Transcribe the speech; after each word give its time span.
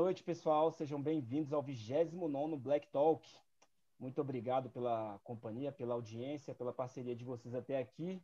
noite, 0.00 0.22
pessoal. 0.22 0.72
Sejam 0.72 1.00
bem-vindos 1.00 1.52
ao 1.52 1.62
29 1.62 2.56
Black 2.56 2.88
Talk. 2.88 3.28
Muito 3.98 4.18
obrigado 4.18 4.70
pela 4.70 5.20
companhia, 5.22 5.70
pela 5.70 5.92
audiência, 5.92 6.54
pela 6.54 6.72
parceria 6.72 7.14
de 7.14 7.22
vocês 7.22 7.54
até 7.54 7.76
aqui. 7.76 8.18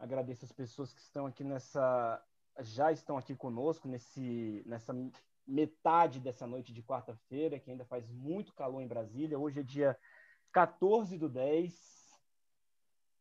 Agradeço 0.00 0.44
as 0.44 0.50
pessoas 0.50 0.92
que 0.92 1.00
estão 1.00 1.26
aqui 1.26 1.44
nessa 1.44 2.20
já 2.58 2.90
estão 2.90 3.16
aqui 3.16 3.36
conosco 3.36 3.86
nesse 3.86 4.64
nessa 4.66 4.92
metade 5.46 6.18
dessa 6.18 6.44
noite 6.44 6.72
de 6.72 6.82
quarta-feira, 6.82 7.60
que 7.60 7.70
ainda 7.70 7.84
faz 7.84 8.10
muito 8.10 8.52
calor 8.52 8.82
em 8.82 8.88
Brasília. 8.88 9.38
Hoje 9.38 9.60
é 9.60 9.62
dia 9.62 9.96
14 10.50 11.16
do 11.16 11.28
10, 11.28 11.72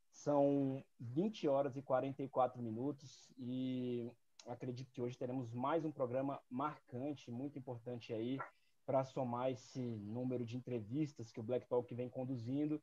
são 0.10 0.84
20 1.00 1.48
horas 1.48 1.78
e 1.78 1.84
44 1.84 2.60
minutos 2.64 3.32
e 3.38 4.12
acredito 4.50 4.92
que 4.92 5.02
hoje 5.02 5.18
teremos 5.18 5.54
mais 5.54 5.86
um 5.86 5.92
programa 5.92 6.42
marcante, 6.50 7.30
muito 7.30 7.58
importante 7.58 8.14
aí, 8.14 8.40
para 8.86 9.04
somar 9.04 9.52
esse 9.52 9.80
número 9.80 10.44
de 10.44 10.58
entrevistas 10.58 11.32
que 11.32 11.40
o 11.40 11.44
Black 11.44 11.68
Talk 11.68 11.94
vem 11.94 12.10
conduzindo 12.10 12.82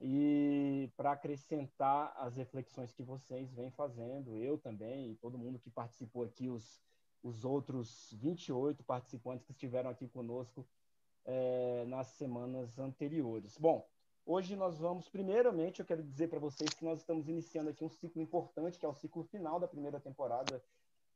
e 0.00 0.90
para 0.96 1.12
acrescentar 1.12 2.14
as 2.16 2.36
reflexões 2.36 2.92
que 2.92 3.02
vocês 3.02 3.52
vêm 3.52 3.70
fazendo, 3.70 4.38
eu 4.38 4.56
também, 4.56 5.10
e 5.10 5.16
todo 5.16 5.36
mundo 5.36 5.58
que 5.58 5.68
participou 5.68 6.22
aqui, 6.22 6.48
os, 6.48 6.80
os 7.22 7.44
outros 7.44 8.14
28 8.16 8.84
participantes 8.84 9.44
que 9.44 9.52
estiveram 9.52 9.90
aqui 9.90 10.08
conosco 10.08 10.66
é, 11.24 11.84
nas 11.86 12.06
semanas 12.08 12.78
anteriores. 12.78 13.58
Bom, 13.58 13.86
Hoje 14.26 14.54
nós 14.54 14.78
vamos, 14.78 15.08
primeiramente, 15.08 15.80
eu 15.80 15.86
quero 15.86 16.04
dizer 16.04 16.28
para 16.28 16.38
vocês 16.38 16.72
que 16.72 16.84
nós 16.84 17.00
estamos 17.00 17.26
iniciando 17.26 17.70
aqui 17.70 17.82
um 17.82 17.88
ciclo 17.88 18.22
importante, 18.22 18.78
que 18.78 18.86
é 18.86 18.88
o 18.88 18.94
ciclo 18.94 19.24
final 19.24 19.58
da 19.58 19.66
primeira 19.66 19.98
temporada. 19.98 20.62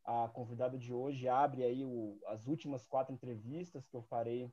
A 0.05 0.29
convidada 0.29 0.77
de 0.77 0.93
hoje 0.93 1.29
abre 1.29 1.65
aí 1.65 1.85
o, 1.85 2.19
as 2.27 2.47
últimas 2.47 2.85
quatro 2.85 3.15
entrevistas 3.15 3.87
que 3.89 3.97
eu 3.97 4.03
farei 4.03 4.53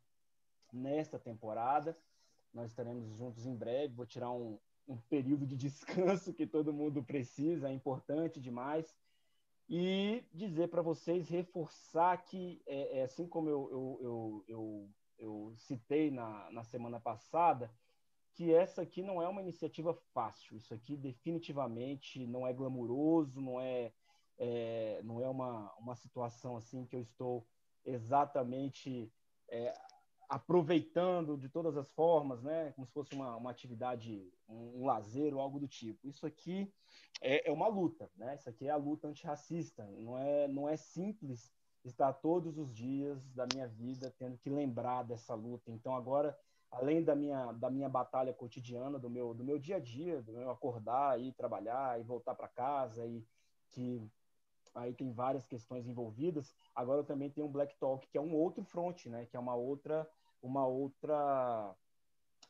nesta 0.72 1.20
temporada. 1.20 1.98
Nós 2.54 2.70
estaremos 2.70 3.10
juntos 3.18 3.46
em 3.46 3.56
breve. 3.56 3.94
Vou 3.94 4.06
tirar 4.06 4.32
um, 4.32 4.58
um 4.88 4.98
período 4.98 5.46
de 5.46 5.56
descanso 5.58 6.34
que 6.34 6.48
todo 6.48 6.74
mundo 6.74 7.04
precisa, 7.04 7.70
é 7.70 7.74
importante 7.74 8.40
demais. 8.40 8.96
E 9.70 10.24
dizer 10.34 10.68
para 10.68 10.82
vocês, 10.82 11.30
reforçar 11.30 12.18
que, 12.24 12.62
é, 12.66 13.00
é, 13.00 13.04
assim 13.04 13.28
como 13.28 13.50
eu, 13.50 13.70
eu, 13.72 14.00
eu, 14.02 14.46
eu, 14.48 14.90
eu 15.18 15.54
citei 15.56 16.12
na, 16.12 16.52
na 16.52 16.64
semana 16.64 17.00
passada, 17.00 17.72
que 18.34 18.54
essa 18.54 18.82
aqui 18.82 19.02
não 19.02 19.22
é 19.22 19.28
uma 19.28 19.42
iniciativa 19.42 19.94
fácil. 20.14 20.58
Isso 20.58 20.74
aqui 20.74 20.98
definitivamente 20.98 22.26
não 22.28 22.46
é 22.46 22.54
glamuroso, 22.54 23.40
não 23.40 23.62
é, 23.62 23.94
é 24.38 25.02
não 25.04 25.22
é 25.22 25.30
uma, 25.30 25.74
uma 25.78 25.96
situação 25.96 26.56
assim 26.58 26.86
que 26.86 26.96
eu 26.96 27.02
estou 27.02 27.46
exatamente 27.86 29.12
é, 29.50 29.74
aproveitando 30.30 31.38
de 31.38 31.50
todas 31.50 31.76
as 31.76 31.90
formas, 31.92 32.42
né? 32.42 32.72
Como 32.72 32.88
se 32.88 32.94
fosse 32.94 33.14
uma, 33.14 33.36
uma 33.36 33.52
atividade, 33.52 34.32
um, 34.48 34.82
um 34.82 34.86
lazer 34.86 35.34
ou 35.34 35.42
algo 35.42 35.60
do 35.60 35.68
tipo. 35.68 36.08
Isso 36.08 36.26
aqui 36.26 36.72
é, 37.22 37.50
é 37.50 37.52
uma 37.52 37.68
luta, 37.68 38.10
né? 38.16 38.36
Isso 38.36 38.50
aqui 38.50 38.68
é 38.68 38.72
a 38.72 38.78
luta 38.78 39.08
antirracista. 39.08 39.86
Não 39.98 40.18
é, 40.18 40.48
não 40.48 40.70
é 40.70 40.78
simples 40.78 41.52
estar 41.84 42.14
todos 42.14 42.58
os 42.58 42.74
dias 42.74 43.28
da 43.32 43.46
minha 43.52 43.68
vida 43.68 44.14
tendo 44.18 44.38
que 44.38 44.50
lembrar 44.50 45.04
dessa 45.04 45.34
luta. 45.34 45.72
Então 45.72 45.96
agora 45.96 46.38
além 46.72 47.04
da 47.04 47.14
minha, 47.14 47.52
da 47.52 47.70
minha 47.70 47.90
batalha 47.90 48.34
cotidiana, 48.34 48.98
do 48.98 49.10
meu, 49.10 49.34
do 49.34 49.44
meu 49.44 49.60
dia 49.60 49.76
a 49.76 49.80
dia, 49.80 50.22
do 50.22 50.32
meu 50.32 50.50
acordar, 50.50 51.20
ir 51.20 51.34
trabalhar 51.34 52.00
e 52.00 52.04
voltar 52.04 52.34
para 52.34 52.48
casa, 52.48 53.06
e 53.06 53.26
que 53.70 54.02
aí 54.74 54.94
tem 54.94 55.12
várias 55.12 55.46
questões 55.46 55.88
envolvidas. 55.88 56.56
Agora 56.76 57.02
eu 57.02 57.06
também 57.06 57.30
tenho 57.30 57.48
um 57.48 57.52
Black 57.52 57.76
Talk, 57.78 58.08
que 58.08 58.18
é 58.18 58.22
um 58.22 58.34
outro 58.36 58.64
front, 58.64 59.06
né? 59.08 59.26
Que 59.26 59.36
é 59.36 59.40
uma 59.40 59.56
outra, 59.56 60.08
uma 60.42 60.66
outra, 60.66 61.76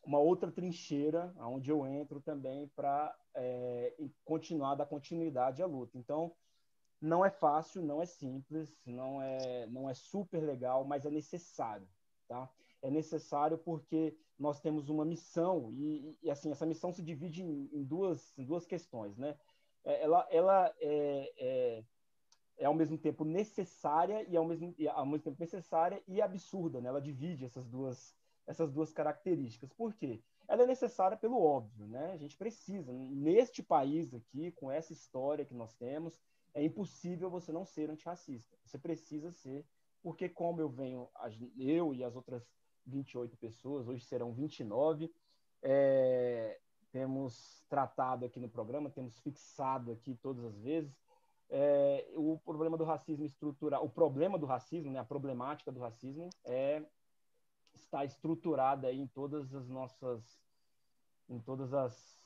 uma 0.06 0.20
outra 0.20 0.52
trincheira, 0.52 1.34
onde 1.40 1.70
eu 1.70 1.86
entro 1.86 2.22
também 2.22 2.68
para 2.76 3.16
é, 3.36 3.96
continuar 4.26 4.76
dar 4.76 4.86
continuidade 4.86 5.62
à 5.62 5.66
luta. 5.66 5.98
Então 5.98 6.34
não 7.02 7.26
é 7.26 7.30
fácil, 7.32 7.82
não 7.82 8.02
é 8.02 8.06
simples, 8.06 8.80
não 8.86 9.22
é, 9.22 9.66
não 9.68 9.90
é 9.90 9.94
super 9.94 10.44
legal, 10.44 10.86
mas 10.86 11.06
é 11.06 11.10
necessário, 11.10 11.88
tá? 12.28 12.48
é 12.82 12.90
necessário 12.90 13.58
porque 13.58 14.18
nós 14.38 14.60
temos 14.60 14.90
uma 14.90 15.06
missão 15.06 15.72
e, 15.72 16.18
e 16.22 16.32
assim 16.32 16.52
essa 16.52 16.66
missão 16.66 16.92
se 16.92 17.02
divide 17.02 17.44
em, 17.44 17.70
em, 17.72 17.84
duas 17.84 18.38
em 18.38 18.44
duas 18.44 18.66
questões, 18.66 19.18
né? 19.18 19.38
É, 19.84 20.04
ela 20.04 20.28
ela 20.32 20.76
é, 20.80 21.34
é, 21.38 21.84
é, 22.58 22.66
ao 22.66 22.74
mesmo 22.74 22.98
tempo 22.98 23.24
necessária 23.24 24.26
e 24.28 24.36
ao 24.38 24.46
mesmo 24.46 24.74
e 24.78 24.88
ao 24.88 25.06
mesmo 25.06 25.24
tempo 25.24 25.38
necessária 25.40 26.02
e 26.08 26.22
absurda, 26.22 26.80
né? 26.80 26.90
Ela 26.90 27.02
divide 27.02 27.46
essas 27.46 27.68
duas 27.68 28.16
essas 28.46 28.72
duas 28.72 28.92
características. 28.92 29.72
Por 29.74 29.94
quê? 29.94 30.22
Ela 30.48 30.64
é 30.64 30.68
necessária 30.68 31.16
pelo 31.16 31.42
óbvio, 31.42 31.88
né? 31.88 32.12
A 32.12 32.18
gente 32.18 32.36
precisa 32.38 32.92
neste 32.92 33.64
país 33.64 34.14
aqui 34.14 34.52
com 34.52 34.72
essa 34.72 34.92
história 34.92 35.46
que 35.46 35.54
nós 35.54 35.74
temos 35.76 36.20
é 36.54 36.64
impossível 36.64 37.30
você 37.30 37.52
não 37.52 37.66
ser 37.66 37.90
antirracista. 37.90 38.58
Você 38.66 38.78
precisa 38.78 39.32
ser 39.32 39.66
porque 40.02 40.28
como 40.28 40.60
eu 40.60 40.70
venho 40.70 41.10
eu 41.58 41.94
e 41.94 42.04
as 42.04 42.16
outras 42.16 42.44
28 42.86 43.38
pessoas, 43.38 43.88
hoje 43.88 44.04
serão 44.04 44.34
29. 44.34 45.14
É, 45.62 46.60
temos 46.92 47.64
tratado 47.70 48.26
aqui 48.26 48.40
no 48.40 48.50
programa, 48.50 48.90
temos 48.90 49.18
fixado 49.20 49.92
aqui 49.92 50.16
todas 50.16 50.44
as 50.44 50.58
vezes 50.58 51.00
é, 51.52 52.08
o 52.16 52.40
problema 52.40 52.78
do 52.78 52.86
racismo 52.86 53.26
estrutural, 53.26 53.84
o 53.84 53.90
problema 53.90 54.40
do 54.40 54.46
racismo, 54.46 54.90
né, 54.90 55.00
a 55.00 55.04
problemática 55.04 55.72
do 55.72 55.82
racismo 55.82 56.30
é 56.46 56.82
está 57.74 58.06
estruturada 58.06 58.92
em 58.92 59.06
todas 59.06 59.54
as 59.54 59.68
nossas, 59.68 60.42
em 61.30 61.40
todas 61.40 61.74
as 61.74 62.20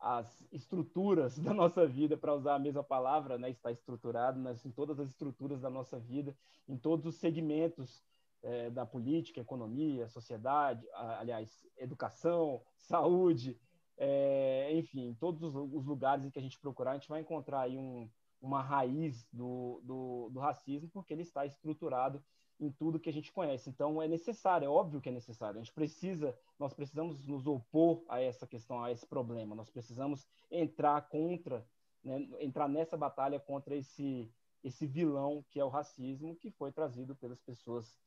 as 0.00 0.46
estruturas 0.52 1.36
da 1.40 1.52
nossa 1.52 1.84
vida, 1.84 2.16
para 2.16 2.32
usar 2.32 2.54
a 2.54 2.58
mesma 2.58 2.84
palavra, 2.84 3.36
né, 3.36 3.50
está 3.50 3.72
estruturado 3.72 4.38
nas, 4.38 4.64
em 4.64 4.70
todas 4.70 5.00
as 5.00 5.08
estruturas 5.08 5.60
da 5.60 5.68
nossa 5.68 5.98
vida, 5.98 6.36
em 6.68 6.76
todos 6.76 7.04
os 7.04 7.16
segmentos 7.16 8.04
é, 8.40 8.70
da 8.70 8.86
política, 8.86 9.40
economia, 9.40 10.06
sociedade, 10.08 10.86
aliás, 10.92 11.66
educação, 11.76 12.62
saúde, 12.76 13.58
é, 13.98 14.70
enfim, 14.74 15.16
todos 15.18 15.54
os 15.54 15.84
lugares 15.84 16.24
em 16.24 16.30
que 16.30 16.38
a 16.38 16.42
gente 16.42 16.58
procurar, 16.58 16.92
a 16.92 16.94
gente 16.94 17.08
vai 17.08 17.20
encontrar 17.20 17.62
aí 17.62 17.76
um, 17.76 18.08
uma 18.40 18.62
raiz 18.62 19.26
do, 19.32 19.80
do, 19.82 20.30
do, 20.30 20.38
racismo, 20.38 20.88
porque 20.88 21.12
ele 21.12 21.22
está 21.22 21.44
estruturado 21.44 22.22
em 22.60 22.70
tudo 22.70 23.00
que 23.00 23.08
a 23.08 23.12
gente 23.12 23.32
conhece. 23.32 23.68
Então, 23.68 24.00
é 24.00 24.06
necessário, 24.06 24.66
é 24.66 24.68
óbvio 24.68 25.00
que 25.00 25.08
é 25.08 25.12
necessário. 25.12 25.56
A 25.56 25.62
gente 25.62 25.72
precisa, 25.72 26.36
nós 26.58 26.72
precisamos 26.72 27.26
nos 27.26 27.46
opor 27.46 28.04
a 28.08 28.20
essa 28.20 28.46
questão, 28.46 28.82
a 28.82 28.92
esse 28.92 29.06
problema. 29.06 29.54
Nós 29.54 29.70
precisamos 29.70 30.26
entrar 30.50 31.08
contra, 31.08 31.66
né, 32.02 32.28
entrar 32.40 32.68
nessa 32.68 32.96
batalha 32.96 33.40
contra 33.40 33.76
esse, 33.76 34.30
esse 34.62 34.86
vilão 34.86 35.44
que 35.50 35.58
é 35.58 35.64
o 35.64 35.68
racismo, 35.68 36.36
que 36.36 36.50
foi 36.50 36.70
trazido 36.70 37.16
pelas 37.16 37.40
pessoas 37.40 37.98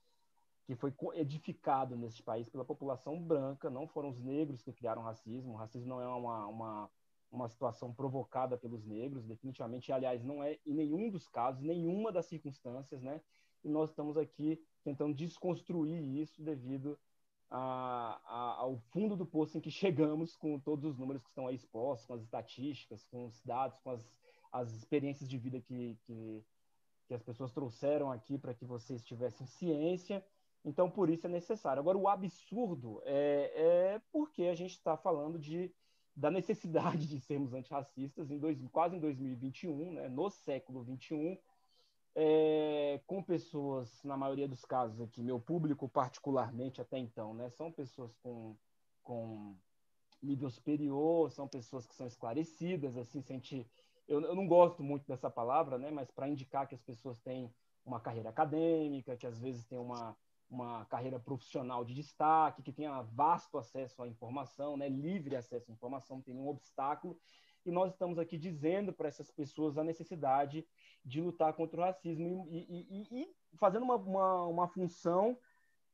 que 0.72 0.76
foi 0.78 0.94
edificado 1.16 1.98
nesse 1.98 2.24
país 2.24 2.48
pela 2.48 2.64
população 2.64 3.22
branca, 3.22 3.70
não 3.70 3.86
foram 3.86 4.08
os 4.08 4.22
negros 4.22 4.62
que 4.62 4.72
criaram 4.72 5.02
o 5.02 5.06
racismo. 5.06 5.52
O 5.52 5.58
racismo 5.58 5.90
não 5.90 6.02
é 6.02 6.08
uma, 6.08 6.48
uma, 6.48 6.90
uma 7.30 7.50
situação 7.50 7.94
provocada 7.94 8.58
pelos 8.58 8.86
negros, 8.86 9.26
definitivamente, 9.26 9.92
aliás, 9.92 10.24
não 10.24 10.42
é 10.42 10.60
em 10.66 10.74
nenhum 10.74 11.10
dos 11.10 11.28
casos, 11.28 11.62
nenhuma 11.62 12.10
das 12.10 12.28
circunstâncias, 12.28 13.02
né? 13.02 13.22
E 13.66 13.68
nós 13.68 13.90
estamos 13.90 14.18
aqui 14.18 14.64
tentando 14.82 15.14
desconstruir 15.14 16.02
isso 16.02 16.42
devido 16.42 16.98
a, 17.50 18.22
a, 18.26 18.56
ao 18.62 18.78
fundo 18.92 19.18
do 19.18 19.26
poço 19.26 19.58
em 19.58 19.62
que 19.62 19.70
chegamos 19.70 20.38
com 20.38 20.58
todos 20.58 20.86
os 20.86 20.98
números 20.98 21.22
que 21.22 21.30
estão 21.30 21.48
aí 21.48 21.56
expostos, 21.56 22.08
com 22.08 22.14
as 22.14 22.22
estatísticas, 22.22 23.04
com 23.12 23.26
os 23.26 23.42
dados, 23.42 23.78
com 23.80 23.92
as, 23.92 24.10
as 24.54 24.72
experiências 24.72 25.30
de 25.30 25.38
vida 25.38 25.60
que, 25.60 25.98
que, 26.06 26.46
que 27.10 27.14
as 27.14 27.22
pessoas 27.22 27.52
trouxeram 27.52 28.10
aqui 28.10 28.38
para 28.38 28.54
que 28.54 28.64
vocês 28.64 29.04
tivessem 29.04 29.46
ciência 29.46 30.24
então, 30.64 30.90
por 30.90 31.10
isso 31.10 31.26
é 31.26 31.30
necessário. 31.30 31.80
Agora, 31.80 31.98
o 31.98 32.08
absurdo 32.08 33.02
é, 33.04 33.52
é 33.56 34.02
porque 34.12 34.44
a 34.44 34.54
gente 34.54 34.72
está 34.72 34.96
falando 34.96 35.40
de, 35.40 35.74
da 36.16 36.30
necessidade 36.30 37.08
de 37.10 37.20
sermos 37.20 37.54
antirracistas 37.54 38.30
em 38.30 38.38
dois, 38.38 38.60
quase 38.72 38.96
em 38.96 39.00
2021, 39.00 39.94
né, 39.94 40.08
no 40.08 40.30
século 40.30 40.84
21, 40.84 41.38
é, 42.14 43.00
com 43.08 43.24
pessoas, 43.24 44.04
na 44.04 44.16
maioria 44.16 44.48
dos 44.48 44.66
casos 44.66 45.02
aqui, 45.02 45.24
meu 45.24 45.40
público 45.40 45.88
particularmente 45.88 46.82
até 46.82 46.98
então, 46.98 47.34
né, 47.34 47.50
são 47.50 47.72
pessoas 47.72 48.16
com, 48.18 48.56
com 49.02 49.56
nível 50.22 50.50
superior, 50.50 51.32
são 51.32 51.48
pessoas 51.48 51.88
que 51.88 51.96
são 51.96 52.06
esclarecidas, 52.06 52.98
assim, 52.98 53.22
sente, 53.22 53.66
eu, 54.08 54.22
eu 54.22 54.36
não 54.36 54.46
gosto 54.46 54.84
muito 54.84 55.08
dessa 55.08 55.30
palavra, 55.30 55.80
né, 55.80 55.90
mas 55.90 56.12
para 56.12 56.28
indicar 56.28 56.68
que 56.68 56.76
as 56.76 56.82
pessoas 56.84 57.20
têm 57.22 57.52
uma 57.84 58.00
carreira 58.00 58.30
acadêmica, 58.30 59.18
que 59.18 59.26
às 59.26 59.40
vezes 59.40 59.66
têm 59.66 59.80
uma 59.80 60.16
uma 60.52 60.86
carreira 60.86 61.20
profissional 61.20 61.86
de 61.86 61.94
destaque, 61.94 62.62
que 62.62 62.74
tenha 62.74 63.02
vasto 63.02 63.58
acesso 63.58 64.04
à 64.04 64.08
informação, 64.08 64.76
né, 64.76 64.90
livre 64.90 65.36
acesso 65.36 65.72
à 65.72 65.74
informação, 65.74 66.18
não 66.18 66.24
tem 66.24 66.36
nenhum 66.36 66.50
obstáculo. 66.50 67.18
e 67.66 67.72
nós 67.72 67.94
estamos 67.94 68.20
aqui 68.20 68.38
dizendo 68.38 68.92
para 68.92 69.08
essas 69.08 69.32
pessoas 69.32 69.78
a 69.78 69.84
necessidade 69.84 70.68
de 71.06 71.22
lutar 71.22 71.54
contra 71.54 71.80
o 71.80 71.84
racismo 71.84 72.48
e, 72.50 72.58
e, 72.58 73.08
e, 73.12 73.22
e 73.54 73.58
fazendo 73.58 73.84
uma, 73.84 73.96
uma, 73.96 74.48
uma, 74.48 74.68
função 74.68 75.38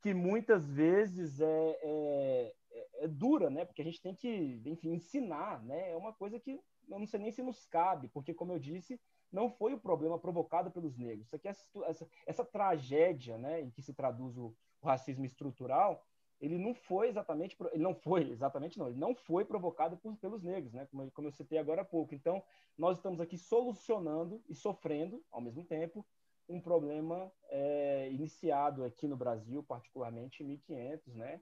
que 0.01 0.13
muitas 0.13 0.71
vezes 0.71 1.39
é, 1.41 1.79
é, 1.81 2.55
é, 3.01 3.07
dura, 3.07 3.49
né? 3.49 3.65
Porque 3.65 3.81
a 3.81 3.85
gente 3.85 4.01
tem 4.01 4.15
que, 4.15 4.61
enfim, 4.65 4.93
ensinar, 4.93 5.63
né? 5.63 5.91
É 5.91 5.95
uma 5.95 6.13
coisa 6.13 6.39
que 6.39 6.59
eu 6.89 6.99
não 6.99 7.05
sei 7.05 7.19
nem 7.19 7.31
se 7.31 7.41
nos 7.41 7.65
cabe, 7.65 8.07
porque, 8.09 8.33
como 8.33 8.53
eu 8.53 8.59
disse, 8.59 8.99
não 9.31 9.49
foi 9.49 9.73
o 9.73 9.79
problema 9.79 10.17
provocado 10.17 10.71
pelos 10.71 10.97
negros. 10.97 11.27
Isso 11.27 11.35
aqui, 11.35 11.47
é 11.47 11.51
essa, 11.85 12.07
essa 12.25 12.45
tragédia, 12.45 13.37
né, 13.37 13.61
em 13.61 13.69
que 13.69 13.81
se 13.81 13.93
traduz 13.93 14.37
o, 14.37 14.55
o 14.81 14.87
racismo 14.87 15.25
estrutural, 15.25 16.03
ele 16.39 16.57
não 16.57 16.73
foi 16.73 17.09
exatamente, 17.09 17.57
ele 17.71 17.83
não 17.83 17.95
foi 17.95 18.29
exatamente 18.29 18.77
não, 18.77 18.87
ele 18.87 18.99
não 18.99 19.15
foi 19.15 19.43
provocado 19.43 19.97
por, 19.97 20.15
pelos 20.17 20.43
negros, 20.43 20.71
né? 20.71 20.85
Como, 20.85 21.09
como 21.11 21.27
eu 21.27 21.31
citei 21.31 21.57
agora 21.57 21.81
há 21.81 21.85
pouco. 21.85 22.13
Então, 22.13 22.43
nós 22.77 22.97
estamos 22.97 23.19
aqui 23.19 23.37
solucionando 23.37 24.43
e 24.47 24.53
sofrendo 24.53 25.23
ao 25.31 25.41
mesmo 25.41 25.63
tempo 25.65 26.05
um 26.47 26.61
problema 26.61 27.31
é, 27.49 28.09
iniciado 28.11 28.83
aqui 28.83 29.07
no 29.07 29.17
Brasil, 29.17 29.63
particularmente 29.63 30.43
em 30.43 30.47
1500, 30.47 31.15
né? 31.15 31.41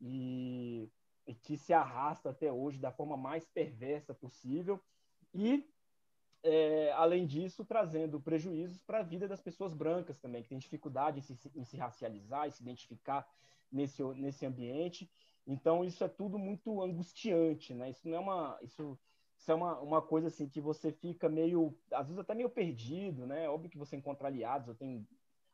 E, 0.00 0.88
e 1.26 1.34
que 1.34 1.56
se 1.56 1.72
arrasta 1.72 2.30
até 2.30 2.52
hoje 2.52 2.78
da 2.78 2.92
forma 2.92 3.16
mais 3.16 3.44
perversa 3.46 4.14
possível 4.14 4.80
e 5.34 5.68
é, 6.46 6.92
além 6.92 7.26
disso, 7.26 7.64
trazendo 7.64 8.20
prejuízos 8.20 8.80
para 8.80 9.00
a 9.00 9.02
vida 9.02 9.26
das 9.26 9.40
pessoas 9.40 9.74
brancas 9.74 10.18
também, 10.18 10.42
que 10.42 10.48
têm 10.48 10.58
dificuldade 10.58 11.18
em 11.18 11.22
se, 11.22 11.36
em 11.56 11.64
se 11.64 11.76
racializar, 11.76 12.46
em 12.46 12.50
se 12.52 12.62
identificar 12.62 13.28
nesse, 13.70 14.02
nesse 14.14 14.46
ambiente. 14.46 15.10
Então, 15.44 15.84
isso 15.84 16.04
é 16.04 16.08
tudo 16.08 16.38
muito 16.38 16.80
angustiante, 16.80 17.74
né? 17.74 17.90
Isso 17.90 18.08
não 18.08 18.16
é 18.16 18.20
uma... 18.20 18.58
Isso, 18.62 18.98
isso 19.36 19.50
é 19.50 19.54
uma, 19.54 19.78
uma 19.80 20.00
coisa 20.00 20.28
assim 20.28 20.48
que 20.48 20.60
você 20.60 20.90
fica 20.90 21.28
meio, 21.28 21.76
às 21.92 22.06
vezes 22.06 22.18
até 22.18 22.34
meio 22.34 22.48
perdido, 22.48 23.26
né? 23.26 23.48
Óbvio 23.48 23.68
que 23.68 23.76
você 23.76 23.96
encontra 23.96 24.28
aliados, 24.28 24.68
eu 24.68 24.74
tenho, 24.74 25.06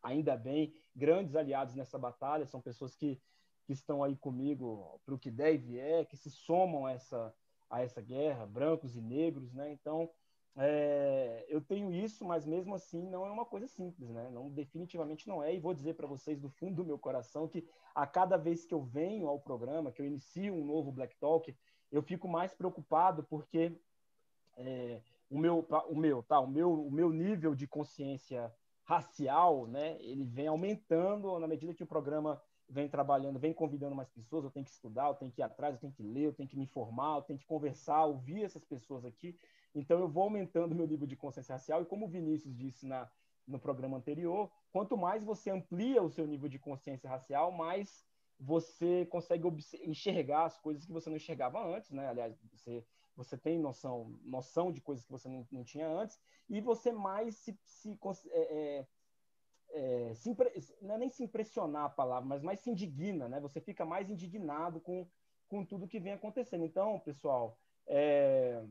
ainda 0.03 0.37
bem, 0.37 0.73
grandes 0.95 1.35
aliados 1.35 1.75
nessa 1.75 1.99
batalha, 1.99 2.47
são 2.47 2.61
pessoas 2.61 2.95
que, 2.95 3.21
que 3.65 3.73
estão 3.73 4.05
aí 4.05 4.17
comigo 4.17 5.01
para 5.05 5.15
o 5.15 5.19
que 5.19 5.31
der 5.31 5.55
e 5.55 5.59
vier, 5.59 6.07
que 6.07 6.17
se 6.17 6.31
somam 6.31 6.87
a 6.87 6.93
essa, 6.93 7.35
a 7.69 7.83
essa 7.83 8.01
guerra, 8.01 8.47
brancos 8.47 8.95
e 8.95 9.01
negros, 9.01 9.53
né? 9.53 9.73
Então, 9.73 10.09
é, 10.57 11.47
eu 11.49 11.61
tenho 11.61 11.93
isso, 11.93 12.25
mas 12.25 12.45
mesmo 12.45 12.75
assim 12.75 13.09
não 13.09 13.27
é 13.27 13.31
uma 13.31 13.45
coisa 13.45 13.67
simples, 13.67 14.11
né? 14.11 14.29
Não, 14.31 14.51
definitivamente 14.51 15.27
não 15.27 15.43
é. 15.43 15.55
E 15.55 15.59
vou 15.59 15.73
dizer 15.73 15.95
para 15.95 16.07
vocês 16.07 16.39
do 16.39 16.51
fundo 16.51 16.77
do 16.77 16.85
meu 16.85 16.99
coração 16.99 17.49
que 17.49 17.67
a 17.95 18.07
cada 18.07 18.37
vez 18.37 18.65
que 18.65 18.75
eu 18.75 18.83
venho 18.83 19.29
ao 19.29 19.41
programa, 19.41 19.91
que 19.91 20.03
eu 20.03 20.07
inicio 20.07 20.55
um 20.55 20.65
novo 20.65 20.93
Black 20.93 21.17
Talk, 21.17 21.57
eu 21.91 22.03
fico 22.03 22.29
mais 22.29 22.53
preocupado 22.55 23.25
porque 23.25 23.81
é, 24.57 25.01
o 25.31 25.39
meu, 25.39 25.67
o 25.89 25.97
meu, 25.97 26.23
tá, 26.23 26.39
o 26.41 26.47
meu, 26.47 26.87
o 26.87 26.91
meu 26.91 27.11
nível 27.11 27.55
de 27.55 27.67
consciência 27.67 28.53
racial, 28.85 29.67
né? 29.67 29.97
Ele 30.01 30.25
vem 30.25 30.49
aumentando 30.49 31.39
na 31.39 31.47
medida 31.47 31.73
que 31.73 31.83
o 31.83 31.87
programa 31.87 32.43
vem 32.73 32.89
trabalhando, 32.89 33.39
vem 33.39 33.53
convidando 33.53 33.95
mais 33.95 34.09
pessoas. 34.09 34.45
Eu 34.45 34.51
tenho 34.51 34.65
que 34.65 34.73
estudar, 34.73 35.09
eu 35.09 35.15
tenho 35.15 35.31
que 35.31 35.41
ir 35.41 35.45
atrás, 35.45 35.75
eu 35.75 35.81
tenho 35.81 35.93
que 35.93 36.03
ler, 36.03 36.25
eu 36.25 36.33
tenho 36.33 36.49
que 36.49 36.57
me 36.57 36.65
informar, 36.65 37.19
eu 37.19 37.23
tenho 37.23 37.39
que 37.39 37.47
conversar, 37.47 38.05
ouvir 38.07 38.43
essas 38.43 38.65
pessoas 38.65 39.05
aqui. 39.05 39.39
Então, 39.75 40.01
eu 40.01 40.09
vou 40.09 40.25
aumentando 40.25 40.75
meu 40.75 40.87
nível 40.87 41.07
de 41.07 41.17
consciência 41.17 41.53
racial, 41.53 41.83
e 41.83 41.87
como 41.87 42.07
o 42.07 42.09
Vinícius 42.09 42.57
disse 42.57 42.87
na, 42.87 43.11
no 43.47 43.59
programa 43.59 43.97
anterior, 43.97 44.51
quanto 44.73 44.97
mais 44.97 45.23
você 45.23 45.51
amplia 45.51 46.03
o 46.03 46.11
seu 46.11 46.27
nível 46.27 46.49
de 46.49 46.59
consciência 46.59 47.09
racial, 47.09 47.53
mais 47.53 48.05
você 48.39 49.07
consegue 49.07 49.47
enxergar 49.85 50.47
as 50.47 50.59
coisas 50.59 50.85
que 50.85 50.93
você 50.93 51.09
não 51.09 51.17
enxergava 51.17 51.65
antes, 51.65 51.91
né? 51.91 52.09
Aliás, 52.09 52.37
você, 52.53 52.85
você 53.15 53.37
tem 53.37 53.59
noção, 53.59 54.19
noção 54.25 54.73
de 54.73 54.81
coisas 54.81 55.05
que 55.05 55.13
você 55.13 55.29
não, 55.29 55.47
não 55.53 55.63
tinha 55.63 55.89
antes, 55.89 56.19
e 56.49 56.61
você 56.61 56.91
mais 56.91 57.37
se, 57.37 57.59
se, 57.65 57.99
é, 58.31 58.87
é, 59.73 60.15
se 60.15 60.37
não 60.81 60.95
é 60.95 60.99
nem 60.99 61.09
se 61.09 61.23
impressionar 61.25 61.85
a 61.85 61.91
palavra, 61.91 62.29
mas 62.29 62.43
mais 62.43 62.61
se 62.61 62.71
indigna, 62.71 63.29
né? 63.29 63.41
Você 63.41 63.61
fica 63.61 63.85
mais 63.85 64.11
indignado 64.11 64.81
com, 64.81 65.07
com 65.49 65.65
tudo 65.65 65.89
que 65.89 65.99
vem 65.99 66.13
acontecendo. 66.13 66.65
Então, 66.65 67.01
pessoal, 67.01 67.59
é, 67.87 68.63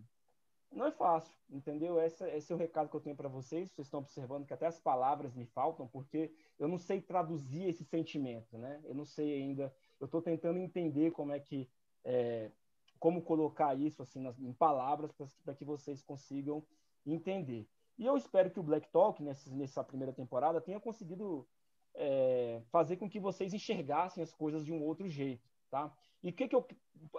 não 0.72 0.86
é 0.86 0.92
fácil, 0.92 1.36
entendeu? 1.50 2.00
Esse, 2.00 2.24
esse 2.30 2.52
é 2.52 2.56
o 2.56 2.58
recado 2.58 2.90
que 2.90 2.96
eu 2.96 3.02
tenho 3.02 3.16
para 3.16 3.28
vocês. 3.28 3.70
Vocês 3.72 3.88
estão 3.88 4.00
observando 4.00 4.46
que 4.46 4.54
até 4.54 4.68
as 4.68 4.80
palavras 4.80 5.34
me 5.36 5.46
faltam, 5.46 5.88
porque 5.88 6.34
eu 6.58 6.68
não 6.68 6.78
sei 6.78 7.02
traduzir 7.02 7.68
esse 7.68 7.84
sentimento, 7.84 8.58
né? 8.58 8.80
Eu 8.84 8.94
não 8.94 9.06
sei 9.06 9.42
ainda. 9.42 9.74
Eu 10.00 10.06
estou 10.06 10.22
tentando 10.22 10.60
entender 10.60 11.12
como 11.12 11.32
é 11.32 11.40
que, 11.40 11.70
é, 12.06 12.52
como 13.00 13.22
colocar 13.22 13.78
isso 13.78 14.02
assim 14.02 14.22
nas, 14.22 14.40
em 14.40 14.54
palavras 14.54 15.12
para 15.44 15.56
que 15.56 15.66
vocês 15.66 16.02
consigam 16.02 16.64
entender. 17.06 17.68
E 17.98 18.06
eu 18.06 18.18
espero 18.18 18.50
que 18.50 18.60
o 18.60 18.64
Black 18.64 18.90
Talk 18.92 19.22
nessa, 19.22 19.50
nessa 19.56 19.84
primeira 19.84 20.14
temporada 20.14 20.62
tenha 20.62 20.80
conseguido 20.80 21.48
é, 21.94 22.62
fazer 22.72 22.98
com 22.98 23.10
que 23.10 23.20
vocês 23.20 23.54
enxergassem 23.54 24.24
as 24.24 24.34
coisas 24.34 24.66
de 24.66 24.72
um 24.72 24.84
outro 24.84 25.08
jeito, 25.08 25.48
tá? 25.70 25.94
E 26.24 26.30
o 26.30 26.34
que 26.34 26.48
que 26.48 26.56
eu, 26.56 26.66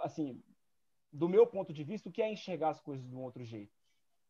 assim, 0.01 0.41
do 1.11 1.29
meu 1.29 1.45
ponto 1.45 1.71
de 1.71 1.83
vista, 1.83 2.09
o 2.09 2.11
que 2.11 2.21
é 2.21 2.31
enxergar 2.31 2.69
as 2.69 2.79
coisas 2.79 3.07
de 3.07 3.15
um 3.15 3.21
outro 3.21 3.43
jeito? 3.43 3.73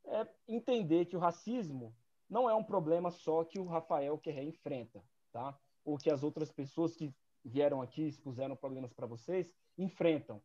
É 0.05 0.27
entender 0.47 1.05
que 1.05 1.15
o 1.15 1.19
racismo 1.19 1.95
não 2.29 2.49
é 2.49 2.53
um 2.53 2.63
problema 2.63 3.09
só 3.09 3.43
que 3.43 3.59
o 3.59 3.65
Rafael 3.65 4.17
Querré 4.17 4.43
enfrenta, 4.43 5.03
tá? 5.31 5.57
Ou 5.85 5.97
que 5.97 6.09
as 6.09 6.23
outras 6.23 6.51
pessoas 6.51 6.95
que 6.95 7.13
vieram 7.43 7.81
aqui 7.81 8.07
expuseram 8.07 8.55
problemas 8.55 8.93
para 8.93 9.05
vocês 9.05 9.53
enfrentam. 9.77 10.41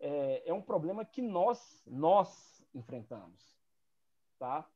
É, 0.00 0.48
é, 0.48 0.54
um 0.54 0.62
problema 0.62 1.04
que 1.04 1.20
nós, 1.20 1.82
nós 1.86 2.64
enfrentamos, 2.74 3.58
tá? 4.38 4.68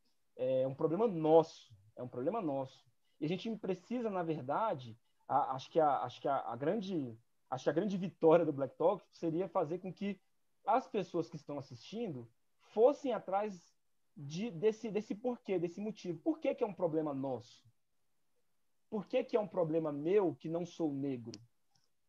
É 0.42 0.66
um 0.66 0.74
problema 0.74 1.06
nosso, 1.06 1.72
é 1.94 2.02
um 2.02 2.08
problema 2.08 2.42
nosso. 2.42 2.84
E 3.20 3.24
a 3.24 3.28
gente 3.28 3.48
precisa, 3.56 4.10
na 4.10 4.22
verdade, 4.22 4.98
a, 5.28 5.54
acho 5.54 5.70
que, 5.70 5.78
a, 5.78 6.02
acho 6.02 6.20
que 6.20 6.28
a, 6.28 6.38
a 6.38 6.56
grande 6.56 7.16
acho 7.48 7.68
a 7.68 7.72
grande 7.72 7.96
vitória 7.98 8.46
do 8.46 8.52
Black 8.52 8.76
Talk 8.76 9.04
seria 9.12 9.46
fazer 9.46 9.78
com 9.78 9.92
que 9.92 10.18
as 10.66 10.88
pessoas 10.88 11.28
que 11.28 11.36
estão 11.36 11.58
assistindo 11.58 12.28
fossem 12.72 13.12
atrás 13.12 13.76
de, 14.16 14.50
desse, 14.50 14.90
desse 14.90 15.14
porquê, 15.14 15.58
desse 15.58 15.80
motivo. 15.80 16.18
Por 16.20 16.38
que, 16.38 16.54
que 16.54 16.64
é 16.64 16.66
um 16.66 16.74
problema 16.74 17.12
nosso? 17.12 17.64
Por 18.88 19.06
que, 19.06 19.22
que 19.22 19.36
é 19.36 19.40
um 19.40 19.46
problema 19.46 19.92
meu 19.92 20.34
que 20.34 20.48
não 20.48 20.64
sou 20.64 20.92
negro? 20.92 21.38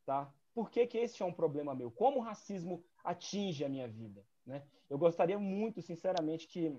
Tá? 0.05 0.33
Por 0.53 0.69
que, 0.69 0.87
que 0.87 0.97
esse 0.97 1.21
é 1.21 1.25
um 1.25 1.33
problema 1.33 1.75
meu? 1.75 1.91
Como 1.91 2.19
o 2.19 2.23
racismo 2.23 2.83
atinge 3.03 3.63
a 3.63 3.69
minha 3.69 3.87
vida? 3.87 4.25
Né? 4.45 4.65
Eu 4.89 4.97
gostaria 4.97 5.39
muito, 5.39 5.81
sinceramente, 5.81 6.47
que 6.47 6.77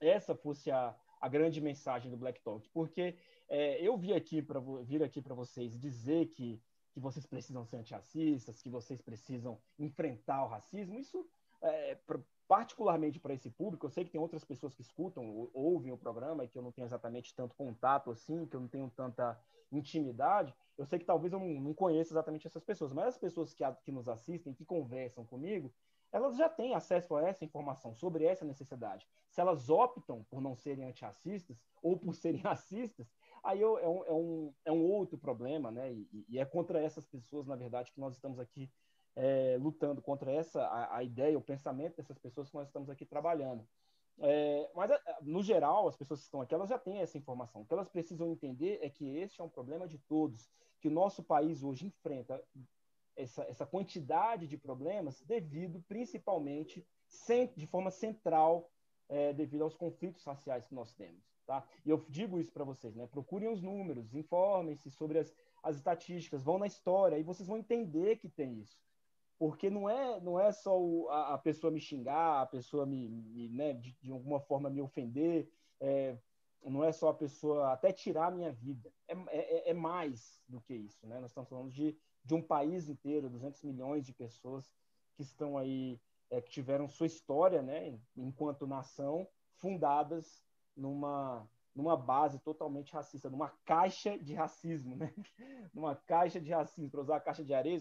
essa 0.00 0.34
fosse 0.34 0.70
a, 0.70 0.94
a 1.20 1.28
grande 1.28 1.60
mensagem 1.60 2.10
do 2.10 2.16
Black 2.16 2.40
Talk, 2.42 2.68
porque 2.70 3.16
é, 3.48 3.80
eu 3.80 3.96
vi 3.96 4.12
aqui 4.12 4.42
para 4.42 4.60
vir 4.82 5.02
aqui 5.02 5.20
para 5.22 5.34
vocês 5.34 5.78
dizer 5.78 6.26
que 6.28 6.60
que 6.96 7.00
vocês 7.00 7.26
precisam 7.26 7.62
ser 7.62 7.76
antirracistas, 7.76 8.62
que 8.62 8.70
vocês 8.70 9.02
precisam 9.02 9.60
enfrentar 9.78 10.42
o 10.42 10.48
racismo. 10.48 10.98
Isso, 10.98 11.28
é, 11.60 11.98
particularmente 12.48 13.20
para 13.20 13.34
esse 13.34 13.50
público, 13.50 13.84
eu 13.84 13.90
sei 13.90 14.02
que 14.02 14.10
tem 14.10 14.18
outras 14.18 14.42
pessoas 14.42 14.74
que 14.74 14.80
escutam, 14.80 15.28
ou, 15.28 15.50
ouvem 15.52 15.92
o 15.92 15.98
programa 15.98 16.42
e 16.42 16.48
que 16.48 16.56
eu 16.56 16.62
não 16.62 16.72
tenho 16.72 16.86
exatamente 16.86 17.34
tanto 17.34 17.54
contato 17.54 18.10
assim, 18.10 18.46
que 18.46 18.56
eu 18.56 18.60
não 18.60 18.68
tenho 18.68 18.90
tanta 18.96 19.38
intimidade. 19.70 20.54
Eu 20.78 20.86
sei 20.86 20.98
que 20.98 21.04
talvez 21.04 21.34
eu 21.34 21.38
não, 21.38 21.60
não 21.60 21.74
conheça 21.74 22.14
exatamente 22.14 22.46
essas 22.46 22.64
pessoas, 22.64 22.94
mas 22.94 23.08
as 23.08 23.18
pessoas 23.18 23.52
que, 23.52 23.62
que 23.84 23.92
nos 23.92 24.08
assistem, 24.08 24.54
que 24.54 24.64
conversam 24.64 25.22
comigo, 25.22 25.70
elas 26.12 26.36
já 26.36 26.48
têm 26.48 26.74
acesso 26.74 27.14
a 27.16 27.28
essa 27.28 27.44
informação 27.44 27.94
sobre 27.94 28.24
essa 28.24 28.44
necessidade. 28.44 29.06
Se 29.28 29.40
elas 29.40 29.68
optam 29.68 30.24
por 30.30 30.40
não 30.40 30.54
serem 30.54 30.84
antirracistas 30.84 31.56
ou 31.82 31.98
por 31.98 32.14
serem 32.14 32.40
racistas, 32.42 33.06
Aí 33.46 33.62
é 33.62 33.66
um, 33.66 34.04
é 34.04 34.12
um, 34.12 34.54
é 34.64 34.72
um 34.72 34.82
outro 34.82 35.16
problema, 35.16 35.70
né? 35.70 35.92
E, 35.92 36.26
e, 36.28 36.38
é 36.38 36.44
contra 36.44 36.82
essas 36.82 37.06
pessoas, 37.06 37.46
na 37.46 37.54
verdade, 37.54 37.92
que 37.92 38.00
nós 38.00 38.14
estamos 38.14 38.40
aqui 38.40 38.68
é, 39.14 39.56
lutando 39.60 40.02
contra 40.02 40.32
essa 40.32 40.66
a, 40.66 40.96
a, 40.96 41.04
ideia, 41.04 41.38
o 41.38 41.42
pensamento 41.42 41.96
dessas 41.96 42.18
pessoas 42.18 42.50
que 42.50 42.56
nós 42.56 42.66
estamos 42.66 42.90
aqui 42.90 43.06
trabalhando. 43.06 43.64
É, 44.18 44.68
mas, 44.74 44.90
é, 44.90 44.98
no 45.22 45.44
geral, 45.44 45.86
as 45.86 45.96
pessoas 45.96 46.18
que 46.20 46.24
estão 46.24 46.40
aqui, 46.40 46.54
elas 46.54 46.70
já 46.70 46.78
têm 46.78 46.98
essa 46.98 47.16
informação. 47.16 47.62
O 47.62 47.64
que 47.64 47.72
elas 47.72 47.88
precisam 47.88 48.26
entender 48.26 48.80
é 48.82 48.90
que 48.90 49.16
esse 49.16 49.40
é 49.40 49.44
um 49.44 49.48
problema 49.48 49.86
de 49.86 49.98
todos, 49.98 50.50
que 50.80 50.88
o 50.88 50.90
nosso 50.90 51.22
país 51.22 51.62
hoje 51.62 51.86
enfrenta 51.86 52.42
essa, 53.16 53.42
essa 53.44 53.66
quantidade 53.66 54.46
de 54.46 54.56
problemas 54.56 55.20
devido, 55.22 55.82
principalmente, 55.88 56.86
de 57.56 57.66
forma 57.66 57.90
central, 57.90 58.70
é, 59.08 59.32
devido 59.32 59.62
aos 59.62 59.74
conflitos 59.74 60.22
raciais 60.24 60.66
que 60.66 60.74
nós 60.74 60.92
temos. 60.92 61.24
Tá? 61.46 61.64
E 61.84 61.90
eu 61.90 62.04
digo 62.08 62.40
isso 62.40 62.52
para 62.52 62.64
vocês, 62.64 62.96
né? 62.96 63.06
Procurem 63.06 63.48
os 63.48 63.62
números, 63.62 64.14
informem-se 64.14 64.90
sobre 64.90 65.20
as, 65.20 65.32
as 65.62 65.76
estatísticas, 65.76 66.42
vão 66.42 66.58
na 66.58 66.66
história 66.66 67.16
e 67.18 67.22
vocês 67.22 67.46
vão 67.46 67.56
entender 67.56 68.16
que 68.16 68.28
tem 68.28 68.58
isso. 68.58 68.76
Porque 69.38 69.70
não 69.70 69.88
é, 69.88 70.20
não 70.20 70.40
é 70.40 70.50
só 70.50 70.80
o, 70.80 71.08
a, 71.08 71.34
a, 71.34 71.38
pessoa 71.38 71.70
me 71.70 71.78
xingar, 71.78 72.42
a 72.42 72.46
pessoa 72.46 72.84
me, 72.84 73.08
me 73.08 73.48
né, 73.48 73.74
de, 73.74 73.92
de, 73.92 74.10
alguma 74.10 74.40
forma 74.40 74.68
me 74.68 74.80
ofender, 74.80 75.48
é, 75.78 76.16
não 76.64 76.82
é 76.82 76.90
só 76.90 77.10
a 77.10 77.14
pessoa 77.14 77.72
até 77.72 77.92
tirar 77.92 78.26
a 78.26 78.30
minha 78.30 78.50
vida. 78.50 78.92
É, 79.06 79.14
é, 79.28 79.70
é, 79.70 79.74
mais 79.74 80.42
do 80.48 80.60
que 80.60 80.74
isso, 80.74 81.06
né? 81.06 81.20
Nós 81.20 81.30
estamos 81.30 81.48
falando 81.48 81.70
de, 81.70 81.96
de 82.26 82.34
um 82.34 82.42
país 82.42 82.88
inteiro, 82.88 83.30
200 83.30 83.62
milhões 83.62 84.04
de 84.04 84.12
pessoas 84.12 84.74
que 85.14 85.22
estão 85.22 85.56
aí 85.56 85.98
é, 86.28 86.40
que 86.40 86.50
tiveram 86.50 86.88
sua 86.88 87.06
história, 87.06 87.62
né, 87.62 87.98
enquanto 88.16 88.66
nação, 88.66 89.28
fundadas 89.54 90.44
numa 90.76 91.48
numa 91.74 91.94
base 91.94 92.38
totalmente 92.38 92.94
racista, 92.94 93.28
numa 93.28 93.50
caixa 93.66 94.18
de 94.18 94.32
racismo, 94.32 94.96
né? 94.96 95.12
numa 95.74 95.94
caixa 95.94 96.40
de 96.40 96.50
racismo, 96.50 96.88
para 96.88 97.02
usar 97.02 97.16
a 97.16 97.20
caixa 97.20 97.44
de 97.44 97.52
areia, 97.52 97.78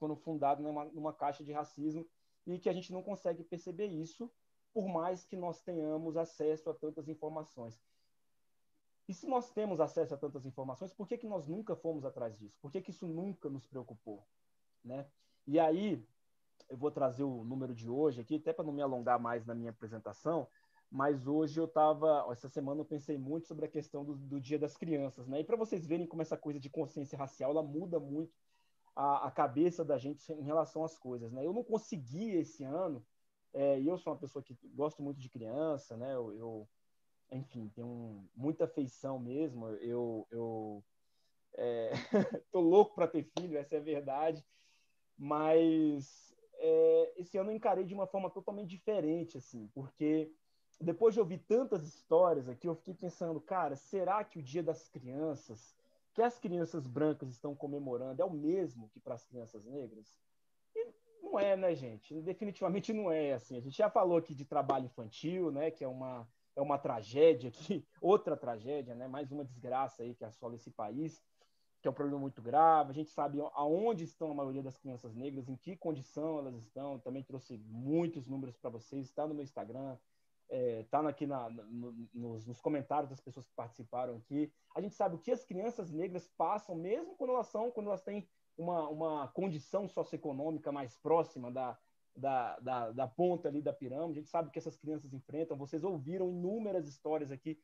quando 0.00 0.16
fundado 0.16 0.60
numa, 0.64 0.86
numa 0.86 1.12
caixa 1.12 1.44
de 1.44 1.52
racismo, 1.52 2.04
e 2.44 2.58
que 2.58 2.68
a 2.68 2.72
gente 2.72 2.92
não 2.92 3.04
consegue 3.04 3.44
perceber 3.44 3.86
isso, 3.86 4.28
por 4.74 4.88
mais 4.88 5.24
que 5.24 5.36
nós 5.36 5.62
tenhamos 5.62 6.16
acesso 6.16 6.68
a 6.70 6.74
tantas 6.74 7.08
informações. 7.08 7.80
E 9.08 9.14
se 9.14 9.26
nós 9.26 9.50
temos 9.52 9.80
acesso 9.80 10.14
a 10.14 10.16
tantas 10.16 10.44
informações, 10.46 10.92
por 10.92 11.06
que, 11.06 11.16
que 11.16 11.26
nós 11.26 11.46
nunca 11.46 11.76
fomos 11.76 12.04
atrás 12.04 12.36
disso? 12.36 12.58
Por 12.60 12.72
que, 12.72 12.80
que 12.80 12.90
isso 12.90 13.06
nunca 13.06 13.48
nos 13.48 13.66
preocupou? 13.66 14.26
Né? 14.84 15.06
E 15.46 15.60
aí, 15.60 16.04
eu 16.68 16.76
vou 16.76 16.90
trazer 16.90 17.22
o 17.22 17.44
número 17.44 17.74
de 17.74 17.88
hoje 17.88 18.20
aqui, 18.20 18.36
até 18.36 18.52
para 18.52 18.64
não 18.64 18.72
me 18.72 18.82
alongar 18.82 19.20
mais 19.20 19.46
na 19.46 19.54
minha 19.54 19.70
apresentação, 19.70 20.48
mas 20.90 21.26
hoje 21.26 21.60
eu 21.60 21.66
estava, 21.66 22.26
essa 22.30 22.48
semana 22.48 22.80
eu 22.80 22.84
pensei 22.84 23.16
muito 23.16 23.46
sobre 23.46 23.66
a 23.66 23.68
questão 23.68 24.04
do, 24.04 24.16
do 24.16 24.40
Dia 24.40 24.58
das 24.58 24.76
Crianças, 24.76 25.26
né? 25.26 25.40
E 25.40 25.44
para 25.44 25.56
vocês 25.56 25.86
verem 25.86 26.06
como 26.06 26.22
essa 26.22 26.36
coisa 26.36 26.58
de 26.58 26.70
consciência 26.70 27.18
racial, 27.18 27.50
ela 27.50 27.62
muda 27.62 27.98
muito 28.00 28.32
a, 28.94 29.26
a, 29.26 29.30
cabeça 29.30 29.84
da 29.84 29.98
gente 29.98 30.32
em 30.32 30.42
relação 30.42 30.84
às 30.84 30.98
coisas, 30.98 31.32
né? 31.32 31.44
Eu 31.44 31.52
não 31.52 31.64
consegui 31.64 32.30
esse 32.30 32.64
ano, 32.64 33.04
é, 33.52 33.80
e 33.80 33.86
eu 33.86 33.98
sou 33.98 34.12
uma 34.12 34.18
pessoa 34.18 34.42
que 34.42 34.56
gosto 34.74 35.02
muito 35.02 35.20
de 35.20 35.28
criança, 35.28 35.96
né? 35.96 36.14
Eu, 36.14 36.32
eu 36.34 36.68
enfim, 37.30 37.70
tenho 37.74 38.28
muita 38.34 38.64
afeição 38.64 39.18
mesmo. 39.18 39.68
Eu, 39.76 40.26
eu 40.30 40.84
é, 41.54 41.90
tô 42.52 42.60
louco 42.60 42.94
para 42.94 43.08
ter 43.08 43.24
filho, 43.38 43.58
essa 43.58 43.76
é 43.76 43.78
a 43.78 43.82
verdade. 43.82 44.44
Mas 45.18 46.34
é, 46.58 47.12
esse 47.16 47.38
ano 47.38 47.50
eu 47.50 47.56
encarei 47.56 47.84
de 47.84 47.94
uma 47.94 48.06
forma 48.06 48.30
totalmente 48.30 48.68
diferente, 48.68 49.38
assim, 49.38 49.68
porque 49.74 50.30
depois 50.80 51.14
de 51.14 51.20
ouvir 51.20 51.38
tantas 51.38 51.86
histórias 51.86 52.48
aqui, 52.48 52.68
eu 52.68 52.74
fiquei 52.74 52.94
pensando, 52.94 53.40
cara, 53.40 53.76
será 53.76 54.22
que 54.24 54.38
o 54.38 54.42
Dia 54.42 54.62
das 54.62 54.88
Crianças, 54.88 55.74
que 56.12 56.22
as 56.22 56.38
crianças 56.38 56.86
brancas 56.86 57.30
estão 57.30 57.54
comemorando, 57.54 58.20
é 58.20 58.24
o 58.24 58.30
mesmo 58.30 58.88
que 58.90 59.00
para 59.00 59.14
as 59.14 59.24
crianças 59.24 59.64
negras? 59.64 60.18
E 60.74 60.92
não 61.22 61.38
é, 61.38 61.56
né, 61.56 61.74
gente? 61.74 62.20
Definitivamente 62.20 62.92
não 62.92 63.10
é 63.10 63.32
assim. 63.32 63.56
A 63.56 63.60
gente 63.60 63.76
já 63.76 63.90
falou 63.90 64.18
aqui 64.18 64.34
de 64.34 64.44
trabalho 64.44 64.86
infantil, 64.86 65.50
né, 65.50 65.70
que 65.70 65.82
é 65.82 65.88
uma 65.88 66.28
é 66.56 66.60
uma 66.60 66.78
tragédia 66.78 67.48
aqui, 67.48 67.86
outra 68.00 68.36
tragédia, 68.36 68.94
né? 68.94 69.06
Mais 69.06 69.30
uma 69.30 69.44
desgraça 69.44 70.02
aí 70.02 70.14
que 70.14 70.24
assola 70.24 70.56
esse 70.56 70.70
país, 70.70 71.22
que 71.80 71.86
é 71.86 71.90
um 71.90 71.94
problema 71.94 72.18
muito 72.18 72.40
grave. 72.40 72.90
A 72.90 72.94
gente 72.94 73.10
sabe 73.10 73.38
aonde 73.52 74.04
estão 74.04 74.30
a 74.30 74.34
maioria 74.34 74.62
das 74.62 74.78
crianças 74.78 75.14
negras, 75.14 75.48
em 75.48 75.56
que 75.56 75.76
condição 75.76 76.38
elas 76.38 76.56
estão. 76.56 76.98
Também 76.98 77.22
trouxe 77.22 77.58
muitos 77.58 78.26
números 78.26 78.56
para 78.56 78.70
vocês. 78.70 79.06
Está 79.06 79.26
no 79.26 79.34
meu 79.34 79.44
Instagram, 79.44 79.96
está 80.48 81.02
é, 81.02 81.06
aqui 81.06 81.26
na, 81.26 81.50
no, 81.50 81.92
nos, 82.14 82.46
nos, 82.46 82.60
comentários 82.60 83.10
das 83.10 83.20
pessoas 83.20 83.46
que 83.46 83.54
participaram 83.54 84.16
aqui. 84.16 84.50
A 84.74 84.80
gente 84.80 84.94
sabe 84.94 85.14
o 85.16 85.18
que 85.18 85.30
as 85.30 85.44
crianças 85.44 85.92
negras 85.92 86.26
passam, 86.38 86.74
mesmo 86.74 87.14
quando 87.16 87.30
elas 87.30 87.48
são, 87.48 87.70
quando 87.70 87.88
elas 87.88 88.02
têm 88.02 88.26
uma, 88.56 88.88
uma 88.88 89.28
condição 89.28 89.86
socioeconômica 89.86 90.72
mais 90.72 90.96
próxima 90.96 91.50
da, 91.50 91.78
da, 92.16 92.58
da, 92.60 92.92
da, 92.92 93.06
ponta 93.06 93.48
ali 93.48 93.60
da 93.60 93.72
pirâmide, 93.72 94.18
a 94.18 94.22
gente 94.22 94.30
sabe 94.30 94.50
que 94.50 94.58
essas 94.58 94.76
crianças 94.76 95.12
enfrentam, 95.12 95.56
vocês 95.56 95.84
ouviram 95.84 96.30
inúmeras 96.30 96.88
histórias 96.88 97.30
aqui. 97.30 97.58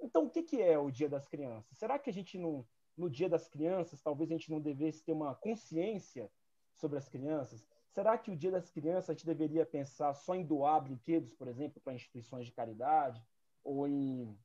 Então, 0.00 0.26
o 0.26 0.30
que, 0.30 0.42
que 0.42 0.60
é 0.60 0.78
o 0.78 0.90
Dia 0.90 1.08
das 1.08 1.26
Crianças? 1.26 1.78
Será 1.78 1.98
que 1.98 2.10
a 2.10 2.12
gente, 2.12 2.36
não, 2.38 2.66
no 2.96 3.08
Dia 3.08 3.28
das 3.28 3.48
Crianças, 3.48 4.02
talvez 4.02 4.30
a 4.30 4.34
gente 4.34 4.50
não 4.50 4.60
devesse 4.60 5.02
ter 5.02 5.12
uma 5.12 5.34
consciência 5.34 6.30
sobre 6.74 6.98
as 6.98 7.08
crianças? 7.08 7.66
Será 7.90 8.18
que 8.18 8.30
o 8.30 8.36
Dia 8.36 8.50
das 8.50 8.70
Crianças 8.70 9.10
a 9.10 9.12
gente 9.12 9.24
deveria 9.24 9.64
pensar 9.64 10.12
só 10.14 10.34
em 10.34 10.44
doar 10.44 10.82
brinquedos, 10.82 11.32
por 11.32 11.48
exemplo, 11.48 11.80
para 11.80 11.94
instituições 11.94 12.44
de 12.44 12.52
caridade, 12.52 13.22
ou 13.62 13.86
em, 13.88 14.36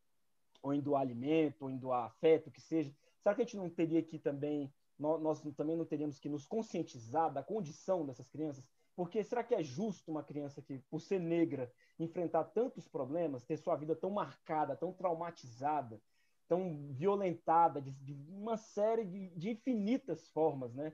ou 0.62 0.74
em 0.74 0.80
doar 0.80 1.02
alimento, 1.02 1.64
ou 1.64 1.70
em 1.70 1.78
doar 1.78 2.06
afeto, 2.06 2.52
que 2.52 2.62
seja? 2.62 2.94
Será 3.22 3.36
que 3.36 3.42
a 3.42 3.46
gente 3.46 3.58
não 3.58 3.70
teria 3.70 4.02
que 4.02 4.18
também, 4.18 4.72
nós, 4.98 5.22
nós 5.22 5.42
também 5.58 5.76
não 5.76 5.86
teríamos 5.86 6.20
que 6.20 6.30
nos 6.30 6.46
conscientizar 6.46 7.34
da 7.34 7.44
condição 7.44 8.06
dessas 8.06 8.30
crianças? 8.30 8.64
Porque 9.00 9.24
será 9.24 9.46
que 9.46 9.56
é 9.56 9.64
justo 9.64 10.12
uma 10.12 10.22
criança 10.22 10.62
que, 10.62 10.78
por 10.90 11.00
ser 11.00 11.22
negra, 11.22 11.72
enfrentar 11.98 12.44
tantos 12.44 12.86
problemas, 12.86 13.46
ter 13.46 13.56
sua 13.56 13.78
vida 13.78 13.96
tão 13.96 14.10
marcada, 14.10 14.76
tão 14.76 14.92
traumatizada, 14.92 16.02
tão 16.50 16.92
violentada, 16.92 17.82
de, 17.82 17.92
de 17.92 18.14
uma 18.28 18.58
série 18.58 19.06
de, 19.06 19.30
de, 19.30 19.52
infinitas 19.52 20.28
formas, 20.28 20.74
né? 20.76 20.92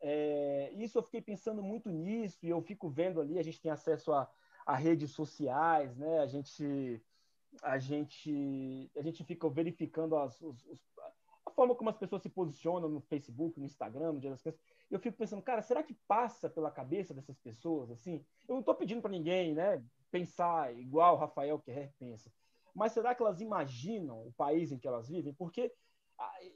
É, 0.00 0.70
isso 0.76 0.98
eu 0.98 1.02
fiquei 1.02 1.20
pensando 1.20 1.64
muito 1.64 1.90
nisso 1.90 2.46
e 2.46 2.48
eu 2.48 2.62
fico 2.62 2.88
vendo 2.88 3.20
ali, 3.20 3.40
a 3.40 3.42
gente 3.42 3.60
tem 3.60 3.72
acesso 3.72 4.12
a, 4.12 4.30
a 4.64 4.76
redes 4.76 5.10
sociais, 5.10 5.96
né? 5.96 6.20
A 6.20 6.26
gente 6.26 7.02
a 7.60 7.76
gente 7.76 8.88
a 8.96 9.02
gente 9.02 9.24
fica 9.24 9.48
verificando 9.48 10.14
as, 10.16 10.40
os, 10.40 10.64
os, 10.66 10.80
a 11.44 11.50
forma 11.50 11.74
como 11.74 11.90
as 11.90 11.98
pessoas 11.98 12.22
se 12.22 12.28
posicionam 12.28 12.88
no 12.88 13.00
Facebook, 13.00 13.58
no 13.58 13.66
Instagram, 13.66 14.12
no 14.12 14.20
Dia 14.20 14.30
das 14.30 14.42
Crianças 14.42 14.75
eu 14.90 15.00
fico 15.00 15.16
pensando, 15.16 15.42
cara, 15.42 15.62
será 15.62 15.82
que 15.82 15.94
passa 16.06 16.48
pela 16.48 16.70
cabeça 16.70 17.12
dessas 17.12 17.38
pessoas 17.38 17.90
assim? 17.90 18.24
Eu 18.48 18.54
não 18.54 18.60
estou 18.60 18.74
pedindo 18.74 19.02
para 19.02 19.10
ninguém, 19.10 19.54
né, 19.54 19.82
pensar 20.10 20.74
igual 20.76 21.14
o 21.14 21.18
Rafael 21.18 21.58
Kerr 21.58 21.92
pensa, 21.98 22.32
mas 22.74 22.92
será 22.92 23.14
que 23.14 23.22
elas 23.22 23.40
imaginam 23.40 24.26
o 24.26 24.32
país 24.32 24.70
em 24.70 24.78
que 24.78 24.86
elas 24.86 25.08
vivem? 25.08 25.32
Porque 25.34 25.72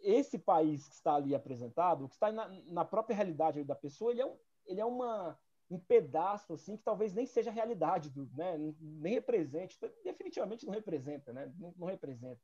esse 0.02 0.38
país 0.38 0.86
que 0.86 0.94
está 0.94 1.14
ali 1.14 1.34
apresentado, 1.34 2.08
que 2.08 2.14
está 2.14 2.30
na, 2.32 2.48
na 2.66 2.84
própria 2.84 3.16
realidade 3.16 3.62
da 3.64 3.74
pessoa, 3.74 4.12
ele 4.12 4.22
é, 4.22 4.26
um, 4.26 4.36
ele 4.66 4.80
é 4.80 4.84
uma, 4.84 5.38
um 5.70 5.78
pedaço 5.78 6.52
assim 6.54 6.76
que 6.76 6.82
talvez 6.82 7.12
nem 7.12 7.26
seja 7.26 7.50
a 7.50 7.52
realidade, 7.52 8.10
do, 8.10 8.28
né? 8.34 8.56
nem 8.80 9.14
represente, 9.14 9.78
definitivamente 10.02 10.66
não 10.66 10.72
representa, 10.72 11.32
né? 11.32 11.52
não, 11.58 11.74
não 11.76 11.86
representa. 11.86 12.40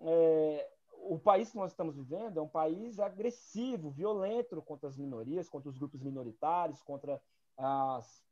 É, 0.00 0.70
o 1.02 1.18
país 1.18 1.50
que 1.50 1.56
nós 1.56 1.72
estamos 1.72 1.96
vivendo 1.96 2.38
é 2.38 2.42
um 2.42 2.48
país 2.48 2.98
agressivo, 2.98 3.90
violento 3.90 4.60
contra 4.62 4.88
as 4.88 4.96
minorias, 4.96 5.48
contra 5.48 5.68
os 5.68 5.78
grupos 5.78 6.02
minoritários, 6.02 6.82
contra 6.82 7.20
as, 7.56 8.24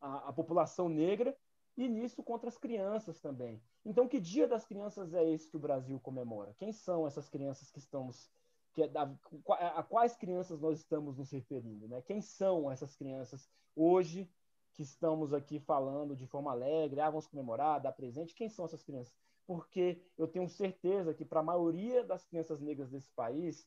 a, 0.00 0.28
a, 0.28 0.32
população 0.32 0.88
negra 0.88 1.36
e 1.76 1.88
nisso 1.88 2.22
contra 2.22 2.48
as 2.48 2.56
crianças 2.56 3.20
também. 3.20 3.60
Então, 3.84 4.08
que 4.08 4.20
dia 4.20 4.46
das 4.46 4.64
crianças 4.64 5.12
é 5.14 5.28
esse 5.28 5.50
que 5.50 5.56
o 5.56 5.60
Brasil 5.60 6.00
comemora? 6.00 6.54
Quem 6.58 6.72
são 6.72 7.06
essas 7.06 7.28
crianças 7.28 7.70
que 7.70 7.78
estamos 7.78 8.30
que, 8.72 8.82
é 8.82 8.90
a, 8.94 9.78
a, 9.78 9.82
quais 9.82 10.14
crianças 10.16 10.60
nós 10.60 10.78
estamos 10.78 11.16
nos 11.16 11.30
referindo, 11.30 11.88
né? 11.88 12.02
Quem 12.02 12.20
são 12.20 12.70
essas 12.70 12.94
crianças 12.94 13.48
hoje 13.74 14.30
que 14.74 14.82
estamos 14.82 15.32
aqui 15.32 15.58
falando 15.58 16.14
de 16.14 16.26
forma 16.26 16.50
alegre, 16.50 17.00
ah, 17.00 17.08
vamos 17.08 17.26
comemorar, 17.26 17.80
dar 17.80 17.92
presente? 17.92 18.34
Quem 18.34 18.50
são 18.50 18.66
essas 18.66 18.82
crianças? 18.82 19.16
Porque 19.46 20.02
eu 20.18 20.26
tenho 20.26 20.48
certeza 20.48 21.14
que 21.14 21.24
para 21.24 21.40
a 21.40 21.44
maioria 21.44 22.02
das 22.02 22.24
crianças 22.24 22.60
negras 22.60 22.90
desse 22.90 23.10
país, 23.12 23.66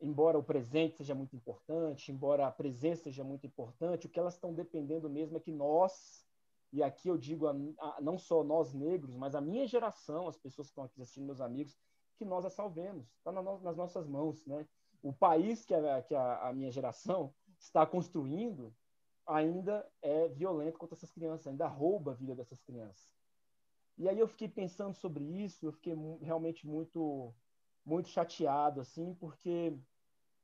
embora 0.00 0.38
o 0.38 0.42
presente 0.42 0.96
seja 0.96 1.14
muito 1.14 1.34
importante, 1.34 2.12
embora 2.12 2.46
a 2.46 2.52
presença 2.52 3.04
seja 3.04 3.24
muito 3.24 3.46
importante, 3.46 4.06
o 4.06 4.10
que 4.10 4.18
elas 4.18 4.34
estão 4.34 4.52
dependendo 4.52 5.08
mesmo 5.08 5.36
é 5.36 5.40
que 5.40 5.50
nós, 5.52 6.24
e 6.72 6.82
aqui 6.82 7.08
eu 7.08 7.16
digo 7.16 7.46
a, 7.46 7.54
a, 7.78 8.00
não 8.00 8.18
só 8.18 8.44
nós 8.44 8.72
negros, 8.74 9.16
mas 9.16 9.34
a 9.34 9.40
minha 9.40 9.66
geração, 9.66 10.28
as 10.28 10.36
pessoas 10.36 10.68
que 10.68 10.72
estão 10.72 10.84
aqui 10.84 11.00
assistindo, 11.00 11.26
meus 11.26 11.40
amigos, 11.40 11.76
que 12.16 12.24
nós 12.24 12.44
a 12.44 12.50
salvemos, 12.50 13.08
está 13.16 13.32
na 13.32 13.42
nas 13.42 13.76
nossas 13.76 14.06
mãos, 14.06 14.44
né? 14.44 14.66
O 15.02 15.12
país 15.14 15.64
que, 15.64 15.74
a, 15.74 16.02
que 16.02 16.14
a, 16.14 16.52
minha 16.52 16.70
geração 16.70 17.32
está 17.58 17.86
construindo 17.86 18.74
ainda 19.26 19.90
é 20.02 20.28
violento 20.28 20.78
contra 20.78 20.94
essas 20.94 21.10
crianças, 21.10 21.46
ainda 21.46 21.66
rouba 21.66 22.12
a 22.12 22.14
vida 22.14 22.34
dessas 22.34 22.60
crianças. 22.60 23.08
E 24.00 24.08
aí 24.08 24.18
eu 24.18 24.26
fiquei 24.26 24.48
pensando 24.48 24.94
sobre 24.94 25.22
isso, 25.22 25.66
eu 25.66 25.72
fiquei 25.72 25.94
realmente 26.22 26.66
muito 26.66 27.34
muito 27.84 28.08
chateado 28.08 28.80
assim, 28.80 29.14
porque 29.14 29.76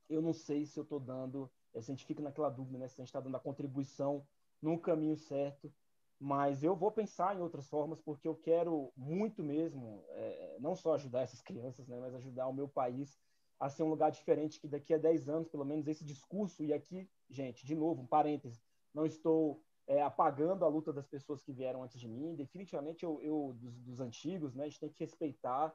eu 0.07 0.21
não 0.21 0.31
sei 0.31 0.63
se 0.63 0.79
eu 0.79 0.83
estou 0.83 0.99
dando, 0.99 1.51
a 1.73 1.81
gente 1.81 2.05
fica 2.05 2.21
naquela 2.21 2.51
dúvida, 2.51 2.77
né, 2.77 2.87
se 2.87 3.01
a 3.01 3.03
gente 3.03 3.07
está 3.07 3.19
dando 3.19 3.35
a 3.35 3.39
contribuição 3.39 4.27
no 4.61 4.79
caminho 4.79 5.17
certo, 5.17 5.73
mas 6.19 6.61
eu 6.61 6.75
vou 6.75 6.91
pensar 6.91 7.35
em 7.35 7.41
outras 7.41 7.67
formas 7.67 7.99
porque 7.99 8.27
eu 8.27 8.35
quero 8.35 8.93
muito 8.95 9.41
mesmo, 9.41 10.05
é, 10.09 10.57
não 10.59 10.75
só 10.75 10.93
ajudar 10.93 11.21
essas 11.21 11.41
crianças, 11.41 11.87
né, 11.87 11.97
mas 11.99 12.13
ajudar 12.13 12.47
o 12.47 12.53
meu 12.53 12.69
país 12.69 13.19
a 13.59 13.69
ser 13.69 13.81
um 13.81 13.89
lugar 13.89 14.11
diferente 14.11 14.59
que 14.59 14.67
daqui 14.67 14.93
a 14.93 14.99
10 14.99 15.29
anos, 15.29 15.47
pelo 15.47 15.65
menos 15.65 15.87
esse 15.87 16.05
discurso 16.05 16.63
e 16.63 16.71
aqui, 16.71 17.09
gente, 17.27 17.65
de 17.65 17.73
novo, 17.73 18.03
um 18.03 18.07
parêntese, 18.07 18.61
não 18.93 19.03
estou 19.03 19.65
é, 19.87 20.01
apagando 20.01 20.65
a 20.65 20.67
luta 20.67 20.91
das 20.91 21.07
pessoas 21.07 21.41
que 21.41 21.53
vieram 21.53 21.81
antes 21.81 21.99
de 21.99 22.07
mim. 22.07 22.35
Definitivamente, 22.35 23.03
eu, 23.03 23.21
eu 23.21 23.55
dos, 23.57 23.79
dos, 23.79 23.99
antigos, 24.01 24.53
né, 24.53 24.65
a 24.65 24.67
gente 24.67 24.79
tem 24.79 24.89
que 24.89 24.99
respeitar 24.99 25.73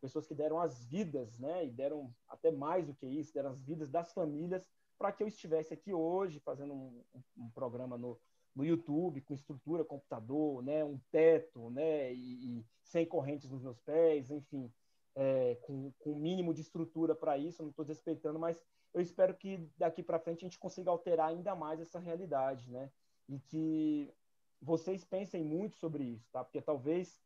pessoas 0.00 0.26
que 0.26 0.34
deram 0.34 0.60
as 0.60 0.84
vidas, 0.84 1.38
né, 1.38 1.66
e 1.66 1.70
deram 1.70 2.14
até 2.28 2.50
mais 2.50 2.86
do 2.86 2.94
que 2.94 3.06
isso, 3.06 3.34
deram 3.34 3.50
as 3.50 3.62
vidas 3.62 3.90
das 3.90 4.12
famílias 4.12 4.68
para 4.98 5.12
que 5.12 5.22
eu 5.22 5.28
estivesse 5.28 5.74
aqui 5.74 5.92
hoje 5.92 6.40
fazendo 6.40 6.72
um, 6.72 7.04
um, 7.36 7.50
programa 7.50 7.98
no, 7.98 8.18
no 8.54 8.64
YouTube 8.64 9.20
com 9.20 9.34
estrutura, 9.34 9.84
computador, 9.84 10.62
né, 10.62 10.82
um 10.84 10.98
teto, 11.10 11.70
né, 11.70 12.14
e, 12.14 12.58
e 12.58 12.66
sem 12.82 13.04
correntes 13.04 13.50
nos 13.50 13.62
meus 13.62 13.78
pés, 13.80 14.30
enfim, 14.30 14.72
é, 15.14 15.56
com, 15.62 15.92
com 15.98 16.12
um 16.12 16.18
mínimo 16.18 16.54
de 16.54 16.62
estrutura 16.62 17.14
para 17.14 17.36
isso. 17.36 17.62
não 17.62 17.70
estou 17.70 17.84
desrespeitando, 17.84 18.38
mas 18.38 18.62
eu 18.94 19.00
espero 19.02 19.34
que 19.34 19.58
daqui 19.76 20.02
para 20.02 20.18
frente 20.18 20.44
a 20.44 20.48
gente 20.48 20.58
consiga 20.58 20.90
alterar 20.90 21.28
ainda 21.28 21.54
mais 21.54 21.80
essa 21.80 21.98
realidade, 21.98 22.70
né? 22.70 22.90
E 23.28 23.38
que 23.38 24.14
vocês 24.60 25.04
pensem 25.04 25.44
muito 25.44 25.76
sobre 25.76 26.04
isso, 26.04 26.28
tá? 26.30 26.44
Porque 26.44 26.60
talvez, 26.60 27.20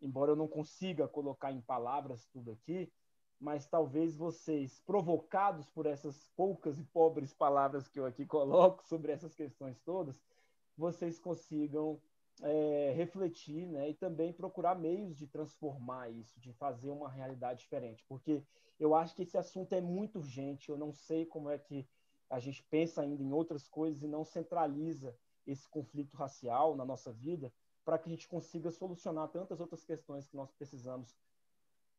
embora 0.00 0.32
eu 0.32 0.36
não 0.36 0.48
consiga 0.48 1.08
colocar 1.08 1.52
em 1.52 1.60
palavras 1.60 2.26
tudo 2.26 2.50
aqui, 2.52 2.90
mas 3.38 3.66
talvez 3.66 4.16
vocês, 4.16 4.80
provocados 4.80 5.68
por 5.68 5.86
essas 5.86 6.28
poucas 6.36 6.78
e 6.78 6.84
pobres 6.84 7.34
palavras 7.34 7.88
que 7.88 8.00
eu 8.00 8.06
aqui 8.06 8.24
coloco 8.26 8.84
sobre 8.86 9.12
essas 9.12 9.34
questões 9.34 9.78
todas, 9.80 10.20
vocês 10.76 11.18
consigam 11.18 12.00
é, 12.42 12.92
refletir 12.94 13.66
né, 13.66 13.90
e 13.90 13.94
também 13.94 14.32
procurar 14.32 14.74
meios 14.74 15.16
de 15.16 15.26
transformar 15.26 16.10
isso, 16.10 16.38
de 16.40 16.52
fazer 16.52 16.90
uma 16.90 17.08
realidade 17.08 17.60
diferente. 17.60 18.04
Porque 18.08 18.42
eu 18.78 18.94
acho 18.94 19.14
que 19.14 19.22
esse 19.22 19.38
assunto 19.38 19.74
é 19.74 19.80
muito 19.80 20.18
urgente, 20.18 20.68
eu 20.68 20.76
não 20.76 20.92
sei 20.92 21.24
como 21.24 21.48
é 21.48 21.58
que 21.58 21.86
a 22.28 22.38
gente 22.38 22.62
pensa 22.64 23.02
ainda 23.02 23.22
em 23.22 23.32
outras 23.32 23.68
coisas 23.68 24.02
e 24.02 24.06
não 24.06 24.24
centraliza 24.24 25.16
esse 25.46 25.68
conflito 25.68 26.16
racial 26.16 26.76
na 26.76 26.84
nossa 26.84 27.12
vida 27.12 27.52
para 27.84 27.98
que 27.98 28.08
a 28.08 28.12
gente 28.12 28.28
consiga 28.28 28.70
solucionar 28.70 29.28
tantas 29.28 29.60
outras 29.60 29.84
questões 29.84 30.26
que 30.26 30.36
nós 30.36 30.50
precisamos 30.52 31.16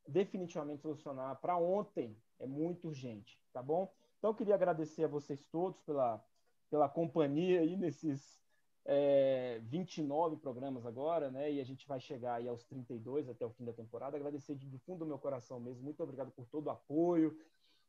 definitivamente 0.07 0.81
solucionar 0.81 1.35
para 1.37 1.57
ontem. 1.57 2.15
É 2.39 2.45
muito 2.45 2.87
urgente, 2.87 3.39
tá 3.53 3.61
bom? 3.61 3.91
Então, 4.17 4.31
eu 4.31 4.35
queria 4.35 4.55
agradecer 4.55 5.03
a 5.03 5.07
vocês 5.07 5.43
todos 5.45 5.79
pela, 5.81 6.23
pela 6.69 6.89
companhia 6.89 7.61
aí 7.61 7.75
nesses 7.75 8.41
é, 8.85 9.59
29 9.63 10.37
programas 10.37 10.85
agora, 10.85 11.29
né? 11.29 11.51
E 11.51 11.59
a 11.59 11.63
gente 11.63 11.87
vai 11.87 11.99
chegar 11.99 12.35
aí 12.35 12.47
aos 12.47 12.63
32 12.63 13.29
até 13.29 13.45
o 13.45 13.49
fim 13.51 13.65
da 13.65 13.73
temporada. 13.73 14.15
Agradecer 14.17 14.55
de, 14.55 14.67
do 14.67 14.79
fundo 14.79 14.99
do 14.99 15.05
meu 15.05 15.19
coração 15.19 15.59
mesmo. 15.59 15.83
Muito 15.83 16.01
obrigado 16.01 16.31
por 16.31 16.45
todo 16.45 16.67
o 16.67 16.69
apoio. 16.71 17.37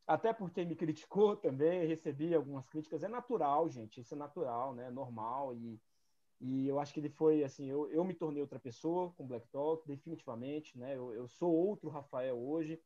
Até 0.09 0.33
por 0.33 0.51
quem 0.51 0.65
me 0.65 0.75
criticou 0.75 1.37
também, 1.37 1.87
recebi 1.87 2.35
algumas 2.35 2.67
críticas. 2.67 3.05
É 3.05 3.09
natural, 3.09 3.69
gente. 3.69 4.01
Isso 4.01 4.15
é 4.15 4.17
natural, 4.17 4.75
né? 4.75 4.87
É 4.87 4.91
normal. 4.91 5.55
E, 5.55 5.79
e 6.41 6.67
eu 6.67 6.81
acho 6.81 6.95
que 6.95 7.01
ele 7.01 7.11
foi 7.11 7.45
assim. 7.45 7.69
Eu, 7.69 7.87
eu 7.91 8.03
me 8.03 8.15
tornei 8.15 8.41
outra 8.41 8.59
pessoa 8.59 9.13
com 9.13 9.27
Black 9.27 9.47
Talk, 9.49 9.87
definitivamente, 9.87 10.79
né? 10.79 10.97
Eu, 10.97 11.13
eu 11.13 11.29
sou 11.29 11.53
outro 11.55 11.91
Rafael 11.91 12.39
hoje. 12.39 12.81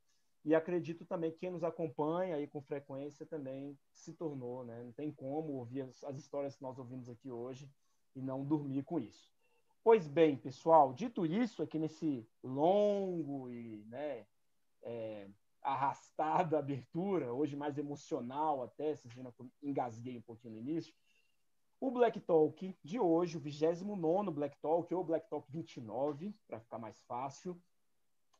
E 0.45 0.57
acredito 0.57 1.05
também 1.05 1.31
que 1.31 1.38
quem 1.38 1.52
nos 1.52 1.62
acompanha 1.62 2.35
aí 2.35 2.49
com 2.49 2.61
frequência 2.61 3.25
também 3.25 3.79
se 3.93 4.12
tornou, 4.12 4.64
né? 4.64 4.83
Não 4.83 4.91
tem 4.91 5.12
como 5.12 5.52
ouvir 5.52 5.83
as, 5.83 6.02
as 6.02 6.19
histórias 6.19 6.57
que 6.57 6.62
nós 6.62 6.76
ouvimos 6.76 7.09
aqui 7.09 7.31
hoje 7.31 7.71
e 8.17 8.21
não 8.21 8.45
dormir 8.45 8.83
com 8.83 8.99
isso. 8.99 9.33
Pois 9.85 10.09
bem, 10.09 10.37
pessoal, 10.37 10.93
dito 10.93 11.25
isso, 11.25 11.62
aqui 11.62 11.79
nesse 11.79 12.26
longo 12.43 13.49
e 13.49 13.85
né, 13.87 14.26
é, 14.83 15.29
arrastado 15.62 16.57
abertura, 16.57 17.33
hoje 17.33 17.57
mais 17.57 17.78
emocional 17.78 18.62
até, 18.62 18.95
vocês 18.95 19.12
viram 19.14 19.33
que 19.33 19.40
eu 19.40 19.50
engasguei 19.62 20.19
um 20.19 20.23
pouquinho 20.23 20.54
no 20.54 20.61
início, 20.61 20.95
o 21.81 21.90
Black 21.90 22.21
Talk 22.21 22.78
de 22.83 23.00
hoje, 23.00 23.37
o 23.37 23.40
29 23.40 24.31
Black 24.31 24.57
Talk, 24.59 24.95
ou 24.95 25.04
Black 25.04 25.28
Talk 25.28 25.50
29, 25.50 26.35
para 26.47 26.61
ficar 26.61 26.78
mais 26.78 27.00
fácil, 27.02 27.61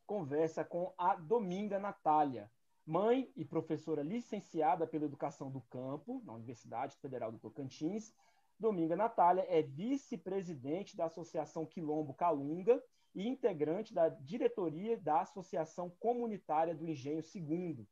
conversa 0.07 0.65
com 0.65 0.93
a 0.97 1.17
Dominga 1.17 1.79
Natália, 1.79 2.51
mãe 2.87 3.33
e 3.37 3.45
professora 3.45 4.03
licenciada 4.03 4.87
pela 4.87 5.05
Educação 5.05 5.51
do 5.51 5.61
Campo, 5.63 6.23
na 6.25 6.35
Universidade 6.35 6.97
Federal 6.99 7.33
do 7.33 7.39
Tocantins, 7.39 8.15
Dominga 8.59 8.95
Natália 8.95 9.45
é 9.49 9.61
vice-presidente 9.61 10.97
da 10.97 11.07
Associação 11.07 11.67
Quilombo 11.67 12.15
Calunga 12.15 12.81
e 13.15 13.29
integrante 13.29 13.93
da 13.93 14.09
diretoria 14.09 14.97
da 14.97 15.21
Associação 15.21 15.91
Comunitária 15.91 16.75
do 16.75 16.87
Engenho 16.87 17.23
Segundo. 17.23 17.87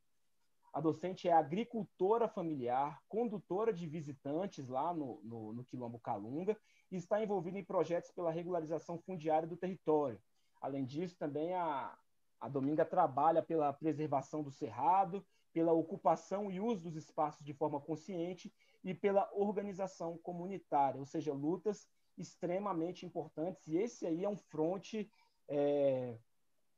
A 0.73 0.81
docente 0.81 1.29
é 1.29 1.33
agricultora 1.33 2.29
familiar, 2.29 3.03
condutora 3.09 3.73
de 3.73 3.87
visitantes 3.87 4.69
lá 4.69 4.95
no, 4.95 5.21
no, 5.25 5.53
no 5.53 5.65
Quilombo 5.65 5.99
Calunga 5.99 6.57
e 6.91 6.97
está 6.97 7.23
envolvida 7.23 7.59
em 7.59 7.65
projetos 7.65 8.13
pela 8.13 8.31
regularização 8.31 8.99
fundiária 8.99 9.49
do 9.49 9.57
território. 9.57 10.21
Além 10.61 10.85
disso, 10.85 11.19
também 11.19 11.55
a, 11.55 11.99
a 12.41 12.49
Dominga 12.49 12.85
trabalha 12.85 13.43
pela 13.43 13.73
preservação 13.73 14.43
do 14.43 14.51
cerrado, 14.51 15.27
pela 15.53 15.73
ocupação 15.73 16.51
e 16.51 16.61
uso 16.61 16.83
dos 16.83 16.97
espaços 16.97 17.45
de 17.45 17.53
forma 17.53 17.81
consciente 17.81 18.53
e 18.85 18.95
pela 18.95 19.29
organização 19.33 20.17
comunitária, 20.19 21.01
ou 21.01 21.07
seja, 21.07 21.33
lutas 21.33 21.89
extremamente 22.21 23.07
importantes. 23.07 23.67
E 23.69 23.77
esse 23.77 24.07
aí 24.07 24.25
é 24.25 24.29
um 24.29 24.37
fronte 24.37 25.11
é, 25.49 26.19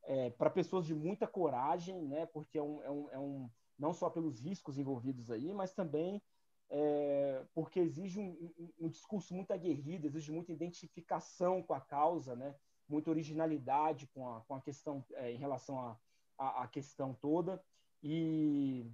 é, 0.05 0.31
para 0.31 0.51
pessoas 0.51 0.87
de 0.87 0.95
muita 0.95 1.27
coragem, 1.27 2.01
né? 2.07 2.27
porque 2.27 2.59
é 2.59 2.63
um, 2.63 2.83
é, 2.83 2.91
um, 2.91 3.11
é 3.11 3.19
um, 3.19 3.51
não 3.79 3.93
só 3.93 4.11
pelos 4.11 4.41
riscos 4.41 4.79
envolvidos 4.79 5.31
aí, 5.31 5.53
mas 5.53 5.73
também 5.73 6.23
é, 6.71 7.45
porque 7.55 7.81
exige 7.81 8.19
um, 8.19 8.73
um, 8.81 8.89
discurso 8.89 9.35
muito 9.35 9.53
aguerrido, 9.53 10.07
exige 10.07 10.33
muita 10.33 10.53
identificação 10.53 11.63
com 11.63 11.75
a 11.75 11.81
causa, 11.81 12.35
né? 12.35 12.55
muita 12.89 13.11
originalidade 13.11 14.07
com 14.09 14.29
a, 14.29 14.41
com 14.43 14.55
a 14.55 14.61
questão 14.61 15.05
é, 15.13 15.31
em 15.33 15.37
relação 15.37 15.97
à 16.39 16.67
questão 16.69 17.15
toda. 17.15 17.63
E 18.03 18.91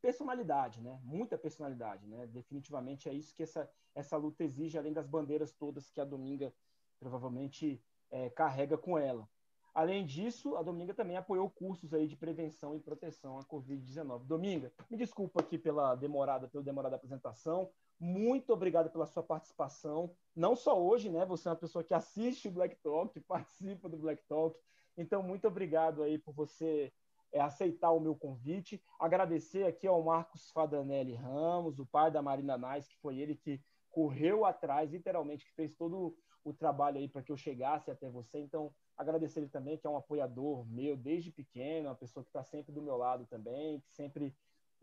personalidade, 0.00 0.80
né? 0.80 1.00
Muita 1.04 1.36
personalidade, 1.36 2.06
né? 2.06 2.26
Definitivamente 2.26 3.08
é 3.08 3.12
isso 3.12 3.34
que 3.34 3.42
essa, 3.42 3.70
essa 3.94 4.16
luta 4.16 4.44
exige, 4.44 4.78
além 4.78 4.92
das 4.92 5.06
bandeiras 5.06 5.52
todas 5.52 5.90
que 5.90 6.00
a 6.00 6.04
Dominga 6.04 6.52
provavelmente 6.98 7.82
é, 8.10 8.30
carrega 8.30 8.76
com 8.76 8.98
ela. 8.98 9.28
Além 9.74 10.04
disso, 10.04 10.56
a 10.56 10.62
Dominga 10.62 10.92
também 10.92 11.16
apoiou 11.16 11.48
cursos 11.48 11.94
aí 11.94 12.08
de 12.08 12.16
prevenção 12.16 12.74
e 12.74 12.80
proteção 12.80 13.38
à 13.38 13.44
Covid-19. 13.44 14.24
Dominga, 14.24 14.72
me 14.90 14.96
desculpa 14.96 15.40
aqui 15.40 15.56
pela 15.56 15.94
demorada, 15.94 16.48
pela 16.48 16.64
demorada 16.64 16.96
apresentação. 16.96 17.70
Muito 18.00 18.52
obrigado 18.52 18.90
pela 18.90 19.06
sua 19.06 19.22
participação. 19.22 20.14
Não 20.34 20.56
só 20.56 20.80
hoje, 20.80 21.10
né? 21.10 21.24
Você 21.26 21.48
é 21.48 21.50
uma 21.52 21.56
pessoa 21.56 21.84
que 21.84 21.94
assiste 21.94 22.48
o 22.48 22.50
Black 22.50 22.76
Talk, 22.82 23.20
participa 23.22 23.88
do 23.88 23.96
Black 23.96 24.22
Talk. 24.26 24.58
Então, 24.96 25.22
muito 25.22 25.46
obrigado 25.46 26.02
aí 26.02 26.18
por 26.18 26.32
você 26.34 26.92
é, 27.32 27.40
aceitar 27.40 27.90
o 27.92 28.00
meu 28.00 28.14
convite. 28.14 28.82
Agradecer 28.98 29.64
aqui 29.64 29.86
ao 29.86 30.02
Marcos 30.02 30.50
Fadanelli 30.50 31.14
Ramos, 31.14 31.78
o 31.78 31.86
pai 31.86 32.10
da 32.10 32.22
Marina 32.22 32.56
Nais, 32.56 32.88
que 32.88 32.96
foi 32.98 33.18
ele 33.18 33.34
que 33.34 33.60
correu 33.90 34.44
atrás, 34.44 34.90
literalmente, 34.90 35.44
que 35.44 35.54
fez 35.54 35.74
todo 35.74 36.16
o 36.44 36.52
trabalho 36.52 36.98
aí 36.98 37.08
para 37.08 37.22
que 37.22 37.32
eu 37.32 37.36
chegasse 37.36 37.90
até 37.90 38.08
você. 38.08 38.38
Então, 38.38 38.72
agradecer 38.96 39.40
ele 39.40 39.48
também, 39.48 39.76
que 39.76 39.86
é 39.86 39.90
um 39.90 39.96
apoiador 39.96 40.66
meu 40.66 40.96
desde 40.96 41.30
pequeno, 41.30 41.88
uma 41.88 41.94
pessoa 41.94 42.24
que 42.24 42.30
está 42.30 42.42
sempre 42.42 42.72
do 42.72 42.82
meu 42.82 42.96
lado 42.96 43.26
também, 43.26 43.80
que 43.80 43.90
sempre 43.92 44.34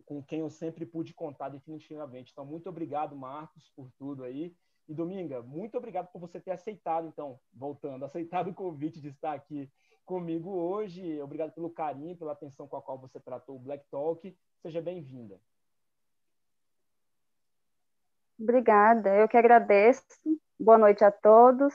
com 0.05 0.21
quem 0.21 0.41
eu 0.41 0.49
sempre 0.49 0.85
pude 0.85 1.13
contar 1.13 1.49
definitivamente. 1.49 2.31
Então, 2.31 2.45
muito 2.45 2.69
obrigado, 2.69 3.15
Marcos, 3.15 3.71
por 3.75 3.89
tudo 3.97 4.23
aí. 4.23 4.55
E 4.87 4.93
Dominga, 4.93 5.41
muito 5.41 5.77
obrigado 5.77 6.11
por 6.11 6.19
você 6.19 6.39
ter 6.39 6.51
aceitado, 6.51 7.07
então, 7.07 7.39
voltando, 7.51 8.05
aceitado 8.05 8.49
o 8.49 8.53
convite 8.53 9.01
de 9.01 9.09
estar 9.09 9.33
aqui 9.33 9.71
comigo 10.05 10.51
hoje. 10.51 11.21
Obrigado 11.21 11.51
pelo 11.51 11.69
carinho, 11.69 12.15
pela 12.15 12.31
atenção 12.31 12.67
com 12.67 12.77
a 12.77 12.81
qual 12.81 12.97
você 12.97 13.19
tratou 13.19 13.55
o 13.55 13.59
Black 13.59 13.85
Talk. 13.89 14.37
Seja 14.61 14.81
bem-vinda. 14.81 15.39
Obrigada, 18.39 19.15
eu 19.15 19.27
que 19.27 19.37
agradeço. 19.37 20.03
Boa 20.59 20.77
noite 20.77 21.03
a 21.03 21.11
todos. 21.11 21.73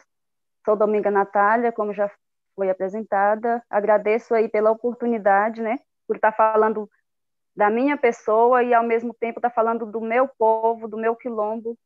Sou 0.65 0.77
Dominga 0.77 1.11
Natália, 1.11 1.73
como 1.73 1.93
já 1.93 2.11
foi 2.55 2.71
apresentada. 2.71 3.63
Agradeço 3.69 4.35
aí 4.35 4.49
pela 4.49 4.71
oportunidade, 4.71 5.63
né, 5.63 5.77
por 6.07 6.17
estar 6.17 6.33
falando 6.33 6.89
da 7.57 7.71
minha 7.71 7.97
pessoa 7.97 8.63
e 8.63 8.73
ao 8.73 8.85
mesmo 8.85 9.13
tempo 9.15 9.39
estar 9.39 9.51
falando 9.51 9.85
do 9.85 10.01
meu 10.01 10.29
povo, 10.29 10.87
do 10.87 10.97
meu 10.97 11.17
quilombo, 11.17 11.77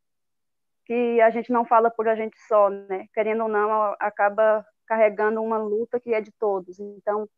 que 0.84 1.20
a 1.20 1.30
gente 1.30 1.50
não 1.52 1.64
fala 1.64 1.90
por 1.90 2.08
a 2.08 2.14
gente 2.14 2.38
só, 2.46 2.68
né? 2.68 3.06
Querendo 3.14 3.44
ou 3.44 3.48
não, 3.48 3.94
acaba 3.98 4.64
carregando 4.86 5.42
uma 5.42 5.58
luta 5.58 6.00
que 6.00 6.12
é 6.12 6.20
de 6.20 6.32
todos. 6.32 6.78
Então, 6.78 7.28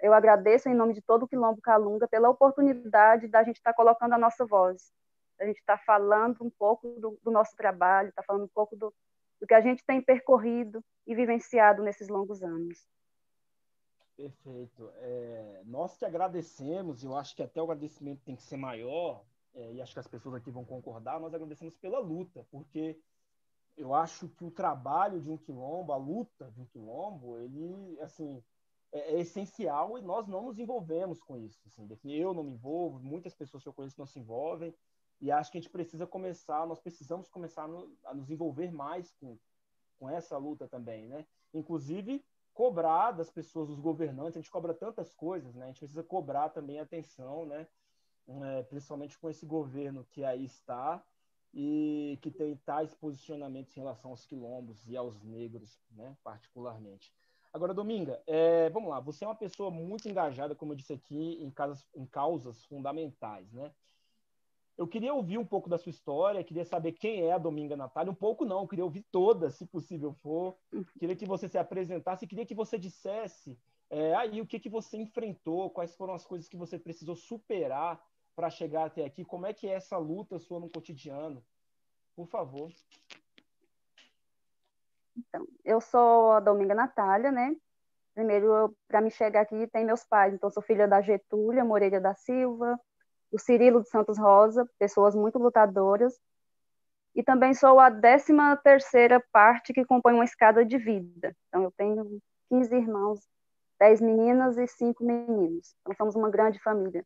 eu 0.00 0.12
agradeço 0.12 0.68
em 0.68 0.74
nome 0.74 0.94
de 0.94 1.02
todo 1.02 1.24
o 1.24 1.28
Quilombo 1.28 1.60
Calunga 1.60 2.08
pela 2.08 2.30
oportunidade 2.30 3.28
da 3.28 3.42
gente 3.42 3.56
estar 3.56 3.72
tá 3.72 3.76
colocando 3.76 4.14
a 4.14 4.18
nossa 4.18 4.44
voz, 4.44 4.92
a 5.38 5.44
gente 5.44 5.58
estar 5.58 5.78
tá 5.78 5.82
falando 5.84 6.38
um 6.42 6.50
pouco 6.50 6.88
do, 7.00 7.18
do 7.22 7.30
nosso 7.30 7.54
trabalho, 7.56 8.08
estar 8.08 8.22
tá 8.22 8.26
falando 8.26 8.44
um 8.44 8.52
pouco 8.54 8.76
do, 8.76 8.92
do 9.40 9.46
que 9.46 9.54
a 9.54 9.60
gente 9.60 9.84
tem 9.84 10.00
percorrido 10.00 10.82
e 11.06 11.14
vivenciado 11.14 11.82
nesses 11.82 12.08
longos 12.08 12.42
anos. 12.42 12.86
Perfeito. 14.16 14.90
É, 14.98 15.62
nós 15.66 15.96
que 15.96 16.04
agradecemos, 16.04 17.02
eu 17.02 17.16
acho 17.16 17.34
que 17.34 17.42
até 17.42 17.60
o 17.60 17.64
agradecimento 17.64 18.22
tem 18.24 18.36
que 18.36 18.42
ser 18.42 18.56
maior, 18.56 19.24
é, 19.54 19.72
e 19.72 19.82
acho 19.82 19.92
que 19.92 20.00
as 20.00 20.06
pessoas 20.06 20.36
aqui 20.36 20.50
vão 20.50 20.64
concordar, 20.64 21.20
nós 21.20 21.34
agradecemos 21.34 21.76
pela 21.76 21.98
luta, 21.98 22.46
porque 22.50 22.98
eu 23.76 23.94
acho 23.94 24.28
que 24.28 24.44
o 24.44 24.50
trabalho 24.50 25.20
de 25.20 25.30
um 25.30 25.36
quilombo, 25.36 25.92
a 25.92 25.96
luta 25.96 26.50
de 26.50 26.60
um 26.60 26.66
quilombo, 26.66 27.38
ele, 27.38 27.98
assim, 28.00 28.42
é, 28.92 29.14
é, 29.14 29.20
essencial 29.20 29.98
e 29.98 30.02
nós 30.02 30.28
não 30.28 30.42
nos 30.42 30.58
envolvemos 30.58 31.20
com 31.20 31.36
isso. 31.36 31.60
Assim, 31.66 31.86
eu 32.12 32.32
não 32.32 32.44
me 32.44 32.52
envolvo, 32.52 33.00
muitas 33.00 33.34
pessoas 33.34 33.62
que 33.62 33.68
eu 33.68 33.72
conheço 33.72 33.98
não 33.98 34.06
se 34.06 34.18
envolvem, 34.18 34.74
e 35.20 35.30
acho 35.30 35.50
que 35.50 35.58
a 35.58 35.60
gente 35.60 35.70
precisa 35.70 36.06
começar, 36.06 36.66
nós 36.66 36.80
precisamos 36.80 37.28
começar 37.28 37.66
no, 37.66 37.92
a 38.04 38.14
nos 38.14 38.30
envolver 38.30 38.70
mais 38.72 39.12
com, 39.12 39.38
com 39.98 40.08
essa 40.08 40.36
luta 40.36 40.68
também, 40.68 41.08
né? 41.08 41.26
Inclusive, 41.52 42.24
cobrar 42.52 43.12
das 43.12 43.30
pessoas, 43.30 43.68
dos 43.68 43.80
governantes, 43.80 44.36
a 44.36 44.40
gente 44.40 44.50
cobra 44.50 44.74
tantas 44.74 45.12
coisas, 45.14 45.54
né? 45.54 45.64
A 45.64 45.68
gente 45.68 45.78
precisa 45.80 46.02
cobrar 46.02 46.50
também 46.50 46.78
atenção, 46.78 47.46
né? 47.46 47.66
É, 48.26 48.62
principalmente 48.62 49.18
com 49.18 49.28
esse 49.28 49.44
governo 49.44 50.04
que 50.10 50.24
aí 50.24 50.44
está, 50.44 51.04
e 51.54 52.18
que 52.20 52.32
tem 52.32 52.56
tais 52.66 52.92
posicionamentos 52.94 53.76
em 53.76 53.80
relação 53.80 54.10
aos 54.10 54.26
quilombos 54.26 54.88
e 54.88 54.96
aos 54.96 55.22
negros, 55.22 55.78
né, 55.92 56.16
particularmente. 56.24 57.12
Agora, 57.52 57.72
Dominga, 57.72 58.20
é, 58.26 58.68
vamos 58.70 58.90
lá, 58.90 58.98
você 58.98 59.24
é 59.24 59.28
uma 59.28 59.34
pessoa 59.36 59.70
muito 59.70 60.08
engajada, 60.08 60.56
como 60.56 60.72
eu 60.72 60.76
disse 60.76 60.92
aqui, 60.92 61.38
em, 61.40 61.50
casas, 61.52 61.86
em 61.94 62.04
causas 62.04 62.64
fundamentais, 62.64 63.52
né? 63.52 63.70
Eu 64.76 64.88
queria 64.88 65.14
ouvir 65.14 65.38
um 65.38 65.46
pouco 65.46 65.68
da 65.68 65.78
sua 65.78 65.90
história, 65.90 66.42
queria 66.42 66.64
saber 66.64 66.90
quem 66.90 67.20
é 67.22 67.30
a 67.30 67.38
Dominga 67.38 67.76
Natália, 67.76 68.10
um 68.10 68.16
pouco 68.16 68.44
não, 68.44 68.62
eu 68.62 68.66
queria 68.66 68.84
ouvir 68.84 69.02
toda, 69.12 69.48
se 69.48 69.64
possível 69.64 70.12
for. 70.14 70.56
Queria 70.98 71.14
que 71.14 71.24
você 71.24 71.48
se 71.48 71.56
apresentasse, 71.56 72.26
queria 72.26 72.44
que 72.44 72.56
você 72.56 72.76
dissesse 72.76 73.56
é, 73.88 74.12
aí 74.16 74.40
o 74.40 74.46
que, 74.46 74.58
que 74.58 74.68
você 74.68 74.96
enfrentou, 74.96 75.70
quais 75.70 75.94
foram 75.94 76.14
as 76.14 76.26
coisas 76.26 76.48
que 76.48 76.56
você 76.56 76.76
precisou 76.76 77.14
superar 77.14 78.04
para 78.34 78.50
chegar 78.50 78.86
até 78.86 79.04
aqui, 79.04 79.24
como 79.24 79.46
é 79.46 79.52
que 79.52 79.68
é 79.68 79.74
essa 79.74 79.96
luta 79.96 80.38
sua 80.38 80.60
no 80.60 80.68
cotidiano? 80.68 81.44
Por 82.16 82.26
favor. 82.26 82.70
Então, 85.16 85.46
eu 85.64 85.80
sou 85.80 86.32
a 86.32 86.40
Dominga 86.40 86.74
Natália, 86.74 87.30
né? 87.30 87.54
Primeiro, 88.14 88.76
para 88.86 89.00
me 89.00 89.10
chegar 89.10 89.42
aqui, 89.42 89.66
tem 89.68 89.84
meus 89.84 90.04
pais. 90.04 90.34
Então, 90.34 90.50
sou 90.50 90.62
filha 90.62 90.86
da 90.86 91.00
Getúlia 91.00 91.64
Moreira 91.64 92.00
da 92.00 92.14
Silva, 92.14 92.78
do 93.30 93.38
Cirilo 93.38 93.82
de 93.82 93.88
Santos 93.88 94.18
Rosa, 94.18 94.68
pessoas 94.78 95.14
muito 95.14 95.38
lutadoras. 95.38 96.14
E 97.14 97.22
também 97.22 97.54
sou 97.54 97.78
a 97.78 97.90
décima 97.90 98.56
terceira 98.56 99.24
parte 99.32 99.72
que 99.72 99.84
compõe 99.84 100.14
uma 100.14 100.24
escada 100.24 100.64
de 100.64 100.78
vida. 100.78 101.36
Então, 101.48 101.62
eu 101.62 101.72
tenho 101.72 102.20
15 102.48 102.74
irmãos, 102.74 103.20
10 103.78 104.00
meninas 104.00 104.58
e 104.58 104.66
5 104.66 105.04
meninos. 105.04 105.74
Então, 105.80 105.94
somos 105.96 106.16
uma 106.16 106.30
grande 106.30 106.60
família. 106.60 107.04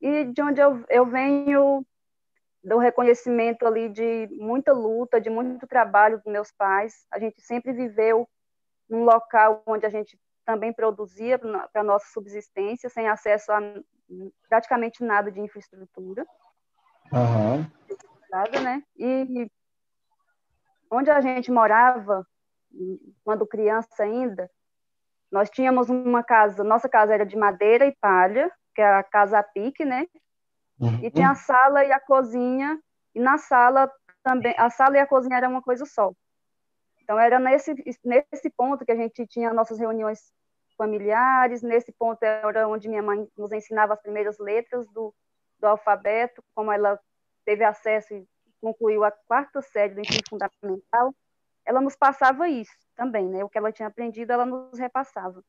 E 0.00 0.24
de 0.24 0.42
onde 0.42 0.60
eu, 0.60 0.84
eu 0.88 1.06
venho, 1.06 1.84
do 2.66 2.78
reconhecimento 2.78 3.64
ali 3.64 3.88
de 3.88 4.28
muita 4.32 4.72
luta, 4.72 5.20
de 5.20 5.30
muito 5.30 5.66
trabalho 5.68 6.18
dos 6.18 6.32
meus 6.32 6.50
pais. 6.50 7.06
A 7.12 7.18
gente 7.18 7.40
sempre 7.40 7.72
viveu 7.72 8.28
num 8.90 9.04
local 9.04 9.62
onde 9.66 9.86
a 9.86 9.88
gente 9.88 10.18
também 10.44 10.72
produzia 10.72 11.38
para 11.38 11.68
a 11.74 11.84
nossa 11.84 12.06
subsistência, 12.12 12.90
sem 12.90 13.08
acesso 13.08 13.52
a 13.52 13.60
praticamente 14.48 15.04
nada 15.04 15.30
de 15.30 15.40
infraestrutura. 15.40 16.26
Uhum. 17.12 17.64
Nada, 18.30 18.60
né? 18.60 18.82
E 18.96 19.48
onde 20.90 21.10
a 21.10 21.20
gente 21.20 21.52
morava, 21.52 22.26
quando 23.24 23.46
criança 23.46 24.02
ainda, 24.02 24.50
nós 25.30 25.48
tínhamos 25.50 25.88
uma 25.88 26.22
casa, 26.22 26.64
nossa 26.64 26.88
casa 26.88 27.14
era 27.14 27.24
de 27.24 27.36
madeira 27.36 27.86
e 27.86 27.96
palha, 28.00 28.50
que 28.76 28.82
é 28.82 28.86
a 28.86 29.02
casa 29.02 29.38
a 29.38 29.42
pique, 29.42 29.86
né? 29.86 30.06
Uhum. 30.78 31.02
E 31.02 31.10
tinha 31.10 31.30
a 31.30 31.34
sala 31.34 31.82
e 31.82 31.90
a 31.90 31.98
cozinha, 31.98 32.78
e 33.14 33.18
na 33.18 33.38
sala 33.38 33.90
também, 34.22 34.54
a 34.58 34.68
sala 34.68 34.98
e 34.98 35.00
a 35.00 35.06
cozinha 35.06 35.38
era 35.38 35.48
uma 35.48 35.62
coisa 35.62 35.86
só. 35.86 36.12
Então 37.02 37.18
era 37.18 37.38
nesse 37.38 37.74
nesse 38.04 38.50
ponto 38.50 38.84
que 38.84 38.92
a 38.92 38.96
gente 38.96 39.26
tinha 39.26 39.54
nossas 39.54 39.78
reuniões 39.78 40.30
familiares, 40.76 41.62
nesse 41.62 41.90
ponto 41.92 42.22
era 42.22 42.68
onde 42.68 42.86
minha 42.86 43.02
mãe 43.02 43.26
nos 43.34 43.50
ensinava 43.50 43.94
as 43.94 44.02
primeiras 44.02 44.38
letras 44.38 44.86
do, 44.88 45.14
do 45.58 45.66
alfabeto, 45.66 46.44
como 46.54 46.70
ela 46.70 47.00
teve 47.46 47.64
acesso 47.64 48.12
e 48.12 48.28
concluiu 48.60 49.04
a 49.04 49.10
quarta 49.10 49.62
série 49.62 49.94
do 49.94 50.00
ensino 50.00 50.22
fundamental, 50.28 51.14
ela 51.64 51.80
nos 51.80 51.96
passava 51.96 52.46
isso 52.46 52.76
também, 52.94 53.26
né? 53.26 53.42
O 53.42 53.48
que 53.48 53.56
ela 53.56 53.72
tinha 53.72 53.88
aprendido, 53.88 54.32
ela 54.32 54.44
nos 54.44 54.78
repassava. 54.78 55.42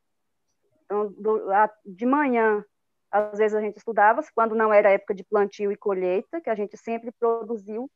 Então, 0.85 1.11
do, 1.11 1.51
a, 1.51 1.69
de 1.85 2.05
manhã 2.05 2.63
às 3.11 3.37
vezes 3.37 3.55
a 3.55 3.61
gente 3.61 3.77
estudava, 3.77 4.21
quando 4.35 4.55
não 4.55 4.73
era 4.73 4.91
época 4.91 5.13
de 5.13 5.23
plantio 5.23 5.71
e 5.71 5.77
colheita, 5.77 6.41
que 6.41 6.49
a 6.49 6.55
gente 6.55 6.77
sempre 6.77 7.11
produziu 7.11 7.89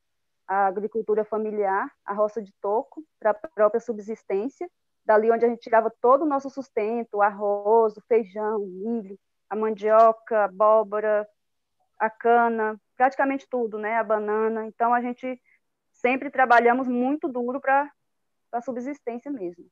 a 0.47 0.67
agricultura 0.67 1.23
familiar, 1.23 1.91
a 2.05 2.13
roça 2.13 2.41
de 2.41 2.53
toco, 2.61 3.03
para 3.19 3.31
a 3.31 3.33
própria 3.33 3.79
subsistência, 3.79 4.69
dali 5.05 5.31
onde 5.31 5.45
a 5.45 5.49
gente 5.49 5.61
tirava 5.61 5.91
todo 6.01 6.23
o 6.23 6.27
nosso 6.27 6.49
sustento, 6.49 7.21
arroz, 7.21 7.93
feijão, 8.07 8.59
milho, 8.59 9.17
a 9.49 9.55
mandioca, 9.55 10.39
a 10.39 10.45
abóbora, 10.45 11.27
a 11.99 12.09
cana, 12.09 12.79
praticamente 12.97 13.47
tudo, 13.49 13.77
né, 13.77 13.97
a 13.97 14.03
banana. 14.03 14.65
Então 14.65 14.93
a 14.93 15.01
gente 15.01 15.41
sempre 15.91 16.29
trabalhamos 16.29 16.87
muito 16.87 17.27
duro 17.27 17.59
para 17.59 17.91
a 18.51 18.61
subsistência 18.61 19.31
mesmo. 19.31 19.65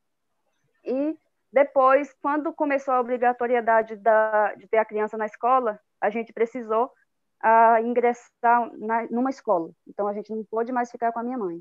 E 0.84 1.16
depois, 1.52 2.14
quando 2.22 2.52
começou 2.52 2.94
a 2.94 3.00
obrigatoriedade 3.00 3.96
da, 3.96 4.54
de 4.54 4.68
ter 4.68 4.78
a 4.78 4.84
criança 4.84 5.16
na 5.16 5.26
escola, 5.26 5.80
a 6.00 6.08
gente 6.08 6.32
precisou 6.32 6.86
uh, 7.44 7.84
ingressar 7.84 8.70
na, 8.78 9.06
numa 9.10 9.30
escola. 9.30 9.70
Então, 9.86 10.06
a 10.06 10.12
gente 10.12 10.32
não 10.32 10.44
pôde 10.44 10.70
mais 10.70 10.90
ficar 10.90 11.12
com 11.12 11.18
a 11.18 11.22
minha 11.22 11.38
mãe. 11.38 11.60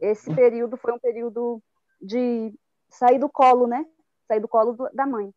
Esse 0.00 0.34
período 0.34 0.76
foi 0.76 0.92
um 0.92 0.98
período 0.98 1.62
de 2.00 2.54
sair 2.88 3.18
do 3.18 3.28
colo, 3.28 3.66
né? 3.66 3.84
Sair 4.26 4.40
do 4.40 4.48
colo 4.48 4.72
do, 4.72 4.88
da 4.94 5.06
mãe. 5.06 5.32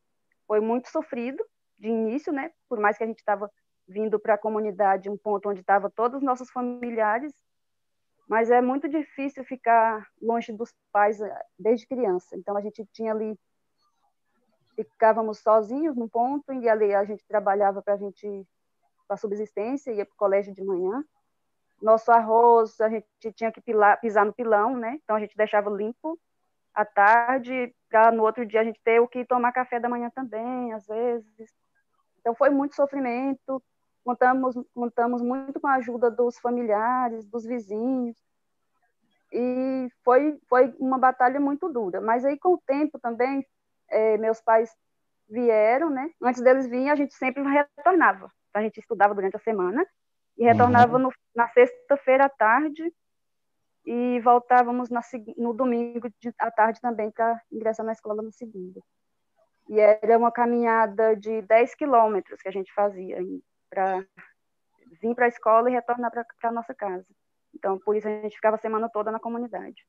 Foi 0.47 0.59
muito 0.59 0.89
sofrido 0.89 1.43
de 1.77 1.89
início, 1.89 2.31
né? 2.31 2.51
Por 2.69 2.79
mais 2.79 2.97
que 2.97 3.03
a 3.03 3.07
gente 3.07 3.19
estava 3.19 3.51
vindo 3.87 4.19
para 4.19 4.35
a 4.35 4.37
comunidade, 4.37 5.09
um 5.09 5.17
ponto 5.17 5.49
onde 5.49 5.59
estavam 5.59 5.89
todos 5.89 6.19
os 6.19 6.23
nossos 6.23 6.49
familiares, 6.51 7.33
mas 8.31 8.49
é 8.49 8.61
muito 8.61 8.87
difícil 8.87 9.43
ficar 9.43 10.07
longe 10.21 10.53
dos 10.53 10.73
pais 10.89 11.19
eh, 11.19 11.45
desde 11.59 11.85
criança. 11.85 12.33
Então 12.37 12.55
a 12.55 12.61
gente 12.61 12.85
tinha 12.93 13.11
ali 13.11 13.37
ficávamos 14.73 15.39
sozinhos 15.39 15.97
num 15.97 16.07
ponto 16.07 16.53
e 16.53 16.69
ali 16.69 16.95
a 16.95 17.03
gente 17.03 17.27
trabalhava 17.27 17.81
para 17.81 17.95
a 17.95 17.97
gente 17.97 18.47
para 19.05 19.17
subsistência, 19.17 19.91
ia 19.91 20.05
para 20.05 20.13
o 20.13 20.17
colégio 20.17 20.53
de 20.53 20.63
manhã. 20.63 21.03
Nosso 21.81 22.09
arroz 22.09 22.79
a 22.79 22.87
gente 22.87 23.33
tinha 23.35 23.51
que 23.51 23.59
pilar, 23.59 23.99
pisar 23.99 24.25
no 24.25 24.31
pilão, 24.31 24.77
né? 24.77 24.97
Então 25.03 25.17
a 25.17 25.19
gente 25.19 25.35
deixava 25.35 25.69
limpo 25.69 26.17
à 26.73 26.85
tarde 26.85 27.75
para 27.89 28.13
no 28.13 28.23
outro 28.23 28.45
dia 28.45 28.61
a 28.61 28.63
gente 28.63 28.79
ter 28.81 29.01
o 29.01 29.09
que 29.09 29.25
tomar 29.25 29.51
café 29.51 29.77
da 29.77 29.89
manhã 29.89 30.09
também, 30.09 30.71
às 30.71 30.87
vezes. 30.87 31.53
Então 32.21 32.33
foi 32.33 32.49
muito 32.49 32.77
sofrimento, 32.77 33.61
contamos, 34.03 34.55
contamos 34.73 35.21
muito 35.21 35.59
com 35.59 35.67
a 35.67 35.75
ajuda 35.75 36.09
dos 36.09 36.37
familiares, 36.39 37.25
dos 37.25 37.45
vizinhos, 37.45 38.15
e 39.31 39.89
foi, 40.03 40.37
foi 40.49 40.75
uma 40.77 40.97
batalha 40.97 41.39
muito 41.39 41.69
dura. 41.69 42.01
Mas 42.01 42.25
aí, 42.25 42.37
com 42.37 42.53
o 42.53 42.61
tempo 42.65 42.99
também, 42.99 43.45
é, 43.87 44.17
meus 44.17 44.41
pais 44.41 44.69
vieram, 45.29 45.89
né? 45.89 46.11
Antes 46.21 46.41
deles 46.41 46.67
virem, 46.67 46.91
a 46.91 46.95
gente 46.95 47.13
sempre 47.13 47.41
retornava. 47.43 48.29
A 48.53 48.61
gente 48.61 48.79
estudava 48.79 49.15
durante 49.15 49.37
a 49.37 49.39
semana 49.39 49.85
e 50.37 50.43
retornava 50.43 50.97
uhum. 50.97 51.03
no, 51.03 51.13
na 51.33 51.47
sexta-feira 51.49 52.25
à 52.25 52.29
tarde 52.29 52.93
e 53.85 54.19
voltávamos 54.19 54.89
na, 54.89 55.01
no 55.37 55.53
domingo 55.53 56.09
de, 56.19 56.33
à 56.37 56.51
tarde 56.51 56.81
também 56.81 57.09
para 57.09 57.41
ingressar 57.51 57.85
na 57.85 57.93
escola 57.93 58.21
na 58.21 58.31
segunda. 58.31 58.81
E 59.69 59.79
era 59.79 60.17
uma 60.17 60.31
caminhada 60.31 61.15
de 61.15 61.41
10 61.43 61.75
quilômetros 61.75 62.41
que 62.41 62.49
a 62.49 62.51
gente 62.51 62.73
fazia 62.73 63.21
para 63.71 64.05
vir 65.01 65.15
para 65.15 65.25
a 65.25 65.29
escola 65.29 65.69
e 65.69 65.73
retornar 65.73 66.11
para 66.11 66.25
a 66.43 66.51
nossa 66.51 66.75
casa. 66.75 67.07
Então, 67.55 67.79
por 67.79 67.95
isso 67.95 68.07
a 68.07 68.11
gente 68.11 68.35
ficava 68.35 68.57
a 68.57 68.59
semana 68.59 68.89
toda 68.89 69.11
na 69.11 69.19
comunidade. 69.19 69.85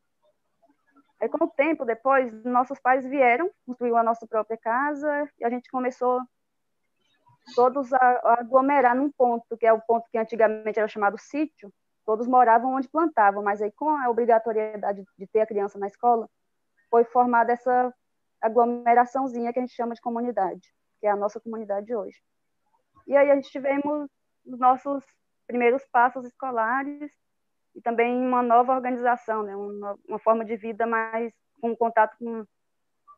Aí, 1.21 1.29
com 1.29 1.45
o 1.45 1.51
tempo 1.51 1.85
depois, 1.85 2.33
nossos 2.45 2.81
pais 2.81 3.05
vieram, 3.05 3.51
construiu 3.66 3.97
a 3.97 4.03
nossa 4.03 4.27
própria 4.27 4.57
casa 4.57 5.29
e 5.38 5.45
a 5.45 5.51
gente 5.51 5.71
começou 5.71 6.21
todos 7.55 7.92
a 7.92 8.38
aglomerar 8.40 8.97
num 8.97 9.11
ponto, 9.11 9.57
que 9.57 9.66
é 9.66 9.73
o 9.73 9.81
ponto 9.81 10.09
que 10.11 10.18
antigamente 10.18 10.79
era 10.79 10.88
chamado 10.88 11.18
sítio. 11.18 11.73
Todos 12.05 12.27
moravam 12.27 12.75
onde 12.75 12.88
plantavam, 12.88 13.42
mas 13.42 13.62
aí 13.62 13.71
com 13.71 13.88
a 13.88 14.09
obrigatoriedade 14.09 15.05
de 15.18 15.27
ter 15.27 15.40
a 15.40 15.47
criança 15.47 15.79
na 15.79 15.87
escola, 15.87 16.29
foi 16.90 17.05
formada 17.05 17.53
essa 17.53 17.95
aglomeraçãozinha 18.40 19.53
que 19.53 19.59
a 19.59 19.62
gente 19.62 19.75
chama 19.75 19.95
de 19.95 20.01
comunidade, 20.01 20.75
que 21.01 21.07
é 21.07 21.11
a 21.11 21.16
nossa 21.16 21.40
comunidade 21.40 21.95
hoje. 21.95 22.21
E 23.06 23.16
aí 23.16 23.30
a 23.30 23.34
gente 23.34 23.50
tivemos 23.50 24.08
os 24.44 24.58
nossos 24.58 25.04
primeiros 25.46 25.84
passos 25.86 26.24
escolares 26.24 27.12
e 27.74 27.80
também 27.80 28.16
uma 28.16 28.42
nova 28.42 28.74
organização, 28.74 29.42
né? 29.42 29.56
uma, 29.56 29.98
uma 30.08 30.18
forma 30.18 30.44
de 30.44 30.56
vida 30.56 30.86
mais 30.86 31.32
com 31.60 31.76
contato 31.76 32.16
com, 32.18 32.44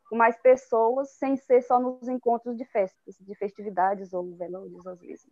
com, 0.08 0.16
mais 0.16 0.36
pessoas, 0.40 1.10
sem 1.16 1.36
ser 1.36 1.62
só 1.62 1.80
nos 1.80 2.08
encontros 2.08 2.56
de 2.56 2.64
festas, 2.66 3.16
de 3.18 3.34
festividades 3.36 4.12
ou 4.12 4.36
velórios 4.36 4.86
às 4.86 5.00
vezes. 5.00 5.30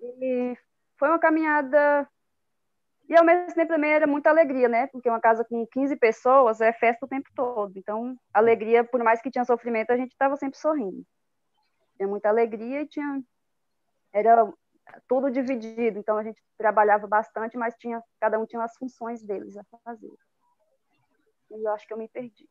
E 0.00 0.56
foi 0.98 1.08
uma 1.08 1.18
caminhada 1.18 2.08
e 3.08 3.16
ao 3.16 3.24
mesmo 3.24 3.52
tempo 3.54 3.72
também 3.72 3.90
era 3.92 4.06
muita 4.06 4.30
alegria, 4.30 4.68
né? 4.68 4.86
Porque 4.86 5.08
uma 5.08 5.20
casa 5.20 5.44
com 5.44 5.66
15 5.66 5.96
pessoas 5.96 6.60
é 6.60 6.72
festa 6.72 7.06
o 7.06 7.08
tempo 7.08 7.28
todo. 7.34 7.72
Então, 7.76 8.16
alegria, 8.32 8.84
por 8.84 9.02
mais 9.02 9.20
que 9.20 9.30
tinha 9.30 9.44
sofrimento, 9.44 9.90
a 9.90 9.96
gente 9.96 10.12
estava 10.12 10.36
sempre 10.36 10.56
sorrindo 10.56 11.04
tinha 12.00 12.08
muita 12.08 12.30
alegria 12.30 12.80
e 12.80 12.86
tinha 12.86 13.22
era 14.12 14.50
tudo 15.06 15.30
dividido, 15.30 15.98
então 15.98 16.16
a 16.16 16.24
gente 16.24 16.42
trabalhava 16.58 17.06
bastante, 17.06 17.56
mas 17.56 17.76
tinha 17.78 18.02
cada 18.18 18.40
um 18.40 18.46
tinha 18.46 18.64
as 18.64 18.74
funções 18.76 19.22
deles 19.22 19.56
a 19.56 19.64
fazer. 19.84 20.10
E 21.50 21.64
eu 21.64 21.72
acho 21.72 21.86
que 21.86 21.92
eu 21.92 21.98
me 21.98 22.08
perdi. 22.08 22.48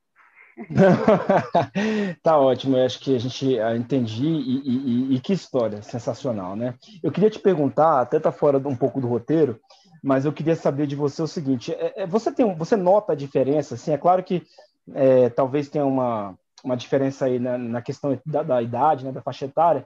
tá 2.21 2.37
ótimo, 2.37 2.77
eu 2.77 2.85
acho 2.85 2.99
que 2.99 3.15
a 3.15 3.19
gente 3.19 3.59
ah, 3.59 3.75
entendi 3.75 4.27
e, 4.27 5.11
e, 5.11 5.15
e, 5.15 5.19
que 5.19 5.33
história 5.33 5.81
sensacional, 5.81 6.55
né? 6.55 6.75
Eu 7.01 7.11
queria 7.11 7.29
te 7.29 7.39
perguntar, 7.39 8.01
até 8.01 8.19
tá 8.19 8.31
fora 8.31 8.57
um 8.57 8.75
pouco 8.75 8.99
do 8.99 9.07
roteiro, 9.07 9.59
mas 10.03 10.25
eu 10.25 10.33
queria 10.33 10.55
saber 10.55 10.85
de 10.85 10.95
você 10.95 11.21
o 11.21 11.27
seguinte: 11.27 11.73
é, 11.73 12.03
é, 12.03 12.07
você 12.07 12.31
tem, 12.31 12.53
você 12.55 12.75
nota 12.75 13.13
a 13.13 13.15
diferença? 13.15 13.75
Assim, 13.75 13.91
é 13.91 13.97
claro 13.97 14.23
que 14.23 14.45
é, 14.93 15.29
talvez 15.29 15.69
tenha 15.69 15.85
uma, 15.85 16.37
uma 16.63 16.77
diferença 16.77 17.25
aí 17.25 17.39
na, 17.39 17.57
na 17.57 17.81
questão 17.81 18.19
da, 18.25 18.43
da, 18.43 18.61
idade, 18.61 19.05
né, 19.05 19.11
da 19.11 19.21
faixa 19.21 19.45
etária, 19.45 19.85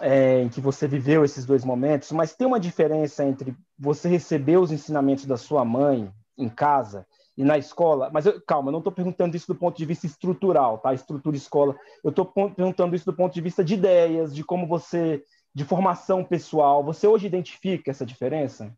é, 0.00 0.42
em 0.42 0.48
que 0.48 0.60
você 0.60 0.86
viveu 0.86 1.24
esses 1.24 1.44
dois 1.44 1.64
momentos, 1.64 2.12
mas 2.12 2.34
tem 2.34 2.46
uma 2.46 2.60
diferença 2.60 3.24
entre 3.24 3.54
você 3.78 4.08
receber 4.08 4.58
os 4.58 4.70
ensinamentos 4.70 5.26
da 5.26 5.36
sua 5.36 5.64
mãe 5.64 6.10
em 6.38 6.48
casa 6.48 7.06
e 7.36 7.44
na 7.44 7.56
escola, 7.56 8.10
mas 8.12 8.26
eu, 8.26 8.40
calma, 8.42 8.68
eu 8.68 8.72
não 8.72 8.80
estou 8.80 8.92
perguntando 8.92 9.36
isso 9.36 9.46
do 9.46 9.54
ponto 9.54 9.76
de 9.76 9.84
vista 9.84 10.06
estrutural, 10.06 10.78
tá? 10.78 10.92
Estrutura 10.92 11.36
escola. 11.36 11.74
Eu 12.04 12.10
estou 12.10 12.26
perguntando 12.26 12.94
isso 12.94 13.06
do 13.06 13.16
ponto 13.16 13.32
de 13.32 13.40
vista 13.40 13.64
de 13.64 13.74
ideias, 13.74 14.34
de 14.34 14.44
como 14.44 14.66
você, 14.66 15.24
de 15.54 15.64
formação 15.64 16.22
pessoal. 16.24 16.84
Você 16.84 17.06
hoje 17.06 17.26
identifica 17.26 17.90
essa 17.90 18.04
diferença? 18.04 18.76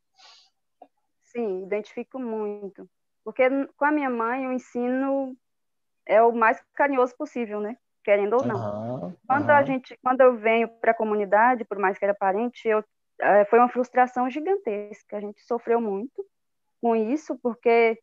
Sim, 1.22 1.64
identifico 1.64 2.20
muito. 2.20 2.88
Porque 3.24 3.48
com 3.76 3.84
a 3.84 3.90
minha 3.90 4.10
mãe, 4.10 4.46
o 4.46 4.52
ensino 4.52 5.36
é 6.06 6.22
o 6.22 6.32
mais 6.32 6.62
carinhoso 6.74 7.14
possível, 7.16 7.60
né? 7.60 7.76
Querendo 8.04 8.34
ou 8.34 8.44
não. 8.44 9.04
Uhum, 9.04 9.16
quando 9.26 9.48
uhum. 9.48 9.54
a 9.54 9.62
gente, 9.62 9.98
quando 10.02 10.20
eu 10.20 10.36
venho 10.36 10.68
para 10.68 10.90
a 10.90 10.96
comunidade, 10.96 11.64
por 11.64 11.78
mais 11.78 11.98
que 11.98 12.04
era 12.04 12.14
parente, 12.14 12.66
eu, 12.66 12.82
é, 13.20 13.44
foi 13.44 13.58
uma 13.58 13.68
frustração 13.68 14.28
gigantesca. 14.28 15.16
A 15.16 15.20
gente 15.20 15.40
sofreu 15.42 15.80
muito 15.80 16.24
com 16.80 16.96
isso, 16.96 17.38
porque 17.40 17.98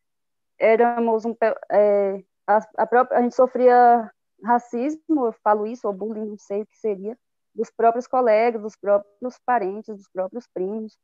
éramos 0.58 1.26
um, 1.26 1.36
é, 1.72 2.24
a, 2.48 2.60
a, 2.78 2.88
própria, 2.88 3.20
a 3.20 3.22
gente 3.22 3.36
sofria 3.36 4.10
racismo, 4.44 5.26
eu 5.26 5.34
falo 5.44 5.68
isso, 5.68 5.86
ou 5.88 5.94
bullying, 5.94 6.26
não 6.26 6.38
sei 6.38 6.62
o 6.62 6.66
que 6.66 6.78
seria, 6.78 7.18
dos 7.54 7.70
próprios 7.70 8.08
colegas, 8.08 8.62
dos 8.62 8.76
próprios 8.78 9.38
parentes, 9.46 9.96
dos 9.96 10.08
próprios 10.10 10.48
primos. 10.48 10.98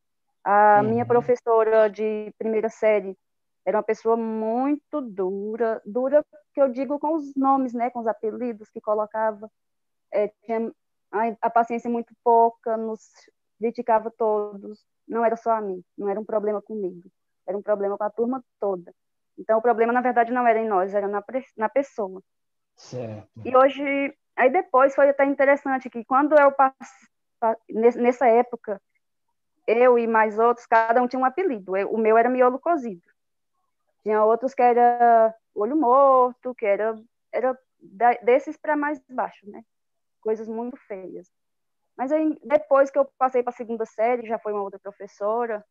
A 0.43 0.79
uhum. 0.81 0.89
minha 0.89 1.05
professora 1.05 1.89
de 1.89 2.31
primeira 2.37 2.69
série 2.69 3.17
era 3.65 3.77
uma 3.77 3.83
pessoa 3.83 4.15
muito 4.15 5.01
dura, 5.01 5.81
dura 5.85 6.23
que 6.53 6.61
eu 6.61 6.69
digo 6.69 6.99
com 6.99 7.15
os 7.15 7.35
nomes, 7.35 7.73
né, 7.73 7.89
com 7.89 7.99
os 7.99 8.07
apelidos 8.07 8.69
que 8.69 8.79
colocava. 8.79 9.51
É, 10.13 10.27
tinha 10.43 10.71
a, 11.11 11.35
a, 11.41 11.49
paciência 11.49 11.89
muito 11.89 12.13
pouca, 12.23 12.77
nos 12.77 13.01
criticava 13.57 14.11
todos. 14.11 14.85
Não 15.07 15.25
era 15.25 15.35
só 15.35 15.51
a 15.51 15.61
mim, 15.61 15.83
não 15.97 16.07
era 16.07 16.19
um 16.19 16.25
problema 16.25 16.61
comigo, 16.61 17.09
era 17.47 17.57
um 17.57 17.61
problema 17.61 17.97
com 17.97 18.03
a 18.03 18.09
turma 18.09 18.43
toda. 18.59 18.93
Então, 19.37 19.57
o 19.57 19.61
problema, 19.61 19.91
na 19.91 20.01
verdade, 20.01 20.31
não 20.31 20.47
era 20.47 20.59
em 20.59 20.67
nós, 20.67 20.93
era 20.93 21.07
na, 21.07 21.23
na 21.57 21.69
pessoa. 21.69 22.21
Certo. 22.75 23.27
E 23.43 23.55
hoje, 23.55 24.15
aí 24.35 24.49
depois 24.49 24.93
foi 24.95 25.09
até 25.09 25.25
interessante 25.25 25.89
que 25.89 26.05
quando 26.05 26.37
eu 26.39 26.51
passei, 26.51 27.57
nessa 27.69 28.27
época, 28.27 28.81
eu 29.67 29.97
e 29.97 30.07
mais 30.07 30.37
outros, 30.37 30.65
cada 30.67 31.01
um 31.01 31.07
tinha 31.07 31.19
um 31.19 31.25
apelido. 31.25 31.75
Eu, 31.75 31.91
o 31.91 31.97
meu 31.97 32.17
era 32.17 32.29
miolo 32.29 32.59
cozido. 32.59 33.14
Tinha 34.05 34.23
outros 34.23 34.53
que 34.53 34.61
era 34.61 35.33
olho 35.55 35.75
morto, 35.75 36.53
que 36.53 36.63
era, 36.63 36.95
era 37.33 37.59
desses 38.21 38.55
para 38.55 38.77
mais 38.77 39.01
baixo, 39.09 39.49
né? 39.49 39.63
Coisas 40.21 40.47
muito 40.47 40.77
feias. 40.77 41.27
Mas 41.97 42.11
aí, 42.11 42.37
depois 42.43 42.91
que 42.91 42.99
eu 42.99 43.05
passei 43.17 43.41
para 43.41 43.49
a 43.49 43.55
segunda 43.55 43.83
série, 43.83 44.27
já 44.27 44.37
foi 44.37 44.53
uma 44.53 44.61
outra 44.61 44.77
professora, 44.77 45.65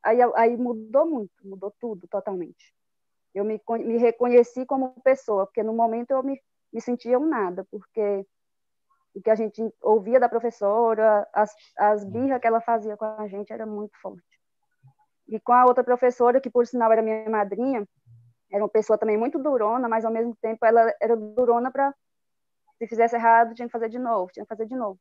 aí, 0.00 0.18
aí 0.36 0.56
mudou 0.56 1.06
muito, 1.06 1.32
mudou 1.42 1.74
tudo 1.80 2.06
totalmente. 2.06 2.72
Eu 3.34 3.44
me, 3.44 3.60
me 3.80 3.98
reconheci 3.98 4.64
como 4.64 5.00
pessoa, 5.02 5.44
porque 5.44 5.64
no 5.64 5.72
momento 5.72 6.12
eu 6.12 6.22
me, 6.22 6.40
me 6.72 6.80
sentia 6.80 7.18
um 7.18 7.26
nada, 7.26 7.66
porque 7.68 8.24
o 9.12 9.20
que 9.20 9.30
a 9.30 9.34
gente 9.34 9.60
ouvia 9.82 10.20
da 10.20 10.28
professora, 10.28 11.28
as, 11.32 11.52
as 11.76 12.04
birras 12.04 12.40
que 12.40 12.46
ela 12.46 12.60
fazia 12.60 12.96
com 12.96 13.06
a 13.06 13.26
gente 13.26 13.52
era 13.52 13.66
muito 13.66 13.98
forte. 14.00 14.35
E 15.28 15.40
com 15.40 15.52
a 15.52 15.64
outra 15.64 15.82
professora, 15.82 16.40
que 16.40 16.50
por 16.50 16.66
sinal 16.66 16.92
era 16.92 17.02
minha 17.02 17.28
madrinha, 17.28 17.86
era 18.50 18.62
uma 18.62 18.68
pessoa 18.68 18.98
também 18.98 19.16
muito 19.16 19.38
durona, 19.38 19.88
mas 19.88 20.04
ao 20.04 20.12
mesmo 20.12 20.36
tempo 20.40 20.64
ela 20.64 20.92
era 21.00 21.16
durona 21.16 21.70
para 21.70 21.94
se 22.78 22.86
fizesse 22.86 23.16
errado, 23.16 23.54
tinha 23.54 23.66
que 23.66 23.72
fazer 23.72 23.88
de 23.88 23.98
novo, 23.98 24.30
tinha 24.30 24.44
que 24.44 24.48
fazer 24.48 24.66
de 24.66 24.76
novo. 24.76 24.98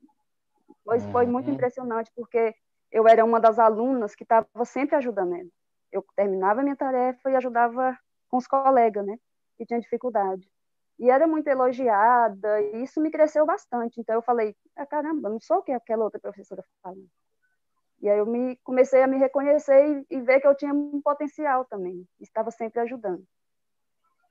Pois 0.84 1.06
uhum. 1.06 1.12
foi 1.12 1.26
muito 1.26 1.50
impressionante, 1.50 2.12
porque 2.16 2.56
eu 2.92 3.08
era 3.08 3.24
uma 3.24 3.40
das 3.40 3.60
alunas 3.60 4.16
que 4.16 4.24
estava 4.24 4.48
sempre 4.64 4.96
ajudando 4.96 5.36
ela. 5.36 5.50
Eu 5.92 6.06
terminava 6.16 6.62
a 6.62 6.64
minha 6.64 6.76
tarefa 6.76 7.30
e 7.30 7.36
ajudava 7.36 7.98
com 8.30 8.38
os 8.38 8.48
colegas, 8.48 9.06
né, 9.06 9.18
que 9.58 9.66
tinham 9.66 9.80
dificuldade. 9.80 10.50
E 10.98 11.10
era 11.10 11.28
muito 11.28 11.48
elogiada, 11.48 12.62
e 12.62 12.84
isso 12.84 13.02
me 13.02 13.12
cresceu 13.12 13.46
bastante. 13.46 14.00
Então 14.00 14.16
eu 14.16 14.22
falei, 14.22 14.56
ah, 14.78 14.86
caramba, 14.86 15.30
não 15.30 15.40
sou 15.40 15.58
o 15.58 15.64
que 15.64 15.72
aquela 15.72 16.06
outra 16.06 16.20
professora 16.20 16.64
fala. 16.82 16.96
E 18.06 18.10
aí 18.10 18.20
eu 18.20 18.26
me 18.28 18.56
comecei 18.58 19.02
a 19.02 19.08
me 19.08 19.18
reconhecer 19.18 20.06
e, 20.12 20.18
e 20.18 20.22
ver 20.22 20.40
que 20.40 20.46
eu 20.46 20.54
tinha 20.54 20.72
um 20.72 21.02
potencial 21.02 21.66
também, 21.66 22.08
estava 22.20 22.52
sempre 22.52 22.80
ajudando. 22.82 23.26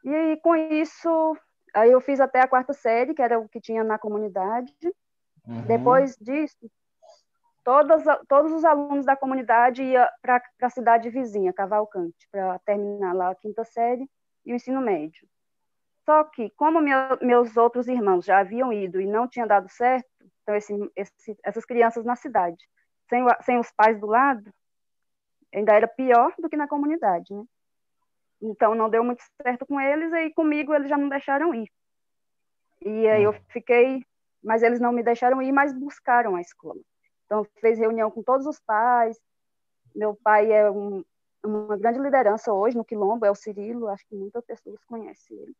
E 0.05 0.15
aí, 0.15 0.41
com 0.41 0.55
isso, 0.55 1.37
aí 1.75 1.91
eu 1.91 2.01
fiz 2.01 2.21
até 2.21 2.41
a 2.41 2.47
quarta 2.47 2.73
série, 2.73 3.15
que 3.15 3.21
era 3.21 3.37
o 3.37 3.49
que 3.49 3.61
tinha 3.61 3.83
na 3.83 3.99
comunidade. 3.99 4.73
Uhum. 5.45 5.67
Depois 5.67 6.15
disso, 6.21 6.71
todos, 7.65 8.05
todos 8.29 8.53
os 8.53 8.65
alunos 8.65 9.05
da 9.05 9.17
comunidade 9.17 9.83
iam 9.83 10.07
para 10.23 10.41
a 10.63 10.71
cidade 10.71 11.11
vizinha, 11.11 11.53
Cavalcante, 11.53 12.29
para 12.31 12.61
terminar 12.61 13.13
lá 13.13 13.31
a 13.31 13.35
quinta 13.35 13.65
série 13.65 14.09
e 14.47 14.53
o 14.53 14.55
ensino 14.55 14.81
médio. 14.81 15.27
Só 16.05 16.23
que, 16.23 16.49
como 16.51 16.81
meu, 16.81 17.19
meus 17.21 17.57
outros 17.57 17.89
irmãos 17.89 18.25
já 18.25 18.39
haviam 18.39 18.73
ido 18.73 19.01
e 19.01 19.07
não 19.07 19.27
tinha 19.27 19.49
dado 19.49 19.69
certo, 19.69 20.07
então 20.43 20.55
esse, 20.55 20.73
esse, 20.95 21.37
essas 21.43 21.65
crianças 21.65 22.05
na 22.05 22.15
cidade 22.15 22.65
sem, 23.09 23.25
sem 23.43 23.59
os 23.59 23.71
pais 23.73 23.99
do 24.01 24.07
lado, 24.07 24.53
ainda 25.53 25.75
era 25.75 25.89
pior 25.89 26.33
do 26.39 26.49
que 26.49 26.57
na 26.57 26.69
comunidade, 26.69 27.33
né? 27.33 27.45
Então 28.43 28.75
não 28.75 28.91
deu 28.91 29.03
muito 29.03 29.23
certo 29.41 29.65
com 29.65 29.81
eles 29.81 30.13
e 30.13 30.31
comigo 30.31 30.75
eles 30.75 30.89
já 30.89 30.99
não 30.99 31.09
deixaram 31.09 31.55
ir. 31.55 31.71
E 32.83 33.09
aí 33.09 33.23
eu 33.23 33.31
hum. 33.31 33.41
fiquei, 33.49 34.05
mas 34.43 34.63
eles 34.63 34.81
não 34.81 34.93
me 34.93 35.03
deixaram 35.03 35.41
ir, 35.41 35.53
mas 35.53 35.73
buscaram 35.73 36.37
a 36.37 36.41
escola. 36.41 36.81
Então 37.25 37.47
fez 37.61 37.79
reunião 37.79 38.11
com 38.11 38.23
todos 38.23 38.47
os 38.47 38.61
pais. 38.61 39.19
Meu 39.95 40.15
pai 40.17 40.53
é 40.53 40.71
um, 40.71 41.03
uma 41.43 41.77
grande 41.79 42.01
liderança 42.01 42.53
hoje 42.53 42.77
no 42.77 42.85
Quilombo, 42.85 43.25
é 43.25 43.31
o 43.31 43.35
Cirilo, 43.35 43.89
acho 43.89 44.07
que 44.07 44.15
muitas 44.15 44.45
pessoas 44.45 44.85
conhecem 44.85 45.39
ele 45.39 45.55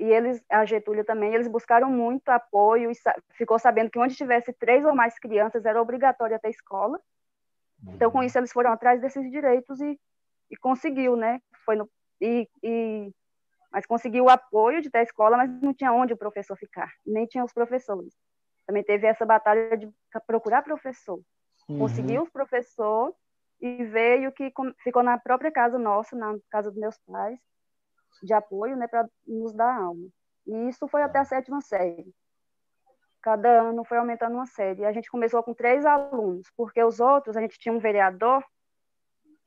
e 0.00 0.04
eles, 0.04 0.42
a 0.48 0.64
Getúlio 0.64 1.04
também, 1.04 1.34
eles 1.34 1.46
buscaram 1.46 1.90
muito 1.90 2.26
apoio 2.30 2.90
e 2.90 2.94
ficou 3.34 3.58
sabendo 3.58 3.90
que 3.90 3.98
onde 3.98 4.16
tivesse 4.16 4.50
três 4.54 4.82
ou 4.82 4.94
mais 4.94 5.18
crianças 5.18 5.66
era 5.66 5.80
obrigatório 5.80 6.40
ter 6.40 6.48
escola. 6.48 6.98
Então, 7.86 8.10
com 8.10 8.22
isso, 8.22 8.38
eles 8.38 8.50
foram 8.50 8.72
atrás 8.72 8.98
desses 8.98 9.30
direitos 9.30 9.78
e, 9.78 10.00
e 10.50 10.56
conseguiu, 10.56 11.16
né? 11.16 11.38
Foi 11.66 11.76
no, 11.76 11.86
e, 12.18 12.48
e, 12.62 13.12
mas 13.70 13.84
conseguiu 13.84 14.24
o 14.24 14.30
apoio 14.30 14.80
de 14.80 14.90
ter 14.90 15.02
escola, 15.02 15.36
mas 15.36 15.50
não 15.60 15.74
tinha 15.74 15.92
onde 15.92 16.14
o 16.14 16.18
professor 16.18 16.56
ficar, 16.56 16.90
nem 17.04 17.26
tinha 17.26 17.44
os 17.44 17.52
professores. 17.52 18.14
Também 18.66 18.82
teve 18.82 19.06
essa 19.06 19.26
batalha 19.26 19.76
de 19.76 19.86
procurar 20.26 20.62
professor. 20.62 21.20
Uhum. 21.68 21.78
Conseguiu 21.78 22.22
o 22.22 22.30
professor 22.30 23.14
e 23.60 23.84
veio 23.84 24.32
que 24.32 24.50
ficou 24.82 25.02
na 25.02 25.18
própria 25.18 25.52
casa 25.52 25.78
nossa, 25.78 26.16
na 26.16 26.34
casa 26.50 26.70
dos 26.70 26.80
meus 26.80 26.96
pais, 27.06 27.38
de 28.22 28.32
apoio 28.32 28.76
né, 28.76 28.86
para 28.86 29.08
nos 29.26 29.52
dar 29.52 29.74
aula. 29.74 30.08
E 30.46 30.68
isso 30.68 30.88
foi 30.88 31.02
até 31.02 31.18
a 31.18 31.24
sétima 31.24 31.60
série. 31.60 32.12
Cada 33.22 33.62
ano 33.62 33.84
foi 33.84 33.98
aumentando 33.98 34.34
uma 34.34 34.46
série. 34.46 34.82
E 34.82 34.84
a 34.84 34.92
gente 34.92 35.10
começou 35.10 35.42
com 35.42 35.54
três 35.54 35.84
alunos, 35.84 36.46
porque 36.56 36.82
os 36.82 37.00
outros, 37.00 37.36
a 37.36 37.40
gente 37.40 37.58
tinha 37.58 37.74
um 37.74 37.78
vereador 37.78 38.42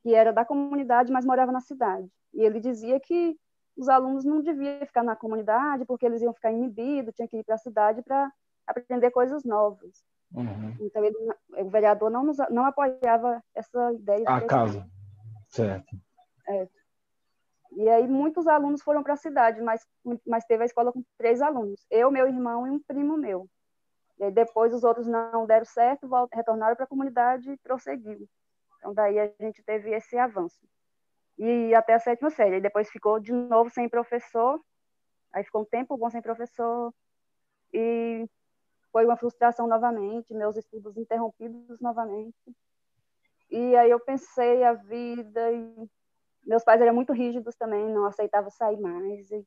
que 0.02 0.14
era 0.14 0.32
da 0.32 0.46
comunidade, 0.46 1.12
mas 1.12 1.26
morava 1.26 1.52
na 1.52 1.62
cidade. 1.62 2.08
E 2.34 2.42
ele 2.44 2.60
dizia 2.60 3.00
que 3.00 3.38
os 3.76 3.90
alunos 3.90 4.24
não 4.24 4.42
deviam 4.42 4.86
ficar 4.86 5.04
na 5.04 5.16
comunidade, 5.16 5.86
porque 5.86 6.06
eles 6.06 6.22
iam 6.22 6.34
ficar 6.34 6.52
inibidos, 6.52 7.16
tinham 7.16 7.28
que 7.28 7.38
ir 7.38 7.44
para 7.44 7.56
a 7.56 7.60
cidade 7.60 8.04
para 8.04 8.32
aprender 8.68 9.10
coisas 9.12 9.44
novas. 9.44 10.04
Uhum. 10.32 10.76
Então, 10.82 11.04
ele, 11.04 11.16
o 11.58 11.70
vereador 11.70 12.10
não, 12.10 12.24
nos, 12.24 12.38
não 12.50 12.66
apoiava 12.66 13.42
essa 13.56 13.94
ideia. 13.94 14.24
A 14.28 14.42
casa, 14.42 14.86
certo. 15.48 15.96
É. 16.48 16.68
E 17.76 17.90
aí 17.90 18.08
muitos 18.08 18.48
alunos 18.48 18.82
foram 18.82 19.04
para 19.04 19.14
a 19.14 19.18
cidade, 19.18 19.62
mas, 19.62 19.86
mas 20.26 20.46
teve 20.46 20.64
a 20.64 20.66
escola 20.66 20.92
com 20.92 21.04
três 21.18 21.42
alunos. 21.42 21.86
Eu, 21.90 22.12
meu 22.12 22.28
irmão 22.28 22.68
e 22.68 22.70
um 22.70 22.80
primo 22.80 23.18
meu. 23.18 23.50
E 24.20 24.30
depois 24.32 24.74
os 24.74 24.84
outros 24.84 25.08
não 25.08 25.46
deram 25.46 25.66
certo, 25.66 26.08
retornaram 26.32 26.76
para 26.76 26.86
a 26.86 26.88
comunidade 26.88 27.52
e 27.52 27.58
prosseguiu. 27.58 28.28
Então 28.78 28.94
daí 28.94 29.20
a 29.20 29.32
gente 29.40 29.64
teve 29.64 29.92
esse 29.92 30.18
avanço. 30.18 30.60
E 31.38 31.74
até 31.74 31.94
a 31.94 32.00
sétima 32.00 32.30
série. 32.30 32.58
E 32.58 32.62
depois 32.62 32.90
ficou 32.90 33.20
de 33.20 33.32
novo 33.32 33.70
sem 33.70 33.90
professor. 33.90 34.62
Aí 35.32 35.44
ficou 35.44 35.62
um 35.62 35.66
tempo 35.66 35.98
bom 35.98 36.10
sem 36.10 36.22
professor. 36.22 36.94
E 37.74 38.28
foi 38.92 39.06
uma 39.06 39.18
frustração 39.18 39.68
novamente, 39.68 40.34
meus 40.34 40.56
estudos 40.56 40.96
interrompidos 40.96 41.80
novamente. 41.80 42.56
E 43.50 43.76
aí 43.76 43.90
eu 43.90 44.00
pensei 44.00 44.64
a 44.64 44.74
vida 44.74 45.52
e 45.52 45.90
meus 46.46 46.64
pais 46.64 46.82
eram 46.82 46.94
muito 46.94 47.14
rígidos 47.14 47.56
também, 47.56 47.90
não 47.90 48.06
aceitavam 48.06 48.50
sair 48.50 48.80
mais, 48.80 49.32
e 49.32 49.46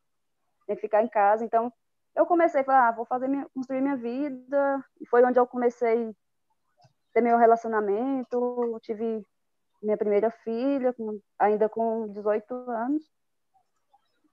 tinha 0.65 0.77
que 0.77 0.81
ficar 0.81 1.03
em 1.03 1.09
casa. 1.09 1.45
Então, 1.45 1.73
eu 2.15 2.27
comecei 2.27 2.63
a 2.63 2.65
falar, 2.65 2.89
ah, 2.89 2.93
vou 2.93 3.05
fazer 3.05 3.29
minha, 3.29 3.47
construir 3.55 3.81
minha 3.81 3.97
vida. 3.97 4.85
E 5.01 5.07
foi 5.07 5.23
onde 5.25 5.39
eu 5.39 5.47
comecei 5.47 6.09
a 6.09 6.15
ter 7.13 7.21
meu 7.21 7.37
relacionamento, 7.37 8.79
tive 8.83 9.25
minha 9.83 9.97
primeira 9.97 10.31
filha, 10.31 10.93
com, 10.93 11.21
ainda 11.39 11.69
com 11.69 12.09
18 12.09 12.55
anos. 12.55 13.05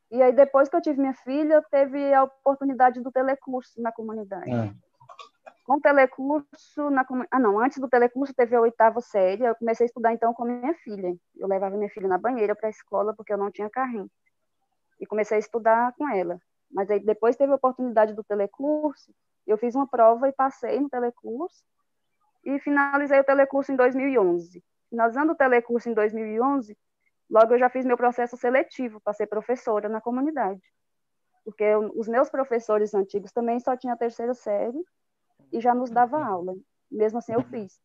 E 0.10 0.22
aí, 0.22 0.32
depois 0.32 0.70
que 0.70 0.76
eu 0.76 0.82
tive 0.82 1.00
minha 1.00 1.14
filha, 1.14 1.62
teve 1.70 2.14
a 2.14 2.24
oportunidade 2.24 3.02
do 3.02 3.12
telecurso 3.12 3.82
na 3.82 3.92
comunidade. 3.92 4.50
É. 4.50 4.74
Com 5.64 5.76
o 5.76 5.82
telecurso, 5.82 6.90
na, 6.90 7.06
ah 7.32 7.40
não, 7.40 7.58
antes 7.58 7.80
do 7.80 7.88
telecurso 7.88 8.34
teve 8.34 8.54
a 8.54 8.60
oitava 8.60 9.00
série, 9.00 9.44
eu 9.44 9.56
comecei 9.56 9.86
a 9.86 9.88
estudar 9.88 10.14
então 10.14 10.34
com 10.34 10.44
minha 10.44 10.74
filha. 10.76 11.16
Eu 11.38 11.48
levava 11.48 11.78
minha 11.78 11.90
filha 11.90 12.08
na 12.08 12.18
banheira 12.18 12.54
para 12.54 12.68
a 12.68 12.70
escola 12.70 13.14
porque 13.16 13.32
eu 13.32 13.38
não 13.38 13.50
tinha 13.50 13.70
carrinho. 13.70 14.10
E 15.00 15.06
comecei 15.06 15.38
a 15.38 15.40
estudar 15.40 15.94
com 15.94 16.08
ela. 16.10 16.38
Mas 16.70 16.92
aí 16.92 17.00
depois 17.00 17.38
teve 17.38 17.54
a 17.54 17.56
oportunidade 17.56 18.14
do 18.14 18.24
telecurso, 18.24 19.14
eu 19.48 19.58
fiz 19.58 19.74
uma 19.76 19.88
prova 19.88 20.28
e 20.28 20.34
passei 20.34 20.80
no 20.80 20.90
telecurso 20.90 21.64
e 22.44 22.60
finalizei 22.60 23.20
o 23.20 23.24
telecurso 23.24 23.72
em 23.72 23.76
2011. 23.76 24.62
Finalizando 24.90 25.32
o 25.32 25.36
telecurso 25.36 25.90
em 25.90 25.94
2011, 25.94 26.78
logo 27.30 27.54
eu 27.54 27.60
já 27.60 27.70
fiz 27.70 27.86
meu 27.86 27.96
processo 27.96 28.36
seletivo 28.36 29.00
para 29.00 29.14
ser 29.14 29.28
professora 29.28 29.88
na 29.88 30.02
comunidade. 30.02 30.62
Porque 31.46 31.76
os 31.96 32.08
meus 32.08 32.30
professores 32.30 32.94
antigos 32.94 33.32
também 33.32 33.60
só 33.60 33.78
tinham 33.78 33.94
a 33.94 33.98
terceira 33.98 34.34
série 34.34 34.84
e 35.54 35.62
já 35.62 35.74
nos 35.74 35.92
dava 35.92 36.24
aula. 36.24 36.56
Mesmo 36.92 37.20
assim, 37.20 37.34
eu 37.34 37.44
fiz. 37.44 37.80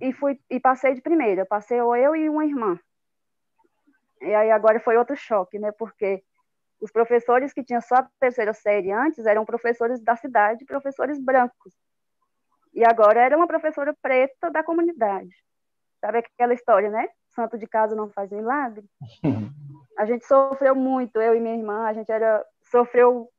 E, 0.00 0.12
fui, 0.12 0.40
e 0.50 0.58
passei 0.58 0.94
de 0.94 1.02
primeira. 1.02 1.44
Passei 1.44 1.78
eu 1.78 2.16
e 2.16 2.28
uma 2.28 2.44
irmã. 2.44 2.80
E 4.20 4.34
aí 4.34 4.50
agora 4.50 4.80
foi 4.80 4.96
outro 4.96 5.14
choque, 5.14 5.58
né? 5.58 5.70
Porque 5.72 6.24
os 6.80 6.90
professores 6.90 7.52
que 7.52 7.62
tinham 7.62 7.80
só 7.80 7.96
a 7.96 8.08
terceira 8.18 8.54
série 8.54 8.90
antes 8.90 9.26
eram 9.26 9.44
professores 9.44 10.02
da 10.02 10.16
cidade, 10.16 10.64
professores 10.64 11.18
brancos. 11.20 11.74
E 12.72 12.84
agora 12.84 13.20
era 13.20 13.36
uma 13.36 13.46
professora 13.46 13.94
preta 14.02 14.50
da 14.50 14.64
comunidade. 14.64 15.30
Sabe 16.00 16.18
aquela 16.18 16.54
história, 16.54 16.90
né? 16.90 17.08
Santo 17.28 17.56
de 17.58 17.66
casa 17.66 17.94
não 17.94 18.10
faz 18.10 18.30
milagre. 18.30 18.84
A 19.96 20.06
gente 20.06 20.26
sofreu 20.26 20.74
muito, 20.74 21.20
eu 21.20 21.36
e 21.36 21.40
minha 21.40 21.54
irmã, 21.54 21.86
a 21.86 21.92
gente 21.92 22.10
era 22.10 22.44
sofreu 22.64 23.30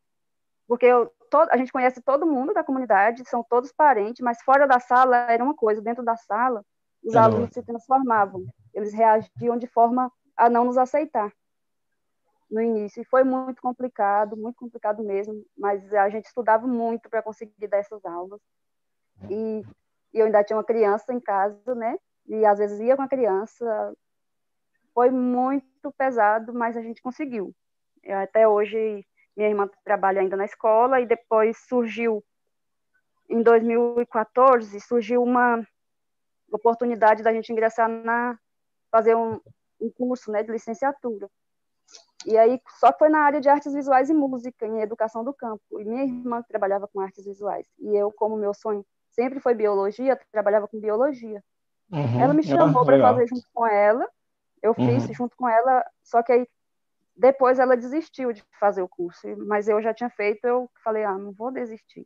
porque 0.66 0.86
eu, 0.86 1.12
todo, 1.36 1.50
a 1.52 1.58
gente 1.58 1.72
conhece 1.72 2.02
todo 2.02 2.26
mundo 2.26 2.54
da 2.54 2.64
comunidade, 2.64 3.28
são 3.28 3.44
todos 3.44 3.74
parentes, 3.74 4.22
mas 4.24 4.42
fora 4.42 4.66
da 4.66 4.80
sala 4.80 5.18
era 5.30 5.44
uma 5.44 5.54
coisa, 5.54 5.82
dentro 5.82 6.02
da 6.02 6.16
sala, 6.16 6.64
os 7.04 7.14
é 7.14 7.18
alunos 7.18 7.50
se 7.52 7.62
transformavam, 7.62 8.46
eles 8.74 8.94
reagiam 8.94 9.58
de 9.58 9.68
forma 9.68 10.10
a 10.38 10.50
não 10.50 10.64
nos 10.64 10.78
aceitar 10.78 11.30
no 12.50 12.62
início. 12.62 13.02
E 13.02 13.06
foi 13.06 13.26
muito 13.26 13.62
complicado, 13.62 14.38
muito 14.38 14.56
complicado 14.56 15.04
mesmo, 15.04 15.46
mas 15.58 15.94
a 15.94 16.08
gente 16.08 16.24
estudava 16.24 16.66
muito 16.66 17.10
para 17.10 17.22
conseguir 17.22 17.68
dar 17.68 17.80
essas 17.80 18.06
aulas. 18.06 18.40
E, 19.30 19.62
e, 20.14 20.20
eu 20.20 20.26
ainda 20.26 20.42
tinha 20.42 20.56
uma 20.56 20.64
criança 20.64 21.14
em 21.14 21.20
casa, 21.20 21.76
né? 21.76 21.98
E 22.28 22.46
às 22.46 22.60
vezes 22.60 22.80
ia 22.80 22.96
com 22.96 23.02
a 23.02 23.10
criança. 23.10 23.94
Foi 24.94 25.12
muito 25.12 25.92
pesado, 25.98 26.54
mas 26.54 26.78
a 26.78 26.82
gente 26.82 27.02
conseguiu. 27.02 27.54
Até 28.24 28.48
hoje 28.48 29.06
minha 29.36 29.50
irmã 29.50 29.70
trabalha 29.84 30.22
ainda 30.22 30.38
na 30.38 30.46
escola 30.46 31.02
e 31.02 31.06
depois 31.06 31.58
surgiu 31.68 32.24
em 33.30 33.42
2014 33.42 34.80
surgiu 34.80 35.24
uma 35.24 35.66
oportunidade 36.52 37.24
da 37.24 37.34
gente 37.34 37.52
ingressar 37.52 37.90
na 37.90 38.38
fazer 38.92 39.16
um, 39.16 39.40
um 39.82 39.90
curso 39.90 40.32
né 40.32 40.44
de 40.44 40.52
licenciatura. 40.52 41.30
E 42.26 42.38
aí 42.38 42.60
só 42.80 42.92
foi 42.98 43.10
na 43.10 43.20
área 43.20 43.40
de 43.40 43.50
artes 43.50 43.74
visuais 43.74 44.10
e 44.10 44.14
música 44.14 44.66
em 44.66 44.82
educação 44.82 45.24
do 45.24 45.34
campo. 45.34 45.62
E 45.80 45.86
minha 45.86 46.04
irmã 46.04 46.42
trabalhava 46.48 46.88
com 46.88 47.00
artes 47.00 47.26
visuais. 47.26 47.68
E 47.80 47.96
eu 47.96 48.12
como 48.12 48.36
meu 48.36 48.54
sonho 48.54 48.86
sempre 49.12 49.40
foi 49.40 49.54
biologia 49.54 50.20
trabalhava 50.32 50.68
com 50.68 50.80
biologia. 50.80 51.44
Uhum. 51.92 52.20
ela 52.20 52.34
me 52.34 52.42
chamou 52.42 52.84
para 52.84 53.00
fazer 53.00 53.28
junto 53.28 53.48
com 53.54 53.66
ela. 53.66 54.08
Eu 54.62 54.74
fiz 54.74 55.08
uhum. 55.08 55.14
junto 55.14 55.38
com 55.38 55.48
ela 55.48 55.86
só 56.04 56.24
que 56.24 56.32
aí 56.32 56.48
depois 57.16 57.60
ela 57.60 57.78
desistiu 57.78 58.34
de 58.34 58.44
fazer 58.60 58.82
o 58.82 58.90
curso, 58.90 59.28
mas 59.48 59.68
eu 59.68 59.82
já 59.82 59.94
tinha 59.94 60.10
feito, 60.10 60.46
eu 60.46 60.70
falei, 60.84 61.04
ah, 61.04 61.18
não 61.18 61.32
vou 61.32 61.52
desistir. 61.52 62.06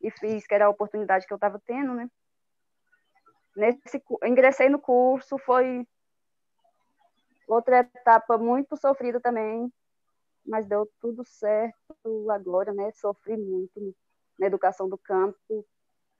E 0.00 0.10
fiz, 0.10 0.46
que 0.46 0.54
era 0.54 0.66
a 0.66 0.70
oportunidade 0.70 1.26
que 1.26 1.32
eu 1.32 1.36
estava 1.36 1.60
tendo, 1.64 1.94
né? 1.94 2.08
Nesse, 3.56 4.02
ingressei 4.24 4.68
no 4.68 4.78
curso, 4.78 5.38
foi 5.38 5.86
outra 7.48 7.80
etapa 7.80 8.36
muito 8.36 8.76
sofrida 8.76 9.18
também, 9.20 9.72
mas 10.46 10.66
deu 10.66 10.88
tudo 11.00 11.24
certo 11.24 12.30
agora, 12.30 12.72
né? 12.72 12.92
Sofri 12.92 13.36
muito 13.36 13.94
na 14.38 14.46
educação 14.46 14.88
do 14.88 14.98
campo. 14.98 15.66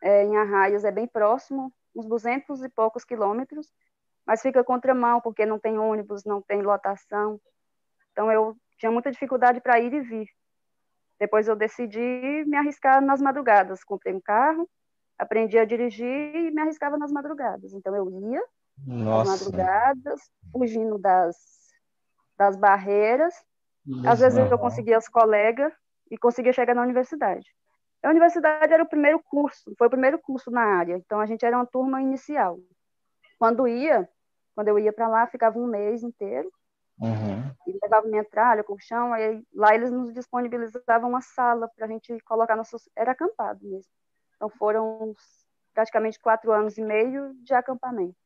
É, 0.02 0.24
em 0.24 0.36
Arraias 0.36 0.84
é 0.84 0.90
bem 0.90 1.06
próximo, 1.06 1.72
uns 1.94 2.06
200 2.06 2.62
e 2.62 2.68
poucos 2.68 3.04
quilômetros, 3.04 3.72
mas 4.26 4.40
fica 4.40 4.64
contramão, 4.64 5.20
porque 5.20 5.44
não 5.44 5.58
tem 5.58 5.78
ônibus, 5.78 6.24
não 6.24 6.40
tem 6.40 6.62
lotação. 6.62 7.40
Então 8.18 8.32
eu 8.32 8.56
tinha 8.78 8.90
muita 8.90 9.12
dificuldade 9.12 9.60
para 9.60 9.78
ir 9.78 9.94
e 9.94 10.00
vir. 10.00 10.26
Depois 11.20 11.46
eu 11.46 11.54
decidi 11.54 12.44
me 12.48 12.56
arriscar 12.56 13.00
nas 13.00 13.22
madrugadas. 13.22 13.84
Comprei 13.84 14.12
um 14.12 14.20
carro, 14.20 14.68
aprendi 15.16 15.56
a 15.56 15.64
dirigir 15.64 16.34
e 16.34 16.50
me 16.50 16.60
arriscava 16.60 16.98
nas 16.98 17.12
madrugadas. 17.12 17.72
Então 17.72 17.94
eu 17.94 18.10
ia 18.10 18.42
Nossa. 18.84 19.30
nas 19.30 19.40
madrugadas, 19.40 20.20
fugindo 20.50 20.98
das, 20.98 21.36
das 22.36 22.56
barreiras. 22.56 23.32
Às 24.04 24.18
vezes 24.18 24.50
eu 24.50 24.58
conseguia 24.58 24.98
as 24.98 25.08
colegas 25.08 25.72
e 26.10 26.18
conseguia 26.18 26.52
chegar 26.52 26.74
na 26.74 26.82
universidade. 26.82 27.46
A 28.02 28.10
universidade 28.10 28.72
era 28.72 28.82
o 28.82 28.88
primeiro 28.88 29.22
curso, 29.22 29.72
foi 29.78 29.86
o 29.86 29.90
primeiro 29.90 30.18
curso 30.18 30.50
na 30.50 30.62
área. 30.62 30.96
Então 30.96 31.20
a 31.20 31.26
gente 31.26 31.46
era 31.46 31.56
uma 31.56 31.66
turma 31.66 32.02
inicial. 32.02 32.58
Quando 33.38 33.68
ia, 33.68 34.08
quando 34.56 34.66
eu 34.66 34.78
ia 34.80 34.92
para 34.92 35.06
lá, 35.06 35.24
ficava 35.28 35.56
um 35.56 35.68
mês 35.68 36.02
inteiro. 36.02 36.50
Uhum. 37.00 37.54
E 37.66 37.78
levava 37.82 38.08
minha 38.08 38.24
tralha, 38.24 38.64
colchão, 38.64 39.12
aí 39.12 39.42
lá 39.54 39.74
eles 39.74 39.90
nos 39.90 40.12
disponibilizavam 40.12 41.10
uma 41.10 41.20
sala 41.20 41.68
para 41.68 41.86
a 41.86 41.88
gente 41.88 42.18
colocar 42.20 42.56
nossos. 42.56 42.88
Era 42.96 43.12
acampado 43.12 43.64
mesmo. 43.64 43.90
Então 44.36 44.48
foram 44.50 45.14
praticamente 45.74 46.18
quatro 46.18 46.52
anos 46.52 46.76
e 46.76 46.82
meio 46.82 47.34
de 47.42 47.54
acampamento. 47.54 48.16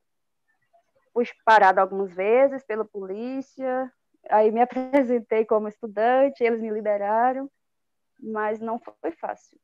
Fui 1.13 1.27
parada 1.45 1.81
algumas 1.81 2.15
vezes 2.15 2.65
pela 2.65 2.85
polícia, 2.85 3.93
aí 4.31 4.51
me 4.51 4.63
apresentei 4.63 5.45
como 5.45 5.69
estudante, 5.69 6.43
eles 6.43 6.61
me 6.61 6.71
liberaram, 6.71 7.51
mas 8.19 8.59
não 8.59 8.79
foi 8.79 9.13
fácil. 9.13 9.59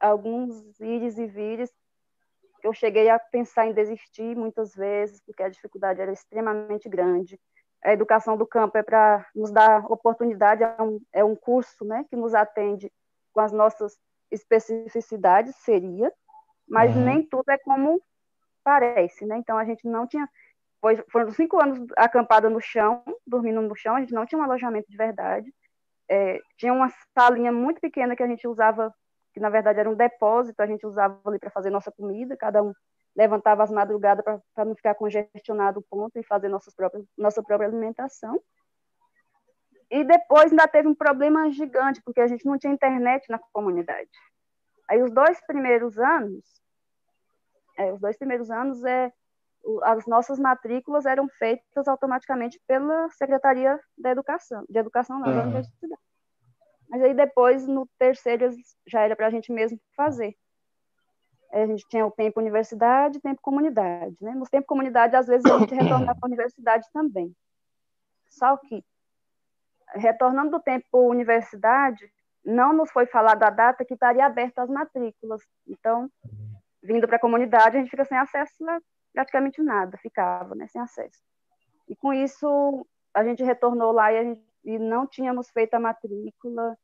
Alguns 0.00 0.80
ires 0.80 1.18
e 1.18 1.26
vires 1.26 1.72
eu 2.62 2.72
cheguei 2.72 3.08
a 3.08 3.18
pensar 3.18 3.66
em 3.66 3.72
desistir 3.72 4.36
muitas 4.36 4.74
vezes, 4.74 5.20
porque 5.24 5.42
a 5.42 5.48
dificuldade 5.48 6.00
era 6.00 6.12
extremamente 6.12 6.88
grande 6.88 7.38
a 7.84 7.92
educação 7.92 8.36
do 8.36 8.46
campo 8.46 8.76
é 8.76 8.82
para 8.82 9.24
nos 9.34 9.50
dar 9.50 9.84
oportunidade, 9.90 10.62
é 10.62 10.82
um, 10.82 11.00
é 11.12 11.24
um 11.24 11.36
curso 11.36 11.84
né, 11.84 12.04
que 12.08 12.16
nos 12.16 12.34
atende 12.34 12.92
com 13.32 13.40
as 13.40 13.52
nossas 13.52 13.96
especificidades, 14.30 15.54
seria, 15.56 16.12
mas 16.68 16.94
uhum. 16.94 17.04
nem 17.04 17.22
tudo 17.22 17.48
é 17.50 17.58
como 17.58 18.02
parece, 18.62 19.24
né? 19.24 19.38
Então 19.38 19.56
a 19.56 19.64
gente 19.64 19.86
não 19.88 20.06
tinha, 20.06 20.28
foi, 20.80 21.02
foram 21.10 21.30
cinco 21.30 21.62
anos 21.62 21.78
acampada 21.96 22.50
no 22.50 22.60
chão, 22.60 23.02
dormindo 23.26 23.62
no 23.62 23.74
chão, 23.74 23.96
a 23.96 24.00
gente 24.00 24.12
não 24.12 24.26
tinha 24.26 24.38
um 24.38 24.44
alojamento 24.44 24.90
de 24.90 24.96
verdade, 24.96 25.52
é, 26.10 26.40
tinha 26.56 26.72
uma 26.72 26.92
salinha 27.16 27.52
muito 27.52 27.80
pequena 27.80 28.16
que 28.16 28.22
a 28.22 28.26
gente 28.26 28.46
usava, 28.46 28.92
que 29.32 29.40
na 29.40 29.48
verdade 29.48 29.78
era 29.78 29.88
um 29.88 29.94
depósito, 29.94 30.60
a 30.60 30.66
gente 30.66 30.86
usava 30.86 31.18
ali 31.26 31.38
para 31.38 31.50
fazer 31.50 31.70
nossa 31.70 31.92
comida, 31.92 32.36
cada 32.36 32.62
um 32.62 32.72
levantava 33.16 33.62
as 33.62 33.70
madrugadas 33.70 34.24
para 34.54 34.64
não 34.64 34.74
ficar 34.74 34.94
congestionado 34.94 35.80
o 35.80 35.82
ponto 35.82 36.18
e 36.18 36.22
fazer 36.22 36.48
nossas 36.48 36.74
próprias, 36.74 37.04
nossa 37.16 37.42
própria 37.42 37.68
alimentação. 37.68 38.40
E 39.90 40.04
depois 40.04 40.50
ainda 40.50 40.68
teve 40.68 40.86
um 40.86 40.94
problema 40.94 41.50
gigante, 41.50 42.02
porque 42.02 42.20
a 42.20 42.26
gente 42.26 42.44
não 42.44 42.58
tinha 42.58 42.72
internet 42.72 43.28
na 43.30 43.38
comunidade. 43.52 44.10
Aí 44.88 45.02
os 45.02 45.10
dois 45.10 45.40
primeiros 45.46 45.98
anos, 45.98 46.44
é, 47.76 47.92
os 47.92 48.00
dois 48.00 48.16
primeiros 48.16 48.50
anos, 48.50 48.84
é, 48.84 49.12
as 49.82 50.06
nossas 50.06 50.38
matrículas 50.38 51.06
eram 51.06 51.28
feitas 51.28 51.88
automaticamente 51.88 52.60
pela 52.66 53.08
Secretaria 53.10 53.78
da 53.96 54.10
Educação, 54.10 54.64
de 54.68 54.78
Educação 54.78 55.18
não, 55.18 55.28
uhum. 55.28 55.34
da 55.34 55.42
Universidade. 55.42 56.02
Mas 56.88 57.02
aí 57.02 57.14
depois, 57.14 57.66
no 57.66 57.86
terceiro, 57.98 58.50
já 58.86 59.02
era 59.02 59.16
para 59.16 59.26
a 59.26 59.30
gente 59.30 59.52
mesmo 59.52 59.78
fazer 59.94 60.36
a 61.50 61.66
gente 61.66 61.86
tinha 61.88 62.06
o 62.06 62.10
tempo 62.10 62.40
universidade 62.40 63.18
e 63.18 63.20
tempo 63.20 63.40
comunidade. 63.40 64.16
Né? 64.20 64.32
No 64.32 64.44
tempo 64.44 64.66
comunidade, 64.66 65.16
às 65.16 65.26
vezes, 65.26 65.44
a 65.50 65.58
gente 65.58 65.74
retornava 65.74 66.18
para 66.18 66.26
a 66.26 66.26
universidade 66.26 66.86
também. 66.92 67.34
Só 68.28 68.56
que, 68.56 68.84
retornando 69.94 70.50
do 70.50 70.60
tempo 70.60 71.08
universidade, 71.08 72.10
não 72.44 72.72
nos 72.72 72.90
foi 72.90 73.06
falado 73.06 73.42
a 73.42 73.50
data 73.50 73.84
que 73.84 73.94
estaria 73.94 74.24
aberta 74.24 74.62
as 74.62 74.70
matrículas. 74.70 75.42
Então, 75.66 76.10
vindo 76.82 77.06
para 77.06 77.16
a 77.16 77.20
comunidade, 77.20 77.76
a 77.76 77.80
gente 77.80 77.90
fica 77.90 78.04
sem 78.04 78.18
acesso 78.18 78.68
a 78.68 78.80
praticamente 79.12 79.60
nada, 79.62 79.96
ficava 79.98 80.54
né, 80.54 80.66
sem 80.68 80.80
acesso. 80.80 81.20
E 81.88 81.96
com 81.96 82.12
isso, 82.12 82.86
a 83.12 83.24
gente 83.24 83.42
retornou 83.42 83.90
lá 83.90 84.12
e, 84.12 84.22
gente, 84.22 84.42
e 84.64 84.78
não 84.78 85.06
tínhamos 85.06 85.50
feito 85.50 85.74
a 85.74 85.80
matrícula, 85.80 86.76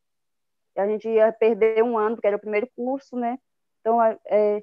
a 0.76 0.86
gente 0.86 1.08
ia 1.08 1.32
perder 1.32 1.84
um 1.84 1.96
ano, 1.96 2.16
porque 2.16 2.26
era 2.26 2.36
o 2.36 2.40
primeiro 2.40 2.68
curso, 2.74 3.16
né? 3.16 3.38
Então, 3.84 4.02
é, 4.02 4.62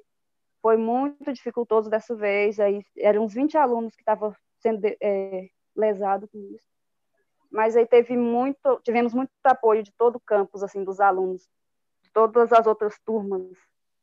foi 0.60 0.76
muito 0.76 1.32
dificultoso 1.32 1.88
dessa 1.88 2.12
vez. 2.16 2.58
Aí 2.58 2.84
eram 2.98 3.24
uns 3.24 3.32
20 3.32 3.56
alunos 3.56 3.94
que 3.94 4.02
estavam 4.02 4.34
sendo 4.58 4.84
é, 5.00 5.48
lesados 5.76 6.28
com 6.28 6.38
isso. 6.52 6.66
Mas 7.48 7.76
aí 7.76 7.86
teve 7.86 8.16
muito, 8.16 8.80
tivemos 8.82 9.14
muito 9.14 9.30
apoio 9.44 9.82
de 9.84 9.92
todo 9.92 10.16
o 10.16 10.20
campus, 10.20 10.62
assim, 10.62 10.82
dos 10.82 10.98
alunos, 10.98 11.42
de 12.02 12.10
todas 12.12 12.52
as 12.52 12.66
outras 12.66 12.98
turmas, 13.04 13.42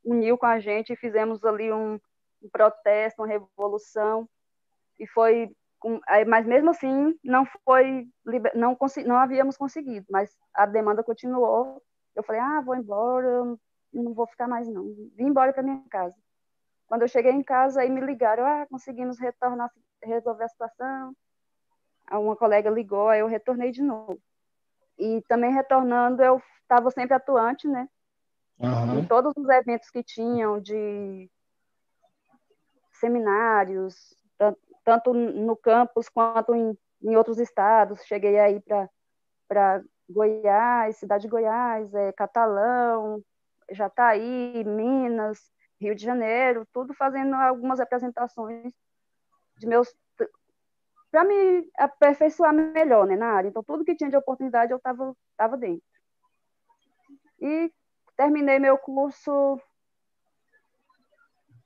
uniu 0.02 0.38
com 0.38 0.46
a 0.46 0.58
gente 0.58 0.92
e 0.92 0.96
fizemos 0.96 1.44
ali 1.44 1.70
um, 1.70 1.98
um 2.40 2.48
protesto, 2.50 3.20
uma 3.20 3.28
revolução, 3.28 4.26
e 4.98 5.06
foi, 5.08 5.50
mas 6.28 6.46
mesmo 6.46 6.70
assim 6.70 7.18
não 7.24 7.44
foi, 7.64 8.06
não, 8.54 8.78
não 9.04 9.16
havíamos 9.16 9.56
conseguido, 9.56 10.06
mas 10.08 10.30
a 10.54 10.64
demanda 10.64 11.02
continuou. 11.02 11.82
Eu 12.14 12.22
falei, 12.22 12.40
ah, 12.40 12.60
vou 12.60 12.76
embora, 12.76 13.56
não 13.92 14.14
vou 14.14 14.26
ficar 14.26 14.48
mais 14.48 14.68
não, 14.68 14.84
vim 15.14 15.26
embora 15.26 15.52
para 15.52 15.62
minha 15.62 15.82
casa. 15.90 16.16
Quando 16.86 17.02
eu 17.02 17.08
cheguei 17.08 17.30
em 17.30 17.42
casa, 17.42 17.80
aí 17.80 17.88
me 17.88 18.00
ligaram, 18.00 18.44
ah, 18.44 18.66
conseguimos 18.68 19.18
retornar, 19.18 19.70
resolver 20.02 20.44
a 20.44 20.48
situação. 20.48 21.14
Uma 22.10 22.34
colega 22.34 22.68
ligou, 22.68 23.08
aí 23.08 23.20
eu 23.20 23.28
retornei 23.28 23.70
de 23.70 23.80
novo. 23.80 24.20
E 24.98 25.22
também 25.28 25.52
retornando, 25.52 26.20
eu 26.20 26.42
estava 26.62 26.90
sempre 26.90 27.14
atuante, 27.14 27.68
né? 27.68 27.88
Uhum. 28.58 28.98
Em 28.98 29.06
todos 29.06 29.32
os 29.36 29.48
eventos 29.48 29.88
que 29.88 30.02
tinham 30.02 30.60
de 30.60 31.30
seminários, 32.94 34.18
tanto 34.84 35.14
no 35.14 35.56
campus 35.56 36.08
quanto 36.08 36.54
em, 36.54 36.76
em 37.02 37.16
outros 37.16 37.38
estados. 37.38 38.04
Cheguei 38.04 38.38
aí 38.38 38.60
para 39.48 39.82
Goiás, 40.08 40.96
cidade 40.96 41.22
de 41.22 41.28
Goiás, 41.28 41.94
é, 41.94 42.12
Catalão, 42.12 43.22
Jataí, 43.70 44.64
Minas, 44.64 45.38
Rio 45.80 45.94
de 45.94 46.04
Janeiro, 46.04 46.66
tudo 46.72 46.92
fazendo 46.94 47.34
algumas 47.34 47.80
apresentações 47.80 48.72
de 49.58 49.66
meus 49.66 49.94
para 51.10 51.24
me 51.24 51.68
aperfeiçoar 51.76 52.52
melhor 52.52 53.06
né, 53.06 53.16
na 53.16 53.32
área. 53.32 53.48
Então, 53.48 53.64
tudo 53.64 53.84
que 53.84 53.96
tinha 53.96 54.08
de 54.08 54.16
oportunidade 54.16 54.70
eu 54.72 54.76
estava 54.76 55.14
tava 55.36 55.56
dentro. 55.56 55.82
E 57.40 57.72
terminei 58.16 58.58
meu 58.58 58.78
curso. 58.78 59.60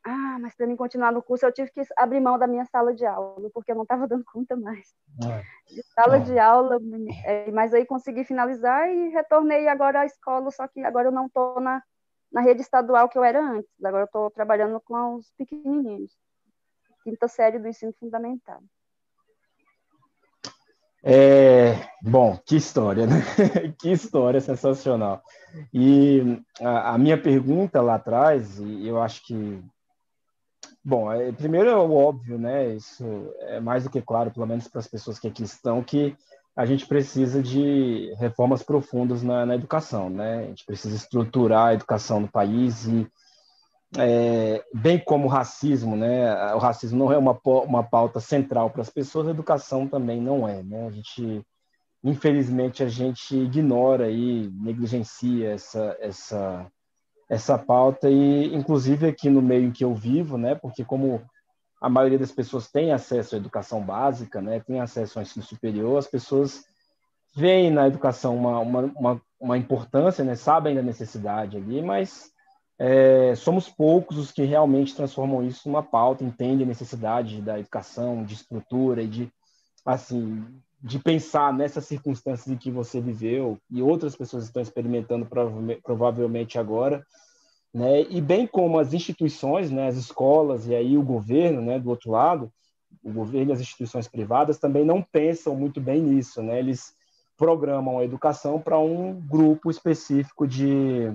Ah, 0.02 0.38
mas 0.38 0.54
para 0.54 0.66
mim 0.66 0.76
continuar 0.76 1.12
no 1.12 1.22
curso, 1.22 1.46
eu 1.46 1.52
tive 1.52 1.70
que 1.70 1.82
abrir 1.96 2.20
mão 2.20 2.38
da 2.38 2.46
minha 2.46 2.64
sala 2.66 2.94
de 2.94 3.06
aula, 3.06 3.50
porque 3.52 3.72
eu 3.72 3.76
não 3.76 3.84
estava 3.84 4.06
dando 4.06 4.24
conta 4.24 4.54
mais. 4.54 4.94
É. 5.26 5.74
De 5.74 5.82
sala 5.94 6.20
de 6.20 6.38
aula, 6.38 6.78
é, 7.24 7.50
mas 7.50 7.72
aí 7.72 7.86
consegui 7.86 8.22
finalizar 8.22 8.88
e 8.88 9.08
retornei 9.08 9.66
agora 9.66 10.00
à 10.00 10.06
escola, 10.06 10.50
só 10.50 10.68
que 10.68 10.80
agora 10.84 11.08
eu 11.08 11.12
não 11.12 11.26
estou 11.26 11.58
na, 11.58 11.82
na 12.34 12.40
rede 12.40 12.62
estadual 12.62 13.08
que 13.08 13.16
eu 13.16 13.22
era 13.22 13.40
antes. 13.40 13.70
Agora 13.82 14.02
eu 14.02 14.06
estou 14.06 14.28
trabalhando 14.28 14.80
com 14.80 15.14
os 15.14 15.30
pequenininhos, 15.38 16.10
quinta 17.04 17.28
série 17.28 17.60
do 17.60 17.68
ensino 17.68 17.94
fundamental. 17.98 18.60
É, 21.06 21.74
bom, 22.02 22.36
que 22.44 22.56
história, 22.56 23.06
né? 23.06 23.20
que 23.78 23.92
história 23.92 24.40
sensacional. 24.40 25.22
E 25.72 26.42
a, 26.60 26.94
a, 26.94 26.98
minha 26.98 27.20
pergunta 27.20 27.80
lá 27.80 27.96
atrás, 27.96 28.58
e 28.58 28.88
eu 28.88 29.00
acho 29.00 29.22
que, 29.24 29.62
bom, 30.82 31.12
é, 31.12 31.30
primeiro 31.30 31.68
é 31.68 31.76
o 31.76 31.92
óbvio, 31.92 32.38
né? 32.38 32.74
Isso 32.74 33.04
é 33.40 33.60
mais 33.60 33.84
do 33.84 33.90
que 33.90 34.02
claro, 34.02 34.32
pelo 34.32 34.46
menos 34.46 34.66
para 34.66 34.80
as 34.80 34.88
pessoas 34.88 35.18
que 35.18 35.28
aqui 35.28 35.44
estão, 35.44 35.84
que 35.84 36.16
a 36.56 36.64
gente 36.64 36.86
precisa 36.86 37.42
de 37.42 38.14
reformas 38.18 38.62
profundas 38.62 39.22
na, 39.22 39.44
na, 39.44 39.54
educação, 39.56 40.08
né? 40.08 40.44
A 40.44 40.46
gente 40.46 40.64
precisa 40.64 40.94
estruturar 40.94 41.68
a 41.68 41.74
educação 41.74 42.20
no 42.20 42.28
país 42.28 42.86
e, 42.86 43.06
é, 43.98 44.64
bem 44.72 44.98
como 44.98 45.26
o 45.26 45.30
racismo, 45.30 45.96
né? 45.96 46.54
O 46.54 46.58
racismo 46.58 46.98
não 46.98 47.12
é 47.12 47.18
uma, 47.18 47.38
uma 47.44 47.82
pauta 47.82 48.20
central 48.20 48.70
para 48.70 48.82
as 48.82 48.90
pessoas, 48.90 49.26
a 49.26 49.32
educação 49.32 49.88
também 49.88 50.20
não 50.20 50.48
é, 50.48 50.62
né? 50.62 50.86
A 50.86 50.90
gente, 50.90 51.42
infelizmente, 52.04 52.84
a 52.84 52.88
gente 52.88 53.36
ignora 53.36 54.08
e 54.08 54.48
negligencia 54.50 55.50
essa, 55.50 55.96
essa, 56.00 56.66
essa 57.28 57.58
pauta 57.58 58.08
e, 58.08 58.54
inclusive, 58.54 59.08
aqui 59.08 59.28
no 59.28 59.42
meio 59.42 59.64
em 59.64 59.72
que 59.72 59.84
eu 59.84 59.92
vivo, 59.92 60.38
né? 60.38 60.54
Porque 60.54 60.84
como 60.84 61.20
a 61.84 61.88
maioria 61.90 62.18
das 62.18 62.32
pessoas 62.32 62.70
tem 62.70 62.92
acesso 62.92 63.34
à 63.34 63.38
educação 63.38 63.82
básica, 63.82 64.40
né, 64.40 64.58
tem 64.58 64.80
acesso 64.80 65.18
ao 65.18 65.22
ensino 65.22 65.44
superior, 65.44 65.98
as 65.98 66.06
pessoas 66.06 66.64
veem 67.36 67.70
na 67.70 67.86
educação 67.86 68.34
uma, 68.34 68.58
uma, 68.58 68.80
uma, 68.96 69.22
uma 69.38 69.58
importância, 69.58 70.24
né, 70.24 70.34
sabem 70.34 70.74
da 70.74 70.80
necessidade 70.80 71.58
ali, 71.58 71.82
mas 71.82 72.32
é, 72.78 73.34
somos 73.34 73.68
poucos 73.68 74.16
os 74.16 74.32
que 74.32 74.44
realmente 74.44 74.96
transformam 74.96 75.46
isso 75.46 75.68
numa 75.68 75.82
pauta, 75.82 76.24
entendem 76.24 76.64
a 76.64 76.68
necessidade 76.68 77.42
da 77.42 77.58
educação, 77.58 78.24
de 78.24 78.32
estrutura 78.32 79.02
e 79.02 79.06
de, 79.06 79.30
assim, 79.84 80.42
de 80.82 80.98
pensar 80.98 81.52
nessas 81.52 81.84
circunstâncias 81.84 82.48
em 82.48 82.56
que 82.56 82.70
você 82.70 82.98
viveu 82.98 83.58
e 83.70 83.82
outras 83.82 84.16
pessoas 84.16 84.44
estão 84.44 84.62
experimentando 84.62 85.28
provavelmente 85.82 86.58
agora, 86.58 87.04
né? 87.74 88.02
E 88.02 88.20
bem 88.20 88.46
como 88.46 88.78
as 88.78 88.94
instituições, 88.94 89.68
né, 89.68 89.88
as 89.88 89.96
escolas 89.96 90.68
e 90.68 90.74
aí 90.74 90.96
o 90.96 91.02
governo, 91.02 91.60
né, 91.60 91.76
do 91.76 91.90
outro 91.90 92.12
lado, 92.12 92.52
o 93.02 93.12
governo 93.12 93.50
e 93.50 93.54
as 93.54 93.60
instituições 93.60 94.06
privadas 94.06 94.58
também 94.58 94.84
não 94.84 95.02
pensam 95.02 95.56
muito 95.56 95.80
bem 95.80 96.00
nisso, 96.00 96.40
né? 96.40 96.58
Eles 96.60 96.94
programam 97.36 97.98
a 97.98 98.04
educação 98.04 98.60
para 98.60 98.78
um 98.78 99.20
grupo 99.20 99.70
específico 99.70 100.46
de 100.46 101.12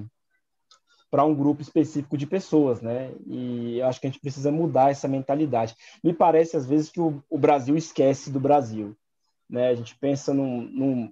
para 1.09 1.25
um 1.25 1.33
grupo 1.33 1.61
específico 1.61 2.15
de 2.15 2.27
pessoas, 2.27 2.81
né? 2.81 3.11
E 3.25 3.81
acho 3.81 3.99
que 3.99 4.05
a 4.05 4.09
gente 4.11 4.19
precisa 4.19 4.51
mudar 4.51 4.91
essa 4.91 5.07
mentalidade. 5.07 5.75
Me 6.03 6.13
parece 6.13 6.55
às 6.55 6.67
vezes 6.67 6.91
que 6.91 7.01
o, 7.01 7.23
o 7.27 7.37
Brasil 7.37 7.75
esquece 7.75 8.29
do 8.29 8.39
Brasil, 8.39 8.95
né? 9.49 9.69
A 9.69 9.75
gente 9.75 9.95
pensa 9.95 10.33
num, 10.33 10.61
num, 10.61 11.11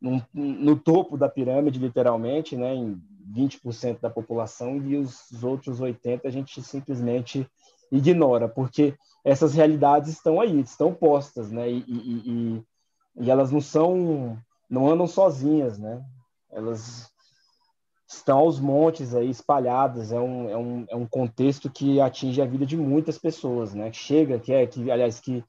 num, 0.00 0.22
no 0.32 0.78
topo 0.78 1.16
da 1.16 1.28
pirâmide, 1.28 1.80
literalmente, 1.80 2.56
né? 2.56 2.72
Em 2.74 3.02
20% 3.32 4.00
da 4.00 4.10
população 4.10 4.76
e 4.78 4.96
os 4.96 5.42
outros 5.42 5.80
80% 5.80 6.22
a 6.24 6.30
gente 6.30 6.62
simplesmente 6.62 7.48
ignora, 7.90 8.48
porque 8.48 8.94
essas 9.24 9.54
realidades 9.54 10.10
estão 10.10 10.40
aí, 10.40 10.60
estão 10.60 10.94
postas, 10.94 11.50
né? 11.50 11.68
E, 11.70 11.84
e, 11.86 12.22
e, 12.26 12.64
e 13.24 13.30
elas 13.30 13.50
não 13.50 13.60
são, 13.60 14.38
não 14.68 14.88
andam 14.88 15.06
sozinhas, 15.06 15.78
né? 15.78 16.02
Elas 16.50 17.10
estão 18.08 18.38
aos 18.38 18.58
montes 18.58 19.14
aí 19.14 19.30
espalhadas, 19.30 20.10
é 20.12 20.18
um, 20.18 20.50
é 20.50 20.56
um, 20.56 20.84
é 20.88 20.96
um 20.96 21.06
contexto 21.06 21.70
que 21.70 22.00
atinge 22.00 22.42
a 22.42 22.46
vida 22.46 22.66
de 22.66 22.76
muitas 22.76 23.18
pessoas, 23.18 23.74
né? 23.74 23.92
Chega, 23.92 24.38
que 24.38 24.52
é, 24.52 24.66
que, 24.66 24.90
aliás, 24.90 25.20
que 25.20 25.44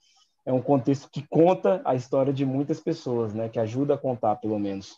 é 0.45 0.53
um 0.53 0.61
contexto 0.61 1.09
que 1.11 1.25
conta 1.27 1.81
a 1.85 1.95
história 1.95 2.33
de 2.33 2.45
muitas 2.45 2.79
pessoas, 2.79 3.33
né? 3.33 3.49
Que 3.49 3.59
ajuda 3.59 3.95
a 3.95 3.97
contar, 3.97 4.35
pelo 4.35 4.59
menos. 4.59 4.97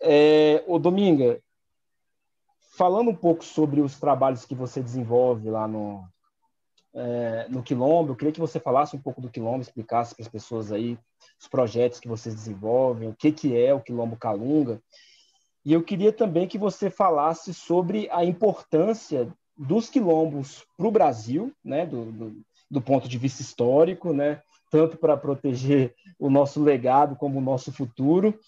É, 0.00 0.62
o 0.66 0.78
Dominga, 0.78 1.40
falando 2.80 3.10
um 3.10 3.14
pouco 3.14 3.44
sobre 3.44 3.82
os 3.82 4.00
trabalhos 4.00 4.46
que 4.46 4.54
você 4.54 4.80
desenvolve 4.80 5.50
lá 5.50 5.68
no, 5.68 6.02
é, 6.94 7.46
no 7.50 7.62
Quilombo, 7.62 8.12
eu 8.12 8.16
queria 8.16 8.32
que 8.32 8.40
você 8.40 8.58
falasse 8.58 8.96
um 8.96 8.98
pouco 8.98 9.20
do 9.20 9.28
Quilombo, 9.28 9.60
explicasse 9.60 10.14
para 10.14 10.24
as 10.24 10.30
pessoas 10.30 10.72
aí 10.72 10.98
os 11.38 11.46
projetos 11.46 12.00
que 12.00 12.08
vocês 12.08 12.34
desenvolvem, 12.34 13.10
o 13.10 13.14
que, 13.14 13.32
que 13.32 13.54
é 13.54 13.74
o 13.74 13.82
Quilombo 13.82 14.16
Calunga. 14.16 14.80
E 15.62 15.74
eu 15.74 15.82
queria 15.82 16.10
também 16.10 16.48
que 16.48 16.56
você 16.56 16.88
falasse 16.88 17.52
sobre 17.52 18.08
a 18.10 18.24
importância 18.24 19.30
dos 19.54 19.90
quilombos 19.90 20.64
para 20.74 20.88
o 20.88 20.90
Brasil, 20.90 21.52
né, 21.62 21.84
do, 21.84 22.06
do, 22.06 22.42
do, 22.70 22.80
ponto 22.80 23.06
de 23.06 23.18
vista 23.18 23.42
histórico, 23.42 24.14
né, 24.14 24.40
tanto 24.70 24.96
para 24.96 25.18
proteger 25.18 25.94
o 26.18 26.30
nosso 26.30 26.62
legado 26.62 27.14
como 27.14 27.40
o 27.40 27.42
nosso 27.42 27.70
futuro, 27.70 28.40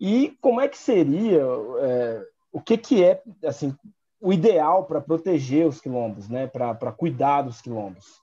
e 0.00 0.36
como 0.40 0.60
é 0.60 0.66
que 0.66 0.76
seria 0.76 1.44
é, 1.80 2.26
o 2.52 2.60
que, 2.60 2.78
que 2.78 3.04
é 3.04 3.22
assim 3.44 3.76
o 4.20 4.32
ideal 4.32 4.84
para 4.84 5.00
proteger 5.00 5.66
os 5.66 5.80
quilombos, 5.80 6.28
né? 6.28 6.46
para 6.46 6.92
cuidar 6.92 7.42
dos 7.42 7.60
quilombos? 7.60 8.20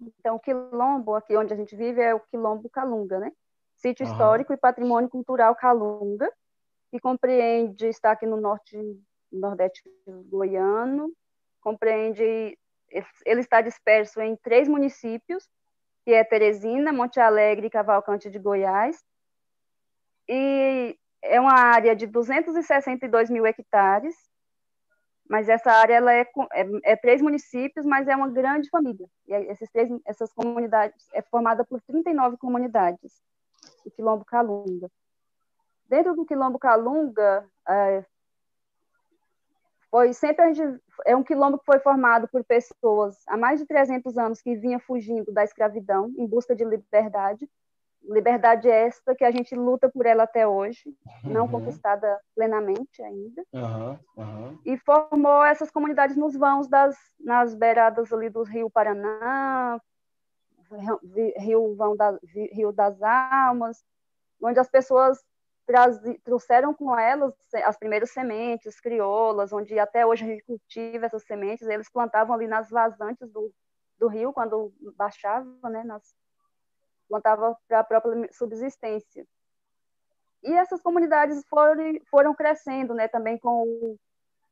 Então, 0.00 0.36
o 0.36 0.40
quilombo, 0.40 1.14
aqui 1.14 1.36
onde 1.36 1.54
a 1.54 1.56
gente 1.56 1.74
vive, 1.74 2.00
é 2.00 2.14
o 2.14 2.20
quilombo 2.20 2.68
Calunga, 2.68 3.18
né? 3.18 3.32
Sítio 3.76 4.04
uhum. 4.04 4.12
histórico 4.12 4.52
e 4.52 4.56
patrimônio 4.56 5.08
cultural 5.08 5.54
Calunga, 5.54 6.30
que 6.90 7.00
compreende, 7.00 7.86
está 7.86 8.12
aqui 8.12 8.26
no 8.26 8.36
norte, 8.36 8.76
nordeste 9.32 9.82
goiano, 10.28 11.12
compreende, 11.60 12.58
ele 13.24 13.40
está 13.40 13.60
disperso 13.60 14.20
em 14.20 14.36
três 14.36 14.68
municípios, 14.68 15.48
que 16.04 16.12
é 16.12 16.22
Teresina, 16.22 16.92
Monte 16.92 17.18
Alegre 17.18 17.66
e 17.66 17.70
Cavalcante 17.70 18.30
de 18.30 18.38
Goiás, 18.38 19.02
e 20.28 20.98
é 21.22 21.40
uma 21.40 21.54
área 21.54 21.94
de 21.94 22.06
262 22.06 23.30
mil 23.30 23.46
hectares, 23.46 24.14
mas 25.28 25.48
essa 25.48 25.72
área 25.72 25.94
ela 25.94 26.12
é, 26.12 26.22
é, 26.52 26.92
é, 26.92 26.96
três 26.96 27.20
municípios, 27.20 27.84
mas 27.84 28.06
é 28.06 28.14
uma 28.14 28.28
grande 28.28 28.68
família. 28.70 29.08
E 29.26 29.34
esses 29.50 29.68
três, 29.70 29.90
essas 30.04 30.32
comunidades 30.32 31.08
é 31.12 31.22
formada 31.22 31.64
por 31.64 31.80
39 31.82 32.36
comunidades, 32.36 33.20
o 33.84 33.90
Quilombo 33.90 34.24
Calunga. 34.24 34.90
Dentro 35.88 36.14
do 36.14 36.24
Quilombo 36.24 36.58
Calunga, 36.58 37.44
é, 37.68 38.04
foi 39.90 40.12
sempre 40.12 40.52
gente, 40.52 40.80
é 41.04 41.16
um 41.16 41.22
quilombo 41.22 41.58
que 41.58 41.64
foi 41.64 41.78
formado 41.78 42.28
por 42.28 42.44
pessoas 42.44 43.16
há 43.26 43.36
mais 43.36 43.60
de 43.60 43.66
300 43.66 44.18
anos 44.18 44.42
que 44.42 44.54
vinha 44.54 44.78
fugindo 44.78 45.32
da 45.32 45.44
escravidão 45.44 46.12
em 46.18 46.26
busca 46.26 46.54
de 46.54 46.64
liberdade. 46.64 47.48
Liberdade 48.08 48.68
esta 48.68 49.14
que 49.14 49.24
a 49.24 49.30
gente 49.30 49.54
luta 49.54 49.88
por 49.88 50.06
ela 50.06 50.22
até 50.22 50.46
hoje, 50.46 50.94
uhum. 51.24 51.32
não 51.32 51.48
conquistada 51.48 52.20
plenamente 52.34 53.02
ainda. 53.02 53.44
Uhum, 53.52 53.98
uhum. 54.16 54.58
E 54.64 54.76
formou 54.78 55.44
essas 55.44 55.70
comunidades 55.70 56.16
nos 56.16 56.36
vãos 56.36 56.68
das 56.68 56.96
nas 57.18 57.54
beiradas 57.54 58.12
ali 58.12 58.30
do 58.30 58.42
Rio 58.42 58.70
Paraná, 58.70 59.80
Rio 61.38 61.74
Vão 61.74 61.96
da, 61.96 62.18
Rio 62.52 62.72
das 62.72 63.00
Almas, 63.02 63.84
onde 64.40 64.58
as 64.58 64.68
pessoas 64.68 65.18
trouxeram 66.22 66.72
com 66.72 66.96
elas 66.96 67.34
as 67.64 67.76
primeiras 67.76 68.10
sementes 68.10 68.78
crioulas, 68.80 69.52
onde 69.52 69.78
até 69.78 70.06
hoje 70.06 70.24
a 70.24 70.28
gente 70.28 70.44
cultiva 70.44 71.06
essas 71.06 71.24
sementes, 71.24 71.66
eles 71.66 71.90
plantavam 71.90 72.34
ali 72.34 72.46
nas 72.46 72.70
vazantes 72.70 73.28
do, 73.32 73.52
do 73.98 74.06
rio, 74.06 74.32
quando 74.32 74.72
baixava, 74.96 75.68
né, 75.68 75.82
nas, 75.82 76.14
plantava 77.08 77.56
para 77.68 77.80
a 77.80 77.84
própria 77.84 78.28
subsistência. 78.32 79.26
E 80.42 80.52
essas 80.52 80.80
comunidades 80.80 81.44
foram, 81.48 82.00
foram 82.10 82.34
crescendo, 82.34 82.94
né, 82.94 83.08
também 83.08 83.38
com, 83.38 83.96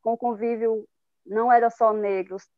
com 0.02 0.12
o 0.12 0.18
convívio, 0.18 0.88
não 1.24 1.52
era 1.52 1.70
só 1.70 1.92
negros, 1.92 2.48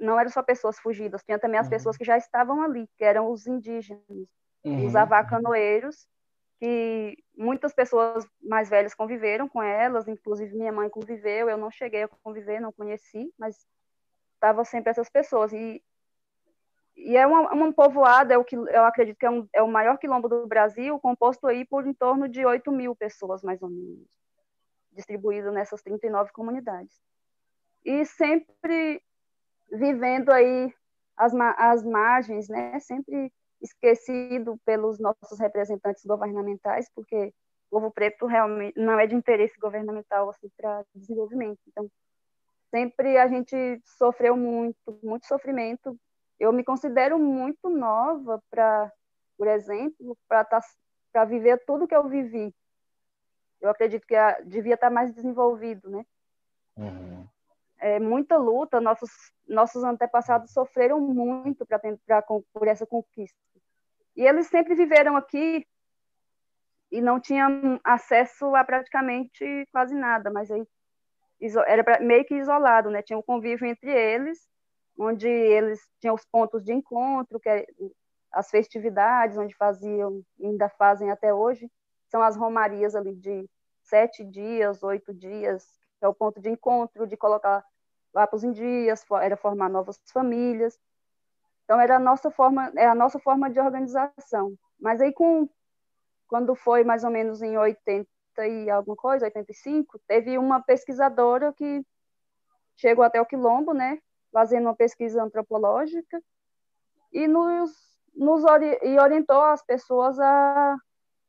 não 0.00 0.18
eram 0.18 0.30
só 0.30 0.42
pessoas 0.42 0.78
fugidas, 0.78 1.22
tinha 1.24 1.38
também 1.38 1.58
as 1.58 1.66
uhum. 1.66 1.70
pessoas 1.70 1.96
que 1.96 2.04
já 2.04 2.16
estavam 2.16 2.62
ali, 2.62 2.88
que 2.96 3.04
eram 3.04 3.30
os 3.30 3.46
indígenas, 3.46 4.04
uhum. 4.64 4.86
os 4.86 4.94
avacanoeiros, 4.94 6.06
que 6.60 7.16
muitas 7.36 7.74
pessoas 7.74 8.26
mais 8.40 8.68
velhas 8.68 8.94
conviveram 8.94 9.48
com 9.48 9.62
elas, 9.62 10.06
inclusive 10.06 10.56
minha 10.56 10.72
mãe 10.72 10.88
conviveu, 10.88 11.48
eu 11.48 11.56
não 11.56 11.70
cheguei 11.70 12.04
a 12.04 12.08
conviver, 12.08 12.60
não 12.60 12.72
conheci, 12.72 13.32
mas 13.38 13.66
estava 14.34 14.64
sempre 14.64 14.90
essas 14.90 15.08
pessoas. 15.08 15.52
E, 15.52 15.82
e 16.96 17.16
é 17.16 17.26
uma, 17.26 17.52
um 17.54 17.72
povoado, 17.72 18.32
é 18.32 18.38
o 18.38 18.44
que 18.44 18.56
eu 18.56 18.84
acredito 18.84 19.18
que 19.18 19.26
é, 19.26 19.30
um, 19.30 19.48
é 19.52 19.62
o 19.62 19.68
maior 19.68 19.98
quilombo 19.98 20.28
do 20.28 20.46
Brasil, 20.46 20.98
composto 21.00 21.46
aí 21.46 21.64
por 21.64 21.86
em 21.86 21.92
torno 21.92 22.28
de 22.28 22.44
8 22.46 22.70
mil 22.70 22.94
pessoas, 22.94 23.42
mais 23.42 23.60
ou 23.62 23.68
menos, 23.68 24.06
distribuído 24.92 25.50
nessas 25.50 25.82
39 25.82 26.32
comunidades. 26.32 27.00
E 27.84 28.04
sempre 28.04 29.02
vivendo 29.70 30.30
aí 30.30 30.72
as, 31.16 31.34
as 31.34 31.82
margens, 31.82 32.48
né, 32.48 32.78
sempre 32.80 33.32
esquecido 33.60 34.58
pelos 34.64 34.98
nossos 34.98 35.38
representantes 35.38 36.04
governamentais, 36.04 36.88
porque 36.94 37.32
o 37.70 37.80
povo 37.80 37.90
preto 37.90 38.26
realmente 38.26 38.78
não 38.78 38.98
é 39.00 39.06
de 39.06 39.14
interesse 39.14 39.58
governamental 39.58 40.30
assim, 40.30 40.48
para 40.56 40.84
desenvolvimento. 40.94 41.58
Então, 41.66 41.90
sempre 42.70 43.16
a 43.16 43.26
gente 43.26 43.80
sofreu 43.98 44.36
muito, 44.36 44.98
muito 45.02 45.26
sofrimento. 45.26 45.98
Eu 46.38 46.52
me 46.52 46.64
considero 46.64 47.18
muito 47.18 47.68
nova 47.68 48.42
para, 48.50 48.92
por 49.36 49.46
exemplo, 49.46 50.16
para 50.28 50.44
tá, 50.44 51.24
viver 51.24 51.64
tudo 51.64 51.86
que 51.86 51.94
eu 51.94 52.08
vivi. 52.08 52.54
Eu 53.60 53.70
acredito 53.70 54.06
que 54.06 54.14
a, 54.14 54.40
devia 54.40 54.74
estar 54.74 54.88
tá 54.88 54.94
mais 54.94 55.12
desenvolvido, 55.14 55.88
né? 55.88 56.04
Uhum. 56.76 57.26
É, 57.78 58.00
muita 58.00 58.36
luta, 58.36 58.80
nossos, 58.80 59.10
nossos 59.48 59.84
antepassados 59.84 60.52
sofreram 60.52 61.00
muito 61.00 61.64
para 61.66 61.80
por 62.52 62.66
essa 62.66 62.86
conquista. 62.86 63.38
E 64.16 64.22
eles 64.22 64.46
sempre 64.46 64.74
viveram 64.74 65.16
aqui 65.16 65.66
e 66.90 67.00
não 67.00 67.18
tinham 67.18 67.80
acesso 67.82 68.54
a 68.54 68.64
praticamente 68.64 69.66
quase 69.72 69.94
nada, 69.94 70.30
mas 70.30 70.50
aí 70.50 70.66
era 71.66 72.00
meio 72.00 72.24
que 72.24 72.34
isolado, 72.36 72.90
né? 72.90 73.02
Tinha 73.02 73.18
um 73.18 73.22
convívio 73.22 73.66
entre 73.66 73.90
eles, 73.90 74.48
onde 74.98 75.28
eles 75.28 75.80
tinham 76.00 76.14
os 76.14 76.24
pontos 76.24 76.64
de 76.64 76.72
encontro, 76.72 77.40
que 77.40 77.48
é 77.48 77.66
as 78.30 78.50
festividades, 78.50 79.38
onde 79.38 79.54
faziam, 79.54 80.22
ainda 80.42 80.68
fazem 80.68 81.10
até 81.10 81.32
hoje, 81.32 81.70
são 82.08 82.22
as 82.22 82.36
romarias 82.36 82.94
ali 82.94 83.14
de 83.14 83.48
sete 83.82 84.24
dias, 84.24 84.82
oito 84.82 85.12
dias, 85.14 85.64
que 85.98 86.04
é 86.04 86.08
o 86.08 86.14
ponto 86.14 86.40
de 86.40 86.50
encontro, 86.50 87.06
de 87.06 87.16
colocar 87.16 87.64
lá 88.12 88.26
para 88.26 88.36
os 88.36 88.54
dias, 88.54 89.04
era 89.22 89.36
formar 89.36 89.68
novas 89.68 89.98
famílias. 90.12 90.78
Então 91.64 91.80
era 91.80 91.96
a 91.96 91.98
nossa 91.98 92.30
forma, 92.30 92.72
é 92.76 92.86
a 92.86 92.94
nossa 92.94 93.18
forma 93.18 93.50
de 93.50 93.58
organização. 93.60 94.56
Mas 94.78 95.00
aí 95.00 95.12
com 95.12 95.48
quando 96.26 96.54
foi 96.54 96.82
mais 96.84 97.04
ou 97.04 97.10
menos 97.10 97.42
em 97.42 97.56
80 97.56 98.08
e 98.48 98.68
alguma 98.70 98.96
coisa, 98.96 99.26
85, 99.26 100.00
teve 100.06 100.36
uma 100.38 100.60
pesquisadora 100.60 101.52
que 101.52 101.84
chegou 102.76 103.04
até 103.04 103.20
o 103.20 103.26
Quilombo, 103.26 103.72
né, 103.72 104.00
fazendo 104.34 104.64
uma 104.64 104.76
pesquisa 104.76 105.22
antropológica 105.22 106.22
e 107.10 107.26
nos, 107.26 107.70
nos 108.14 108.44
ori 108.44 108.78
e 108.82 108.98
orientou 108.98 109.40
as 109.40 109.64
pessoas 109.64 110.20
a 110.20 110.76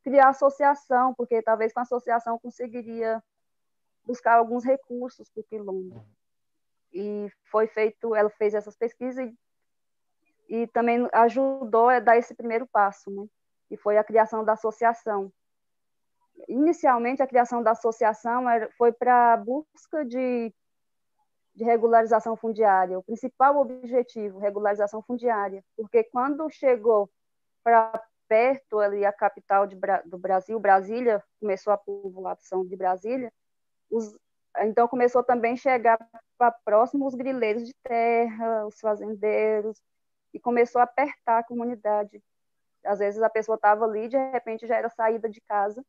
criar 0.04 0.30
associação, 0.30 1.14
porque 1.14 1.42
talvez 1.42 1.72
com 1.72 1.80
a 1.80 1.84
associação 1.84 2.38
conseguiria 2.38 3.24
buscar 4.04 4.38
alguns 4.38 4.66
recursos 4.66 5.30
para 5.30 5.42
o 5.42 5.44
Quilombo. 5.44 6.06
E 6.92 7.32
foi 7.52 7.68
feito, 7.68 8.14
ela 8.14 8.30
fez 8.30 8.54
essas 8.54 8.76
pesquisas 8.76 9.30
e 9.30 9.36
e 10.48 10.68
também 10.68 11.08
ajudou 11.12 11.90
a 11.90 12.00
dar 12.00 12.18
esse 12.18 12.34
primeiro 12.34 12.68
passo, 12.68 13.10
né? 13.10 13.28
E 13.70 13.78
foi 13.78 13.98
a 13.98 14.04
criação 14.04 14.44
da 14.44 14.54
associação. 14.54 15.32
Inicialmente, 16.48 17.24
a 17.24 17.28
criação 17.28 17.64
da 17.64 17.72
associação 17.72 18.44
foi 18.78 18.92
para 18.92 19.34
a 19.34 19.38
busca 19.38 20.06
de, 20.06 20.54
de 21.56 21.64
regularização 21.64 22.36
fundiária, 22.36 23.00
o 23.00 23.04
principal 23.04 23.58
objetivo, 23.58 24.40
regularização 24.40 25.02
fundiária, 25.02 25.64
porque 25.76 26.04
quando 26.04 26.50
chegou 26.50 27.10
para 27.64 28.04
perto 28.28 28.80
ali 28.80 29.06
a 29.06 29.14
capital 29.14 29.66
de, 29.66 29.78
do 30.06 30.18
Brasil, 30.18 30.60
Brasília, 30.60 31.24
começou 31.40 31.72
a 31.72 31.78
população 31.78 32.66
de 32.66 32.76
Brasília, 32.76 33.32
os, 33.90 34.16
então 34.60 34.88
começou 34.88 35.24
também 35.24 35.54
a 35.54 35.58
chegar 35.58 35.98
para 36.38 36.52
próximo 36.52 37.08
os 37.08 37.16
grileiros 37.16 37.64
de 37.64 37.74
terra, 37.84 38.66
os 38.66 38.80
fazendeiros, 38.80 39.82
e 40.34 40.40
começou 40.40 40.82
a 40.82 40.84
apertar 40.84 41.40
a 41.40 41.44
comunidade. 41.44 42.22
Às 42.84 43.00
vezes 43.00 43.22
a 43.22 43.30
pessoa 43.30 43.56
estava 43.56 43.86
ali, 43.86 44.10
de 44.10 44.18
repente 44.18 44.68
já 44.68 44.76
era 44.76 44.90
saída 44.90 45.30
de 45.30 45.40
casa, 45.42 45.84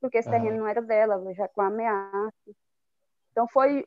porque 0.00 0.18
esse 0.18 0.28
uhum. 0.28 0.34
terreno 0.34 0.58
não 0.58 0.66
era 0.66 0.82
dela, 0.82 1.32
já 1.34 1.46
com 1.48 1.62
ameaça. 1.62 2.32
Então 3.30 3.46
foi 3.48 3.84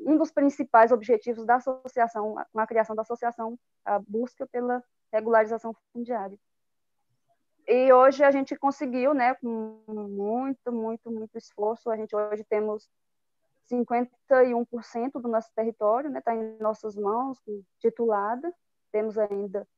um 0.00 0.16
dos 0.16 0.30
principais 0.30 0.92
objetivos 0.92 1.44
da 1.44 1.56
associação, 1.56 2.36
com 2.52 2.60
a 2.60 2.66
criação 2.66 2.94
da 2.94 3.02
associação, 3.02 3.58
a 3.84 3.98
busca 3.98 4.46
pela 4.46 4.82
regularização 5.12 5.74
fundiária. 5.92 6.38
E 7.66 7.92
hoje 7.92 8.24
a 8.24 8.30
gente 8.30 8.56
conseguiu, 8.56 9.12
né, 9.12 9.34
com 9.34 9.82
muito, 9.86 10.72
muito, 10.72 11.10
muito 11.10 11.36
esforço, 11.36 11.90
a 11.90 11.96
gente 11.96 12.16
hoje 12.16 12.42
temos 12.44 12.88
51% 13.70 15.20
do 15.20 15.28
nosso 15.28 15.50
território, 15.54 16.08
né, 16.08 16.20
está 16.20 16.34
em 16.34 16.56
nossas 16.58 16.96
mãos, 16.96 17.38
titulada, 17.78 18.52
temos 18.90 19.18
ainda, 19.18 19.68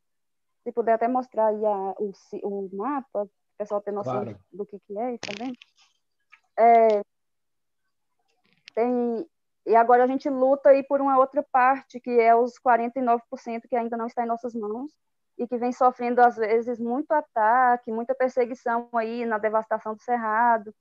se 0.62 0.70
puder 0.70 0.92
até 0.92 1.08
mostrar 1.08 1.48
aí 1.48 1.64
a, 1.64 1.94
o, 1.98 2.12
o 2.44 2.76
mapa, 2.76 3.24
o 3.24 3.30
pessoal 3.58 3.80
ter 3.80 3.92
noção 3.92 4.22
claro. 4.22 4.38
do 4.52 4.64
que, 4.64 4.78
que 4.78 4.96
é 4.96 5.18
também. 5.18 5.52
É, 6.56 7.02
tem, 8.74 9.26
e 9.70 9.76
agora 9.76 10.04
a 10.04 10.06
gente 10.06 10.28
luta 10.28 10.70
aí 10.70 10.82
por 10.82 11.00
uma 11.00 11.18
outra 11.18 11.44
parte, 11.52 12.00
que 12.00 12.10
é 12.10 12.34
os 12.34 12.58
49% 12.58 13.68
que 13.68 13.76
ainda 13.76 13.96
não 13.96 14.06
está 14.06 14.24
em 14.24 14.26
nossas 14.26 14.54
mãos 14.54 14.92
e 15.38 15.46
que 15.46 15.56
vem 15.56 15.72
sofrendo, 15.72 16.20
às 16.20 16.36
vezes, 16.36 16.78
muito 16.78 17.12
ataque, 17.12 17.92
muita 17.92 18.14
perseguição 18.14 18.88
aí 18.94 19.24
na 19.24 19.38
devastação 19.38 19.94
do 19.94 20.02
Cerrado. 20.02 20.74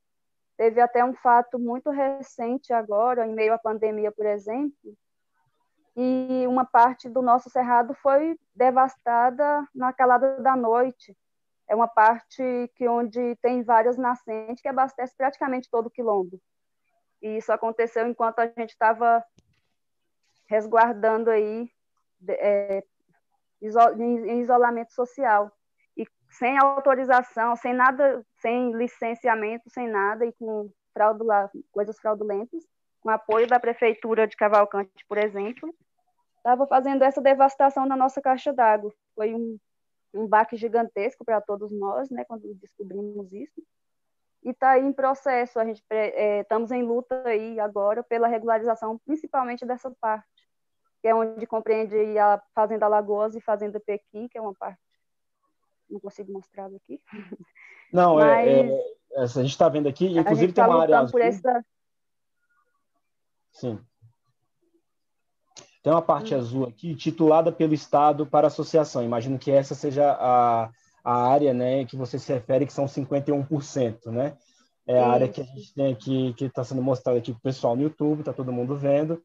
Teve 0.58 0.82
até 0.82 1.06
um 1.06 1.14
fato 1.14 1.58
muito 1.58 1.90
recente 1.90 2.74
agora, 2.74 3.26
em 3.26 3.34
meio 3.34 3.54
à 3.54 3.58
pandemia, 3.58 4.12
por 4.12 4.26
exemplo, 4.26 4.98
e 5.96 6.48
uma 6.48 6.66
parte 6.66 7.10
do 7.10 7.22
nosso 7.22 7.50
cerrado 7.50 7.94
foi 7.96 8.40
devastada 8.56 9.68
na 9.76 9.92
calada 9.92 10.40
da 10.42 10.56
noite. 10.56 11.14
É 11.68 11.76
uma 11.76 11.88
parte 11.88 12.72
que 12.76 12.88
onde 12.88 13.36
tem 13.42 13.64
várias 13.64 13.98
nascentes 13.98 14.62
que 14.62 14.68
abastece 14.68 15.14
praticamente 15.18 15.70
todo 15.70 15.88
o 15.88 15.92
quilombo. 15.92 16.40
E 17.22 17.38
isso 17.38 17.52
aconteceu 17.52 18.08
enquanto 18.08 18.40
a 18.40 18.48
gente 18.48 18.70
estava 18.70 19.24
resguardando 20.48 21.30
aí 21.30 21.70
é, 22.28 22.84
em 23.62 24.42
isolamento 24.42 24.94
social 24.94 25.52
e 25.96 26.06
sem 26.32 26.58
autorização, 26.58 27.56
sem 27.56 27.74
nada, 27.74 28.26
sem 28.42 28.72
licenciamento, 28.74 29.70
sem 29.70 29.88
nada 29.88 30.26
e 30.26 30.34
com 30.34 30.72
fraudula, 30.94 31.50
coisas 31.72 32.00
fraudulentas, 32.00 32.64
com 33.02 33.10
apoio 33.10 33.48
da 33.48 33.60
prefeitura 33.60 34.28
de 34.28 34.36
Cavalcante, 34.36 35.06
por 35.08 35.18
exemplo, 35.18 35.74
estava 36.38 36.66
fazendo 36.68 37.04
essa 37.04 37.22
devastação 37.22 37.86
na 37.86 37.96
nossa 37.96 38.22
caixa 38.22 38.52
d'água. 38.52 38.94
Foi 39.16 39.34
um, 39.34 39.58
um 40.14 40.28
baque 40.28 40.58
gigantesco 40.58 41.24
para 41.24 41.40
todos 41.42 41.72
nós, 41.72 42.10
né, 42.10 42.26
quando 42.26 42.54
descobrimos 42.56 43.32
isso. 43.32 43.62
E 44.44 44.52
está 44.52 44.72
aí 44.72 44.84
em 44.84 44.94
processo. 44.94 45.60
A 45.60 45.66
gente 45.66 45.84
é, 45.90 46.42
estamos 46.42 46.72
em 46.72 46.84
luta 46.84 47.22
aí 47.26 47.60
agora 47.60 48.04
pela 48.04 48.28
regularização, 48.28 48.98
principalmente 49.06 49.66
dessa 49.66 49.92
parte, 50.00 50.28
que 51.02 51.08
é 51.08 51.16
onde 51.16 51.46
compreende 51.46 52.18
a 52.18 52.42
Fazenda 52.54 52.88
Lagoas 52.88 53.36
e 53.36 53.42
Fazenda 53.42 53.80
Pequi, 53.80 54.30
que 54.30 54.38
é 54.38 54.42
uma 54.42 54.54
parte. 54.54 54.80
Não 55.90 56.00
consigo 56.00 56.32
mostrar 56.32 56.68
aqui. 56.68 57.02
Não, 57.92 58.16
Mas, 58.16 58.48
é, 58.48 58.70
é, 59.14 59.22
a 59.24 59.26
gente 59.26 59.48
está 59.48 59.68
vendo 59.68 59.90
aqui, 59.90 60.06
inclusive 60.06 60.54
tem 60.54 60.64
tá 60.64 60.70
uma 60.70 60.84
área 60.84 61.00
azul. 61.00 61.20
Essa... 61.20 61.66
Sim. 63.52 63.80
Tem 65.82 65.92
uma 65.92 66.02
parte 66.02 66.36
hum. 66.36 66.38
azul 66.38 66.68
aqui, 66.68 66.96
titulada 66.96 67.52
pelo 67.52 67.74
Estado 67.74 68.28
para 68.28 68.46
a 68.46 68.50
associação. 68.50 69.04
Imagino 69.04 69.40
que 69.40 69.50
essa 69.50 69.74
seja 69.74 70.16
a, 70.20 70.70
a 71.04 71.14
área 71.14 71.54
né, 71.54 71.86
que 71.86 71.96
você 71.96 72.20
se 72.20 72.32
refere, 72.32 72.66
que 72.66 72.74
são 72.74 72.86
51%, 72.86 74.08
né? 74.12 74.36
É 74.88 75.00
a 75.00 75.08
área 75.08 75.28
que 75.28 75.40
a 75.40 75.44
gente 75.44 75.74
tem 75.74 75.94
aqui, 75.94 76.34
que 76.34 76.46
está 76.46 76.64
sendo 76.64 76.82
mostrada 76.82 77.20
aqui 77.20 77.32
para 77.32 77.38
o 77.38 77.44
pessoal 77.44 77.76
no 77.76 77.84
YouTube, 77.84 78.22
está 78.22 78.34
todo 78.34 78.52
mundo 78.52 78.76
vendo. 78.76 79.22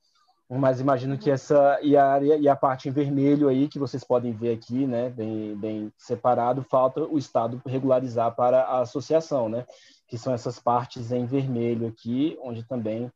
Mas 0.49 0.79
imagino 0.79 1.17
que 1.17 1.31
essa 1.31 1.81
e 1.83 1.97
a 1.97 2.07
área 2.07 2.37
e 2.37 2.47
a 2.49 2.55
parte 2.55 2.89
em 2.89 2.93
vermelho 2.93 3.49
aí 3.49 3.67
que 3.67 3.79
vocês 3.79 4.05
podem 4.05 4.33
ver 4.33 4.53
aqui, 4.53 4.87
né, 4.87 5.09
bem, 5.09 5.57
bem 5.57 5.93
separado, 5.97 6.63
falta 6.63 7.01
o 7.01 7.17
Estado 7.17 7.63
regularizar 7.67 8.35
para 8.37 8.61
a 8.63 8.81
associação, 8.81 9.49
né, 9.49 9.65
que 10.07 10.19
são 10.19 10.35
essas 10.35 10.59
partes 10.59 11.11
em 11.13 11.25
vermelho 11.25 11.87
aqui, 11.87 12.39
onde 12.43 12.63
também 12.63 13.11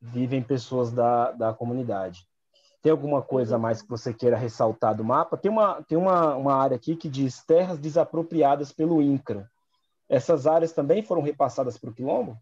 vivem 0.00 0.40
pessoas 0.40 0.92
da, 0.92 1.32
da 1.32 1.52
comunidade. 1.52 2.24
Tem 2.80 2.92
alguma 2.92 3.22
coisa 3.22 3.56
a 3.56 3.58
mais 3.58 3.82
que 3.82 3.88
você 3.88 4.14
queira 4.14 4.36
ressaltar 4.36 4.94
do 4.94 5.04
mapa? 5.04 5.36
Tem 5.36 5.50
uma, 5.50 5.82
tem 5.82 5.98
uma, 5.98 6.36
uma 6.36 6.54
área 6.54 6.76
aqui 6.76 6.94
que 6.94 7.08
diz 7.08 7.44
terras 7.44 7.78
desapropriadas 7.78 8.72
pelo 8.72 9.02
INCRA. 9.02 9.50
Essas 10.08 10.46
áreas 10.46 10.72
também 10.72 11.02
foram 11.02 11.22
repassadas 11.22 11.76
para 11.76 11.90
o 11.90 11.94
Quilombo? 11.94 12.38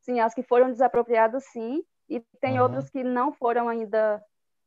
Sim, 0.00 0.20
as 0.20 0.34
que 0.34 0.42
foram 0.42 0.70
desapropriadas, 0.70 1.44
sim. 1.46 1.82
E 2.08 2.20
tem 2.40 2.58
uhum. 2.58 2.64
outras 2.64 2.90
que 2.90 3.02
não 3.02 3.32
foram 3.32 3.68
ainda. 3.68 4.22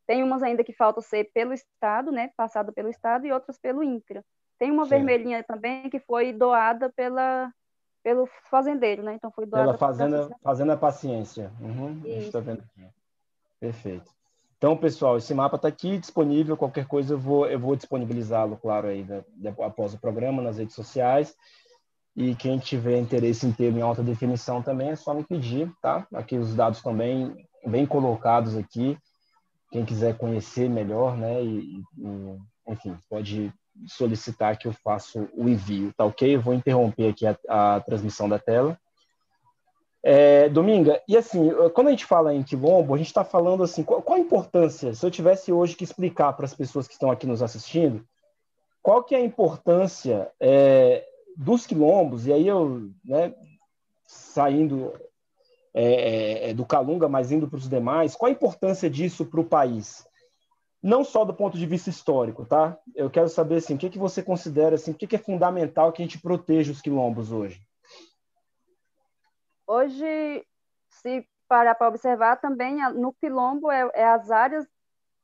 Tem 0.07 0.23
umas 0.23 0.41
ainda 0.41 0.63
que 0.63 0.73
faltam 0.73 1.01
ser 1.01 1.31
pelo 1.33 1.53
Estado, 1.53 2.11
né? 2.11 2.31
Passado 2.35 2.73
pelo 2.73 2.89
Estado, 2.89 3.25
e 3.25 3.31
outras 3.31 3.57
pelo 3.57 3.83
INCRA. 3.83 4.23
Tem 4.57 4.71
uma 4.71 4.83
Sim. 4.83 4.91
vermelhinha 4.91 5.43
também 5.43 5.89
que 5.89 5.99
foi 5.99 6.31
doada 6.31 6.91
pela, 6.95 7.51
pelo 8.03 8.27
fazendeiro, 8.49 9.03
né? 9.03 9.13
Então 9.15 9.31
foi 9.31 9.45
doada 9.45 9.65
pela 9.65 9.77
fazenda, 9.77 10.29
fazenda 10.41 10.77
Paciência. 10.77 11.51
Uhum, 11.59 12.01
a 12.03 12.07
gente 12.07 12.25
está 12.27 12.39
vendo 12.39 12.61
aqui. 12.61 12.87
Perfeito. 13.59 14.11
Então, 14.65 14.75
pessoal, 14.75 15.15
esse 15.15 15.31
mapa 15.31 15.57
está 15.57 15.67
aqui 15.67 15.99
disponível. 15.99 16.57
Qualquer 16.57 16.87
coisa 16.87 17.13
eu 17.13 17.19
vou, 17.19 17.45
eu 17.45 17.59
vou 17.59 17.75
disponibilizá-lo, 17.75 18.57
claro, 18.57 18.87
aí 18.87 19.03
da, 19.03 19.23
da, 19.35 19.51
após 19.63 19.93
o 19.93 19.99
programa 19.99 20.41
nas 20.41 20.57
redes 20.57 20.73
sociais. 20.73 21.35
E 22.15 22.33
quem 22.33 22.57
tiver 22.57 22.97
interesse 22.97 23.45
em 23.45 23.51
ter 23.51 23.71
em 23.71 23.83
alta 23.83 24.01
definição 24.01 24.63
também 24.63 24.89
é 24.89 24.95
só 24.95 25.13
me 25.13 25.23
pedir, 25.23 25.71
tá? 25.83 26.07
Aqui 26.11 26.35
os 26.35 26.55
dados 26.55 26.81
também 26.81 27.45
bem 27.63 27.85
colocados 27.85 28.57
aqui. 28.57 28.97
Quem 29.71 29.85
quiser 29.85 30.17
conhecer 30.17 30.67
melhor, 30.67 31.15
né? 31.15 31.43
E, 31.43 31.83
e 31.99 32.37
enfim, 32.67 32.97
pode 33.07 33.53
solicitar 33.85 34.57
que 34.57 34.67
eu 34.67 34.73
faça 34.73 35.29
o 35.35 35.47
envio, 35.47 35.93
tá 35.95 36.05
ok? 36.05 36.37
Eu 36.37 36.41
vou 36.41 36.55
interromper 36.55 37.09
aqui 37.09 37.27
a, 37.27 37.37
a 37.47 37.81
transmissão 37.81 38.27
da 38.27 38.39
tela. 38.39 38.75
É, 40.07 40.47
Dominga, 40.49 41.01
e 41.07 41.17
assim, 41.17 41.49
quando 41.73 41.87
a 41.87 41.89
gente 41.89 42.05
fala 42.05 42.31
em 42.31 42.43
quilombo, 42.43 42.93
a 42.93 42.97
gente 42.99 43.07
está 43.07 43.23
falando 43.23 43.63
assim, 43.63 43.81
qual, 43.81 44.03
qual, 44.03 44.15
a 44.15 44.21
importância, 44.21 44.93
se 44.93 45.03
eu 45.03 45.09
tivesse 45.09 45.51
hoje 45.51 45.75
que 45.75 45.83
explicar 45.83 46.31
para 46.33 46.45
as 46.45 46.53
pessoas 46.53 46.87
que 46.87 46.93
estão 46.93 47.09
aqui 47.09 47.25
nos 47.25 47.41
assistindo, 47.41 48.05
qual 48.83 49.03
que 49.03 49.15
é 49.15 49.17
a 49.17 49.25
importância 49.25 50.31
é, 50.39 51.03
dos 51.35 51.65
quilombos, 51.65 52.27
e 52.27 52.33
aí 52.33 52.47
eu, 52.47 52.91
né, 53.03 53.33
saindo 54.05 54.93
é, 55.73 55.83
é, 55.83 56.49
é 56.51 56.53
do 56.53 56.67
Calunga, 56.67 57.09
mas 57.09 57.31
indo 57.31 57.47
para 57.47 57.57
os 57.57 57.67
demais, 57.67 58.15
qual 58.15 58.29
a 58.29 58.31
importância 58.31 58.87
disso 58.87 59.25
para 59.25 59.41
o 59.41 59.45
país? 59.45 60.05
Não 60.83 61.03
só 61.03 61.25
do 61.25 61.33
ponto 61.33 61.57
de 61.57 61.65
vista 61.65 61.89
histórico, 61.89 62.45
tá? 62.45 62.77
Eu 62.93 63.09
quero 63.09 63.27
saber, 63.27 63.55
assim, 63.55 63.73
o 63.73 63.77
que, 63.79 63.89
que 63.89 63.97
você 63.97 64.21
considera, 64.21 64.75
assim, 64.75 64.91
o 64.91 64.93
que, 64.93 65.07
que 65.07 65.15
é 65.15 65.19
fundamental 65.19 65.91
que 65.91 66.03
a 66.03 66.05
gente 66.05 66.21
proteja 66.21 66.71
os 66.71 66.79
quilombos 66.79 67.31
hoje? 67.31 67.59
Hoje, 69.67 70.45
se 70.89 71.27
parar 71.47 71.75
para 71.75 71.87
observar, 71.87 72.37
também 72.37 72.77
no 72.93 73.13
quilombo 73.13 73.71
é, 73.71 73.89
é, 73.93 74.05
as 74.05 74.31
áreas 74.31 74.65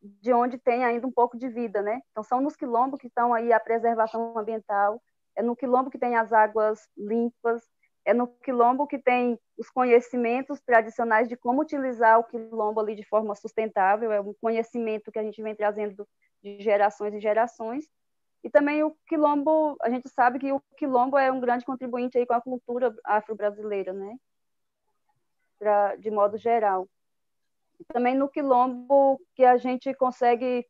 de 0.01 0.33
onde 0.33 0.57
tem 0.57 0.83
ainda 0.83 1.05
um 1.05 1.11
pouco 1.11 1.37
de 1.37 1.47
vida, 1.47 1.81
né? 1.81 2.01
Então, 2.11 2.23
são 2.23 2.41
nos 2.41 2.55
quilombos 2.55 2.99
que 2.99 3.07
estão 3.07 3.33
aí 3.33 3.53
a 3.53 3.59
preservação 3.59 4.37
ambiental, 4.37 5.01
é 5.35 5.43
no 5.43 5.55
quilombo 5.55 5.89
que 5.89 5.99
tem 5.99 6.15
as 6.15 6.33
águas 6.33 6.79
limpas, 6.97 7.61
é 8.03 8.13
no 8.13 8.27
quilombo 8.27 8.87
que 8.87 8.97
tem 8.97 9.39
os 9.57 9.69
conhecimentos 9.69 10.59
tradicionais 10.61 11.29
de 11.29 11.37
como 11.37 11.61
utilizar 11.61 12.19
o 12.19 12.23
quilombo 12.23 12.79
ali 12.79 12.95
de 12.95 13.03
forma 13.03 13.35
sustentável, 13.35 14.11
é 14.11 14.19
um 14.19 14.33
conhecimento 14.41 15.11
que 15.11 15.19
a 15.19 15.23
gente 15.23 15.41
vem 15.41 15.55
trazendo 15.55 16.07
de 16.43 16.59
gerações 16.59 17.13
e 17.13 17.19
gerações. 17.19 17.85
E 18.43 18.49
também 18.49 18.83
o 18.83 18.95
quilombo, 19.07 19.77
a 19.81 19.89
gente 19.89 20.09
sabe 20.09 20.39
que 20.39 20.51
o 20.51 20.59
quilombo 20.75 21.15
é 21.15 21.31
um 21.31 21.39
grande 21.39 21.63
contribuinte 21.63 22.17
aí 22.17 22.25
com 22.25 22.33
a 22.33 22.41
cultura 22.41 22.91
afro-brasileira, 23.05 23.93
né? 23.93 24.15
Pra, 25.61 25.95
de 25.95 26.09
modo 26.09 26.39
geral. 26.39 26.89
Também 27.93 28.15
no 28.15 28.27
quilombo 28.27 29.21
que 29.35 29.45
a 29.45 29.57
gente 29.57 29.93
consegue, 29.93 30.67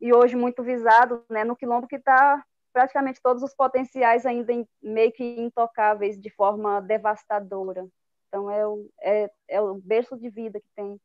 e 0.00 0.14
hoje 0.14 0.36
muito 0.36 0.62
visado, 0.62 1.24
né, 1.28 1.42
no 1.42 1.56
quilombo 1.56 1.88
que 1.88 1.96
está 1.96 2.44
praticamente 2.72 3.20
todos 3.20 3.42
os 3.42 3.52
potenciais 3.52 4.24
ainda 4.24 4.52
em, 4.52 4.64
meio 4.80 5.10
que 5.10 5.24
intocáveis 5.40 6.20
de 6.20 6.30
forma 6.30 6.80
devastadora. 6.80 7.84
Então, 8.28 8.48
é 8.48 8.64
o, 8.64 8.88
é, 9.00 9.30
é 9.48 9.60
o 9.60 9.74
berço 9.74 10.16
de 10.16 10.30
vida 10.30 10.60
que 10.60 10.68
tem 10.76 11.00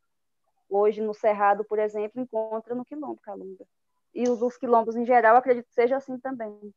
hoje 0.69 1.01
no 1.01 1.13
Cerrado, 1.13 1.65
por 1.65 1.79
exemplo, 1.79 2.21
encontra 2.21 2.75
no 2.75 2.85
Quilombo 2.85 3.19
Calunga. 3.23 3.65
E 4.13 4.29
os, 4.29 4.43
os 4.43 4.57
quilombos 4.57 4.95
em 4.95 5.05
geral, 5.05 5.35
acredito 5.35 5.67
que 5.67 5.73
seja 5.73 5.97
assim 5.97 6.19
também. 6.19 6.71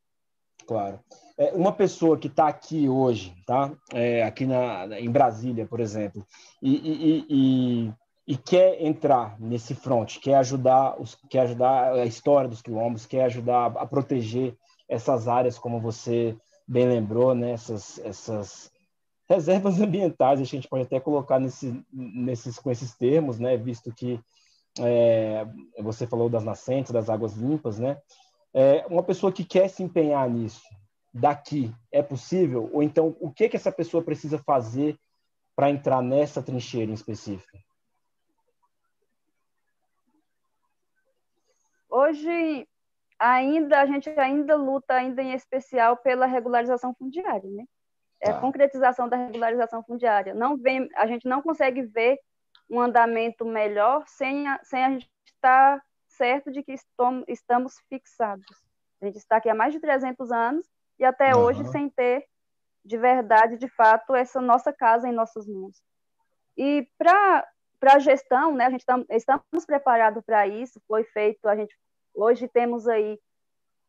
Claro. 0.66 1.00
É, 1.38 1.52
uma 1.52 1.72
pessoa 1.72 2.18
que 2.18 2.26
está 2.26 2.48
aqui 2.48 2.88
hoje, 2.88 3.32
tá? 3.46 3.72
É, 3.92 4.24
aqui 4.24 4.44
na, 4.44 4.98
em 4.98 5.10
Brasília, 5.10 5.66
por 5.66 5.78
exemplo, 5.78 6.26
e, 6.60 6.74
e, 6.74 7.26
e, 7.30 7.92
e, 8.26 8.36
quer 8.36 8.82
entrar 8.82 9.40
nesse 9.40 9.74
front, 9.74 10.18
quer 10.18 10.34
ajudar, 10.34 11.00
os, 11.00 11.16
quer 11.30 11.40
ajudar 11.40 11.92
a 11.92 12.04
história 12.04 12.48
dos 12.48 12.60
quilombos, 12.60 13.06
quer 13.06 13.24
ajudar 13.26 13.66
a 13.76 13.86
proteger 13.86 14.56
essas 14.88 15.28
áreas, 15.28 15.58
como 15.58 15.80
você 15.80 16.36
bem 16.66 16.88
lembrou, 16.88 17.34
né? 17.34 17.52
essas, 17.52 18.00
essas 18.00 18.72
reservas 19.28 19.78
ambientais, 19.80 20.40
a 20.40 20.44
gente 20.44 20.68
pode 20.68 20.84
até 20.84 20.98
colocar 20.98 21.38
nesse, 21.38 21.82
nesses, 21.92 22.58
com 22.58 22.70
esses 22.70 22.96
termos, 22.96 23.38
né? 23.38 23.56
visto 23.56 23.92
que 23.94 24.18
é, 24.80 25.46
você 25.80 26.06
falou 26.06 26.28
das 26.28 26.42
nascentes, 26.42 26.92
das 26.92 27.08
águas 27.08 27.34
limpas, 27.34 27.78
né? 27.78 27.96
É, 28.54 28.86
uma 28.86 29.02
pessoa 29.02 29.32
que 29.32 29.44
quer 29.44 29.68
se 29.68 29.82
empenhar 29.82 30.28
nisso, 30.28 30.62
daqui, 31.12 31.72
é 31.92 32.02
possível? 32.02 32.70
Ou 32.72 32.82
então, 32.82 33.16
o 33.20 33.30
que, 33.30 33.48
que 33.48 33.56
essa 33.56 33.72
pessoa 33.72 34.02
precisa 34.02 34.38
fazer 34.38 34.98
para 35.54 35.70
entrar 35.70 36.02
nessa 36.02 36.42
trincheira 36.42 36.90
em 36.90 36.94
específico? 36.94 37.58
Hoje, 41.90 42.68
ainda 43.18 43.80
a 43.80 43.86
gente 43.86 44.08
ainda 44.10 44.54
luta, 44.54 44.94
ainda 44.94 45.22
em 45.22 45.32
especial, 45.32 45.96
pela 45.96 46.26
regularização 46.26 46.94
fundiária, 46.94 47.50
né? 47.50 47.64
É 48.20 48.32
tá. 48.32 48.40
concretização 48.40 49.08
da 49.08 49.16
regularização 49.16 49.82
fundiária. 49.82 50.34
Não 50.34 50.56
vem, 50.56 50.88
a 50.94 51.06
gente 51.06 51.26
não 51.28 51.40
consegue 51.40 51.82
ver 51.82 52.18
um 52.68 52.80
andamento 52.80 53.44
melhor 53.44 54.04
sem 54.06 54.46
a, 54.46 54.60
sem 54.62 54.84
a 54.84 54.90
gente 54.90 55.08
estar 55.26 55.82
certo 56.18 56.50
de 56.50 56.62
que 56.62 56.74
estamos 57.28 57.80
fixados. 57.88 58.44
A 59.00 59.06
gente 59.06 59.16
está 59.16 59.36
aqui 59.36 59.48
há 59.48 59.54
mais 59.54 59.72
de 59.72 59.80
300 59.80 60.30
anos 60.30 60.66
e 60.98 61.04
até 61.04 61.34
uhum. 61.34 61.42
hoje 61.42 61.64
sem 61.68 61.88
ter 61.88 62.26
de 62.84 62.96
verdade, 62.96 63.58
de 63.58 63.68
fato, 63.68 64.14
essa 64.14 64.40
nossa 64.40 64.72
casa 64.72 65.08
em 65.08 65.12
nossas 65.12 65.46
mãos. 65.46 65.76
E 66.56 66.88
para 66.96 67.46
a 67.82 67.98
gestão, 67.98 68.54
né, 68.54 68.66
a 68.66 68.70
gente 68.70 68.84
tam, 68.84 69.04
estamos 69.10 69.66
preparados 69.66 70.24
para 70.24 70.46
isso, 70.46 70.80
foi 70.88 71.04
feito, 71.04 71.46
a 71.46 71.54
gente 71.54 71.76
hoje 72.14 72.48
temos 72.48 72.88
aí, 72.88 73.18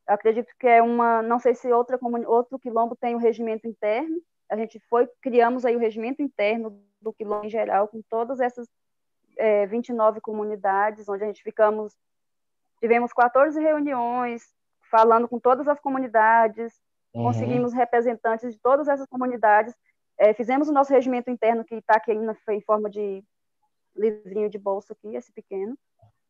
acredito 0.06 0.54
que 0.60 0.68
é 0.68 0.82
uma, 0.82 1.22
não 1.22 1.40
sei 1.40 1.56
se 1.56 1.72
outra 1.72 1.98
outro 2.28 2.60
quilombo 2.60 2.96
tem 2.96 3.16
o 3.16 3.20
regimento 3.20 3.68
interno, 3.68 4.22
a 4.50 4.58
gente 4.58 4.80
foi, 4.90 5.08
criamos 5.22 5.66
aí 5.66 5.76
o 5.76 5.80
regimento 5.80 6.22
interno 6.22 6.84
do 7.02 7.14
quilombo 7.14 7.46
em 7.46 7.50
geral, 7.50 7.88
com 7.88 8.02
todas 8.10 8.42
essas 8.42 8.68
é, 9.38 9.66
29 9.66 10.20
comunidades, 10.20 11.08
onde 11.08 11.24
a 11.24 11.28
gente 11.28 11.42
ficamos 11.42 11.96
Tivemos 12.80 13.12
14 13.14 13.60
reuniões 13.60 14.44
falando 14.90 15.28
com 15.28 15.40
todas 15.40 15.68
as 15.68 15.80
comunidades, 15.80 16.74
uhum. 17.14 17.24
conseguimos 17.24 17.74
representantes 17.74 18.54
de 18.54 18.60
todas 18.60 18.88
essas 18.88 19.08
comunidades, 19.08 19.74
é, 20.18 20.34
fizemos 20.34 20.68
o 20.68 20.74
nosso 20.74 20.92
regimento 20.92 21.30
interno, 21.30 21.64
que 21.64 21.76
está 21.76 21.96
aqui 21.96 22.12
ainda 22.12 22.36
em 22.50 22.62
forma 22.62 22.90
de 22.90 23.24
livrinho 23.96 24.50
de 24.50 24.58
bolsa 24.58 24.94
aqui, 24.94 25.16
esse 25.16 25.32
pequeno. 25.32 25.78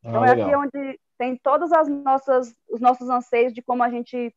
Ah, 0.04 0.10
então 0.10 0.26
é 0.26 0.32
aqui 0.32 0.56
onde 0.56 1.00
tem 1.18 1.36
todas 1.38 1.72
as 1.72 1.88
nossas 1.88 2.56
os 2.70 2.80
nossos 2.80 3.10
anseios 3.10 3.54
de 3.54 3.62
como 3.62 3.84
a 3.84 3.90
gente 3.90 4.34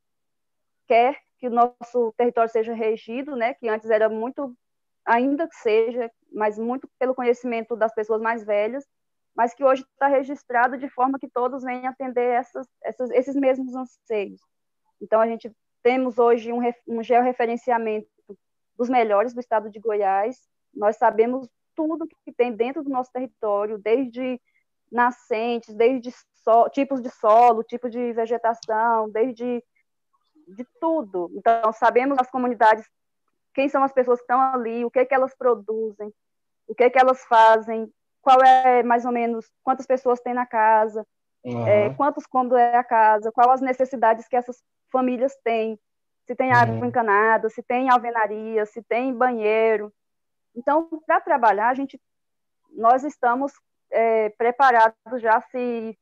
quer 0.88 1.16
que 1.38 1.48
o 1.48 1.50
nosso 1.50 2.12
território 2.16 2.50
seja 2.50 2.72
regido, 2.72 3.34
né, 3.34 3.54
que 3.54 3.68
antes 3.68 3.90
era 3.90 4.08
muito, 4.08 4.56
ainda 5.04 5.48
que 5.48 5.56
seja, 5.56 6.10
mas 6.32 6.58
muito 6.58 6.88
pelo 6.98 7.14
conhecimento 7.14 7.74
das 7.74 7.92
pessoas 7.92 8.20
mais 8.20 8.44
velhas, 8.44 8.86
mas 9.34 9.54
que 9.54 9.64
hoje 9.64 9.82
está 9.82 10.06
registrado 10.06 10.76
de 10.76 10.88
forma 10.88 11.18
que 11.18 11.28
todos 11.28 11.62
venham 11.62 11.88
atender 11.88 12.34
essas, 12.34 12.66
essas, 12.82 13.10
esses 13.10 13.34
mesmos 13.34 13.74
anseios. 13.74 14.40
Então, 15.00 15.20
a 15.20 15.26
gente 15.26 15.50
temos 15.82 16.18
hoje 16.18 16.52
um, 16.52 16.60
um 16.86 17.02
georreferenciamento 17.02 18.08
dos 18.76 18.88
melhores 18.88 19.34
do 19.34 19.40
estado 19.40 19.70
de 19.70 19.80
Goiás, 19.80 20.36
nós 20.74 20.96
sabemos 20.96 21.48
tudo 21.74 22.06
que 22.06 22.32
tem 22.32 22.52
dentro 22.54 22.82
do 22.82 22.90
nosso 22.90 23.10
território, 23.12 23.78
desde 23.78 24.40
nascentes, 24.90 25.74
desde 25.74 26.10
so, 26.10 26.68
tipos 26.70 27.00
de 27.00 27.10
solo, 27.10 27.62
tipo 27.62 27.88
de 27.88 28.12
vegetação, 28.12 29.10
desde 29.10 29.62
de 30.46 30.66
tudo. 30.80 31.30
Então, 31.34 31.72
sabemos 31.72 32.18
as 32.18 32.30
comunidades, 32.30 32.84
quem 33.54 33.68
são 33.68 33.82
as 33.82 33.92
pessoas 33.92 34.18
que 34.18 34.24
estão 34.24 34.40
ali, 34.40 34.84
o 34.84 34.90
que, 34.90 34.98
é 34.98 35.04
que 35.04 35.14
elas 35.14 35.34
produzem, 35.34 36.12
o 36.66 36.74
que, 36.74 36.84
é 36.84 36.90
que 36.90 36.98
elas 36.98 37.24
fazem, 37.24 37.92
qual 38.22 38.40
é 38.42 38.82
mais 38.82 39.04
ou 39.04 39.12
menos, 39.12 39.50
quantas 39.62 39.84
pessoas 39.84 40.20
tem 40.20 40.32
na 40.32 40.46
casa, 40.46 41.04
uhum. 41.44 41.66
é, 41.66 41.90
quantos 41.94 42.24
cômodos 42.24 42.56
é 42.56 42.76
a 42.76 42.84
casa, 42.84 43.32
quais 43.32 43.50
as 43.50 43.60
necessidades 43.60 44.28
que 44.28 44.36
essas 44.36 44.62
famílias 44.90 45.34
têm, 45.44 45.78
se 46.24 46.34
tem 46.36 46.52
água 46.52 46.76
uhum. 46.76 46.84
encanada, 46.86 47.50
se 47.50 47.62
tem 47.62 47.90
alvenaria, 47.90 48.64
se 48.64 48.82
tem 48.82 49.12
banheiro. 49.12 49.92
Então, 50.54 50.88
para 51.04 51.20
trabalhar, 51.20 51.68
a 51.68 51.74
gente, 51.74 52.00
nós 52.70 53.02
estamos 53.02 53.52
é, 53.90 54.30
preparados 54.30 55.20
já 55.20 55.40
se 55.40 55.98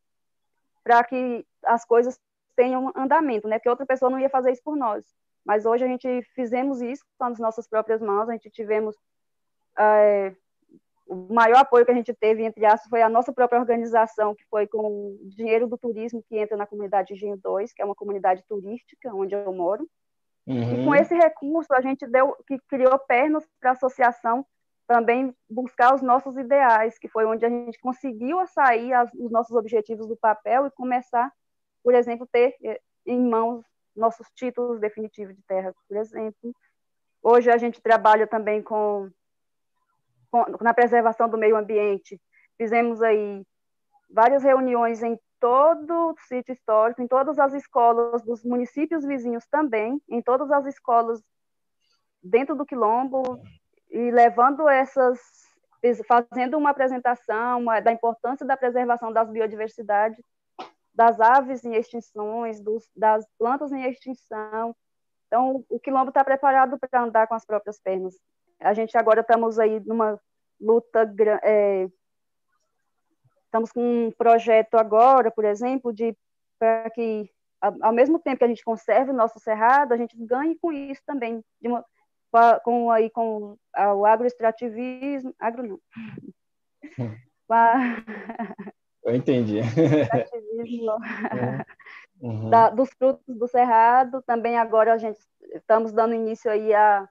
para 0.84 1.02
que 1.04 1.46
as 1.64 1.84
coisas 1.84 2.18
tenham 2.54 2.92
andamento, 2.94 3.48
né? 3.48 3.58
Porque 3.58 3.68
outra 3.68 3.86
pessoa 3.86 4.10
não 4.10 4.18
ia 4.18 4.28
fazer 4.28 4.52
isso 4.52 4.62
por 4.62 4.76
nós. 4.76 5.04
Mas 5.44 5.64
hoje 5.64 5.84
a 5.84 5.88
gente 5.88 6.22
fizemos 6.34 6.80
isso 6.82 7.04
com 7.18 7.24
as 7.24 7.38
nossas 7.38 7.66
próprias 7.66 8.00
mãos, 8.00 8.28
a 8.28 8.32
gente 8.32 8.50
tivemos 8.50 8.94
é, 9.78 10.34
o 11.10 11.34
maior 11.34 11.58
apoio 11.58 11.84
que 11.84 11.90
a 11.90 11.94
gente 11.94 12.14
teve, 12.14 12.44
entre 12.44 12.64
aspas, 12.64 12.88
foi 12.88 13.02
a 13.02 13.08
nossa 13.08 13.32
própria 13.32 13.58
organização, 13.58 14.32
que 14.32 14.44
foi 14.48 14.68
com 14.68 15.18
o 15.20 15.28
dinheiro 15.28 15.66
do 15.66 15.76
turismo 15.76 16.22
que 16.22 16.38
entra 16.38 16.56
na 16.56 16.66
comunidade 16.66 17.12
Engenho 17.12 17.36
2, 17.36 17.72
que 17.72 17.82
é 17.82 17.84
uma 17.84 17.96
comunidade 17.96 18.44
turística 18.48 19.12
onde 19.12 19.34
eu 19.34 19.52
moro. 19.52 19.88
Uhum. 20.46 20.82
E 20.82 20.84
com 20.84 20.94
esse 20.94 21.12
recurso 21.12 21.74
a 21.74 21.80
gente 21.80 22.06
deu, 22.06 22.36
que 22.46 22.60
criou 22.68 22.96
pernas 22.96 23.44
para 23.58 23.70
a 23.70 23.72
associação 23.72 24.46
também 24.86 25.34
buscar 25.48 25.94
os 25.94 26.00
nossos 26.00 26.36
ideais, 26.36 26.96
que 26.96 27.08
foi 27.08 27.24
onde 27.24 27.44
a 27.44 27.48
gente 27.48 27.80
conseguiu 27.80 28.46
sair 28.46 28.92
as, 28.92 29.12
os 29.14 29.32
nossos 29.32 29.56
objetivos 29.56 30.06
do 30.06 30.16
papel 30.16 30.66
e 30.66 30.70
começar, 30.70 31.32
por 31.82 31.92
exemplo, 31.92 32.26
ter 32.30 32.54
eh, 32.62 32.80
em 33.04 33.20
mãos 33.20 33.64
nossos 33.96 34.28
títulos 34.34 34.80
definitivos 34.80 35.34
de 35.34 35.42
terra, 35.42 35.74
por 35.88 35.96
exemplo. 35.96 36.54
Hoje 37.20 37.50
a 37.50 37.56
gente 37.56 37.82
trabalha 37.82 38.28
também 38.28 38.62
com 38.62 39.10
na 40.60 40.74
preservação 40.74 41.28
do 41.28 41.38
meio 41.38 41.56
ambiente. 41.56 42.20
Fizemos 42.56 43.02
aí 43.02 43.42
várias 44.08 44.42
reuniões 44.42 45.02
em 45.02 45.18
todo 45.38 46.10
o 46.10 46.14
sítio 46.28 46.52
histórico, 46.52 47.02
em 47.02 47.08
todas 47.08 47.38
as 47.38 47.54
escolas 47.54 48.22
dos 48.22 48.44
municípios 48.44 49.04
vizinhos 49.04 49.46
também, 49.50 50.00
em 50.08 50.20
todas 50.20 50.50
as 50.50 50.66
escolas 50.66 51.22
dentro 52.22 52.54
do 52.54 52.66
quilombo, 52.66 53.40
e 53.90 54.10
levando 54.10 54.68
essas, 54.68 55.18
fazendo 56.06 56.56
uma 56.58 56.70
apresentação 56.70 57.64
da 57.82 57.92
importância 57.92 58.46
da 58.46 58.56
preservação 58.56 59.12
das 59.12 59.28
biodiversidades, 59.30 60.22
das 60.94 61.18
aves 61.20 61.64
em 61.64 61.74
extinções, 61.74 62.60
dos, 62.60 62.88
das 62.94 63.26
plantas 63.38 63.72
em 63.72 63.84
extinção. 63.84 64.76
Então, 65.26 65.64
o 65.68 65.80
quilombo 65.80 66.10
está 66.10 66.24
preparado 66.24 66.78
para 66.78 67.02
andar 67.02 67.26
com 67.26 67.34
as 67.34 67.44
próprias 67.44 67.80
pernas. 67.80 68.14
A 68.60 68.74
gente 68.74 68.96
agora 68.96 69.20
estamos 69.20 69.58
aí 69.58 69.80
numa 69.80 70.20
luta, 70.60 71.12
é, 71.42 71.88
estamos 73.44 73.72
com 73.72 74.06
um 74.06 74.10
projeto 74.12 74.76
agora, 74.76 75.30
por 75.30 75.44
exemplo, 75.44 75.92
de 75.92 76.16
para 76.58 76.90
que 76.90 77.30
ao 77.60 77.92
mesmo 77.92 78.18
tempo 78.18 78.38
que 78.38 78.44
a 78.44 78.48
gente 78.48 78.64
conserve 78.64 79.10
o 79.10 79.14
nosso 79.14 79.38
cerrado, 79.38 79.92
a 79.92 79.96
gente 79.96 80.16
ganhe 80.16 80.58
com 80.58 80.72
isso 80.72 81.02
também, 81.06 81.44
uma, 81.62 81.84
com, 82.62 82.90
aí, 82.90 83.10
com 83.10 83.56
o 83.76 84.06
agroextrativismo, 84.06 85.34
agro 85.38 85.62
não, 85.62 85.80
hum. 86.98 87.16
Eu 89.02 89.14
entendi. 89.14 89.60
Uhum. 92.20 92.50
da, 92.50 92.68
dos 92.68 92.90
frutos 92.98 93.34
do 93.34 93.48
cerrado, 93.48 94.20
também 94.20 94.58
agora 94.58 94.92
a 94.92 94.98
gente 94.98 95.18
estamos 95.54 95.90
dando 95.90 96.12
início 96.12 96.50
aí 96.50 96.74
a, 96.74 97.08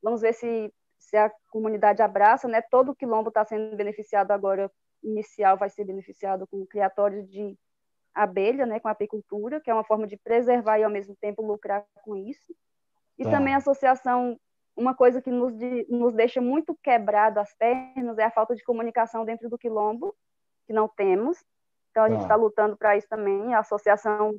vamos 0.00 0.20
ver 0.20 0.32
se, 0.32 0.72
se 1.14 1.18
a 1.18 1.30
comunidade 1.48 2.02
abraça, 2.02 2.48
né, 2.48 2.60
todo 2.60 2.90
o 2.90 2.94
quilombo 2.94 3.28
está 3.28 3.44
sendo 3.44 3.76
beneficiado 3.76 4.32
agora, 4.32 4.68
inicial 5.00 5.56
vai 5.56 5.70
ser 5.70 5.84
beneficiado 5.84 6.44
com 6.44 6.66
criatório 6.66 7.24
de 7.24 7.56
abelha, 8.12 8.66
né, 8.66 8.80
com 8.80 8.88
apicultura, 8.88 9.60
que 9.60 9.70
é 9.70 9.74
uma 9.74 9.84
forma 9.84 10.08
de 10.08 10.16
preservar 10.16 10.80
e 10.80 10.82
ao 10.82 10.90
mesmo 10.90 11.14
tempo 11.20 11.40
lucrar 11.40 11.84
com 12.02 12.16
isso. 12.16 12.52
E 13.16 13.22
tá. 13.22 13.30
também 13.30 13.54
a 13.54 13.58
associação 13.58 14.36
uma 14.76 14.92
coisa 14.92 15.22
que 15.22 15.30
nos, 15.30 15.56
de, 15.56 15.86
nos 15.88 16.14
deixa 16.14 16.40
muito 16.40 16.76
quebrado 16.82 17.38
as 17.38 17.54
pernas 17.54 18.18
é 18.18 18.24
a 18.24 18.30
falta 18.30 18.56
de 18.56 18.64
comunicação 18.64 19.24
dentro 19.24 19.48
do 19.48 19.56
quilombo, 19.56 20.12
que 20.66 20.72
não 20.72 20.88
temos. 20.88 21.38
Então, 21.92 22.02
a 22.02 22.08
gente 22.08 22.22
está 22.22 22.34
lutando 22.34 22.76
para 22.76 22.96
isso 22.96 23.08
também. 23.08 23.54
A 23.54 23.60
associação, 23.60 24.36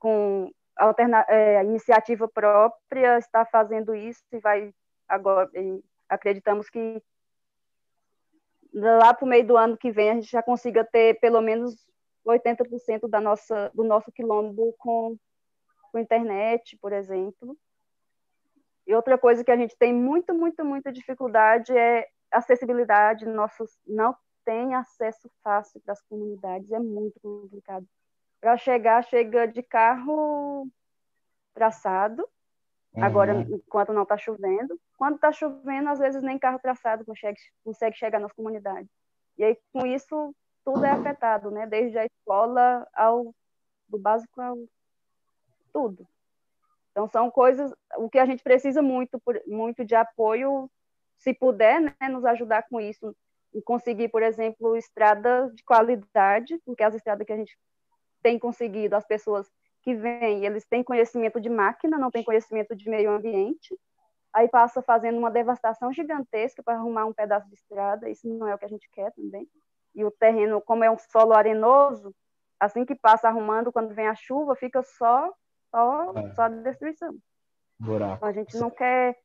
com 0.00 0.50
alterna, 0.76 1.24
é, 1.28 1.62
iniciativa 1.62 2.26
própria, 2.26 3.18
está 3.18 3.44
fazendo 3.44 3.94
isso 3.94 4.24
e 4.32 4.40
vai 4.40 4.74
agora. 5.10 5.50
Acreditamos 6.08 6.70
que 6.70 7.02
lá 8.72 9.12
para 9.12 9.24
o 9.24 9.28
meio 9.28 9.46
do 9.46 9.56
ano 9.56 9.76
que 9.76 9.90
vem 9.90 10.10
a 10.10 10.14
gente 10.14 10.30
já 10.30 10.42
consiga 10.42 10.84
ter 10.84 11.18
pelo 11.20 11.40
menos 11.40 11.86
80% 12.26 13.08
da 13.08 13.20
nossa, 13.20 13.70
do 13.74 13.84
nosso 13.84 14.12
quilombo 14.12 14.74
com, 14.78 15.16
com 15.90 15.98
internet, 15.98 16.76
por 16.78 16.92
exemplo. 16.92 17.56
E 18.86 18.94
outra 18.94 19.18
coisa 19.18 19.44
que 19.44 19.50
a 19.50 19.56
gente 19.56 19.76
tem 19.76 19.92
muito, 19.92 20.34
muito, 20.34 20.64
muita 20.64 20.92
dificuldade 20.92 21.76
é 21.76 22.08
acessibilidade. 22.30 23.26
Nossos 23.26 23.78
não 23.86 24.16
tem 24.44 24.74
acesso 24.74 25.30
fácil 25.42 25.80
para 25.80 25.92
as 25.92 26.02
comunidades, 26.02 26.70
é 26.72 26.78
muito 26.78 27.20
complicado. 27.20 27.86
Para 28.40 28.56
chegar, 28.56 29.04
chega 29.04 29.46
de 29.46 29.62
carro 29.62 30.68
traçado, 31.54 32.26
uhum. 32.94 33.04
agora 33.04 33.32
enquanto 33.34 33.92
não 33.92 34.02
está 34.02 34.16
chovendo. 34.16 34.78
Quando 34.96 35.16
está 35.16 35.32
chovendo, 35.32 35.88
às 35.88 35.98
vezes 35.98 36.22
nem 36.22 36.38
carro 36.38 36.58
traçado 36.58 37.04
consegue, 37.04 37.38
consegue 37.64 37.96
chegar 37.96 38.18
nas 38.18 38.32
comunidades. 38.32 38.90
E 39.38 39.44
aí, 39.44 39.58
com 39.72 39.86
isso, 39.86 40.34
tudo 40.64 40.84
é 40.84 40.90
afetado, 40.90 41.50
né? 41.50 41.66
Desde 41.66 41.98
a 41.98 42.04
escola 42.04 42.86
ao 42.94 43.34
do 43.88 43.98
básico 43.98 44.40
ao 44.40 44.56
tudo. 45.72 46.06
Então, 46.90 47.08
são 47.08 47.30
coisas, 47.30 47.72
o 47.96 48.08
que 48.08 48.18
a 48.18 48.26
gente 48.26 48.42
precisa 48.42 48.82
muito, 48.82 49.20
muito 49.46 49.84
de 49.84 49.94
apoio, 49.94 50.70
se 51.18 51.32
puder, 51.32 51.80
né, 51.80 52.08
nos 52.08 52.24
ajudar 52.24 52.66
com 52.68 52.80
isso, 52.80 53.14
e 53.52 53.62
conseguir, 53.62 54.08
por 54.08 54.22
exemplo, 54.22 54.76
estrada 54.76 55.50
de 55.54 55.62
qualidade, 55.64 56.58
porque 56.64 56.82
as 56.82 56.94
estradas 56.94 57.26
que 57.26 57.32
a 57.32 57.36
gente 57.36 57.56
tem 58.22 58.38
conseguido, 58.38 58.96
as 58.96 59.06
pessoas 59.06 59.50
que 59.90 59.94
vêm, 59.96 60.44
eles 60.44 60.64
têm 60.64 60.84
conhecimento 60.84 61.40
de 61.40 61.48
máquina, 61.48 61.98
não 61.98 62.10
têm 62.10 62.22
conhecimento 62.22 62.76
de 62.76 62.88
meio 62.88 63.10
ambiente, 63.10 63.76
aí 64.32 64.48
passa 64.48 64.80
fazendo 64.80 65.18
uma 65.18 65.30
devastação 65.30 65.92
gigantesca 65.92 66.62
para 66.62 66.74
arrumar 66.74 67.06
um 67.06 67.12
pedaço 67.12 67.48
de 67.48 67.54
estrada, 67.54 68.08
isso 68.08 68.28
não 68.28 68.46
é 68.46 68.54
o 68.54 68.58
que 68.58 68.64
a 68.64 68.68
gente 68.68 68.88
quer 68.92 69.12
também. 69.12 69.48
E 69.94 70.04
o 70.04 70.10
terreno, 70.10 70.60
como 70.60 70.84
é 70.84 70.90
um 70.90 70.98
solo 70.98 71.32
arenoso, 71.32 72.14
assim 72.60 72.84
que 72.84 72.94
passa 72.94 73.28
arrumando, 73.28 73.72
quando 73.72 73.94
vem 73.94 74.06
a 74.06 74.14
chuva, 74.14 74.54
fica 74.54 74.82
só 74.82 75.32
só, 75.70 76.12
é. 76.16 76.34
só 76.34 76.48
destruição. 76.48 77.16
Buraco. 77.78 78.16
Então, 78.16 78.28
a 78.28 78.32
gente 78.32 78.56
não 78.58 78.70
quer 78.70 79.16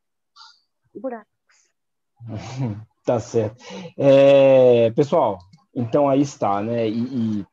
buracos. 0.93 1.27
tá 3.05 3.19
certo. 3.19 3.63
É, 3.97 4.91
pessoal, 4.91 5.37
então 5.73 6.07
aí 6.07 6.21
está, 6.21 6.61
né? 6.61 6.87
E, 6.87 7.39
e, 7.41 7.45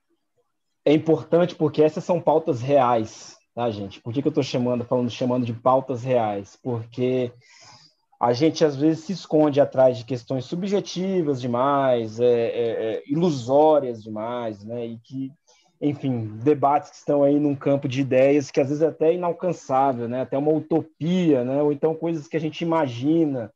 é 0.85 0.93
importante 0.93 1.55
porque 1.55 1.83
essas 1.83 2.05
são 2.05 2.21
pautas 2.21 2.61
reais, 2.61 3.37
tá, 3.55 3.71
gente? 3.71 4.01
Por 4.01 4.13
que, 4.13 4.21
que 4.21 4.29
eu 4.29 4.31
estou 4.31 4.43
chamando, 4.43 4.85
falando, 4.85 5.11
chamando 5.11 5.47
de 5.47 5.53
pautas 5.53 6.03
reais? 6.03 6.59
Porque 6.63 7.33
a 8.21 8.33
gente 8.33 8.65
às 8.65 8.77
vezes 8.77 9.05
se 9.05 9.13
esconde 9.13 9.61
atrás 9.61 9.99
de 9.99 10.05
questões 10.05 10.45
subjetivas 10.45 11.41
demais, 11.41 12.21
é, 12.21 12.27
é, 12.27 12.95
é 12.95 13.03
ilusórias 13.07 14.03
demais, 14.03 14.65
né? 14.65 14.87
E 14.87 14.99
que 14.99 15.33
enfim, 15.81 16.39
debates 16.45 16.91
que 16.91 16.97
estão 16.97 17.25
aí 17.25 17.41
num 17.41 17.57
campo 17.57 17.89
de 17.89 18.01
ideias 18.01 18.53
que 18.53 18.61
às 18.61 18.69
vezes 18.69 18.85
é 18.85 18.87
até 18.87 19.13
inalcançável, 19.15 20.09
né? 20.09 20.23
Até 20.23 20.39
uma 20.39 20.53
utopia, 20.53 21.43
né? 21.43 21.61
Ou 21.61 21.73
então 21.73 21.93
coisas 21.93 22.29
que 22.29 22.37
a 22.37 22.41
gente 22.41 22.61
imagina, 22.61 23.53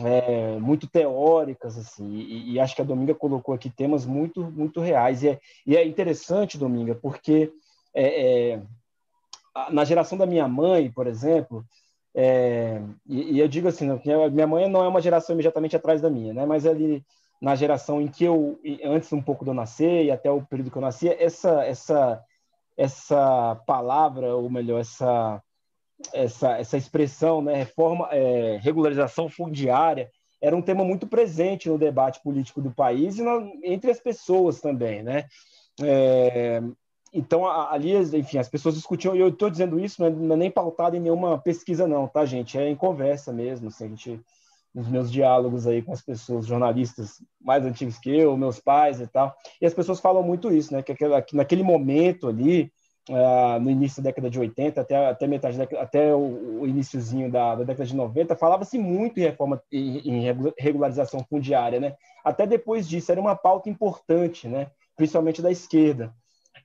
é, 0.00 0.58
muito 0.58 0.86
teóricas, 0.86 1.76
assim. 1.76 2.08
E, 2.08 2.52
e, 2.52 2.60
acho 2.60 2.74
que 2.74 2.82
a 2.82 2.84
Dominga 2.84 3.14
colocou 3.14 3.54
aqui 3.54 3.68
temas 3.68 4.06
muito, 4.06 4.42
muito 4.50 4.80
reais. 4.80 5.22
E 5.22 5.28
é, 5.28 5.40
e 5.66 5.76
é 5.76 5.86
interessante, 5.86 6.58
Dominga, 6.58 6.94
porque 6.94 7.52
é, 7.94 8.52
é, 8.54 8.62
na 9.70 9.84
geração 9.84 10.16
da 10.16 10.26
minha 10.26 10.48
mãe, 10.48 10.90
por 10.90 11.06
exemplo, 11.06 11.64
é, 12.14 12.82
e, 13.06 13.34
e, 13.34 13.38
eu 13.40 13.48
digo 13.48 13.68
assim, 13.68 13.86
minha 14.32 14.46
mãe 14.46 14.68
não 14.68 14.82
é 14.82 14.88
uma 14.88 15.00
geração 15.00 15.34
imediatamente 15.34 15.76
atrás 15.76 16.00
da 16.00 16.10
minha, 16.10 16.32
né? 16.32 16.46
Mas 16.46 16.66
ali 16.66 17.04
na 17.40 17.56
geração 17.56 18.00
em 18.00 18.06
que 18.06 18.24
eu, 18.24 18.60
antes 18.84 19.12
um 19.12 19.20
pouco 19.20 19.44
de 19.44 19.50
eu 19.50 19.54
nascer 19.54 20.04
e 20.04 20.10
até 20.12 20.30
o 20.30 20.42
período 20.42 20.70
que 20.70 20.76
eu 20.76 20.82
nascia, 20.82 21.16
essa, 21.20 21.64
essa, 21.64 22.24
essa 22.76 23.60
palavra, 23.66 24.36
ou 24.36 24.48
melhor, 24.48 24.80
essa, 24.80 25.42
essa, 26.12 26.58
essa 26.58 26.76
expressão, 26.76 27.42
né? 27.42 27.54
Reforma, 27.54 28.08
é, 28.10 28.58
regularização 28.62 29.28
fundiária, 29.28 30.10
era 30.40 30.56
um 30.56 30.62
tema 30.62 30.84
muito 30.84 31.06
presente 31.06 31.68
no 31.68 31.78
debate 31.78 32.20
político 32.22 32.60
do 32.60 32.70
país 32.70 33.18
e 33.18 33.22
na, 33.22 33.48
entre 33.62 33.90
as 33.90 34.00
pessoas 34.00 34.60
também, 34.60 35.02
né? 35.02 35.26
É, 35.80 36.60
então, 37.12 37.46
ali, 37.46 37.94
enfim, 37.94 38.38
as 38.38 38.48
pessoas 38.48 38.74
discutiam, 38.74 39.14
e 39.14 39.20
eu 39.20 39.28
estou 39.28 39.50
dizendo 39.50 39.78
isso, 39.78 40.02
não 40.02 40.34
é 40.34 40.38
nem 40.38 40.50
pautado 40.50 40.96
em 40.96 41.00
nenhuma 41.00 41.38
pesquisa, 41.38 41.86
não, 41.86 42.08
tá, 42.08 42.24
gente? 42.24 42.58
É 42.58 42.68
em 42.68 42.74
conversa 42.74 43.32
mesmo, 43.32 43.68
assim, 43.68 43.84
a 43.84 43.88
gente, 43.88 44.20
nos 44.74 44.88
meus 44.88 45.12
diálogos 45.12 45.66
aí 45.66 45.82
com 45.82 45.92
as 45.92 46.00
pessoas, 46.00 46.46
jornalistas 46.46 47.22
mais 47.38 47.66
antigos 47.66 47.98
que 47.98 48.10
eu, 48.10 48.34
meus 48.36 48.58
pais 48.58 48.98
e 48.98 49.06
tal, 49.06 49.34
e 49.60 49.66
as 49.66 49.74
pessoas 49.74 50.00
falam 50.00 50.22
muito 50.22 50.50
isso, 50.50 50.72
né? 50.72 50.82
Que 50.82 50.96
naquele 51.34 51.62
momento 51.62 52.28
ali, 52.28 52.72
uh, 53.10 53.60
no 53.60 53.70
início 53.70 54.02
da 54.02 54.10
década 54.10 54.30
de 54.30 54.38
80, 54.38 54.80
até, 54.80 55.06
até 55.08 55.26
metade 55.26 55.58
da, 55.58 55.64
até 55.80 56.14
o, 56.14 56.60
o 56.60 56.66
iníciozinho 56.66 57.30
da, 57.30 57.56
da, 57.56 57.64
década 57.64 57.86
de 57.86 57.96
90, 57.96 58.36
falava-se 58.36 58.78
muito 58.78 59.18
em 59.18 59.22
reforma, 59.22 59.62
em, 59.70 59.98
em 59.98 60.52
regularização 60.58 61.24
fundiária, 61.28 61.80
né? 61.80 61.94
Até 62.24 62.46
depois 62.46 62.88
disso, 62.88 63.10
era 63.10 63.20
uma 63.20 63.34
pauta 63.34 63.68
importante, 63.68 64.46
né? 64.46 64.68
Principalmente 64.96 65.42
da 65.42 65.50
esquerda. 65.50 66.12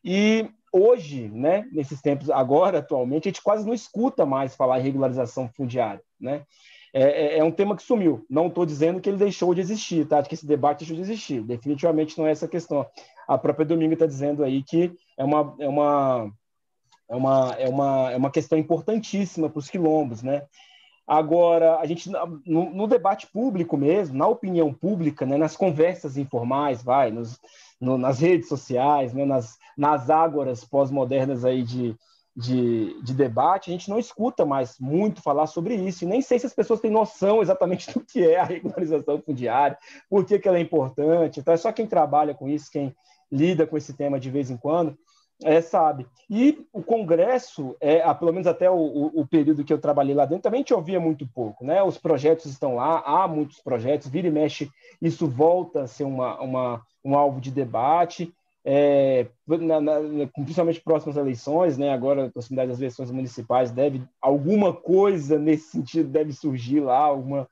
E 0.03 0.49
hoje, 0.71 1.29
né, 1.29 1.67
nesses 1.71 2.01
tempos, 2.01 2.29
agora, 2.29 2.79
atualmente, 2.79 3.27
a 3.27 3.31
gente 3.31 3.41
quase 3.41 3.65
não 3.65 3.73
escuta 3.73 4.25
mais 4.25 4.55
falar 4.55 4.79
em 4.79 4.83
regularização 4.83 5.49
fundiária, 5.49 6.01
né? 6.19 6.43
É, 6.93 7.03
é, 7.03 7.37
é 7.39 7.43
um 7.43 7.51
tema 7.51 7.75
que 7.75 7.83
sumiu. 7.83 8.25
Não 8.29 8.47
estou 8.47 8.65
dizendo 8.65 9.01
que 9.01 9.09
ele 9.09 9.17
deixou 9.17 9.53
de 9.53 9.61
existir, 9.61 10.07
tá? 10.07 10.23
Que 10.23 10.33
esse 10.33 10.47
debate 10.47 10.79
deixou 10.79 10.95
de 10.95 11.01
existir. 11.01 11.41
Definitivamente 11.43 12.17
não 12.17 12.25
é 12.25 12.31
essa 12.31 12.47
questão. 12.47 12.85
A 13.27 13.37
própria 13.37 13.65
Domingo 13.65 13.93
está 13.93 14.05
dizendo 14.05 14.43
aí 14.43 14.63
que 14.63 14.93
é 15.17 15.23
uma, 15.23 15.55
é 15.59 15.67
uma, 15.67 16.31
é 17.09 17.15
uma, 17.15 17.55
é 17.57 17.67
uma, 17.69 18.11
é 18.11 18.17
uma 18.17 18.31
questão 18.31 18.57
importantíssima 18.57 19.49
para 19.49 19.59
os 19.59 19.69
quilombos, 19.69 20.21
né? 20.21 20.43
Agora, 21.07 21.77
a 21.79 21.85
gente, 21.85 22.09
no, 22.09 22.69
no, 22.69 22.85
debate 22.85 23.27
público 23.27 23.77
mesmo, 23.77 24.17
na 24.17 24.27
opinião 24.27 24.73
pública, 24.73 25.25
né, 25.25 25.37
nas 25.37 25.55
conversas 25.55 26.17
informais, 26.17 26.83
vai, 26.83 27.11
nos, 27.11 27.39
no, 27.79 27.97
nas 27.97 28.19
redes 28.19 28.49
sociais, 28.49 29.13
né, 29.13 29.23
nas, 29.23 29.57
nas 29.77 30.09
ágoras 30.09 30.65
pós-modernas 30.65 31.45
aí 31.45 31.63
de, 31.63 31.95
de, 32.35 33.01
de, 33.01 33.13
debate, 33.13 33.69
a 33.69 33.73
gente 33.73 33.89
não 33.89 33.97
escuta 33.97 34.45
mais 34.45 34.77
muito 34.81 35.21
falar 35.21 35.47
sobre 35.47 35.75
isso. 35.75 36.03
E 36.03 36.07
nem 36.07 36.21
sei 36.21 36.39
se 36.39 36.45
as 36.45 36.53
pessoas 36.53 36.81
têm 36.81 36.91
noção 36.91 37.41
exatamente 37.41 37.89
do 37.93 38.01
que 38.01 38.27
é 38.27 38.37
a 38.37 38.43
regularização 38.43 39.21
fundiária, 39.21 39.77
por 40.09 40.25
que, 40.25 40.37
que 40.37 40.47
ela 40.47 40.57
é 40.57 40.61
importante. 40.61 41.39
Então, 41.39 41.53
é 41.53 41.57
só 41.57 41.71
quem 41.71 41.87
trabalha 41.87 42.33
com 42.33 42.49
isso, 42.49 42.69
quem 42.69 42.93
lida 43.31 43.65
com 43.65 43.77
esse 43.77 43.93
tema 43.93 44.19
de 44.19 44.29
vez 44.29 44.51
em 44.51 44.57
quando, 44.57 44.97
é, 45.43 45.61
sabe. 45.61 46.07
E 46.29 46.65
o 46.73 46.81
Congresso, 46.81 47.75
é, 47.79 48.01
pelo 48.15 48.33
menos 48.33 48.47
até 48.47 48.69
o, 48.69 48.75
o, 48.75 49.21
o, 49.21 49.27
período 49.27 49.63
que 49.63 49.71
eu 49.71 49.77
trabalhei 49.77 50.15
lá 50.15 50.25
dentro, 50.25 50.41
também 50.41 50.63
te 50.63 50.73
ouvia 50.73 50.99
muito 50.99 51.27
pouco. 51.27 51.63
Né? 51.63 51.81
Os 51.83 51.97
projetos 51.97 52.45
estão 52.45 52.75
lá, 52.75 53.03
há 53.05 53.27
muitos 53.27 53.61
projetos, 53.61 54.07
vira 54.07 54.27
e 54.27 54.31
mexe, 54.31 54.69
isso 55.01 55.27
volta 55.27 55.83
a 55.83 55.87
ser 55.87 56.05
uma, 56.05 56.41
uma, 56.41 56.81
um 57.05 57.15
alvo 57.15 57.39
de 57.39 57.51
debate, 57.51 58.33
é, 58.65 59.27
na, 59.47 59.79
na, 59.79 60.27
principalmente 60.33 60.81
próximas 60.81 61.15
eleições, 61.15 61.77
né? 61.77 61.93
agora 61.93 62.31
proximidade 62.31 62.69
das 62.69 62.79
eleições 62.79 63.11
municipais, 63.11 63.71
deve 63.71 64.03
alguma 64.19 64.73
coisa 64.73 65.37
nesse 65.37 65.69
sentido 65.69 66.09
deve 66.09 66.33
surgir 66.33 66.79
lá, 66.79 66.97
alguma, 66.97 67.47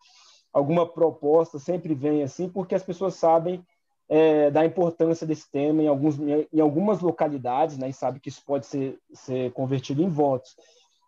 alguma 0.52 0.86
proposta 0.88 1.60
sempre 1.60 1.94
vem 1.94 2.24
assim, 2.24 2.50
porque 2.50 2.76
as 2.76 2.84
pessoas 2.84 3.14
sabem 3.14 3.64
é, 4.08 4.51
da 4.51 4.66
importância 4.66 5.26
desse 5.26 5.49
tema 5.49 5.82
em, 5.82 5.88
alguns, 5.88 6.18
em 6.20 6.60
algumas 6.60 7.01
localidades, 7.01 7.78
né, 7.78 7.89
e 7.89 7.93
sabe 7.93 8.20
que 8.20 8.30
isso 8.30 8.43
pode 8.45 8.66
ser, 8.66 8.99
ser 9.14 9.51
convertido 9.53 10.01
em 10.01 10.10
votos. 10.10 10.56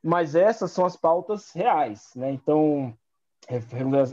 Mas 0.03 0.35
essas 0.35 0.71
são 0.71 0.85
as 0.85 0.95
pautas 0.95 1.51
reais. 1.51 2.11
Né? 2.15 2.31
Então, 2.31 2.93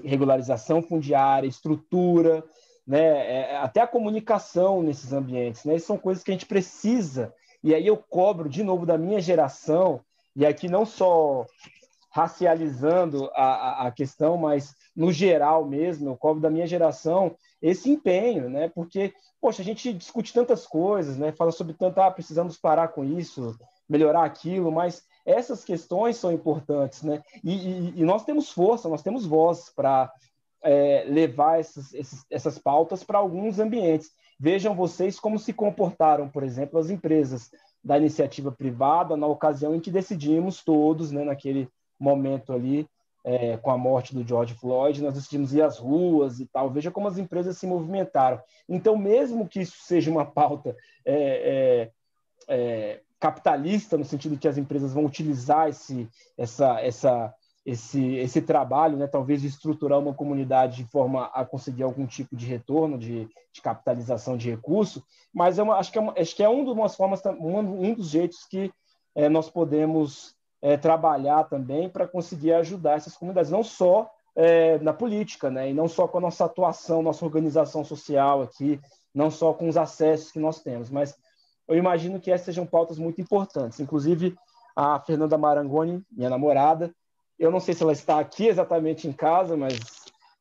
regularização 0.04 0.82
fundiária, 0.82 1.46
estrutura, 1.46 2.44
né, 2.86 3.52
é, 3.52 3.56
até 3.56 3.80
a 3.80 3.86
comunicação 3.86 4.82
nesses 4.82 5.12
ambientes. 5.12 5.64
Né? 5.64 5.78
São 5.78 5.96
coisas 5.96 6.22
que 6.22 6.30
a 6.30 6.34
gente 6.34 6.46
precisa. 6.46 7.32
E 7.62 7.74
aí 7.74 7.86
eu 7.86 7.96
cobro, 7.96 8.48
de 8.48 8.62
novo, 8.62 8.84
da 8.84 8.98
minha 8.98 9.20
geração, 9.20 10.00
e 10.36 10.44
aqui 10.44 10.68
não 10.68 10.84
só 10.84 11.46
racializando 12.10 13.28
a, 13.34 13.86
a, 13.86 13.90
questão, 13.90 14.36
mas 14.36 14.74
no 14.94 15.10
geral 15.10 15.64
mesmo, 15.64 16.10
eu 16.10 16.16
cobro 16.16 16.40
da 16.40 16.48
minha 16.48 16.66
geração 16.66 17.34
esse 17.64 17.90
empenho, 17.90 18.50
né? 18.50 18.68
Porque, 18.68 19.14
poxa, 19.40 19.62
a 19.62 19.64
gente 19.64 19.90
discute 19.94 20.34
tantas 20.34 20.66
coisas, 20.66 21.16
né? 21.16 21.32
Fala 21.32 21.50
sobre 21.50 21.72
tanto, 21.72 21.98
ah, 21.98 22.10
precisamos 22.10 22.58
parar 22.58 22.88
com 22.88 23.02
isso, 23.02 23.58
melhorar 23.88 24.22
aquilo, 24.22 24.70
mas 24.70 25.02
essas 25.24 25.64
questões 25.64 26.18
são 26.18 26.30
importantes, 26.30 27.02
né? 27.02 27.22
E, 27.42 27.54
e, 27.54 28.00
e 28.00 28.04
nós 28.04 28.22
temos 28.22 28.50
força, 28.50 28.86
nós 28.86 29.02
temos 29.02 29.24
voz 29.24 29.72
para 29.74 30.12
é, 30.62 31.06
levar 31.08 31.58
essas, 31.58 31.94
esses, 31.94 32.26
essas 32.30 32.58
pautas 32.58 33.02
para 33.02 33.18
alguns 33.18 33.58
ambientes. 33.58 34.10
Vejam 34.38 34.74
vocês 34.74 35.18
como 35.18 35.38
se 35.38 35.54
comportaram, 35.54 36.28
por 36.28 36.42
exemplo, 36.42 36.78
as 36.78 36.90
empresas 36.90 37.50
da 37.82 37.96
iniciativa 37.96 38.52
privada 38.52 39.16
na 39.16 39.26
ocasião 39.26 39.74
em 39.74 39.80
que 39.80 39.90
decidimos 39.90 40.62
todos, 40.62 41.10
né, 41.10 41.24
naquele 41.24 41.66
momento 41.98 42.52
ali, 42.52 42.86
é, 43.24 43.56
com 43.56 43.70
a 43.70 43.78
morte 43.78 44.14
do 44.14 44.26
George 44.26 44.54
Floyd, 44.54 45.02
nós 45.02 45.14
decidimos 45.14 45.54
ir 45.54 45.62
às 45.62 45.78
ruas 45.78 46.40
e 46.40 46.46
tal. 46.46 46.70
Veja 46.70 46.90
como 46.90 47.08
as 47.08 47.16
empresas 47.16 47.56
se 47.56 47.66
movimentaram. 47.66 48.40
Então, 48.68 48.96
mesmo 48.96 49.48
que 49.48 49.62
isso 49.62 49.78
seja 49.80 50.10
uma 50.10 50.26
pauta 50.26 50.76
é, 51.04 51.90
é, 52.48 52.54
é 52.54 53.00
capitalista, 53.18 53.96
no 53.96 54.04
sentido 54.04 54.36
que 54.36 54.46
as 54.46 54.58
empresas 54.58 54.92
vão 54.92 55.06
utilizar 55.06 55.70
esse, 55.70 56.06
essa, 56.36 56.78
essa, 56.82 57.34
esse, 57.64 58.16
esse 58.16 58.42
trabalho, 58.42 58.98
né, 58.98 59.06
talvez 59.06 59.40
de 59.40 59.48
estruturar 59.48 59.98
uma 59.98 60.12
comunidade 60.12 60.76
de 60.76 60.90
forma 60.90 61.30
a 61.32 61.42
conseguir 61.42 61.84
algum 61.84 62.06
tipo 62.06 62.36
de 62.36 62.44
retorno, 62.44 62.98
de, 62.98 63.26
de 63.50 63.62
capitalização 63.62 64.36
de 64.36 64.50
recurso, 64.50 65.02
mas 65.32 65.58
é 65.58 65.62
uma, 65.62 65.76
acho, 65.76 65.90
que 65.90 65.96
é 65.96 66.00
uma, 66.02 66.12
acho 66.18 66.36
que 66.36 66.42
é 66.42 66.48
um, 66.48 66.64
dos 66.64 66.94
formas, 66.94 67.24
um, 67.24 67.58
um 67.58 67.94
dos 67.94 68.10
jeitos 68.10 68.44
que 68.44 68.70
é, 69.14 69.28
nós 69.30 69.48
podemos 69.48 70.36
é, 70.64 70.78
trabalhar 70.78 71.44
também 71.44 71.90
para 71.90 72.08
conseguir 72.08 72.54
ajudar 72.54 72.94
essas 72.94 73.14
comunidades, 73.14 73.50
não 73.50 73.62
só 73.62 74.10
é, 74.34 74.78
na 74.78 74.94
política, 74.94 75.50
né, 75.50 75.68
e 75.68 75.74
não 75.74 75.86
só 75.86 76.08
com 76.08 76.16
a 76.16 76.22
nossa 76.22 76.46
atuação, 76.46 77.02
nossa 77.02 77.22
organização 77.22 77.84
social 77.84 78.40
aqui, 78.40 78.80
não 79.14 79.30
só 79.30 79.52
com 79.52 79.68
os 79.68 79.76
acessos 79.76 80.32
que 80.32 80.38
nós 80.38 80.62
temos, 80.62 80.88
mas 80.88 81.14
eu 81.68 81.76
imagino 81.76 82.18
que 82.18 82.30
essas 82.30 82.46
sejam 82.46 82.64
pautas 82.64 82.98
muito 82.98 83.20
importantes. 83.20 83.78
Inclusive, 83.78 84.34
a 84.74 84.98
Fernanda 85.00 85.36
Marangoni, 85.36 86.02
minha 86.10 86.30
namorada, 86.30 86.90
eu 87.38 87.50
não 87.50 87.60
sei 87.60 87.74
se 87.74 87.82
ela 87.82 87.92
está 87.92 88.18
aqui 88.18 88.46
exatamente 88.46 89.06
em 89.06 89.12
casa, 89.12 89.58
mas 89.58 89.78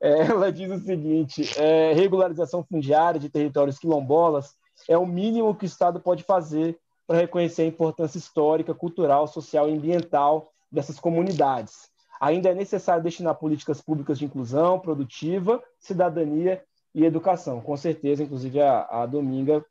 é, 0.02 0.22
ela 0.32 0.54
diz 0.54 0.72
o 0.72 0.80
seguinte: 0.80 1.44
é, 1.60 1.92
regularização 1.92 2.64
fundiária 2.64 3.20
de 3.20 3.30
territórios 3.30 3.78
quilombolas 3.78 4.56
é 4.88 4.98
o 4.98 5.06
mínimo 5.06 5.54
que 5.54 5.66
o 5.66 5.68
Estado 5.68 6.00
pode 6.00 6.24
fazer 6.24 6.80
para 7.08 7.20
reconhecer 7.20 7.64
a 7.64 7.68
importância 7.68 8.18
histórica, 8.18 8.74
cultural, 8.74 9.28
social 9.28 9.70
e 9.70 9.74
ambiental 9.74 10.52
dessas 10.72 11.00
comunidades. 11.00 11.90
Ainda 12.20 12.50
é 12.50 12.56
necessário 12.56 13.04
destinar 13.04 13.36
políticas 13.36 13.82
públicas 13.82 14.18
de 14.18 14.26
inclusão 14.26 14.80
produtiva, 14.80 15.62
cidadania 15.80 16.64
e 16.96 17.04
educação. 17.04 17.60
Com 17.60 17.76
certeza, 17.76 18.24
inclusive 18.24 18.62
a, 18.62 18.88
a 18.90 19.06
Dominga 19.06 19.66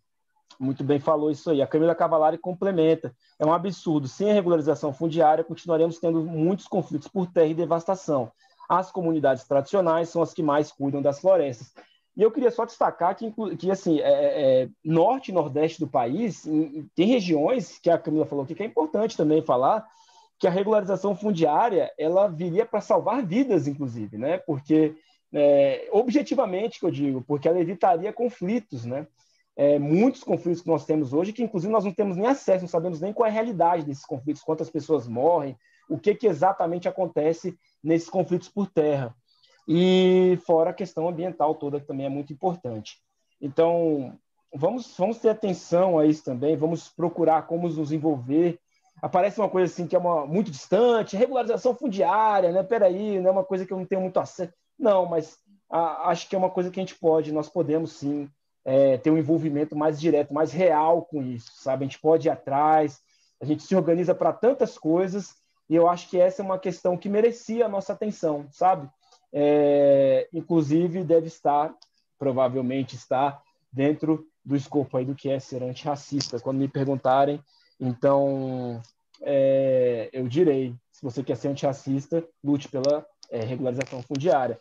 muito 0.58 0.84
bem 0.84 1.00
falou 1.00 1.30
isso 1.30 1.50
aí. 1.50 1.62
A 1.62 1.66
Camila 1.66 1.94
Cavalari 1.94 2.38
complementa. 2.38 3.14
É 3.38 3.44
um 3.44 3.52
absurdo. 3.52 4.06
Sem 4.06 4.30
a 4.30 4.34
regularização 4.34 4.92
fundiária, 4.92 5.44
continuaremos 5.44 5.98
tendo 5.98 6.22
muitos 6.22 6.68
conflitos 6.68 7.08
por 7.08 7.26
terra 7.26 7.48
e 7.48 7.54
devastação. 7.54 8.30
As 8.68 8.90
comunidades 8.90 9.44
tradicionais 9.44 10.08
são 10.08 10.22
as 10.22 10.32
que 10.32 10.42
mais 10.42 10.70
cuidam 10.70 11.02
das 11.02 11.20
florestas. 11.20 11.72
E 12.16 12.22
eu 12.22 12.30
queria 12.30 12.50
só 12.50 12.64
destacar 12.64 13.16
que, 13.16 13.32
que 13.56 13.70
assim, 13.70 14.00
é, 14.00 14.02
é, 14.02 14.62
é 14.62 14.68
norte 14.84 15.30
e 15.30 15.34
nordeste 15.34 15.80
do 15.80 15.88
país, 15.88 16.46
em, 16.46 16.88
tem 16.94 17.06
regiões, 17.06 17.78
que 17.78 17.88
a 17.88 17.98
Camila 17.98 18.26
falou 18.26 18.44
aqui, 18.44 18.54
que 18.54 18.62
é 18.62 18.66
importante 18.66 19.16
também 19.16 19.42
falar, 19.42 19.86
que 20.38 20.46
a 20.46 20.50
regularização 20.50 21.16
fundiária 21.16 21.90
ela 21.98 22.28
viria 22.28 22.66
para 22.66 22.80
salvar 22.80 23.24
vidas, 23.24 23.66
inclusive, 23.66 24.18
né? 24.18 24.38
Porque, 24.38 24.94
é, 25.32 25.88
objetivamente, 25.90 26.80
que 26.80 26.84
eu 26.84 26.90
digo, 26.90 27.22
porque 27.22 27.48
ela 27.48 27.60
evitaria 27.60 28.12
conflitos, 28.12 28.84
né? 28.84 29.06
É, 29.54 29.78
muitos 29.78 30.24
conflitos 30.24 30.62
que 30.62 30.68
nós 30.68 30.84
temos 30.84 31.12
hoje, 31.12 31.32
que 31.32 31.42
inclusive 31.42 31.72
nós 31.72 31.84
não 31.84 31.92
temos 31.92 32.16
nem 32.16 32.26
acesso, 32.26 32.62
não 32.62 32.68
sabemos 32.68 33.00
nem 33.00 33.12
qual 33.12 33.26
é 33.26 33.30
a 33.30 33.32
realidade 33.32 33.84
desses 33.84 34.04
conflitos, 34.04 34.42
quantas 34.42 34.68
pessoas 34.68 35.06
morrem, 35.06 35.56
o 35.88 35.98
que, 35.98 36.14
que 36.14 36.26
exatamente 36.26 36.88
acontece 36.88 37.56
nesses 37.82 38.08
conflitos 38.08 38.48
por 38.48 38.66
terra. 38.66 39.14
E 39.66 40.38
fora 40.44 40.70
a 40.70 40.74
questão 40.74 41.08
ambiental 41.08 41.54
toda, 41.54 41.80
que 41.80 41.86
também 41.86 42.06
é 42.06 42.10
muito 42.10 42.32
importante. 42.32 42.98
Então, 43.40 44.18
vamos, 44.54 44.94
vamos 44.96 45.18
ter 45.18 45.28
atenção 45.28 45.98
a 45.98 46.06
isso 46.06 46.24
também, 46.24 46.56
vamos 46.56 46.88
procurar 46.88 47.46
como 47.46 47.68
nos 47.68 47.92
envolver 47.92 48.58
aparece 49.02 49.40
uma 49.40 49.48
coisa 49.48 49.72
assim 49.72 49.86
que 49.86 49.96
é 49.96 49.98
uma, 49.98 50.24
muito 50.24 50.50
distante, 50.50 51.16
regularização 51.16 51.74
fundiária, 51.74 52.52
né? 52.52 52.62
Peraí, 52.62 53.18
não 53.18 53.30
é 53.30 53.32
uma 53.32 53.44
coisa 53.44 53.66
que 53.66 53.72
eu 53.72 53.76
não 53.78 53.84
tenho 53.84 54.00
muito 54.00 54.20
acesso. 54.20 54.52
Não, 54.78 55.04
mas 55.06 55.36
a, 55.68 56.10
acho 56.10 56.28
que 56.28 56.36
é 56.36 56.38
uma 56.38 56.50
coisa 56.50 56.70
que 56.70 56.78
a 56.78 56.82
gente 56.82 56.94
pode, 56.94 57.32
nós 57.32 57.48
podemos 57.48 57.92
sim 57.92 58.30
é, 58.64 58.96
ter 58.98 59.10
um 59.10 59.18
envolvimento 59.18 59.74
mais 59.74 60.00
direto, 60.00 60.32
mais 60.32 60.52
real 60.52 61.02
com 61.02 61.20
isso, 61.20 61.50
sabe? 61.56 61.84
A 61.84 61.88
gente 61.88 62.00
pode 62.00 62.28
ir 62.28 62.30
atrás, 62.30 63.00
a 63.40 63.44
gente 63.44 63.64
se 63.64 63.74
organiza 63.74 64.14
para 64.14 64.32
tantas 64.32 64.78
coisas 64.78 65.34
e 65.68 65.74
eu 65.74 65.88
acho 65.88 66.08
que 66.08 66.20
essa 66.20 66.40
é 66.40 66.44
uma 66.44 66.58
questão 66.58 66.96
que 66.96 67.08
merecia 67.08 67.66
a 67.66 67.68
nossa 67.68 67.92
atenção, 67.92 68.46
sabe? 68.52 68.88
É, 69.32 70.28
inclusive 70.32 71.02
deve 71.04 71.26
estar, 71.26 71.74
provavelmente 72.18 72.94
está 72.94 73.40
dentro 73.72 74.26
do 74.44 74.54
escopo 74.56 74.96
aí 74.96 75.04
do 75.04 75.14
que 75.14 75.30
é 75.30 75.38
ser 75.38 75.62
antirracista. 75.62 76.38
Quando 76.40 76.58
me 76.58 76.68
perguntarem, 76.68 77.40
então 77.80 78.80
é, 79.22 80.10
eu 80.12 80.28
direi, 80.28 80.74
se 80.90 81.02
você 81.02 81.22
quer 81.22 81.36
ser 81.36 81.48
antirracista, 81.48 82.24
lute 82.44 82.68
pela 82.68 83.06
é, 83.30 83.40
regularização 83.40 84.02
fundiária. 84.02 84.60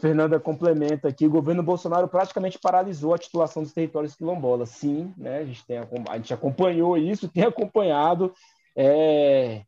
Fernanda 0.00 0.40
complementa 0.40 1.08
aqui, 1.08 1.26
o 1.26 1.30
governo 1.30 1.62
Bolsonaro 1.62 2.08
praticamente 2.08 2.58
paralisou 2.58 3.14
a 3.14 3.18
titulação 3.18 3.62
dos 3.62 3.72
territórios 3.72 4.14
quilombolas. 4.14 4.70
Sim, 4.70 5.12
né, 5.16 5.38
a, 5.38 5.44
gente 5.44 5.64
tem, 5.64 5.78
a 5.78 6.16
gente 6.16 6.34
acompanhou 6.34 6.96
isso, 6.98 7.28
tem 7.28 7.44
acompanhado. 7.44 8.34
É, 8.76 9.62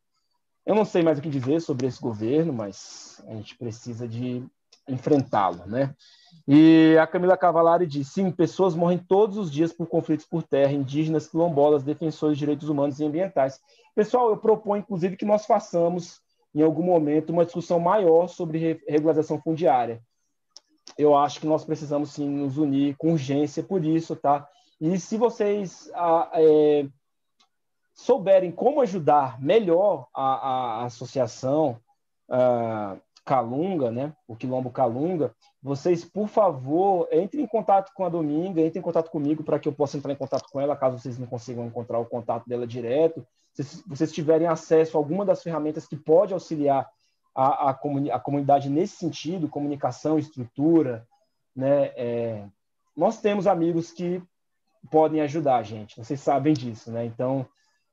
eu 0.67 0.75
não 0.75 0.85
sei 0.85 1.01
mais 1.01 1.17
o 1.17 1.21
que 1.21 1.29
dizer 1.29 1.61
sobre 1.61 1.87
esse 1.87 1.99
governo, 1.99 2.53
mas 2.53 3.23
a 3.27 3.33
gente 3.33 3.57
precisa 3.57 4.07
de 4.07 4.45
enfrentá-lo, 4.87 5.65
né? 5.65 5.95
E 6.47 6.95
a 7.01 7.07
Camila 7.07 7.35
Cavalari 7.35 7.87
diz: 7.87 8.09
sim, 8.09 8.29
pessoas 8.29 8.75
morrem 8.75 8.99
todos 8.99 9.37
os 9.37 9.51
dias 9.51 9.73
por 9.73 9.87
conflitos 9.87 10.25
por 10.25 10.43
terra, 10.43 10.71
indígenas, 10.71 11.27
quilombolas, 11.27 11.83
defensores 11.83 12.37
de 12.37 12.41
direitos 12.41 12.69
humanos 12.69 12.99
e 12.99 13.05
ambientais. 13.05 13.59
Pessoal, 13.95 14.29
eu 14.29 14.37
proponho, 14.37 14.81
inclusive, 14.81 15.17
que 15.17 15.25
nós 15.25 15.45
façamos, 15.45 16.21
em 16.53 16.61
algum 16.61 16.83
momento, 16.83 17.31
uma 17.31 17.45
discussão 17.45 17.79
maior 17.79 18.27
sobre 18.27 18.79
regularização 18.87 19.41
fundiária 19.41 20.01
eu 20.97 21.15
acho 21.15 21.39
que 21.39 21.47
nós 21.47 21.63
precisamos 21.65 22.11
sim 22.11 22.27
nos 22.27 22.57
unir 22.57 22.95
com 22.97 23.11
urgência 23.11 23.63
por 23.63 23.83
isso, 23.83 24.15
tá? 24.15 24.47
E 24.79 24.99
se 24.99 25.17
vocês 25.17 25.89
a, 25.93 26.29
é, 26.33 26.87
souberem 27.97 28.51
como 28.51 28.79
ajudar 28.79 29.41
melhor 29.41 30.07
a, 30.13 30.81
a 30.81 30.85
associação 30.85 31.81
a 32.29 32.95
Calunga, 33.25 33.91
né? 33.91 34.13
O 34.25 34.37
Quilombo 34.37 34.69
Calunga, 34.69 35.35
vocês, 35.61 36.05
por 36.05 36.29
favor, 36.29 37.09
entrem 37.11 37.43
em 37.43 37.47
contato 37.47 37.91
com 37.93 38.05
a 38.05 38.09
Dominga, 38.09 38.61
entrem 38.61 38.79
em 38.79 38.83
contato 38.83 39.09
comigo 39.09 39.43
para 39.43 39.59
que 39.59 39.67
eu 39.67 39.73
possa 39.73 39.97
entrar 39.97 40.13
em 40.13 40.17
contato 40.17 40.49
com 40.49 40.61
ela, 40.61 40.77
caso 40.77 40.97
vocês 40.97 41.19
não 41.19 41.27
consigam 41.27 41.65
encontrar 41.65 41.99
o 41.99 42.05
contato 42.05 42.47
dela 42.47 42.65
direto. 42.65 43.25
Se 43.53 43.83
vocês 43.85 44.13
tiverem 44.13 44.47
acesso 44.47 44.95
a 44.95 44.99
alguma 44.99 45.25
das 45.25 45.43
ferramentas 45.43 45.85
que 45.85 45.97
pode 45.97 46.33
auxiliar 46.33 46.87
a, 47.35 47.71
a, 47.71 47.73
comuni 47.73 48.09
a 48.09 48.19
comunidade 48.19 48.69
nesse 48.69 48.95
sentido, 48.95 49.49
comunicação, 49.49 50.17
estrutura, 50.17 51.05
né? 51.53 51.91
É, 51.97 52.45
nós 52.95 53.19
temos 53.19 53.45
amigos 53.45 53.91
que 53.91 54.23
podem 54.89 55.19
ajudar 55.21 55.57
a 55.57 55.63
gente, 55.63 55.97
vocês 55.97 56.21
sabem 56.21 56.53
disso, 56.53 56.91
né? 56.91 57.03
Então, 57.03 57.45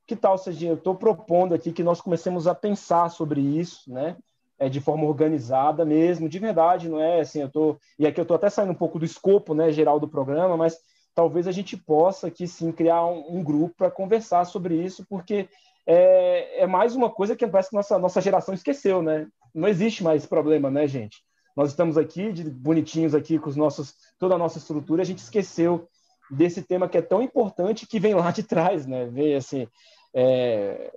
que 0.07 0.16
tal 0.16 0.36
seja, 0.36 0.66
eu 0.66 0.74
estou 0.74 0.94
propondo 0.94 1.55
aqui 1.55 1.72
que 1.72 1.82
nós 1.82 2.00
comecemos 2.00 2.46
a 2.46 2.55
pensar 2.55 3.09
sobre 3.11 3.40
isso, 3.40 3.92
né? 3.92 4.16
É, 4.59 4.68
de 4.68 4.80
forma 4.80 5.05
organizada 5.05 5.84
mesmo, 5.84 6.28
de 6.28 6.38
verdade, 6.38 6.88
não 6.88 7.00
é 7.00 7.20
assim, 7.20 7.40
eu 7.40 7.50
tô, 7.50 7.76
e 7.98 8.07
aqui 8.07 8.20
eu 8.20 8.22
estou 8.22 8.36
até 8.36 8.48
saindo 8.48 8.70
um 8.70 8.76
pouco 8.76 9.00
do 9.00 9.05
escopo, 9.05 9.52
né, 9.52 9.72
geral 9.72 9.98
do 9.98 10.07
programa, 10.07 10.57
mas 10.57 10.78
talvez 11.12 11.48
a 11.48 11.52
gente 11.52 11.76
possa 11.76 12.28
aqui 12.28 12.46
sim 12.46 12.70
criar 12.70 13.05
um, 13.05 13.38
um 13.38 13.42
grupo 13.42 13.74
para 13.76 13.90
conversar 13.90 14.44
sobre 14.44 14.76
isso, 14.76 15.05
porque 15.09 15.48
é, 15.86 16.62
é 16.62 16.66
mais 16.66 16.94
uma 16.94 17.11
coisa 17.11 17.34
que 17.34 17.46
parece 17.46 17.70
que 17.70 17.76
nossa, 17.76 17.98
nossa 17.98 18.20
geração 18.20 18.55
esqueceu, 18.55 19.02
né? 19.02 19.26
Não 19.52 19.68
existe 19.68 20.05
mais 20.05 20.24
problema, 20.24 20.70
né, 20.70 20.86
gente? 20.86 21.18
Nós 21.57 21.70
estamos 21.70 21.96
aqui, 21.98 22.32
de 22.32 22.48
bonitinhos 22.48 23.14
aqui, 23.14 23.38
com 23.38 23.48
os 23.48 23.57
nossos, 23.57 23.94
toda 24.18 24.34
a 24.34 24.38
nossa 24.38 24.59
estrutura, 24.59 25.02
a 25.02 25.05
gente 25.05 25.18
esqueceu 25.18 25.88
desse 26.31 26.62
tema 26.62 26.89
que 26.89 26.99
é 26.99 27.03
tão 27.03 27.22
importante 27.22 27.87
que 27.87 28.01
vem 28.01 28.14
lá 28.14 28.31
de 28.31 28.43
trás, 28.43 28.87
né? 28.87 29.07
Vem 29.07 29.35
assim, 29.35 29.68
é, 30.14 30.93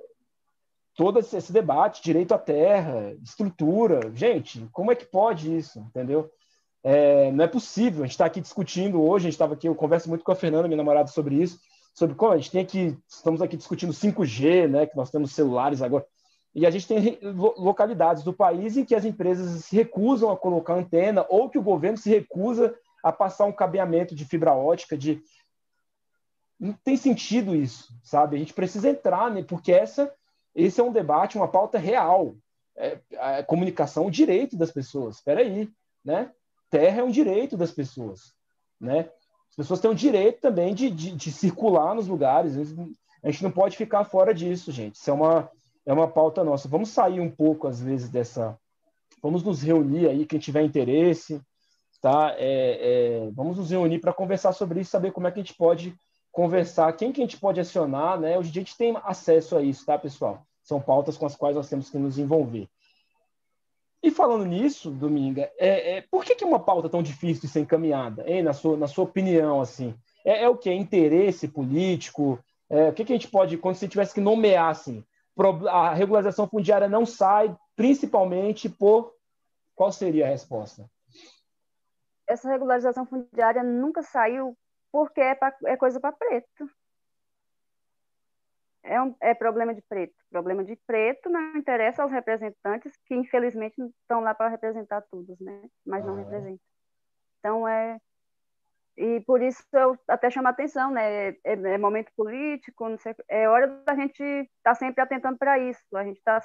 todo 0.95 1.19
esse 1.19 1.53
debate, 1.53 2.01
direito 2.01 2.33
à 2.33 2.39
terra, 2.39 3.15
estrutura, 3.23 4.11
gente, 4.13 4.67
como 4.71 4.91
é 4.91 4.95
que 4.95 5.05
pode 5.05 5.55
isso, 5.55 5.79
entendeu? 5.79 6.29
É, 6.83 7.31
não 7.31 7.43
é 7.43 7.47
possível, 7.47 8.03
a 8.03 8.05
gente 8.05 8.13
está 8.13 8.25
aqui 8.25 8.41
discutindo 8.41 9.01
hoje, 9.01 9.25
a 9.25 9.27
gente 9.27 9.33
estava 9.33 9.53
aqui, 9.53 9.67
eu 9.67 9.75
converso 9.75 10.09
muito 10.09 10.23
com 10.23 10.31
a 10.31 10.35
Fernanda, 10.35 10.67
minha 10.67 10.77
namorada, 10.77 11.07
sobre 11.07 11.35
isso, 11.35 11.59
sobre 11.93 12.15
como 12.15 12.33
a 12.33 12.37
gente 12.37 12.51
tem 12.51 12.61
aqui, 12.61 12.97
estamos 13.07 13.41
aqui 13.41 13.57
discutindo 13.57 13.93
5G, 13.93 14.67
né, 14.67 14.85
que 14.85 14.95
nós 14.95 15.11
temos 15.11 15.33
celulares 15.33 15.81
agora, 15.81 16.05
e 16.55 16.65
a 16.65 16.71
gente 16.71 16.87
tem 16.87 17.19
localidades 17.21 18.23
do 18.23 18.33
país 18.33 18.75
em 18.77 18.83
que 18.83 18.95
as 18.95 19.05
empresas 19.05 19.65
se 19.65 19.75
recusam 19.75 20.31
a 20.31 20.37
colocar 20.37 20.73
antena 20.73 21.23
ou 21.29 21.49
que 21.49 21.59
o 21.59 21.63
governo 21.63 21.97
se 21.97 22.09
recusa 22.09 22.73
a 23.07 23.11
passar 23.11 23.45
um 23.45 23.51
cabeamento 23.51 24.15
de 24.15 24.25
fibra 24.25 24.53
ótica, 24.53 24.97
de 24.97 25.21
não 26.59 26.73
tem 26.73 26.97
sentido 26.97 27.55
isso, 27.55 27.93
sabe? 28.03 28.35
A 28.35 28.39
gente 28.39 28.53
precisa 28.53 28.89
entrar, 28.89 29.29
né? 29.29 29.43
Porque 29.43 29.71
essa, 29.71 30.11
esse 30.55 30.79
é 30.81 30.83
um 30.83 30.91
debate, 30.91 31.37
uma 31.37 31.47
pauta 31.47 31.77
real. 31.77 32.35
É, 32.75 32.99
a 33.17 33.43
comunicação, 33.43 34.05
o 34.05 34.11
direito 34.11 34.55
das 34.55 34.71
pessoas. 34.71 35.17
Espera 35.17 35.41
aí, 35.41 35.69
né? 36.03 36.31
Terra 36.69 37.01
é 37.01 37.03
um 37.03 37.11
direito 37.11 37.55
das 37.55 37.71
pessoas, 37.71 38.33
né? 38.79 39.09
pessoas 39.57 39.79
têm 39.79 39.89
o 39.89 39.95
direito 39.95 40.39
também 40.39 40.75
de, 40.75 40.89
de, 40.91 41.11
de, 41.11 41.31
circular 41.31 41.95
nos 41.95 42.07
lugares. 42.07 42.55
A 43.23 43.31
gente 43.31 43.43
não 43.43 43.51
pode 43.51 43.75
ficar 43.75 44.05
fora 44.05 44.31
disso, 44.31 44.71
gente. 44.71 44.95
Isso 44.95 45.09
é 45.09 45.13
uma, 45.13 45.49
é 45.83 45.91
uma 45.91 46.07
pauta 46.07 46.43
nossa. 46.43 46.69
Vamos 46.69 46.89
sair 46.89 47.19
um 47.19 47.31
pouco, 47.31 47.67
às 47.67 47.81
vezes, 47.81 48.07
dessa. 48.07 48.57
Vamos 49.21 49.41
nos 49.41 49.63
reunir 49.63 50.07
aí, 50.07 50.27
quem 50.27 50.37
tiver 50.37 50.61
interesse, 50.61 51.41
tá? 52.01 52.35
É, 52.37 53.25
é, 53.27 53.29
vamos 53.31 53.57
nos 53.57 53.71
reunir 53.71 53.99
para 53.99 54.13
conversar 54.13 54.53
sobre 54.53 54.81
isso, 54.81 54.91
saber 54.91 55.11
como 55.11 55.27
é 55.27 55.31
que 55.31 55.39
a 55.39 55.43
gente 55.43 55.55
pode 55.55 55.95
conversar, 56.31 56.93
quem 56.93 57.11
que 57.11 57.21
a 57.21 57.23
gente 57.23 57.39
pode 57.39 57.59
acionar, 57.59 58.19
né? 58.19 58.37
Hoje 58.37 58.51
a 58.51 58.53
gente 58.53 58.77
tem 58.77 58.95
acesso 59.03 59.57
a 59.57 59.61
isso, 59.61 59.85
tá, 59.85 59.97
pessoal? 59.97 60.45
São 60.61 60.79
pautas 60.79 61.17
com 61.17 61.25
as 61.25 61.35
quais 61.35 61.55
nós 61.55 61.69
temos 61.69 61.89
que 61.89 61.97
nos 61.97 62.19
envolver. 62.19 62.69
E 64.03 64.11
falando 64.11 64.45
nisso, 64.45 64.91
Dominga, 64.91 65.51
é, 65.57 65.97
é, 65.97 66.01
por 66.01 66.23
que, 66.23 66.35
que 66.35 66.45
uma 66.45 66.59
pauta 66.59 66.87
tão 66.87 67.01
difícil 67.01 67.41
de 67.41 67.47
ser 67.47 67.61
encaminhada, 67.61 68.23
hein, 68.29 68.43
na, 68.43 68.53
sua, 68.53 68.77
na 68.77 68.87
sua 68.87 69.05
opinião? 69.05 69.59
assim? 69.59 69.95
É, 70.23 70.43
é 70.43 70.49
o 70.49 70.55
que? 70.55 70.71
Interesse 70.71 71.47
político? 71.47 72.39
É, 72.69 72.89
o 72.89 72.93
que, 72.93 73.03
que 73.03 73.13
a 73.13 73.15
gente 73.15 73.29
pode, 73.29 73.57
quando 73.57 73.75
você 73.75 73.87
tivesse 73.87 74.13
que 74.13 74.21
nomear, 74.21 74.69
assim, 74.69 75.03
a 75.69 75.93
regularização 75.93 76.47
fundiária 76.47 76.87
não 76.87 77.05
sai, 77.05 77.55
principalmente 77.75 78.69
por. 78.69 79.13
Qual 79.75 79.91
seria 79.91 80.25
a 80.25 80.29
resposta? 80.29 80.89
Essa 82.27 82.49
regularização 82.49 83.05
fundiária 83.05 83.63
nunca 83.63 84.03
saiu 84.03 84.57
porque 84.91 85.21
é, 85.21 85.35
pra, 85.35 85.55
é 85.65 85.77
coisa 85.77 85.99
para 85.99 86.11
preto 86.11 86.69
é, 88.87 89.01
um, 89.01 89.13
é 89.21 89.33
problema 89.33 89.73
de 89.73 89.81
preto. 89.81 90.15
Problema 90.29 90.63
de 90.63 90.75
preto 90.87 91.29
não 91.29 91.57
interessa 91.57 92.01
aos 92.01 92.11
representantes 92.11 92.93
que, 93.05 93.15
infelizmente, 93.15 93.75
estão 94.01 94.21
lá 94.21 94.33
para 94.33 94.49
representar 94.49 95.01
todos, 95.11 95.37
né? 95.39 95.69
Mas 95.85 96.05
não 96.05 96.15
ah, 96.15 96.19
representam. 96.19 96.59
Então, 97.39 97.67
é... 97.67 97.97
E 98.95 99.19
por 99.27 99.43
isso 99.43 99.61
eu 99.73 99.95
até 100.07 100.29
chamo 100.31 100.47
a 100.47 100.51
atenção, 100.51 100.89
né? 100.89 101.29
É, 101.29 101.35
é 101.43 101.77
momento 101.77 102.11
político, 102.15 102.97
sei, 102.97 103.13
é 103.29 103.47
hora 103.47 103.67
da 103.85 103.93
gente 103.93 104.23
estar 104.23 104.47
tá 104.63 104.75
sempre 104.75 105.03
atentando 105.03 105.37
para 105.37 105.59
isso. 105.59 105.83
A 105.93 106.03
gente 106.03 106.17
está 106.17 106.41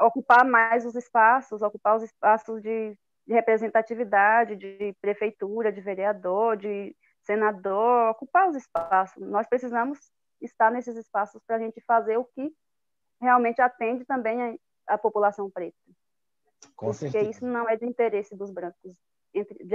ocupar 0.00 0.44
mais 0.44 0.86
os 0.86 0.94
espaços, 0.94 1.60
ocupar 1.60 1.96
os 1.96 2.02
espaços 2.02 2.62
de, 2.62 2.96
de 3.26 3.34
representatividade, 3.34 4.56
de 4.56 4.94
prefeitura, 5.00 5.72
de 5.72 5.80
vereador, 5.80 6.56
de 6.56 6.94
senador, 7.22 8.10
ocupar 8.10 8.48
os 8.48 8.56
espaços. 8.56 9.20
Nós 9.26 9.48
precisamos 9.48 9.98
estar 10.40 10.70
nesses 10.70 10.96
espaços 10.96 11.42
para 11.46 11.56
a 11.56 11.58
gente 11.58 11.80
fazer 11.86 12.16
o 12.16 12.24
que 12.24 12.52
realmente 13.20 13.60
atende 13.60 14.04
também 14.04 14.60
a, 14.86 14.94
a 14.94 14.98
população 14.98 15.50
preta. 15.50 15.76
Com 16.76 16.86
Porque 16.86 16.98
certeza. 17.08 17.30
isso 17.30 17.46
não 17.46 17.68
é 17.68 17.76
de 17.76 17.86
interesse 17.86 18.36
dos 18.36 18.50
brancos, 18.50 18.94
entre, 19.34 19.64
de, 19.64 19.74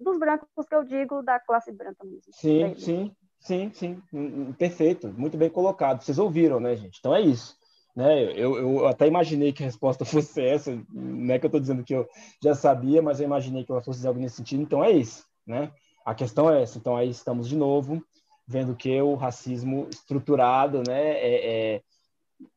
dos 0.00 0.18
brancos 0.18 0.48
que 0.66 0.74
eu 0.74 0.84
digo 0.84 1.22
da 1.22 1.38
classe 1.38 1.70
branca 1.70 2.04
mesmo. 2.04 2.32
Sim, 2.32 2.74
sim, 2.76 3.16
sim, 3.38 3.72
sim, 3.72 4.02
hum, 4.12 4.48
hum, 4.48 4.52
perfeito, 4.52 5.08
muito 5.12 5.36
bem 5.36 5.50
colocado. 5.50 6.02
Vocês 6.02 6.18
ouviram, 6.18 6.60
né, 6.60 6.76
gente? 6.76 6.98
Então 6.98 7.14
é 7.14 7.20
isso. 7.20 7.58
Né? 7.94 8.24
Eu, 8.32 8.56
eu 8.56 8.86
até 8.86 9.06
imaginei 9.06 9.52
que 9.52 9.62
a 9.62 9.66
resposta 9.66 10.04
fosse 10.06 10.40
essa, 10.40 10.76
não 10.92 11.32
é 11.32 11.38
que 11.38 11.46
eu 11.46 11.48
estou 11.48 11.60
dizendo 11.60 11.84
que 11.84 11.94
eu 11.94 12.08
já 12.42 12.54
sabia, 12.54 13.00
mas 13.00 13.20
eu 13.20 13.26
imaginei 13.26 13.64
que 13.64 13.70
ela 13.70 13.82
fosse 13.82 14.06
algo 14.06 14.20
nesse 14.20 14.36
sentido, 14.36 14.62
então 14.62 14.82
é 14.82 14.90
isso, 14.90 15.24
né? 15.46 15.70
A 16.04 16.14
questão 16.14 16.50
é 16.50 16.62
essa, 16.62 16.76
então 16.76 16.96
aí 16.96 17.08
estamos 17.08 17.48
de 17.48 17.56
novo 17.56 18.02
vendo 18.46 18.76
que 18.76 19.00
o 19.00 19.14
racismo 19.14 19.88
estruturado, 19.90 20.82
né, 20.86 21.12
é, 21.12 21.74
é 21.76 21.82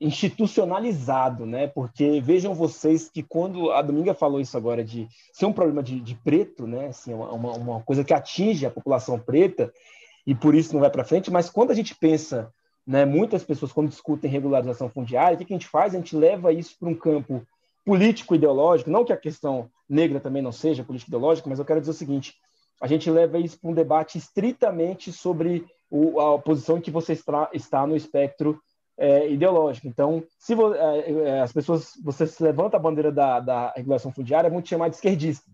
institucionalizado, 0.02 1.46
né? 1.46 1.68
Porque 1.68 2.20
vejam 2.20 2.54
vocês 2.54 3.10
que 3.10 3.24
quando 3.24 3.72
a 3.72 3.82
Dominga 3.82 4.14
falou 4.14 4.42
isso 4.42 4.58
agora 4.58 4.84
de 4.84 5.08
ser 5.32 5.46
um 5.46 5.54
problema 5.54 5.82
de, 5.82 6.00
de 6.02 6.16
preto, 6.16 6.68
né? 6.68 6.88
Assim, 6.88 7.14
uma, 7.14 7.54
uma 7.54 7.82
coisa 7.84 8.04
que 8.04 8.14
atinge 8.14 8.66
a 8.66 8.72
população 8.72 9.20
preta 9.20 9.72
e 10.26 10.36
por 10.36 10.56
isso 10.56 10.74
não 10.74 10.82
vai 10.82 10.90
para 10.90 11.06
frente. 11.06 11.32
Mas 11.32 11.50
quando 11.50 11.72
a 11.72 11.74
gente 11.74 11.96
pensa 11.96 12.52
né? 12.88 13.04
Muitas 13.04 13.44
pessoas, 13.44 13.74
quando 13.74 13.90
discutem 13.90 14.32
regularização 14.32 14.90
fundiária, 14.90 15.36
o 15.36 15.38
que 15.38 15.54
a 15.54 15.58
gente 15.58 15.68
faz? 15.68 15.94
A 15.94 15.98
gente 15.98 16.16
leva 16.16 16.54
isso 16.54 16.78
para 16.80 16.88
um 16.88 16.96
campo 16.96 17.46
político-ideológico, 17.86 18.90
não 18.90 19.04
que 19.04 19.12
a 19.12 19.18
questão 19.18 19.70
negra 19.90 20.20
também 20.20 20.42
não 20.42 20.52
seja 20.52 20.84
político-ideológica, 20.84 21.50
mas 21.50 21.60
eu 21.60 21.66
quero 21.66 21.82
dizer 21.82 21.92
o 21.92 21.96
seguinte, 21.96 22.36
a 22.82 22.88
gente 22.88 23.10
leva 23.12 23.38
isso 23.40 23.60
para 23.60 23.70
um 23.70 23.74
debate 23.74 24.18
estritamente 24.18 25.12
sobre 25.12 25.66
o, 25.90 26.20
a 26.20 26.40
posição 26.40 26.80
que 26.80 26.92
você 26.92 27.14
está, 27.14 27.50
está 27.54 27.86
no 27.86 27.96
espectro 27.96 28.60
é, 28.98 29.30
ideológico. 29.30 29.88
Então, 29.88 30.24
se 30.40 30.56
vo, 30.56 30.74
é, 30.74 31.12
é, 31.12 31.42
as 31.42 31.52
pessoas, 31.52 31.92
você 32.04 32.26
se 32.26 32.42
levanta 32.42 32.78
a 32.78 32.80
bandeira 32.80 33.12
da, 33.12 33.40
da 33.40 33.74
regulação 33.76 34.12
fundiária, 34.12 34.50
vão 34.50 34.62
te 34.62 34.70
chamar 34.70 34.90
de 34.90 34.96
esquerdista, 34.96 35.50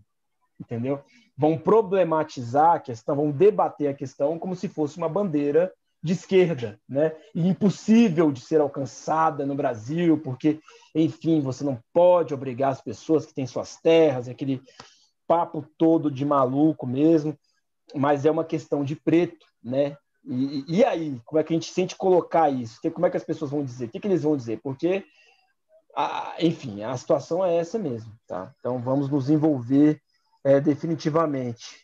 entendeu? 0.60 1.00
Vão 1.36 1.58
problematizar 1.58 2.74
a 2.74 2.80
questão, 2.80 3.16
vão 3.16 3.30
debater 3.30 3.88
a 3.88 3.94
questão 3.94 4.38
como 4.38 4.54
se 4.54 4.68
fosse 4.68 4.98
uma 4.98 5.08
bandeira 5.08 5.72
de 6.04 6.12
esquerda, 6.12 6.78
né? 6.86 7.16
Impossível 7.34 8.30
de 8.30 8.38
ser 8.38 8.60
alcançada 8.60 9.46
no 9.46 9.54
Brasil, 9.54 10.20
porque, 10.20 10.60
enfim, 10.94 11.40
você 11.40 11.64
não 11.64 11.80
pode 11.94 12.34
obrigar 12.34 12.72
as 12.72 12.82
pessoas 12.82 13.24
que 13.24 13.32
têm 13.32 13.46
suas 13.46 13.80
terras, 13.80 14.28
aquele 14.28 14.62
papo 15.26 15.66
todo 15.78 16.10
de 16.10 16.22
maluco 16.22 16.86
mesmo, 16.86 17.34
mas 17.94 18.26
é 18.26 18.30
uma 18.30 18.44
questão 18.44 18.84
de 18.84 18.94
preto, 18.94 19.46
né? 19.62 19.96
E, 20.26 20.64
e 20.68 20.84
aí, 20.84 21.18
como 21.24 21.40
é 21.40 21.42
que 21.42 21.54
a 21.54 21.56
gente 21.56 21.72
sente 21.72 21.96
colocar 21.96 22.50
isso? 22.50 22.78
Como 22.92 23.06
é 23.06 23.10
que 23.10 23.16
as 23.16 23.24
pessoas 23.24 23.50
vão 23.50 23.64
dizer? 23.64 23.86
O 23.86 23.88
que, 23.88 23.98
que 23.98 24.06
eles 24.06 24.24
vão 24.24 24.36
dizer? 24.36 24.60
Porque, 24.62 25.06
a, 25.96 26.34
enfim, 26.38 26.82
a 26.82 26.94
situação 26.98 27.42
é 27.42 27.56
essa 27.56 27.78
mesmo, 27.78 28.12
tá? 28.26 28.54
Então, 28.58 28.78
vamos 28.78 29.08
nos 29.08 29.30
envolver 29.30 29.98
é, 30.44 30.60
definitivamente. 30.60 31.83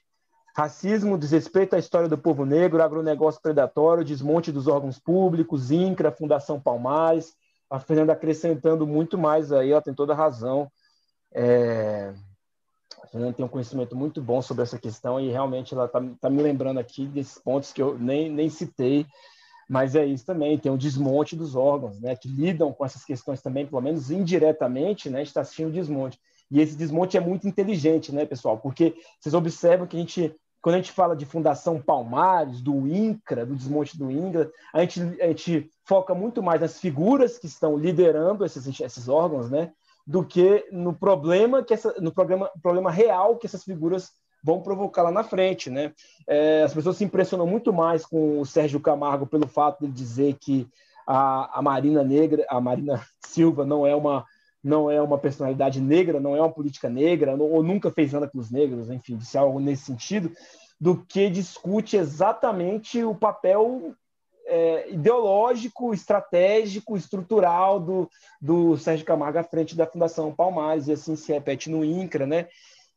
Racismo, 0.56 1.16
desrespeito 1.16 1.76
à 1.76 1.78
história 1.78 2.08
do 2.08 2.18
povo 2.18 2.44
negro, 2.44 2.82
agronegócio 2.82 3.40
predatório, 3.40 4.04
desmonte 4.04 4.50
dos 4.50 4.66
órgãos 4.66 4.98
públicos, 4.98 5.70
INCRA, 5.70 6.10
Fundação 6.10 6.60
Palmares. 6.60 7.34
A 7.70 7.78
Fernanda 7.78 8.12
acrescentando 8.12 8.86
muito 8.86 9.16
mais 9.16 9.52
aí, 9.52 9.70
ela 9.70 9.80
tem 9.80 9.94
toda 9.94 10.12
a 10.12 10.16
razão. 10.16 10.70
É... 11.32 12.12
A 13.02 13.06
Fernanda 13.06 13.32
tem 13.32 13.44
um 13.44 13.48
conhecimento 13.48 13.96
muito 13.96 14.20
bom 14.20 14.42
sobre 14.42 14.62
essa 14.62 14.78
questão 14.78 15.20
e 15.20 15.30
realmente 15.30 15.72
ela 15.72 15.86
está 15.86 16.02
tá 16.20 16.28
me 16.28 16.42
lembrando 16.42 16.78
aqui 16.78 17.06
desses 17.06 17.38
pontos 17.38 17.72
que 17.72 17.80
eu 17.80 17.96
nem, 17.98 18.28
nem 18.28 18.48
citei, 18.50 19.06
mas 19.68 19.94
é 19.94 20.04
isso 20.04 20.26
também, 20.26 20.58
tem 20.58 20.70
o 20.70 20.76
desmonte 20.76 21.36
dos 21.36 21.54
órgãos, 21.54 22.00
né, 22.00 22.16
que 22.16 22.28
lidam 22.28 22.72
com 22.72 22.84
essas 22.84 23.04
questões 23.04 23.40
também, 23.40 23.66
pelo 23.66 23.80
menos 23.80 24.10
indiretamente, 24.10 25.08
né, 25.08 25.22
está 25.22 25.40
assistindo 25.40 25.68
o 25.68 25.72
desmonte. 25.72 26.18
E 26.50 26.60
esse 26.60 26.76
desmonte 26.76 27.16
é 27.16 27.20
muito 27.20 27.46
inteligente, 27.46 28.12
né, 28.12 28.26
pessoal? 28.26 28.58
Porque 28.58 28.94
vocês 29.20 29.34
observam 29.34 29.86
que 29.86 29.96
a 29.96 30.00
gente, 30.00 30.34
quando 30.60 30.74
a 30.74 30.78
gente 30.78 30.90
fala 30.90 31.14
de 31.14 31.24
Fundação 31.24 31.80
Palmares, 31.80 32.60
do 32.60 32.88
INCRA, 32.88 33.46
do 33.46 33.54
desmonte 33.54 33.96
do 33.96 34.10
INCRA, 34.10 34.50
a 34.74 34.80
gente, 34.80 35.00
a 35.20 35.26
gente 35.28 35.70
foca 35.84 36.14
muito 36.14 36.42
mais 36.42 36.60
nas 36.60 36.80
figuras 36.80 37.38
que 37.38 37.46
estão 37.46 37.76
liderando 37.76 38.44
esses, 38.44 38.80
esses 38.80 39.08
órgãos, 39.08 39.48
né? 39.48 39.72
Do 40.06 40.24
que 40.24 40.66
no 40.72 40.92
problema 40.92 41.62
que 41.62 41.72
essa, 41.72 41.94
no 42.00 42.12
problema, 42.12 42.50
problema 42.60 42.90
real 42.90 43.36
que 43.36 43.46
essas 43.46 43.62
figuras 43.62 44.10
vão 44.42 44.60
provocar 44.60 45.02
lá 45.02 45.12
na 45.12 45.22
frente, 45.22 45.70
né? 45.70 45.92
É, 46.26 46.62
as 46.62 46.74
pessoas 46.74 46.96
se 46.96 47.04
impressionam 47.04 47.46
muito 47.46 47.72
mais 47.72 48.04
com 48.04 48.40
o 48.40 48.46
Sérgio 48.46 48.80
Camargo 48.80 49.26
pelo 49.26 49.46
fato 49.46 49.86
de 49.86 49.92
dizer 49.92 50.36
que 50.40 50.66
a, 51.06 51.58
a 51.58 51.62
Marina 51.62 52.02
Negra, 52.02 52.44
a 52.48 52.60
Marina 52.60 53.04
Silva 53.24 53.64
não 53.64 53.86
é 53.86 53.94
uma 53.94 54.24
não 54.62 54.90
é 54.90 55.00
uma 55.00 55.18
personalidade 55.18 55.80
negra, 55.80 56.20
não 56.20 56.36
é 56.36 56.40
uma 56.40 56.52
política 56.52 56.88
negra, 56.88 57.34
ou 57.34 57.62
nunca 57.62 57.90
fez 57.90 58.12
nada 58.12 58.28
com 58.28 58.38
os 58.38 58.50
negros, 58.50 58.90
enfim, 58.90 59.16
disse 59.16 59.38
algo 59.38 59.58
nesse 59.58 59.84
sentido, 59.84 60.32
do 60.80 60.96
que 60.96 61.28
discute 61.28 61.96
exatamente 61.96 63.02
o 63.02 63.14
papel 63.14 63.94
é, 64.46 64.90
ideológico, 64.90 65.94
estratégico, 65.94 66.96
estrutural 66.96 67.78
do, 67.78 68.10
do 68.40 68.76
Sérgio 68.76 69.06
Camargo 69.06 69.38
à 69.38 69.44
frente 69.44 69.76
da 69.76 69.86
Fundação 69.86 70.34
Palmares, 70.34 70.88
e 70.88 70.92
assim 70.92 71.14
se 71.16 71.32
repete 71.32 71.70
no 71.70 71.84
INCRA, 71.84 72.26
né? 72.26 72.48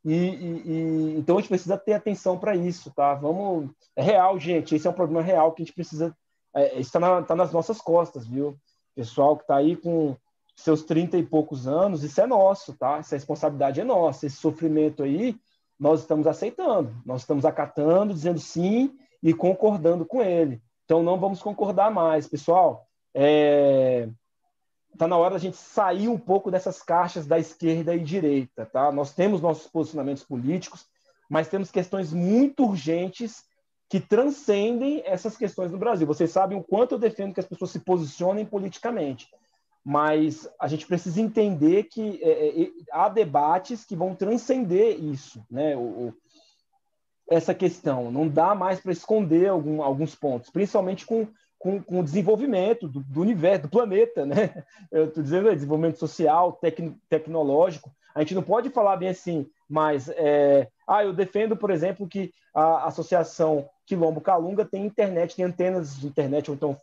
E, 0.03 0.13
e, 0.13 0.63
e 0.65 1.15
então 1.17 1.37
a 1.37 1.39
gente 1.39 1.49
precisa 1.49 1.77
ter 1.77 1.93
atenção 1.93 2.37
para 2.37 2.55
isso, 2.55 2.91
tá? 2.91 3.13
Vamos. 3.13 3.69
É 3.95 4.01
real, 4.01 4.37
gente, 4.39 4.75
esse 4.75 4.85
é 4.85 4.89
um 4.89 4.93
problema 4.93 5.21
real 5.21 5.53
que 5.53 5.61
a 5.61 5.65
gente 5.65 5.75
precisa. 5.75 6.15
É, 6.55 6.79
está 6.79 6.99
na, 6.99 7.21
tá 7.21 7.35
nas 7.35 7.51
nossas 7.51 7.79
costas, 7.79 8.27
viu? 8.27 8.57
Pessoal 8.95 9.37
que 9.37 9.43
está 9.43 9.55
aí 9.55 9.75
com 9.75 10.15
seus 10.55 10.83
30 10.83 11.17
e 11.17 11.23
poucos 11.23 11.67
anos, 11.67 12.03
isso 12.03 12.21
é 12.21 12.27
nosso, 12.27 12.73
tá? 12.73 12.97
Essa 12.97 13.15
responsabilidade 13.15 13.81
é 13.81 13.83
nossa. 13.83 14.25
Esse 14.25 14.37
sofrimento 14.37 15.03
aí, 15.03 15.35
nós 15.79 16.01
estamos 16.01 16.27
aceitando, 16.27 16.95
nós 17.05 17.21
estamos 17.21 17.45
acatando, 17.45 18.13
dizendo 18.13 18.39
sim 18.39 18.95
e 19.21 19.33
concordando 19.33 20.05
com 20.05 20.21
ele. 20.21 20.61
Então 20.85 21.01
não 21.01 21.19
vamos 21.19 21.41
concordar 21.41 21.91
mais, 21.91 22.27
pessoal. 22.27 22.87
É... 23.13 24.07
Tá 24.97 25.07
na 25.07 25.17
hora 25.17 25.33
da 25.33 25.39
gente 25.39 25.57
sair 25.57 26.07
um 26.07 26.19
pouco 26.19 26.51
dessas 26.51 26.83
caixas 26.83 27.25
da 27.25 27.39
esquerda 27.39 27.95
e 27.95 27.99
direita, 27.99 28.65
tá? 28.65 28.91
Nós 28.91 29.11
temos 29.11 29.41
nossos 29.41 29.67
posicionamentos 29.67 30.23
políticos, 30.23 30.85
mas 31.27 31.47
temos 31.47 31.71
questões 31.71 32.13
muito 32.13 32.63
urgentes 32.63 33.43
que 33.89 33.99
transcendem 33.99 35.01
essas 35.03 35.35
questões 35.35 35.71
no 35.71 35.79
Brasil. 35.79 36.05
Vocês 36.05 36.29
sabem 36.31 36.57
o 36.57 36.63
quanto 36.63 36.93
eu 36.93 36.99
defendo 36.99 37.33
que 37.33 37.39
as 37.39 37.45
pessoas 37.47 37.71
se 37.71 37.79
posicionem 37.79 38.45
politicamente 38.45 39.27
mas 39.83 40.49
a 40.59 40.67
gente 40.67 40.87
precisa 40.87 41.19
entender 41.19 41.83
que 41.83 42.19
é, 42.23 42.63
é, 42.63 42.71
há 42.91 43.09
debates 43.09 43.83
que 43.83 43.95
vão 43.95 44.15
transcender 44.15 44.97
isso, 45.03 45.45
né? 45.51 45.75
O, 45.75 45.79
o, 45.79 46.13
essa 47.29 47.53
questão 47.53 48.11
não 48.11 48.27
dá 48.27 48.55
mais 48.55 48.79
para 48.79 48.91
esconder 48.91 49.49
algum, 49.49 49.81
alguns 49.81 50.15
pontos, 50.15 50.49
principalmente 50.49 51.05
com, 51.05 51.27
com, 51.59 51.81
com 51.81 51.99
o 51.99 52.03
desenvolvimento 52.03 52.87
do, 52.87 53.01
do, 53.01 53.21
universo, 53.21 53.63
do 53.63 53.69
planeta, 53.69 54.25
né? 54.25 54.63
Eu 54.91 55.05
estou 55.05 55.23
dizendo 55.23 55.49
é, 55.49 55.55
desenvolvimento 55.55 55.99
social, 55.99 56.53
tec, 56.53 56.79
tecnológico. 57.09 57.91
A 58.15 58.19
gente 58.19 58.35
não 58.35 58.43
pode 58.43 58.69
falar 58.69 58.95
bem 58.97 59.09
assim, 59.09 59.49
mas 59.67 60.07
é, 60.09 60.69
ah, 60.87 61.03
eu 61.03 61.11
defendo, 61.11 61.57
por 61.57 61.71
exemplo, 61.71 62.07
que 62.07 62.31
a 62.53 62.85
associação 62.85 63.67
Quilombo 63.85 64.21
Calunga 64.21 64.65
tem 64.65 64.85
internet, 64.85 65.35
tem 65.35 65.45
antenas 65.45 65.99
de 65.99 66.07
internet, 66.07 66.49
ou 66.49 66.55
então 66.55 66.77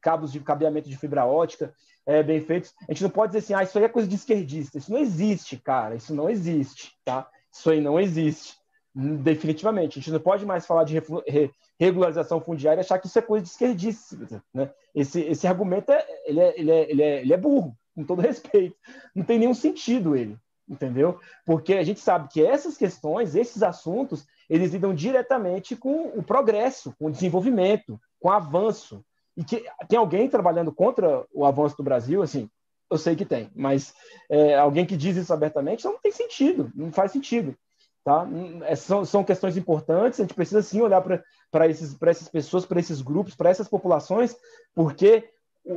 cabos 0.00 0.32
de 0.32 0.40
cabeamento 0.40 0.88
de 0.88 0.96
fibra 0.96 1.24
ótica 1.24 1.72
é, 2.06 2.22
bem 2.22 2.40
feitos. 2.40 2.74
A 2.88 2.92
gente 2.92 3.02
não 3.02 3.10
pode 3.10 3.32
dizer 3.32 3.44
assim, 3.44 3.54
ah, 3.54 3.62
isso 3.62 3.78
aí 3.78 3.84
é 3.84 3.88
coisa 3.88 4.08
de 4.08 4.14
esquerdista. 4.14 4.78
Isso 4.78 4.92
não 4.92 4.98
existe, 4.98 5.56
cara. 5.56 5.94
Isso 5.94 6.14
não 6.14 6.28
existe, 6.28 6.92
tá? 7.04 7.28
Isso 7.52 7.70
aí 7.70 7.80
não 7.80 8.00
existe. 8.00 8.58
Definitivamente. 8.94 9.98
A 9.98 10.02
gente 10.02 10.10
não 10.12 10.20
pode 10.20 10.44
mais 10.44 10.66
falar 10.66 10.84
de 10.84 10.98
re 11.26 11.50
regularização 11.78 12.42
fundiária 12.42 12.80
e 12.80 12.84
achar 12.84 12.98
que 12.98 13.06
isso 13.06 13.18
é 13.18 13.22
coisa 13.22 13.42
de 13.42 13.50
esquerdista. 13.50 14.42
Né? 14.52 14.70
Esse, 14.94 15.20
esse 15.22 15.46
argumento 15.46 15.90
é 15.90 16.06
ele, 16.26 16.40
é, 16.40 16.60
ele, 16.60 16.70
é, 16.70 16.90
ele, 16.90 17.02
é, 17.02 17.20
ele 17.22 17.32
é 17.32 17.36
burro, 17.38 17.74
com 17.94 18.04
todo 18.04 18.20
respeito. 18.20 18.76
Não 19.14 19.24
tem 19.24 19.38
nenhum 19.38 19.54
sentido 19.54 20.14
ele, 20.14 20.36
entendeu? 20.68 21.18
Porque 21.46 21.74
a 21.74 21.82
gente 21.82 22.00
sabe 22.00 22.28
que 22.28 22.44
essas 22.44 22.76
questões, 22.76 23.34
esses 23.34 23.62
assuntos, 23.62 24.26
eles 24.50 24.72
lidam 24.72 24.92
diretamente 24.92 25.76
com 25.76 26.08
o 26.08 26.22
progresso, 26.22 26.92
com 26.98 27.06
o 27.06 27.10
desenvolvimento, 27.10 27.98
com 28.18 28.28
o 28.28 28.32
avanço. 28.32 29.04
E 29.36 29.44
que 29.44 29.64
tem 29.88 29.96
alguém 29.96 30.28
trabalhando 30.28 30.72
contra 30.72 31.24
o 31.32 31.46
avanço 31.46 31.76
do 31.76 31.84
Brasil, 31.84 32.20
assim, 32.20 32.50
eu 32.90 32.98
sei 32.98 33.14
que 33.14 33.24
tem, 33.24 33.48
mas 33.54 33.94
é, 34.28 34.56
alguém 34.56 34.84
que 34.84 34.96
diz 34.96 35.16
isso 35.16 35.32
abertamente 35.32 35.84
não 35.84 35.98
tem 35.98 36.10
sentido, 36.10 36.70
não 36.74 36.90
faz 36.90 37.12
sentido. 37.12 37.56
Tá? 38.04 38.26
É, 38.64 38.74
são, 38.74 39.04
são 39.04 39.22
questões 39.22 39.56
importantes, 39.56 40.18
a 40.18 40.24
gente 40.24 40.34
precisa 40.34 40.62
sim 40.62 40.80
olhar 40.80 41.00
para 41.00 41.66
essas 41.66 42.28
pessoas, 42.28 42.66
para 42.66 42.80
esses 42.80 43.00
grupos, 43.00 43.36
para 43.36 43.50
essas 43.50 43.68
populações, 43.68 44.34
porque 44.74 45.30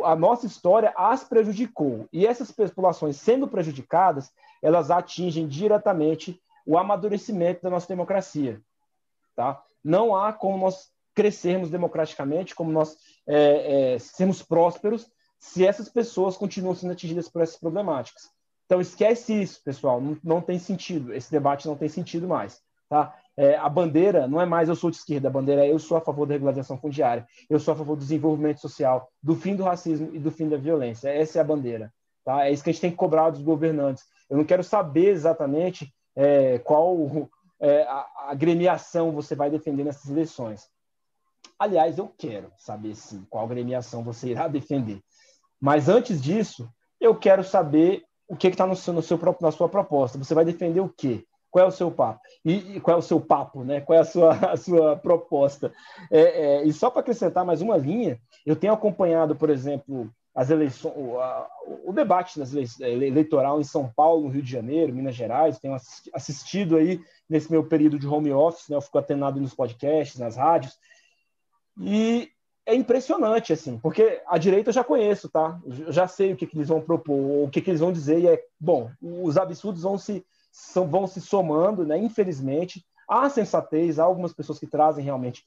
a 0.03 0.15
nossa 0.15 0.47
história 0.47 0.91
as 0.95 1.23
prejudicou. 1.23 2.07
E 2.11 2.25
essas 2.25 2.51
populações 2.51 3.17
sendo 3.17 3.47
prejudicadas, 3.47 4.31
elas 4.63 4.89
atingem 4.89 5.47
diretamente 5.47 6.41
o 6.65 6.77
amadurecimento 6.77 7.61
da 7.61 7.69
nossa 7.69 7.87
democracia. 7.87 8.61
Tá? 9.35 9.61
Não 9.83 10.15
há 10.15 10.31
como 10.31 10.57
nós 10.57 10.91
crescermos 11.13 11.69
democraticamente, 11.69 12.55
como 12.55 12.71
nós 12.71 12.97
é, 13.27 13.93
é, 13.93 13.99
sermos 13.99 14.41
prósperos, 14.41 15.07
se 15.39 15.65
essas 15.65 15.89
pessoas 15.89 16.37
continuam 16.37 16.73
sendo 16.73 16.93
atingidas 16.93 17.29
por 17.29 17.41
essas 17.41 17.57
problemáticas. 17.57 18.23
Então, 18.65 18.79
esquece 18.79 19.41
isso, 19.41 19.61
pessoal. 19.63 19.99
Não, 20.01 20.17
não 20.23 20.41
tem 20.41 20.57
sentido. 20.57 21.13
Esse 21.13 21.29
debate 21.29 21.67
não 21.67 21.75
tem 21.75 21.89
sentido 21.89 22.27
mais. 22.27 22.61
Tá? 22.89 23.13
É, 23.35 23.55
a 23.57 23.67
bandeira 23.67 24.27
não 24.27 24.39
é 24.39 24.45
mais 24.45 24.69
eu 24.69 24.75
sou 24.75 24.89
de 24.89 24.97
esquerda, 24.97 25.27
a 25.27 25.31
bandeira 25.31 25.65
é 25.65 25.71
eu 25.71 25.79
sou 25.79 25.97
a 25.97 26.01
favor 26.01 26.27
da 26.27 26.33
regularização 26.33 26.77
fundiária, 26.77 27.27
eu 27.49 27.59
sou 27.59 27.73
a 27.73 27.77
favor 27.77 27.95
do 27.95 28.01
desenvolvimento 28.01 28.61
social, 28.61 29.09
do 29.21 29.35
fim 29.35 29.55
do 29.55 29.63
racismo 29.63 30.11
e 30.13 30.19
do 30.19 30.31
fim 30.31 30.47
da 30.47 30.57
violência. 30.57 31.09
Essa 31.09 31.39
é 31.39 31.41
a 31.41 31.45
bandeira. 31.45 31.91
Tá? 32.23 32.45
É 32.45 32.51
isso 32.51 32.63
que 32.63 32.69
a 32.69 32.73
gente 32.73 32.81
tem 32.81 32.91
que 32.91 32.97
cobrar 32.97 33.31
dos 33.31 33.41
governantes. 33.41 34.03
Eu 34.29 34.37
não 34.37 34.45
quero 34.45 34.63
saber 34.63 35.09
exatamente 35.09 35.93
é, 36.15 36.59
qual 36.59 37.29
é, 37.59 37.83
a, 37.83 38.07
a 38.29 38.33
gremiação 38.35 39.11
você 39.11 39.35
vai 39.35 39.49
defender 39.49 39.83
nessas 39.83 40.09
eleições. 40.09 40.67
Aliás, 41.57 41.97
eu 41.97 42.11
quero 42.17 42.51
saber 42.57 42.95
sim 42.95 43.25
qual 43.29 43.47
gremiação 43.47 44.03
você 44.03 44.29
irá 44.29 44.47
defender. 44.47 45.01
Mas 45.61 45.87
antes 45.87 46.21
disso, 46.21 46.69
eu 46.99 47.15
quero 47.15 47.43
saber 47.43 48.03
o 48.27 48.35
que 48.35 48.47
está 48.47 48.67
no 48.67 48.75
seu, 48.75 48.93
no 48.93 49.01
seu, 49.01 49.19
na 49.39 49.51
sua 49.51 49.69
proposta. 49.69 50.17
Você 50.17 50.33
vai 50.33 50.43
defender 50.43 50.81
o 50.81 50.89
quê? 50.89 51.25
Qual 51.49 51.63
é 51.63 51.67
o 51.67 51.71
seu 51.71 51.91
papo? 51.91 52.19
E, 52.43 52.77
e 52.77 52.79
qual 52.81 52.97
é 52.97 52.99
o 52.99 53.03
seu 53.03 53.21
papo, 53.21 53.63
né? 53.63 53.79
Qual 53.79 53.97
é 53.97 54.01
a 54.01 54.05
sua, 54.05 54.33
a 54.51 54.57
sua 54.57 54.95
proposta? 54.97 55.71
É, 56.11 56.21
é, 56.21 56.63
e 56.63 56.73
só 56.73 56.89
para 56.89 57.01
acrescentar 57.01 57.45
mais 57.45 57.61
uma 57.61 57.77
linha, 57.77 58.19
eu 58.45 58.55
tenho 58.55 58.73
acompanhado, 58.73 59.35
por 59.35 59.49
exemplo, 59.49 60.09
as 60.35 60.49
eleições, 60.49 60.93
o, 60.95 61.19
a, 61.19 61.47
o 61.85 61.93
debate 61.93 62.39
das 62.39 62.53
eleitoral 62.79 63.61
em 63.61 63.63
São 63.63 63.87
Paulo, 63.87 64.29
Rio 64.29 64.41
de 64.41 64.51
Janeiro, 64.51 64.93
Minas 64.93 65.15
Gerais, 65.15 65.59
tenho 65.59 65.75
assistido 66.13 66.75
aí 66.75 66.99
nesse 67.29 67.51
meu 67.51 67.63
período 67.63 67.99
de 67.99 68.07
home 68.07 68.31
office, 68.31 68.67
né? 68.67 68.75
Eu 68.75 68.81
fico 68.81 68.97
atenado 68.97 69.39
nos 69.39 69.53
podcasts, 69.53 70.19
nas 70.19 70.35
rádios, 70.35 70.77
e 71.79 72.29
é 72.65 72.73
impressionante, 72.73 73.53
assim, 73.53 73.77
porque 73.77 74.21
a 74.25 74.37
direita 74.37 74.69
eu 74.69 74.73
já 74.73 74.83
conheço, 74.83 75.29
tá? 75.29 75.59
Eu 75.65 75.91
já 75.91 76.07
sei 76.07 76.33
o 76.33 76.35
que, 76.35 76.47
que 76.47 76.57
eles 76.57 76.69
vão 76.69 76.81
propor, 76.81 77.45
o 77.45 77.49
que, 77.49 77.61
que 77.61 77.69
eles 77.69 77.81
vão 77.81 77.91
dizer, 77.91 78.19
e 78.19 78.27
é, 78.27 78.43
bom, 78.59 78.89
os 79.01 79.37
absurdos 79.37 79.83
vão 79.83 79.97
se, 79.97 80.25
são, 80.51 80.87
vão 80.87 81.05
se 81.05 81.21
somando, 81.21 81.85
né? 81.85 81.97
Infelizmente, 81.97 82.83
há 83.07 83.29
sensatez, 83.29 83.99
há 83.99 84.03
algumas 84.03 84.33
pessoas 84.33 84.57
que 84.57 84.65
trazem 84.65 85.03
realmente 85.03 85.43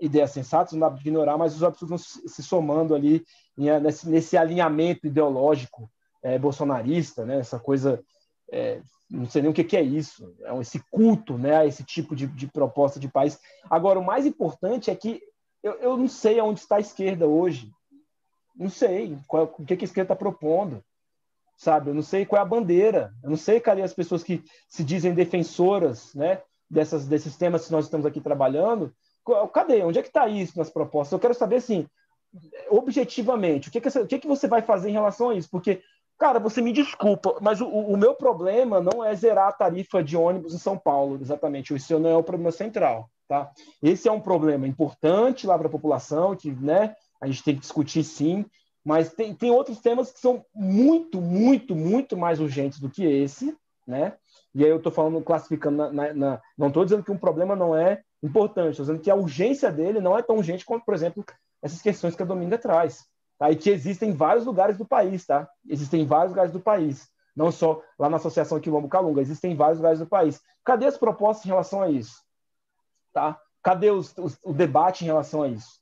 ideias 0.00 0.30
sensatas, 0.30 0.72
não 0.72 0.80
dá 0.80 0.90
para 0.90 1.00
ignorar, 1.00 1.38
mas 1.38 1.54
os 1.54 1.62
absurdos 1.62 1.88
vão 1.88 2.28
se 2.28 2.42
somando 2.42 2.94
ali 2.94 3.24
nesse, 3.56 4.08
nesse 4.08 4.36
alinhamento 4.36 5.06
ideológico 5.06 5.90
é, 6.22 6.38
bolsonarista, 6.38 7.24
né? 7.24 7.38
Essa 7.38 7.58
coisa, 7.58 8.02
é, 8.50 8.80
não 9.08 9.28
sei 9.28 9.42
nem 9.42 9.50
o 9.50 9.54
que, 9.54 9.64
que 9.64 9.76
é 9.76 9.82
isso, 9.82 10.34
é 10.42 10.58
esse 10.60 10.80
culto, 10.90 11.38
né? 11.38 11.56
A 11.56 11.66
esse 11.66 11.84
tipo 11.84 12.14
de, 12.16 12.26
de 12.26 12.46
proposta 12.46 12.98
de 12.98 13.08
país. 13.08 13.38
Agora, 13.70 13.98
o 13.98 14.04
mais 14.04 14.26
importante 14.26 14.90
é 14.90 14.94
que 14.94 15.20
eu, 15.62 15.74
eu 15.74 15.96
não 15.96 16.08
sei 16.08 16.38
aonde 16.38 16.60
está 16.60 16.76
a 16.76 16.80
esquerda 16.80 17.26
hoje. 17.26 17.70
Não 18.56 18.68
sei 18.68 19.18
qual, 19.26 19.54
o 19.58 19.64
que, 19.64 19.76
que 19.76 19.84
a 19.84 19.88
esquerda 19.88 20.12
está 20.12 20.16
propondo. 20.16 20.82
Sabe? 21.56 21.90
Eu 21.90 21.94
não 21.94 22.02
sei 22.02 22.26
qual 22.26 22.40
é 22.40 22.42
a 22.42 22.48
bandeira. 22.48 23.12
Eu 23.22 23.30
não 23.30 23.36
sei 23.36 23.60
cadê 23.60 23.82
as 23.82 23.94
pessoas 23.94 24.22
que 24.22 24.44
se 24.68 24.84
dizem 24.84 25.14
defensoras 25.14 26.14
né, 26.14 26.42
dessas, 26.70 27.06
desses 27.06 27.36
temas 27.36 27.66
que 27.66 27.72
nós 27.72 27.86
estamos 27.86 28.06
aqui 28.06 28.20
trabalhando. 28.20 28.94
Cadê? 29.52 29.82
Onde 29.82 29.98
é 29.98 30.02
que 30.02 30.08
está 30.08 30.28
isso 30.28 30.56
nas 30.58 30.70
propostas? 30.70 31.12
Eu 31.12 31.18
quero 31.18 31.34
saber, 31.34 31.56
assim, 31.56 31.86
objetivamente, 32.70 33.68
o 33.68 33.72
que, 33.72 33.80
que, 33.80 33.98
o 33.98 34.06
que, 34.06 34.18
que 34.20 34.28
você 34.28 34.46
vai 34.46 34.62
fazer 34.62 34.90
em 34.90 34.94
relação 34.94 35.30
a 35.30 35.34
isso? 35.34 35.48
Porque 35.50 35.82
Cara, 36.18 36.38
você 36.38 36.62
me 36.62 36.72
desculpa, 36.72 37.36
mas 37.42 37.60
o, 37.60 37.68
o, 37.68 37.94
meu 37.94 38.14
problema 38.14 38.80
não 38.80 39.04
é 39.04 39.14
zerar 39.14 39.48
a 39.48 39.52
tarifa 39.52 40.02
de 40.02 40.16
ônibus 40.16 40.54
em 40.54 40.58
São 40.58 40.78
Paulo, 40.78 41.18
exatamente. 41.20 41.74
Isso 41.74 41.98
não 41.98 42.08
é 42.08 42.16
o 42.16 42.22
problema 42.22 42.50
central. 42.50 43.10
Tá? 43.28 43.50
Esse 43.82 44.08
é 44.08 44.12
um 44.12 44.20
problema 44.20 44.66
importante 44.66 45.46
lá 45.46 45.58
para 45.58 45.66
a 45.66 45.70
população, 45.70 46.34
que 46.34 46.50
né, 46.50 46.94
a 47.20 47.26
gente 47.26 47.42
tem 47.42 47.54
que 47.54 47.60
discutir 47.60 48.02
sim, 48.02 48.46
mas 48.84 49.12
tem, 49.12 49.34
tem 49.34 49.50
outros 49.50 49.80
temas 49.80 50.10
que 50.10 50.20
são 50.20 50.44
muito, 50.54 51.20
muito, 51.20 51.74
muito 51.74 52.16
mais 52.16 52.40
urgentes 52.40 52.78
do 52.78 52.88
que 52.88 53.04
esse, 53.04 53.54
né? 53.86 54.14
E 54.54 54.64
aí 54.64 54.70
eu 54.70 54.78
estou 54.78 54.92
falando, 54.92 55.20
classificando, 55.22 55.76
na, 55.76 55.92
na, 55.92 56.14
na 56.14 56.42
não 56.56 56.68
estou 56.68 56.84
dizendo 56.84 57.02
que 57.02 57.12
um 57.12 57.18
problema 57.18 57.54
não 57.54 57.76
é 57.76 58.02
importante, 58.22 58.76
dizendo 58.76 59.00
que 59.00 59.10
a 59.10 59.14
urgência 59.14 59.70
dele 59.70 60.00
não 60.00 60.16
é 60.16 60.22
tão 60.22 60.36
urgente 60.36 60.64
quanto, 60.64 60.84
por 60.84 60.94
exemplo, 60.94 61.24
essas 61.62 61.82
questões 61.82 62.14
que 62.14 62.22
a 62.22 62.26
Dominga 62.26 62.58
traz. 62.58 63.06
Tá? 63.38 63.50
E 63.50 63.56
que 63.56 63.70
existem 63.70 64.10
em 64.10 64.14
vários 64.14 64.46
lugares 64.46 64.78
do 64.78 64.84
país, 64.84 65.26
tá? 65.26 65.48
Existem 65.68 66.02
em 66.02 66.06
vários 66.06 66.30
lugares 66.30 66.52
do 66.52 66.60
país. 66.60 67.08
Não 67.34 67.52
só 67.52 67.82
lá 67.98 68.08
na 68.08 68.16
Associação 68.16 68.58
Quilombo 68.58 68.88
Calunga, 68.88 69.20
existem 69.20 69.52
em 69.52 69.56
vários 69.56 69.78
lugares 69.78 69.98
do 69.98 70.06
país. 70.06 70.40
Cadê 70.64 70.86
as 70.86 70.96
propostas 70.96 71.44
em 71.44 71.48
relação 71.48 71.82
a 71.82 71.90
isso? 71.90 72.22
Tá? 73.12 73.38
Cadê 73.62 73.90
os, 73.90 74.16
os, 74.16 74.38
o 74.42 74.54
debate 74.54 75.04
em 75.04 75.06
relação 75.06 75.42
a 75.42 75.48
isso? 75.48 75.80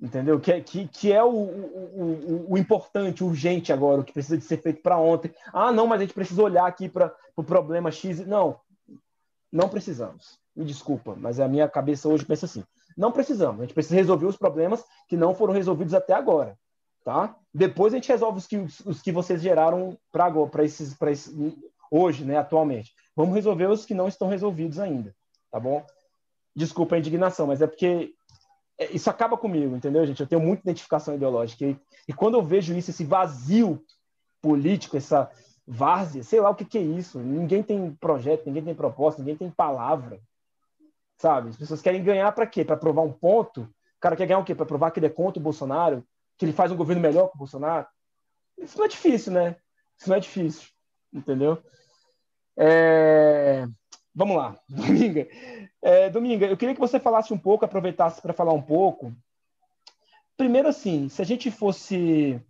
Entendeu? 0.00 0.40
Que, 0.40 0.52
é, 0.52 0.60
que, 0.60 0.88
que 0.88 1.12
é 1.12 1.22
o, 1.22 1.28
o, 1.28 2.46
o, 2.48 2.52
o 2.52 2.58
importante, 2.58 3.22
o 3.22 3.28
urgente 3.28 3.72
agora, 3.72 4.00
o 4.00 4.04
que 4.04 4.12
precisa 4.12 4.36
de 4.36 4.44
ser 4.44 4.60
feito 4.60 4.82
para 4.82 4.98
ontem. 4.98 5.32
Ah, 5.52 5.70
não, 5.70 5.86
mas 5.86 6.00
a 6.00 6.04
gente 6.04 6.14
precisa 6.14 6.42
olhar 6.42 6.66
aqui 6.66 6.88
para 6.88 7.14
o 7.36 7.42
pro 7.42 7.44
problema 7.44 7.92
X. 7.92 8.26
Não, 8.26 8.58
não 9.52 9.68
precisamos. 9.68 10.40
Me 10.56 10.64
desculpa, 10.64 11.14
mas 11.16 11.40
a 11.40 11.48
minha 11.48 11.68
cabeça 11.68 12.08
hoje 12.08 12.24
pensa 12.24 12.46
assim. 12.46 12.64
Não 12.96 13.10
precisamos. 13.10 13.60
A 13.60 13.64
gente 13.64 13.74
precisa 13.74 13.96
resolver 13.96 14.26
os 14.26 14.36
problemas 14.36 14.84
que 15.08 15.16
não 15.16 15.34
foram 15.34 15.52
resolvidos 15.52 15.94
até 15.94 16.14
agora. 16.14 16.56
Tá? 17.04 17.36
Depois 17.52 17.92
a 17.92 17.96
gente 17.96 18.08
resolve 18.08 18.38
os 18.38 18.46
que, 18.46 18.56
os 18.56 19.02
que 19.02 19.12
vocês 19.12 19.42
geraram 19.42 19.98
para 20.10 20.24
agora, 20.24 20.50
para 20.50 20.64
esses, 20.64 20.96
esses, 21.02 21.34
hoje, 21.90 22.24
né, 22.24 22.38
atualmente. 22.38 22.92
Vamos 23.14 23.34
resolver 23.34 23.66
os 23.66 23.84
que 23.84 23.92
não 23.94 24.08
estão 24.08 24.28
resolvidos 24.28 24.78
ainda, 24.78 25.14
tá 25.50 25.60
bom? 25.60 25.84
desculpa 26.54 26.94
a 26.94 26.98
indignação, 26.98 27.46
mas 27.46 27.60
é 27.60 27.66
porque 27.66 28.14
é, 28.78 28.92
isso 28.92 29.10
acaba 29.10 29.36
comigo, 29.36 29.74
entendeu, 29.74 30.06
gente? 30.06 30.20
Eu 30.20 30.26
tenho 30.26 30.40
muita 30.40 30.62
identificação 30.62 31.14
ideológica. 31.14 31.64
E, 31.64 31.76
e 32.08 32.12
quando 32.12 32.34
eu 32.34 32.42
vejo 32.42 32.76
isso, 32.76 32.90
esse 32.90 33.04
vazio 33.04 33.82
político, 34.40 34.96
essa 34.96 35.30
várzea, 35.66 36.22
sei 36.22 36.40
lá 36.40 36.50
o 36.50 36.54
que, 36.54 36.64
que 36.64 36.78
é 36.78 36.82
isso. 36.82 37.18
Ninguém 37.18 37.62
tem 37.62 37.92
projeto, 37.94 38.46
ninguém 38.46 38.62
tem 38.62 38.74
proposta, 38.74 39.20
ninguém 39.20 39.36
tem 39.36 39.50
palavra. 39.50 40.20
Sabe? 41.16 41.50
As 41.50 41.56
pessoas 41.56 41.82
querem 41.82 42.02
ganhar 42.02 42.30
para 42.32 42.46
quê? 42.46 42.64
Para 42.64 42.76
provar 42.76 43.02
um 43.02 43.12
ponto? 43.12 43.62
O 43.62 44.00
cara 44.00 44.16
quer 44.16 44.26
ganhar 44.26 44.40
o 44.40 44.44
quê? 44.44 44.54
Para 44.54 44.66
provar 44.66 44.90
que 44.90 44.98
ele 44.98 45.06
é 45.06 45.10
contra 45.10 45.40
o 45.40 45.42
Bolsonaro? 45.42 46.04
Que 46.36 46.44
ele 46.44 46.52
faz 46.52 46.70
um 46.72 46.76
governo 46.76 47.02
melhor 47.02 47.28
que 47.28 47.36
o 47.36 47.38
Bolsonaro? 47.38 47.86
Isso 48.58 48.76
não 48.78 48.84
é 48.84 48.88
difícil, 48.88 49.32
né? 49.32 49.56
Isso 49.98 50.08
não 50.08 50.16
é 50.16 50.20
difícil, 50.20 50.68
entendeu? 51.12 51.62
É... 52.56 53.66
Vamos 54.14 54.36
lá, 54.36 54.56
Dominga. 54.68 55.26
É, 55.82 56.08
Dominga, 56.08 56.46
eu 56.46 56.56
queria 56.56 56.74
que 56.74 56.80
você 56.80 57.00
falasse 57.00 57.32
um 57.32 57.38
pouco, 57.38 57.64
aproveitasse 57.64 58.22
para 58.22 58.32
falar 58.32 58.52
um 58.52 58.62
pouco. 58.62 59.12
Primeiro, 60.36 60.68
assim, 60.68 61.08
se 61.08 61.20
a 61.20 61.24
gente 61.24 61.50
fosse 61.50 62.40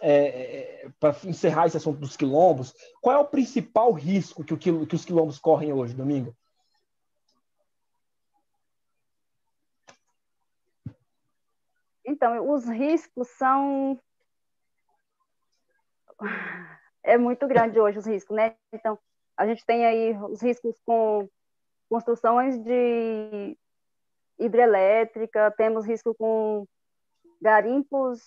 é, 0.00 0.84
é 0.84 0.88
para 0.98 1.16
encerrar 1.24 1.66
esse 1.66 1.76
assunto 1.76 2.00
dos 2.00 2.16
quilombos, 2.16 2.74
qual 3.00 3.16
é 3.16 3.18
o 3.20 3.24
principal 3.24 3.92
risco 3.92 4.44
que, 4.44 4.54
o, 4.70 4.86
que 4.86 4.96
os 4.96 5.04
quilombos 5.04 5.38
correm 5.38 5.72
hoje, 5.72 5.94
Dominga? 5.94 6.34
Então, 12.12 12.50
os 12.50 12.68
riscos 12.68 13.26
são. 13.30 13.98
É 17.02 17.16
muito 17.16 17.48
grande 17.48 17.80
hoje 17.80 17.98
os 17.98 18.06
riscos, 18.06 18.36
né? 18.36 18.54
Então, 18.70 18.98
a 19.34 19.46
gente 19.46 19.64
tem 19.64 19.86
aí 19.86 20.14
os 20.30 20.42
riscos 20.42 20.78
com 20.84 21.26
construções 21.88 22.58
de 22.58 23.56
hidrelétrica, 24.38 25.50
temos 25.56 25.86
risco 25.86 26.14
com 26.14 26.66
garimpos 27.40 28.20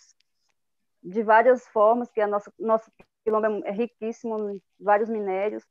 de 1.04 1.22
várias 1.22 1.68
formas, 1.68 2.12
que 2.12 2.20
a 2.20 2.28
nossa, 2.28 2.52
nosso 2.60 2.92
quilombo 3.24 3.64
é 3.66 3.72
riquíssimo 3.72 4.60
vários 4.80 5.10
minérios. 5.10 5.64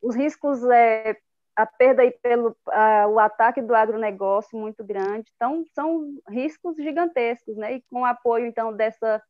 Os 0.00 0.16
riscos 0.16 0.64
é 0.64 1.14
a 1.62 1.66
perda 1.66 2.02
aí 2.02 2.10
pelo 2.10 2.56
a, 2.68 3.06
o 3.08 3.18
ataque 3.18 3.60
do 3.60 3.74
agronegócio 3.74 4.58
muito 4.58 4.84
grande. 4.84 5.30
Então, 5.34 5.64
são 5.74 6.14
riscos 6.28 6.76
gigantescos, 6.76 7.56
né? 7.56 7.74
E 7.74 7.82
com 7.90 8.02
o 8.02 8.04
apoio, 8.04 8.46
então, 8.46 8.72
dessa 8.72 9.22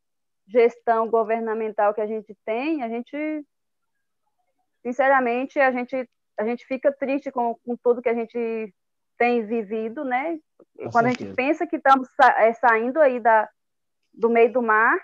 gestão 0.46 1.08
governamental 1.08 1.94
que 1.94 2.00
a 2.00 2.06
gente 2.06 2.36
tem, 2.44 2.82
a 2.82 2.88
gente 2.88 3.44
sinceramente, 4.82 5.58
a 5.58 5.70
gente, 5.70 6.08
a 6.38 6.44
gente 6.44 6.64
fica 6.66 6.90
triste 6.92 7.30
com, 7.30 7.54
com 7.64 7.76
tudo 7.76 8.02
que 8.02 8.08
a 8.08 8.14
gente 8.14 8.72
tem 9.18 9.44
vivido, 9.44 10.04
né? 10.04 10.38
Com 10.76 10.90
Quando 10.90 11.06
certeza. 11.06 11.08
a 11.08 11.26
gente 11.26 11.34
pensa 11.36 11.66
que 11.66 11.76
estamos 11.76 12.08
sa 12.14 12.42
é, 12.42 12.52
saindo 12.54 13.00
aí 13.00 13.20
da, 13.20 13.48
do 14.14 14.30
meio 14.30 14.52
do 14.52 14.62
mar, 14.62 14.98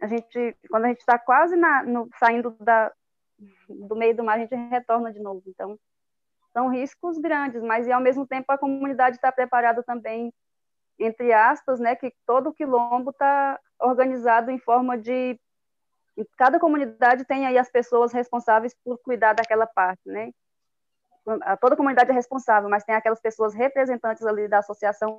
a 0.00 0.06
gente, 0.06 0.56
quando 0.70 0.84
a 0.84 0.88
gente 0.88 1.00
está 1.00 1.18
quase 1.18 1.56
na, 1.56 1.82
no, 1.82 2.08
saindo 2.18 2.56
da, 2.60 2.92
do 3.68 3.96
meio 3.96 4.16
do 4.16 4.24
mar, 4.24 4.36
a 4.36 4.38
gente 4.38 4.54
retorna 4.54 5.12
de 5.12 5.20
novo. 5.20 5.42
Então, 5.46 5.78
são 6.52 6.68
riscos 6.68 7.18
grandes, 7.18 7.62
mas 7.62 7.86
e 7.86 7.92
ao 7.92 8.00
mesmo 8.00 8.26
tempo 8.26 8.50
a 8.50 8.58
comunidade 8.58 9.16
está 9.16 9.30
preparada 9.30 9.82
também, 9.82 10.32
entre 10.98 11.32
aspas, 11.32 11.80
né, 11.80 11.94
que 11.96 12.12
todo 12.26 12.50
o 12.50 12.52
quilombo 12.52 13.10
está 13.10 13.58
organizado 13.78 14.50
em 14.50 14.58
forma 14.58 14.98
de 14.98 15.38
cada 16.36 16.58
comunidade 16.58 17.24
tem 17.24 17.46
aí 17.46 17.56
as 17.56 17.70
pessoas 17.70 18.12
responsáveis 18.12 18.74
por 18.84 18.98
cuidar 18.98 19.32
daquela 19.32 19.66
parte, 19.66 20.02
né? 20.06 20.30
Toda 21.60 21.76
comunidade 21.76 22.10
é 22.10 22.14
responsável, 22.14 22.68
mas 22.68 22.84
tem 22.84 22.94
aquelas 22.94 23.20
pessoas 23.20 23.54
representantes 23.54 24.24
ali 24.26 24.48
da 24.48 24.58
associação 24.58 25.16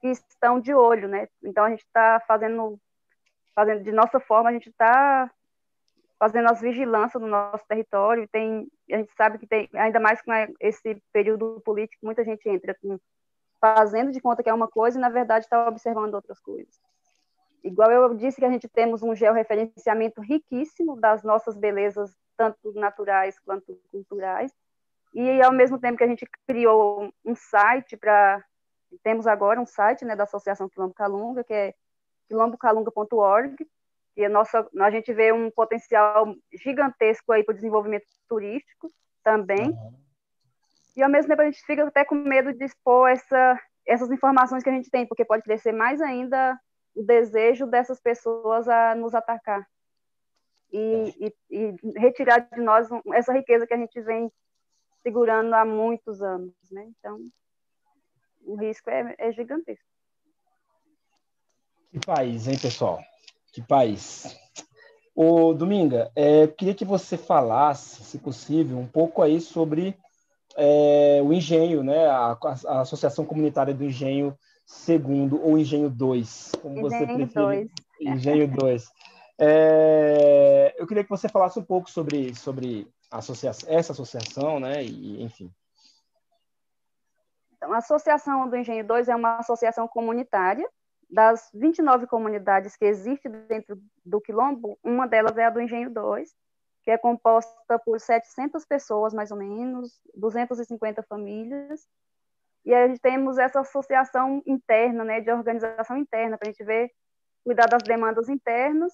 que 0.00 0.08
estão 0.08 0.60
de 0.60 0.74
olho, 0.74 1.08
né? 1.08 1.28
Então 1.42 1.64
a 1.64 1.70
gente 1.70 1.84
está 1.84 2.20
fazendo, 2.26 2.78
fazendo 3.54 3.82
de 3.82 3.92
nossa 3.92 4.20
forma, 4.20 4.50
a 4.50 4.52
gente 4.52 4.68
está 4.68 5.30
fazendo 6.18 6.50
as 6.50 6.60
vigilâncias 6.60 7.22
no 7.22 7.28
nosso 7.28 7.66
território. 7.66 8.28
Tem, 8.28 8.66
a 8.90 8.96
gente 8.96 9.12
sabe 9.16 9.38
que 9.38 9.46
tem, 9.46 9.68
ainda 9.74 10.00
mais 10.00 10.20
com 10.22 10.32
esse 10.60 11.00
período 11.12 11.60
político, 11.64 12.04
muita 12.04 12.24
gente 12.24 12.48
entra 12.48 12.76
com, 12.80 12.98
fazendo 13.60 14.10
de 14.10 14.20
conta 14.20 14.42
que 14.42 14.50
é 14.50 14.54
uma 14.54 14.68
coisa 14.68 14.98
e 14.98 15.00
na 15.00 15.08
verdade 15.08 15.44
está 15.44 15.68
observando 15.68 16.14
outras 16.14 16.40
coisas. 16.40 16.80
Igual 17.62 17.90
eu 17.90 18.14
disse 18.14 18.38
que 18.38 18.44
a 18.44 18.50
gente 18.50 18.68
temos 18.68 19.02
um 19.02 19.14
georreferenciamento 19.14 20.20
riquíssimo 20.20 20.98
das 21.00 21.22
nossas 21.22 21.56
belezas, 21.56 22.14
tanto 22.36 22.72
naturais 22.72 23.38
quanto 23.40 23.80
culturais, 23.90 24.52
e 25.12 25.42
ao 25.42 25.52
mesmo 25.52 25.78
tempo 25.78 25.98
que 25.98 26.04
a 26.04 26.08
gente 26.08 26.28
criou 26.46 27.12
um 27.24 27.34
site 27.34 27.96
para 27.96 28.44
temos 29.02 29.26
agora 29.26 29.60
um 29.60 29.66
site 29.66 30.04
né, 30.04 30.16
da 30.16 30.24
Associação 30.24 30.68
Quilombo 30.68 30.94
Calunga, 30.94 31.44
que 31.44 31.52
é 31.52 31.74
quilombocalunga.org, 32.28 33.56
e 34.18 34.24
a, 34.24 34.28
nossa, 34.28 34.68
a 34.80 34.90
gente 34.90 35.14
vê 35.14 35.32
um 35.32 35.48
potencial 35.48 36.34
gigantesco 36.52 37.30
aí 37.30 37.44
para 37.44 37.52
o 37.52 37.54
desenvolvimento 37.54 38.04
turístico 38.28 38.88
também. 39.22 39.70
Uhum. 39.70 39.94
E 40.96 41.02
ao 41.04 41.08
mesmo 41.08 41.28
tempo 41.28 41.42
a 41.42 41.44
gente 41.44 41.64
fica 41.64 41.86
até 41.86 42.04
com 42.04 42.16
medo 42.16 42.52
de 42.52 42.64
expor 42.64 43.08
essa, 43.08 43.60
essas 43.86 44.10
informações 44.10 44.64
que 44.64 44.68
a 44.68 44.72
gente 44.72 44.90
tem, 44.90 45.06
porque 45.06 45.24
pode 45.24 45.44
crescer 45.44 45.70
mais 45.70 46.00
ainda 46.00 46.58
o 46.96 47.04
desejo 47.04 47.64
dessas 47.64 48.00
pessoas 48.00 48.68
a 48.68 48.96
nos 48.96 49.14
atacar. 49.14 49.64
E, 50.72 51.14
e, 51.20 51.34
e, 51.48 51.98
retirar 52.00 52.40
de 52.40 52.60
nós 52.60 52.88
essa 53.14 53.32
riqueza 53.32 53.68
que 53.68 53.74
a 53.74 53.78
gente 53.78 54.00
vem 54.00 54.32
segurando 55.00 55.54
há 55.54 55.64
muitos 55.64 56.20
anos, 56.20 56.52
né? 56.72 56.90
Então, 56.98 57.20
o 58.42 58.56
risco 58.56 58.90
é, 58.90 59.14
é 59.16 59.30
gigantesco. 59.30 59.86
Que 61.92 62.04
país, 62.04 62.48
hein, 62.48 62.58
pessoal? 62.60 63.00
Que 63.52 63.62
país. 63.62 64.36
Ô, 65.14 65.52
Dominga, 65.52 66.10
é, 66.14 66.46
queria 66.46 66.74
que 66.74 66.84
você 66.84 67.16
falasse, 67.16 68.04
se 68.04 68.18
possível, 68.18 68.78
um 68.78 68.86
pouco 68.86 69.20
aí 69.20 69.40
sobre 69.40 69.96
é, 70.56 71.20
o 71.24 71.32
engenho, 71.32 71.82
né? 71.82 72.06
A, 72.06 72.38
a, 72.66 72.80
Associação 72.80 73.24
Comunitária 73.24 73.74
do 73.74 73.84
Engenho 73.84 74.36
Segundo, 74.64 75.42
ou 75.42 75.56
Engenho 75.56 75.88
2, 75.88 76.52
como 76.60 76.74
engenho 76.74 76.90
você 76.90 77.06
prefere. 77.06 77.34
Dois. 77.34 77.70
Engenho 78.00 78.48
2. 78.54 78.92
É, 79.40 80.74
eu 80.76 80.86
queria 80.86 81.02
que 81.02 81.10
você 81.10 81.28
falasse 81.28 81.58
um 81.58 81.64
pouco 81.64 81.90
sobre, 81.90 82.34
sobre 82.34 82.86
associação, 83.10 83.68
essa 83.72 83.92
associação, 83.92 84.60
né? 84.60 84.84
E, 84.84 85.22
enfim. 85.22 85.50
Então, 87.56 87.72
a 87.72 87.78
Associação 87.78 88.48
do 88.48 88.56
Engenho 88.56 88.86
2 88.86 89.08
é 89.08 89.16
uma 89.16 89.38
associação 89.38 89.88
comunitária. 89.88 90.68
Das 91.08 91.50
29 91.54 92.06
comunidades 92.06 92.76
que 92.76 92.84
existem 92.84 93.32
dentro 93.48 93.80
do 94.04 94.20
Quilombo, 94.20 94.78
uma 94.84 95.06
delas 95.06 95.36
é 95.38 95.44
a 95.44 95.50
do 95.50 95.60
Engenho 95.60 95.90
2, 95.90 96.30
que 96.84 96.90
é 96.90 96.98
composta 96.98 97.78
por 97.84 97.98
700 97.98 98.64
pessoas, 98.66 99.14
mais 99.14 99.30
ou 99.30 99.38
menos, 99.38 100.00
250 100.14 101.02
famílias. 101.04 101.86
E 102.64 102.74
a 102.74 102.86
gente 102.86 103.00
temos 103.00 103.38
essa 103.38 103.60
associação 103.60 104.42
interna, 104.46 105.04
né, 105.04 105.20
de 105.20 105.30
organização 105.30 105.96
interna, 105.96 106.36
para 106.36 106.48
a 106.48 106.52
gente 106.52 106.64
ver, 106.64 106.90
cuidar 107.42 107.66
das 107.66 107.82
demandas 107.82 108.28
internas 108.28 108.92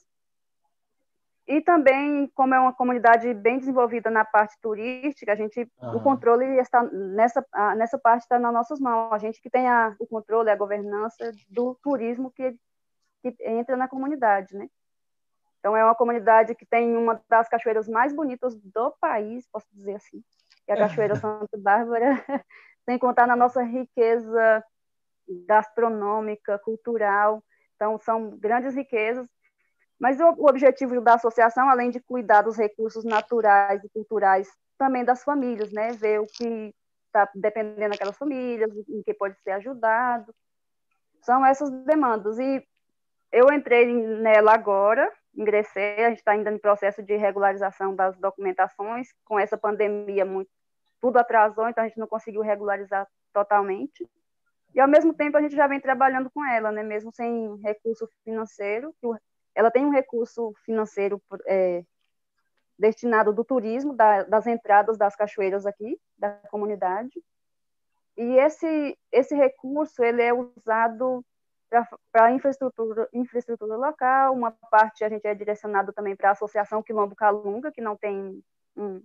e 1.46 1.60
também, 1.60 2.26
como 2.34 2.54
é 2.54 2.60
uma 2.60 2.72
comunidade 2.72 3.32
bem 3.34 3.58
desenvolvida 3.58 4.10
na 4.10 4.24
parte 4.24 4.56
turística, 4.62 5.30
a 5.30 5.34
gente, 5.34 5.70
o 5.78 6.00
controle 6.00 6.58
está 6.58 6.82
nessa, 6.82 7.44
nessa 7.76 7.98
parte 7.98 8.22
está 8.22 8.38
nas 8.38 8.52
nossas 8.52 8.80
mãos. 8.80 9.12
A 9.12 9.18
gente 9.18 9.42
que 9.42 9.50
tem 9.50 9.68
a, 9.68 9.94
o 9.98 10.06
controle, 10.06 10.50
a 10.50 10.56
governança 10.56 11.32
do 11.50 11.74
turismo 11.82 12.30
que, 12.30 12.56
que 13.22 13.36
entra 13.40 13.76
na 13.76 13.86
comunidade, 13.86 14.56
né? 14.56 14.68
Então, 15.58 15.76
é 15.76 15.84
uma 15.84 15.94
comunidade 15.94 16.54
que 16.54 16.64
tem 16.64 16.96
uma 16.96 17.22
das 17.28 17.48
cachoeiras 17.48 17.88
mais 17.88 18.14
bonitas 18.14 18.54
do 18.54 18.90
país, 19.00 19.46
posso 19.50 19.66
dizer 19.72 19.96
assim, 19.96 20.22
que 20.64 20.72
é 20.72 20.74
a 20.74 20.78
Cachoeira 20.78 21.14
Santa 21.16 21.58
Bárbara, 21.58 22.22
sem 22.84 22.98
contar 22.98 23.26
na 23.26 23.36
nossa 23.36 23.62
riqueza 23.62 24.64
gastronômica, 25.46 26.58
cultural. 26.58 27.42
Então, 27.76 27.98
são 27.98 28.30
grandes 28.36 28.74
riquezas 28.74 29.26
mas 29.98 30.20
o, 30.20 30.24
o 30.38 30.48
objetivo 30.48 31.00
da 31.00 31.14
associação, 31.14 31.68
além 31.68 31.90
de 31.90 32.00
cuidar 32.00 32.42
dos 32.42 32.56
recursos 32.56 33.04
naturais 33.04 33.82
e 33.84 33.88
culturais, 33.88 34.48
também 34.76 35.04
das 35.04 35.22
famílias, 35.22 35.72
né? 35.72 35.92
Ver 35.92 36.20
o 36.20 36.26
que 36.26 36.74
está 37.06 37.30
dependendo 37.34 37.90
daquelas 37.90 38.16
famílias, 38.16 38.70
em 38.88 39.02
que 39.02 39.14
pode 39.14 39.40
ser 39.42 39.52
ajudado. 39.52 40.34
São 41.22 41.46
essas 41.46 41.70
demandas. 41.84 42.38
E 42.38 42.66
eu 43.32 43.52
entrei 43.52 43.92
nela 43.92 44.52
agora, 44.52 45.10
ingressei, 45.36 46.04
a 46.04 46.08
gente 46.10 46.18
está 46.18 46.32
ainda 46.32 46.50
no 46.50 46.58
processo 46.58 47.02
de 47.02 47.16
regularização 47.16 47.94
das 47.94 48.16
documentações, 48.18 49.08
com 49.24 49.38
essa 49.38 49.56
pandemia 49.56 50.24
muito, 50.24 50.50
tudo 51.00 51.18
atrasou, 51.18 51.68
então 51.68 51.84
a 51.84 51.88
gente 51.88 51.98
não 51.98 52.06
conseguiu 52.06 52.42
regularizar 52.42 53.06
totalmente. 53.32 54.08
E 54.74 54.80
ao 54.80 54.88
mesmo 54.88 55.14
tempo 55.14 55.36
a 55.36 55.40
gente 55.40 55.54
já 55.54 55.66
vem 55.66 55.80
trabalhando 55.80 56.30
com 56.30 56.44
ela, 56.44 56.72
né, 56.72 56.82
mesmo 56.82 57.12
sem 57.12 57.56
recurso 57.62 58.08
financeiro, 58.24 58.94
que 59.00 59.06
o 59.06 59.16
ela 59.54 59.70
tem 59.70 59.84
um 59.84 59.90
recurso 59.90 60.52
financeiro 60.64 61.22
é, 61.46 61.84
destinado 62.78 63.32
do 63.32 63.44
turismo, 63.44 63.94
da, 63.94 64.24
das 64.24 64.46
entradas 64.46 64.98
das 64.98 65.14
cachoeiras 65.14 65.64
aqui, 65.64 65.98
da 66.18 66.30
comunidade. 66.50 67.22
E 68.16 68.36
esse, 68.38 68.98
esse 69.10 69.34
recurso 69.34 70.02
ele 70.02 70.22
é 70.22 70.32
usado 70.32 71.24
para 72.12 72.30
infraestrutura, 72.30 73.08
infraestrutura 73.12 73.76
local, 73.76 74.32
uma 74.34 74.52
parte 74.70 75.04
a 75.04 75.08
gente 75.08 75.26
é 75.26 75.34
direcionado 75.34 75.92
também 75.92 76.14
para 76.14 76.28
a 76.28 76.32
Associação 76.32 76.82
Quilombo 76.82 77.16
Calunga, 77.16 77.72
que 77.72 77.80
não 77.80 77.96
tem 77.96 78.40
um, 78.76 79.02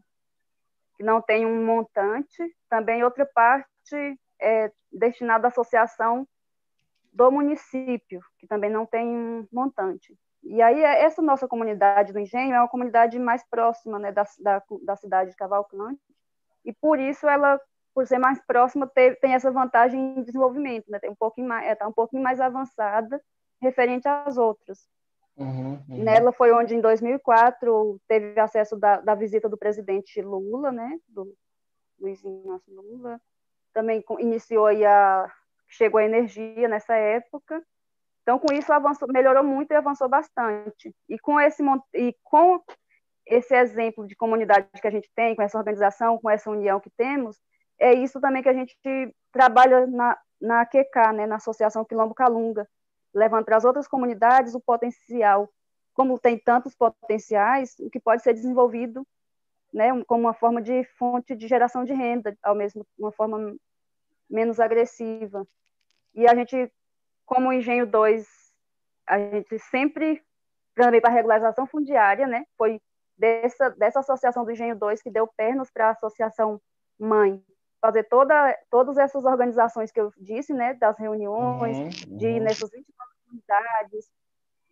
que 0.95 1.03
não 1.03 1.21
tem 1.21 1.45
um 1.45 1.65
montante, 1.65 2.55
também 2.69 3.03
outra 3.03 3.25
parte 3.25 4.19
é 4.39 4.71
destinada 4.91 5.47
à 5.47 5.49
associação 5.49 6.27
do 7.11 7.31
município, 7.31 8.21
que 8.37 8.45
também 8.45 8.69
não 8.69 8.85
tem 8.85 9.07
um 9.07 9.47
montante. 9.51 10.15
E 10.43 10.61
aí, 10.61 10.81
é, 10.81 11.03
essa 11.03 11.21
nossa 11.21 11.47
comunidade 11.47 12.13
do 12.13 12.19
Engenho 12.19 12.53
é 12.53 12.59
uma 12.59 12.67
comunidade 12.67 13.19
mais 13.19 13.43
próxima 13.43 13.99
né, 13.99 14.11
da, 14.11 14.23
da, 14.39 14.63
da 14.83 14.95
cidade 14.95 15.31
de 15.31 15.35
Cavalcante, 15.35 16.01
e 16.63 16.73
por 16.73 16.99
isso 16.99 17.27
ela, 17.27 17.59
por 17.93 18.07
ser 18.07 18.19
mais 18.19 18.39
próxima, 18.45 18.87
teve, 18.87 19.15
tem 19.17 19.33
essa 19.33 19.51
vantagem 19.51 20.17
em 20.17 20.23
desenvolvimento, 20.23 20.89
né, 20.89 20.99
tem 20.99 21.09
um 21.09 21.15
pouquinho 21.15 21.47
mais, 21.47 21.69
está 21.69 21.87
um 21.87 21.93
pouquinho 21.93 22.23
mais 22.23 22.39
avançada 22.39 23.21
referente 23.61 24.07
às 24.07 24.37
outras. 24.37 24.87
Uhum, 25.35 25.81
uhum. 25.87 26.03
Nela 26.03 26.31
foi 26.31 26.51
onde, 26.51 26.75
em 26.75 26.81
2004, 26.81 27.99
teve 28.07 28.39
acesso 28.39 28.77
da, 28.77 28.99
da 28.99 29.15
visita 29.15 29.47
do 29.47 29.57
presidente 29.57 30.21
Lula, 30.21 30.71
né, 30.71 30.99
do 31.07 31.33
Luiz 31.99 32.23
Inácio 32.23 32.73
Lula, 32.73 33.19
também 33.73 34.03
iniciou 34.19 34.67
a, 34.67 35.31
chegou 35.67 35.99
a 35.99 36.05
energia 36.05 36.67
nessa 36.67 36.95
época, 36.95 37.63
então, 38.29 38.37
com 38.37 38.53
isso, 38.53 38.71
avançou, 38.71 39.07
melhorou 39.11 39.43
muito 39.43 39.71
e 39.71 39.75
avançou 39.75 40.07
bastante. 40.07 40.95
E 41.09 41.17
com 41.17 41.39
esse, 41.39 41.63
e 41.95 42.15
com 42.23 42.61
esse 43.25 43.55
exemplo 43.55 44.05
de 44.05 44.15
comunidade 44.15 44.69
que 44.79 44.87
a 44.87 44.91
gente 44.91 45.09
tem, 45.15 45.35
com 45.35 45.41
essa 45.41 45.57
organização, 45.57 46.19
com 46.19 46.29
essa 46.29 46.51
união 46.51 46.79
que 46.79 46.91
temos, 46.91 47.41
é 47.79 47.91
isso 47.91 48.21
também 48.21 48.43
que 48.43 48.49
a 48.49 48.53
gente 48.53 48.77
trabalha 49.31 49.87
na, 49.87 50.15
na 50.39 50.63
QK, 50.63 51.11
né, 51.15 51.25
na 51.25 51.37
Associação 51.37 51.83
Quilombo 51.83 52.13
Calunga, 52.13 52.69
levando 53.11 53.45
para 53.45 53.57
as 53.57 53.65
outras 53.65 53.87
comunidades 53.87 54.53
o 54.53 54.61
potencial, 54.61 55.49
como 55.95 56.19
tem 56.19 56.37
tantos 56.37 56.75
potenciais, 56.75 57.73
o 57.79 57.89
que 57.89 57.99
pode 57.99 58.21
ser 58.21 58.35
desenvolvido 58.35 59.07
né, 59.73 59.87
como 60.05 60.25
uma 60.25 60.35
forma 60.35 60.61
de 60.61 60.83
fonte 60.99 61.35
de 61.35 61.47
geração 61.47 61.83
de 61.83 61.93
renda, 61.93 62.37
ao 62.43 62.53
mesmo 62.53 62.85
uma 62.95 63.11
forma 63.11 63.55
menos 64.29 64.59
agressiva. 64.59 65.47
E 66.13 66.27
a 66.27 66.35
gente 66.35 66.71
como 67.29 67.49
o 67.49 67.53
Engenho 67.53 67.85
2, 67.85 68.27
a 69.07 69.19
gente 69.19 69.59
sempre, 69.59 70.19
também 70.75 70.99
para 70.99 71.11
regularização 71.11 71.67
fundiária, 71.67 72.25
né, 72.25 72.43
foi 72.57 72.81
dessa, 73.15 73.69
dessa 73.69 73.99
associação 73.99 74.43
do 74.43 74.51
Engenho 74.51 74.75
2 74.75 74.99
que 74.99 75.11
deu 75.11 75.27
pernas 75.27 75.69
para 75.71 75.89
a 75.89 75.91
associação 75.91 76.59
mãe, 76.99 77.39
fazer 77.79 78.03
toda, 78.05 78.57
todas 78.71 78.97
essas 78.97 79.25
organizações 79.25 79.91
que 79.91 80.01
eu 80.01 80.11
disse, 80.17 80.53
né, 80.53 80.73
das 80.73 80.97
reuniões, 80.97 81.77
uhum, 81.77 82.17
de 82.17 82.27
ir 82.27 82.39
nessas 82.39 82.71
29 82.71 83.11
comunidades, 83.23 84.09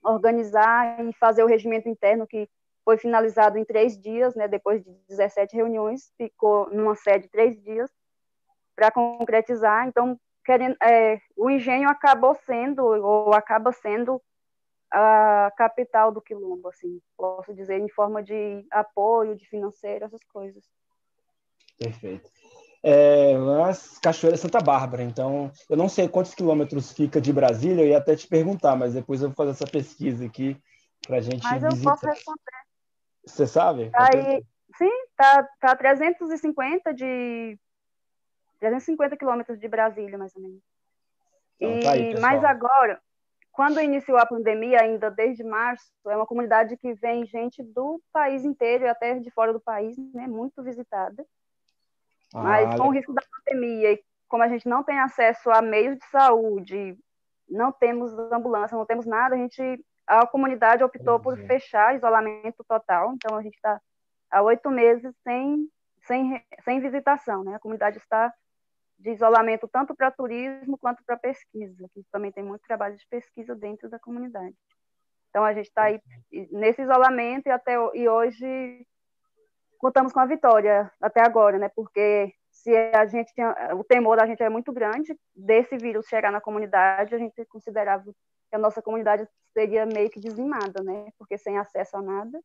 organizar 0.03 0.99
e 1.05 1.13
fazer 1.13 1.43
o 1.43 1.47
regimento 1.47 1.88
interno 1.88 2.25
que 2.25 2.49
foi 2.84 2.97
finalizado 2.97 3.57
em 3.59 3.65
três 3.65 3.95
dias, 3.95 4.34
né, 4.34 4.47
depois 4.47 4.84
de 4.84 4.91
17 5.09 5.55
reuniões, 5.55 6.11
ficou 6.17 6.69
numa 6.71 6.95
sede 6.95 7.29
três 7.29 7.61
dias 7.61 7.91
para 8.75 8.89
concretizar. 8.89 9.88
Então, 9.88 10.19
querendo, 10.48 10.78
é, 10.82 11.19
o 11.36 11.49
engenho 11.49 11.90
acabou 11.90 12.34
sendo, 12.45 12.82
ou 12.82 13.34
acaba 13.34 13.74
sendo, 13.74 14.22
a 14.90 15.52
capital 15.57 16.10
do 16.10 16.22
quilombo, 16.22 16.69
assim, 16.69 17.02
posso 17.18 17.53
dizer, 17.53 17.78
em 17.78 17.90
forma 17.90 18.24
de 18.24 18.65
apoio, 18.72 19.36
de 19.36 19.45
financeiro, 19.45 20.06
essas 20.06 20.24
coisas. 20.24 20.64
Perfeito. 21.78 22.32
É, 22.82 23.36
as 23.68 23.99
Cachoeiras 23.99 24.40
Santa 24.40 24.61
Bárbara, 24.61 25.03
então, 25.03 25.52
eu 25.69 25.76
não 25.76 25.90
sei 25.90 26.07
quantos 26.07 26.34
quilômetros 26.34 26.94
fica 26.94 27.19
de 27.19 27.34
Brasília, 27.34 27.84
eu 27.84 27.90
ia 27.90 27.98
até 27.98 28.15
te 28.15 28.26
perguntar, 28.26 28.78
mas 28.78 28.94
depois 28.94 29.22
eu 29.22 29.28
vou 29.28 29.36
fazer 29.36 29.52
essa 29.52 29.68
pesquisa 29.69 30.26
aqui 30.26 30.56
para 31.06 31.18
a 31.18 31.22
gente 31.22 31.44
Mas 31.44 31.61
eu 31.61 31.72
visitar. 31.72 31.91
posso 31.91 32.07
responder. 32.07 32.41
Você 33.26 33.45
sabe? 33.45 33.90
Tá 33.90 34.07
aí, 34.14 34.41
sim, 34.78 35.06
tá, 35.18 35.44
tá 35.60 35.76
350 35.76 36.94
de 36.94 37.60
350 38.59 39.17
quilômetros 39.17 39.59
de 39.59 39.67
Brasília, 39.67 40.17
mais 40.17 40.35
ou 40.35 40.41
menos. 40.41 40.61
Então, 41.59 41.79
tá 41.79 41.91
aí, 41.91 42.19
mas 42.19 42.43
agora, 42.43 42.99
quando 43.51 43.81
iniciou 43.81 44.17
a 44.17 44.25
pandemia, 44.25 44.81
ainda 44.81 45.09
desde 45.09 45.43
março, 45.43 45.91
é 46.05 46.15
uma 46.15 46.25
comunidade 46.25 46.77
que 46.77 46.93
vem 46.93 47.25
gente 47.25 47.63
do 47.63 48.01
país 48.13 48.45
inteiro 48.45 48.85
e 48.85 48.88
até 48.88 49.19
de 49.19 49.31
fora 49.31 49.51
do 49.51 49.59
país, 49.59 49.97
né, 50.13 50.27
muito 50.27 50.61
visitada. 50.61 51.25
Ah, 52.34 52.43
mas 52.43 52.79
com 52.79 52.88
o 52.88 52.91
risco 52.91 53.13
da 53.13 53.21
pandemia 53.31 53.93
e 53.93 54.03
como 54.27 54.43
a 54.43 54.47
gente 54.47 54.67
não 54.67 54.84
tem 54.84 54.99
acesso 54.99 55.49
a 55.49 55.61
meios 55.61 55.97
de 55.97 56.05
saúde, 56.07 56.97
não 57.49 57.71
temos 57.71 58.11
ambulância, 58.31 58.77
não 58.77 58.85
temos 58.85 59.05
nada, 59.05 59.35
a 59.35 59.38
gente 59.38 59.84
a 60.05 60.25
comunidade 60.25 60.84
optou 60.84 61.19
por 61.19 61.38
fechar 61.38 61.95
isolamento 61.95 62.63
total, 62.65 63.13
então 63.13 63.38
a 63.38 63.41
gente 63.41 63.55
está 63.55 63.81
há 64.31 64.41
oito 64.41 64.69
meses 64.69 65.13
sem 65.23 65.69
sem, 66.07 66.41
sem 66.63 66.79
visitação, 66.79 67.43
né? 67.43 67.55
A 67.55 67.59
comunidade 67.59 67.97
está 67.97 68.34
de 68.98 69.11
isolamento 69.11 69.68
tanto 69.68 69.95
para 69.95 70.11
turismo 70.11 70.78
quanto 70.78 71.03
para 71.06 71.18
pesquisa, 71.18 71.88
que 71.94 72.03
também 72.11 72.32
tem 72.32 72.44
muito 72.44 72.61
trabalho 72.61 72.98
de 72.98 73.06
pesquisa 73.07 73.56
dentro 73.56 73.90
da 73.90 73.99
comunidade. 73.99 74.56
Então 75.30 75.44
a 75.44 75.53
gente 75.53 75.68
está 75.68 75.84
aí 75.84 76.02
nesse 76.52 76.82
isolamento 76.82 77.48
e 77.48 77.52
até 77.52 77.76
e 77.94 78.10
hoje 78.10 78.86
contamos 79.78 80.11
com 80.11 80.19
a 80.19 80.26
vitória 80.26 80.91
até 80.99 81.22
agora, 81.22 81.60
né? 81.60 81.69
Porque 81.69 82.34
se 82.49 82.76
a 82.76 83.06
gente 83.06 83.34
tinha, 83.34 83.56
o 83.76 83.84
temor 83.84 84.18
da 84.18 84.26
gente 84.26 84.41
é 84.41 84.49
muito 84.49 84.74
grande 84.74 85.15
desse 85.36 85.78
vírus 85.78 86.07
chegar 86.07 86.32
na 86.32 86.41
comunidade, 86.41 87.14
a 87.14 87.18
gente 87.18 87.45
considerava 87.45 88.03
que 88.49 88.56
a 88.56 88.57
nossa 88.57 88.82
comunidade 88.82 89.28
seria 89.53 89.86
meio 89.86 90.10
que 90.10 90.19
dizimada, 90.19 90.82
né? 90.84 91.10
Porque 91.18 91.38
sem 91.38 91.57
acesso 91.57 91.98
a 91.98 92.02
nada, 92.02 92.40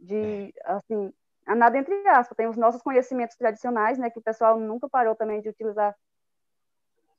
de 0.00 0.52
assim, 0.64 1.12
a 1.46 1.54
nada 1.54 1.78
entre 1.78 1.94
aspas, 2.08 2.36
tem 2.36 2.46
os 2.46 2.56
nossos 2.56 2.82
conhecimentos 2.82 3.36
tradicionais, 3.36 3.98
né? 3.98 4.10
Que 4.10 4.18
o 4.18 4.22
pessoal 4.22 4.58
nunca 4.58 4.88
parou 4.88 5.14
também 5.14 5.40
de 5.40 5.48
utilizar. 5.48 5.94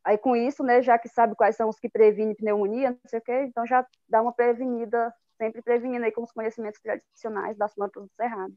Aí 0.03 0.17
com 0.17 0.35
isso, 0.35 0.63
né? 0.63 0.81
Já 0.81 0.97
que 0.97 1.09
sabe 1.09 1.35
quais 1.35 1.55
são 1.55 1.69
os 1.69 1.79
que 1.79 1.89
previnem 1.89 2.35
pneumonia, 2.35 2.91
não 2.91 2.99
sei 3.07 3.19
o 3.19 3.21
quê, 3.21 3.43
então 3.43 3.65
já 3.65 3.85
dá 4.07 4.21
uma 4.21 4.33
prevenida, 4.33 5.13
sempre 5.37 5.61
prevenindo 5.61 6.05
aí 6.05 6.11
com 6.11 6.23
os 6.23 6.31
conhecimentos 6.31 6.79
tradicionais 6.81 7.57
das 7.57 7.73
plantas 7.73 8.03
do 8.03 8.11
cerrado. 8.15 8.53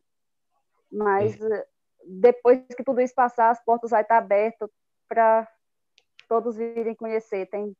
Mas 0.90 1.40
é. 1.40 1.66
depois 2.04 2.60
que 2.76 2.84
tudo 2.84 3.00
isso 3.00 3.14
passar, 3.14 3.50
as 3.50 3.62
portas 3.64 3.90
vai 3.90 4.02
estar 4.02 4.18
abertas 4.18 4.70
para 5.08 5.48
todos 6.28 6.56
virem 6.56 6.94
conhecer. 6.94 7.46
Tem 7.46 7.74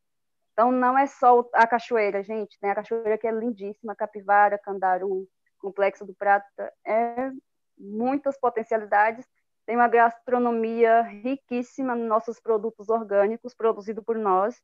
então, 0.58 0.72
não 0.72 0.98
é 0.98 1.06
só 1.06 1.48
a 1.52 1.68
cachoeira, 1.68 2.20
gente. 2.20 2.58
Tem 2.58 2.68
a 2.68 2.74
cachoeira 2.74 3.16
que 3.16 3.28
é 3.28 3.30
lindíssima, 3.30 3.94
Capivara, 3.94 4.58
Candaru, 4.58 5.24
Complexo 5.60 6.04
do 6.04 6.12
Prata. 6.12 6.72
É 6.84 7.30
muitas 7.78 8.38
potencialidades. 8.38 9.26
Tem 9.66 9.76
uma 9.76 9.88
gastronomia 9.88 11.02
riquíssima 11.02 11.94
nos 11.94 12.08
nossos 12.08 12.40
produtos 12.40 12.88
orgânicos, 12.88 13.54
produzidos 13.54 14.04
por 14.04 14.16
nós. 14.16 14.60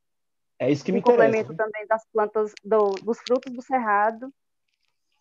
É 0.58 0.70
isso 0.70 0.84
que 0.84 0.92
me 0.92 1.00
interessa. 1.00 1.24
complemento 1.24 1.54
também 1.54 1.86
das 1.86 2.06
plantas, 2.12 2.52
do, 2.64 2.92
dos 3.02 3.18
frutos 3.18 3.52
do 3.52 3.62
cerrado. 3.62 4.32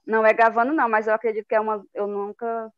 Não 0.06 0.26
é 0.26 0.34
gavano, 0.34 0.74
não, 0.74 0.88
mas 0.88 1.07
eu 1.07 1.14
acredito 1.14 1.48
que 1.48 1.56
é 1.56 1.60
uma. 1.60 1.86
Eu 1.94 2.07
nunca 2.07 2.72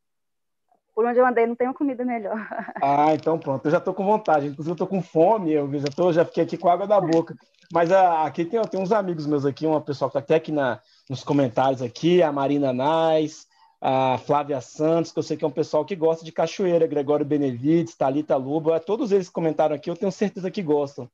por 0.96 1.06
onde 1.06 1.20
eu 1.20 1.26
andei 1.26 1.46
não 1.46 1.58
uma 1.60 1.74
comida 1.74 2.06
melhor. 2.06 2.38
Ah, 2.82 3.14
então 3.14 3.38
pronto, 3.38 3.66
eu 3.66 3.72
já 3.72 3.80
estou 3.80 3.94
com 3.94 4.06
vontade, 4.06 4.48
inclusive 4.48 4.72
eu 4.72 4.76
estou 4.76 4.88
com 4.88 5.02
fome, 5.02 5.52
eu 5.52 5.70
já, 5.80 5.88
tô, 5.88 6.14
já 6.14 6.24
fiquei 6.24 6.44
aqui 6.44 6.58
com 6.58 6.70
água 6.70 6.88
da 6.88 7.02
boca. 7.02 7.36
Mas 7.74 7.92
ah, 7.92 8.26
aqui 8.26 8.46
tem, 8.46 8.62
tem 8.62 8.80
uns 8.80 8.92
amigos 8.92 9.26
meus 9.26 9.46
aqui, 9.46 9.66
uma 9.66 9.82
pessoa 9.82 10.10
que 10.10 10.18
está 10.18 10.20
até 10.20 10.36
aqui 10.36 10.52
na, 10.52 10.80
nos 11.10 11.24
comentários 11.24 11.82
aqui, 11.82 12.24
a 12.24 12.32
Marina 12.32 12.72
Nais, 12.72 13.48
a 13.88 14.18
Flávia 14.18 14.60
Santos, 14.62 15.12
que 15.12 15.20
eu 15.20 15.22
sei 15.22 15.38
que 15.38 15.46
é 15.46 15.48
um 15.48 15.52
pessoal 15.52 15.86
que 15.86 15.96
gosta 15.96 16.26
de 16.26 16.32
cachoeira, 16.32 16.88
Gregório 16.88 17.24
Benevides, 17.24 17.94
Talita 17.94 18.36
Luba, 18.36 18.80
todos 18.80 19.12
eles 19.12 19.28
que 19.28 19.34
comentaram 19.34 19.76
aqui, 19.76 19.92
eu 19.92 19.96
tenho 19.96 20.12
certeza 20.12 20.50
que 20.50 20.64
gostam. 20.64 21.08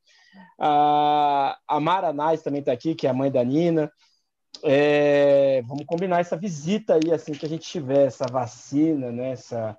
A, 0.57 1.57
a 1.67 1.79
Mara 1.81 2.13
Nais 2.13 2.41
também 2.41 2.61
está 2.61 2.71
aqui, 2.71 2.95
que 2.95 3.05
é 3.05 3.09
a 3.09 3.13
mãe 3.13 3.29
da 3.29 3.43
Nina. 3.43 3.91
É, 4.63 5.61
vamos 5.67 5.85
combinar 5.85 6.21
essa 6.21 6.37
visita 6.37 6.93
aí, 6.93 7.11
assim 7.11 7.33
que 7.33 7.45
a 7.45 7.49
gente 7.49 7.67
tiver 7.67 8.07
essa 8.07 8.25
vacina, 8.31 9.11
né, 9.11 9.31
essa, 9.31 9.77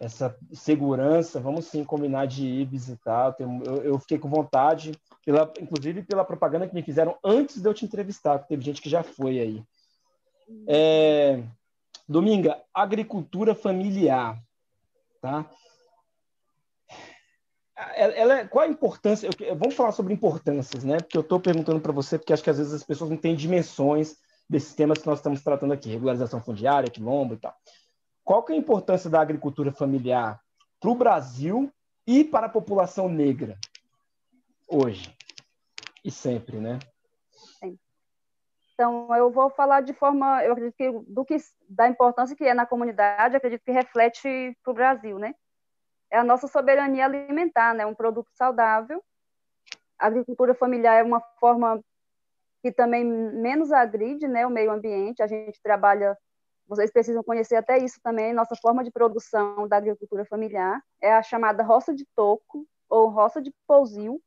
essa 0.00 0.34
segurança, 0.50 1.38
vamos 1.40 1.66
sim 1.66 1.84
combinar 1.84 2.26
de 2.26 2.46
ir 2.46 2.64
visitar. 2.64 3.36
Eu, 3.38 3.82
eu, 3.82 3.98
fiquei 3.98 4.18
com 4.18 4.30
vontade, 4.30 4.92
pela, 5.26 5.52
inclusive 5.60 6.04
pela 6.04 6.24
propaganda 6.24 6.66
que 6.66 6.74
me 6.74 6.82
fizeram 6.82 7.18
antes 7.22 7.60
de 7.60 7.68
eu 7.68 7.74
te 7.74 7.84
entrevistar, 7.84 8.38
teve 8.38 8.64
gente 8.64 8.80
que 8.80 8.88
já 8.88 9.02
foi 9.02 9.38
aí. 9.38 9.62
É, 10.66 11.42
Dominga, 12.10 12.60
agricultura 12.74 13.54
familiar, 13.54 14.36
tá? 15.20 15.48
Ela, 17.94 18.40
é, 18.40 18.48
qual 18.48 18.64
a 18.64 18.68
importância? 18.68 19.30
Vamos 19.56 19.76
falar 19.76 19.92
sobre 19.92 20.12
importâncias, 20.12 20.82
né? 20.82 20.96
Porque 20.98 21.16
eu 21.16 21.20
estou 21.20 21.38
perguntando 21.38 21.78
para 21.78 21.92
você, 21.92 22.18
porque 22.18 22.32
acho 22.32 22.42
que 22.42 22.50
às 22.50 22.58
vezes 22.58 22.74
as 22.74 22.82
pessoas 22.82 23.10
não 23.10 23.16
têm 23.16 23.36
dimensões 23.36 24.16
desses 24.48 24.74
temas 24.74 24.98
que 24.98 25.06
nós 25.06 25.20
estamos 25.20 25.40
tratando 25.40 25.72
aqui, 25.72 25.88
regularização 25.88 26.42
fundiária, 26.42 26.90
quilombo 26.90 27.34
e 27.34 27.36
tal. 27.36 27.54
Qual 28.24 28.42
que 28.42 28.52
é 28.52 28.56
a 28.56 28.58
importância 28.58 29.08
da 29.08 29.20
agricultura 29.20 29.70
familiar 29.70 30.40
para 30.80 30.90
o 30.90 30.96
Brasil 30.96 31.72
e 32.04 32.24
para 32.24 32.46
a 32.46 32.50
população 32.50 33.08
negra 33.08 33.56
hoje 34.68 35.16
e 36.04 36.10
sempre, 36.10 36.58
né? 36.58 36.80
Então, 38.80 39.14
eu 39.14 39.30
vou 39.30 39.50
falar 39.50 39.82
de 39.82 39.92
forma, 39.92 40.42
eu 40.42 40.52
acredito 40.52 40.74
que 40.74 40.90
do 41.06 41.22
que 41.22 41.36
da 41.68 41.86
importância 41.86 42.34
que 42.34 42.44
é 42.44 42.54
na 42.54 42.64
comunidade, 42.64 43.36
acredito 43.36 43.62
que 43.62 43.70
reflete 43.70 44.56
para 44.62 44.70
o 44.70 44.74
Brasil, 44.74 45.18
né? 45.18 45.34
é 46.10 46.18
a 46.18 46.24
nossa 46.24 46.48
soberania 46.48 47.04
alimentar, 47.04 47.74
né? 47.74 47.86
Um 47.86 47.94
produto 47.94 48.28
saudável. 48.34 49.02
A 49.98 50.06
agricultura 50.06 50.54
familiar 50.54 50.96
é 50.96 51.02
uma 51.02 51.20
forma 51.38 51.80
que 52.62 52.72
também 52.72 53.04
menos 53.04 53.70
agride, 53.72 54.26
né, 54.26 54.46
o 54.46 54.50
meio 54.50 54.70
ambiente. 54.70 55.22
A 55.22 55.26
gente 55.26 55.60
trabalha, 55.62 56.16
vocês 56.66 56.90
precisam 56.90 57.22
conhecer 57.22 57.56
até 57.56 57.78
isso 57.78 57.98
também, 58.02 58.34
nossa 58.34 58.54
forma 58.56 58.84
de 58.84 58.90
produção 58.90 59.66
da 59.68 59.76
agricultura 59.76 60.26
familiar 60.26 60.82
é 61.00 61.12
a 61.12 61.22
chamada 61.22 61.62
roça 61.62 61.94
de 61.94 62.06
toco 62.14 62.66
ou 62.88 63.08
roça 63.08 63.40
de 63.40 63.54
pousio, 63.66 64.20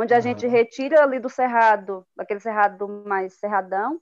onde 0.00 0.14
a 0.14 0.20
gente 0.20 0.46
retira 0.46 1.02
ali 1.02 1.18
do 1.18 1.28
cerrado, 1.28 2.06
daquele 2.14 2.38
cerrado 2.38 2.86
mais 3.04 3.34
cerradão, 3.34 4.00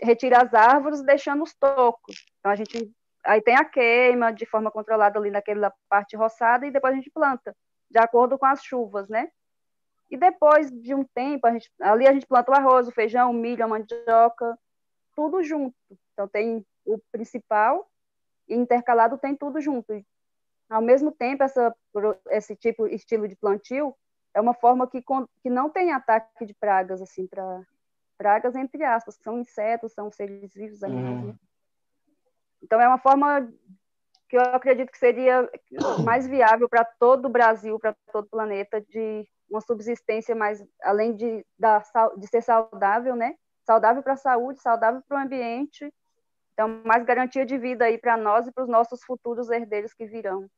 retira 0.00 0.40
as 0.40 0.54
árvores, 0.54 1.02
deixando 1.02 1.42
os 1.42 1.52
tocos. 1.52 2.24
Então 2.38 2.52
a 2.52 2.54
gente 2.54 2.94
aí 3.24 3.42
tem 3.42 3.56
a 3.56 3.64
queima 3.64 4.32
de 4.32 4.46
forma 4.46 4.70
controlada 4.70 5.18
ali 5.18 5.32
naquela 5.32 5.72
parte 5.88 6.14
roçada 6.16 6.64
e 6.64 6.70
depois 6.70 6.92
a 6.92 6.96
gente 6.96 7.10
planta, 7.10 7.56
de 7.90 7.98
acordo 7.98 8.38
com 8.38 8.46
as 8.46 8.62
chuvas, 8.62 9.08
né? 9.08 9.32
E 10.08 10.16
depois 10.16 10.70
de 10.70 10.94
um 10.94 11.02
tempo, 11.02 11.44
a 11.44 11.52
gente, 11.52 11.68
ali 11.80 12.06
a 12.06 12.12
gente 12.12 12.26
planta 12.26 12.52
o 12.52 12.54
arroz, 12.54 12.86
o 12.86 12.92
feijão, 12.92 13.32
o 13.32 13.34
milho, 13.34 13.64
a 13.64 13.68
mandioca, 13.68 14.56
tudo 15.16 15.42
junto. 15.42 15.74
Então 16.12 16.28
tem 16.28 16.64
o 16.84 16.98
principal 17.10 17.90
e 18.48 18.54
intercalado 18.54 19.18
tem 19.18 19.34
tudo 19.34 19.60
junto. 19.60 19.92
E, 19.92 20.06
ao 20.70 20.82
mesmo 20.82 21.10
tempo, 21.10 21.42
essa, 21.42 21.74
esse 22.30 22.54
tipo, 22.54 22.86
estilo 22.86 23.26
de 23.26 23.34
plantio 23.34 23.92
é 24.34 24.40
uma 24.40 24.54
forma 24.54 24.86
que, 24.86 25.02
que 25.42 25.50
não 25.50 25.68
tem 25.68 25.92
ataque 25.92 26.46
de 26.46 26.54
pragas, 26.54 27.02
assim, 27.02 27.26
para 27.26 27.62
pragas 28.16 28.54
entre 28.54 28.84
aspas, 28.84 29.16
que 29.16 29.24
são 29.24 29.40
insetos, 29.40 29.92
são 29.92 30.10
seres 30.10 30.54
vivos, 30.54 30.82
animais, 30.82 31.20
uhum. 31.20 31.26
né? 31.28 31.34
Então, 32.62 32.80
é 32.80 32.86
uma 32.86 32.98
forma 32.98 33.52
que 34.28 34.36
eu 34.36 34.40
acredito 34.40 34.92
que 34.92 34.98
seria 34.98 35.50
mais 36.04 36.26
viável 36.26 36.68
para 36.68 36.84
todo 36.84 37.26
o 37.26 37.28
Brasil, 37.28 37.78
para 37.78 37.94
todo 38.12 38.24
o 38.24 38.30
planeta, 38.30 38.80
de 38.80 39.28
uma 39.50 39.60
subsistência 39.60 40.34
mais, 40.34 40.64
além 40.82 41.14
de, 41.14 41.44
da, 41.58 41.82
de 42.16 42.26
ser 42.28 42.42
saudável, 42.42 43.16
né? 43.16 43.34
Saudável 43.66 44.02
para 44.02 44.14
a 44.14 44.16
saúde, 44.16 44.60
saudável 44.60 45.02
para 45.06 45.18
o 45.18 45.20
ambiente. 45.20 45.92
Então, 46.52 46.80
mais 46.84 47.04
garantia 47.04 47.44
de 47.44 47.58
vida 47.58 47.84
aí 47.84 47.98
para 47.98 48.16
nós 48.16 48.46
e 48.46 48.52
para 48.52 48.62
os 48.62 48.68
nossos 48.68 49.02
futuros 49.02 49.50
herdeiros 49.50 49.92
que 49.92 50.06
virão. 50.06 50.48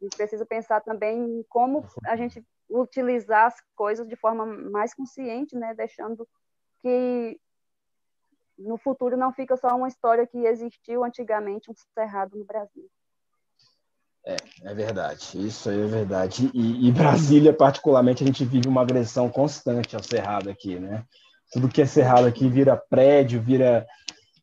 A 0.00 0.04
gente 0.04 0.16
precisa 0.16 0.46
pensar 0.46 0.80
também 0.80 1.18
em 1.18 1.42
como 1.48 1.84
a 2.06 2.16
gente 2.16 2.44
utilizar 2.68 3.46
as 3.46 3.54
coisas 3.74 4.06
de 4.08 4.16
forma 4.16 4.44
mais 4.44 4.94
consciente, 4.94 5.56
né? 5.56 5.74
Deixando 5.74 6.26
que 6.80 7.38
no 8.58 8.78
futuro 8.78 9.16
não 9.16 9.32
fica 9.32 9.56
só 9.56 9.68
uma 9.76 9.88
história 9.88 10.26
que 10.26 10.38
existiu 10.38 11.04
antigamente 11.04 11.70
um 11.70 11.74
cerrado 11.94 12.36
no 12.38 12.44
Brasil. 12.44 12.88
É, 14.24 14.36
é 14.64 14.74
verdade, 14.74 15.46
isso 15.46 15.70
aí 15.70 15.80
é 15.80 15.86
verdade. 15.86 16.50
E, 16.52 16.88
e, 16.88 16.92
Brasília, 16.92 17.52
particularmente, 17.52 18.24
a 18.24 18.26
gente 18.26 18.44
vive 18.44 18.66
uma 18.66 18.82
agressão 18.82 19.30
constante 19.30 19.94
ao 19.94 20.02
cerrado 20.02 20.50
aqui, 20.50 20.80
né? 20.80 21.04
Tudo 21.52 21.68
que 21.68 21.80
é 21.80 21.86
cerrado 21.86 22.26
aqui 22.26 22.48
vira 22.48 22.76
prédio, 22.76 23.40
vira 23.40 23.86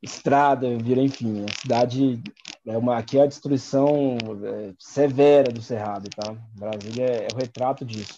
estrada, 0.04 0.78
vira, 0.78 1.02
enfim, 1.02 1.46
a 1.46 1.62
cidade 1.62 2.22
é 2.68 2.78
uma 2.78 2.98
aqui 2.98 3.18
é 3.18 3.24
a 3.24 3.28
destruição 3.28 4.18
é, 4.44 4.74
severa 4.78 5.52
do 5.52 5.62
cerrado, 5.62 6.10
tá? 6.10 6.36
Brasília 6.54 7.06
é, 7.06 7.24
é 7.24 7.34
o 7.34 7.38
retrato 7.38 7.86
disso. 7.86 8.16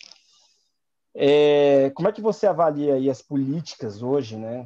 É, 1.15 1.91
como 1.91 2.09
é 2.09 2.11
que 2.11 2.21
você 2.21 2.47
avalia 2.47 2.95
aí 2.95 3.09
as 3.09 3.21
políticas 3.21 4.01
hoje, 4.01 4.35
né, 4.35 4.65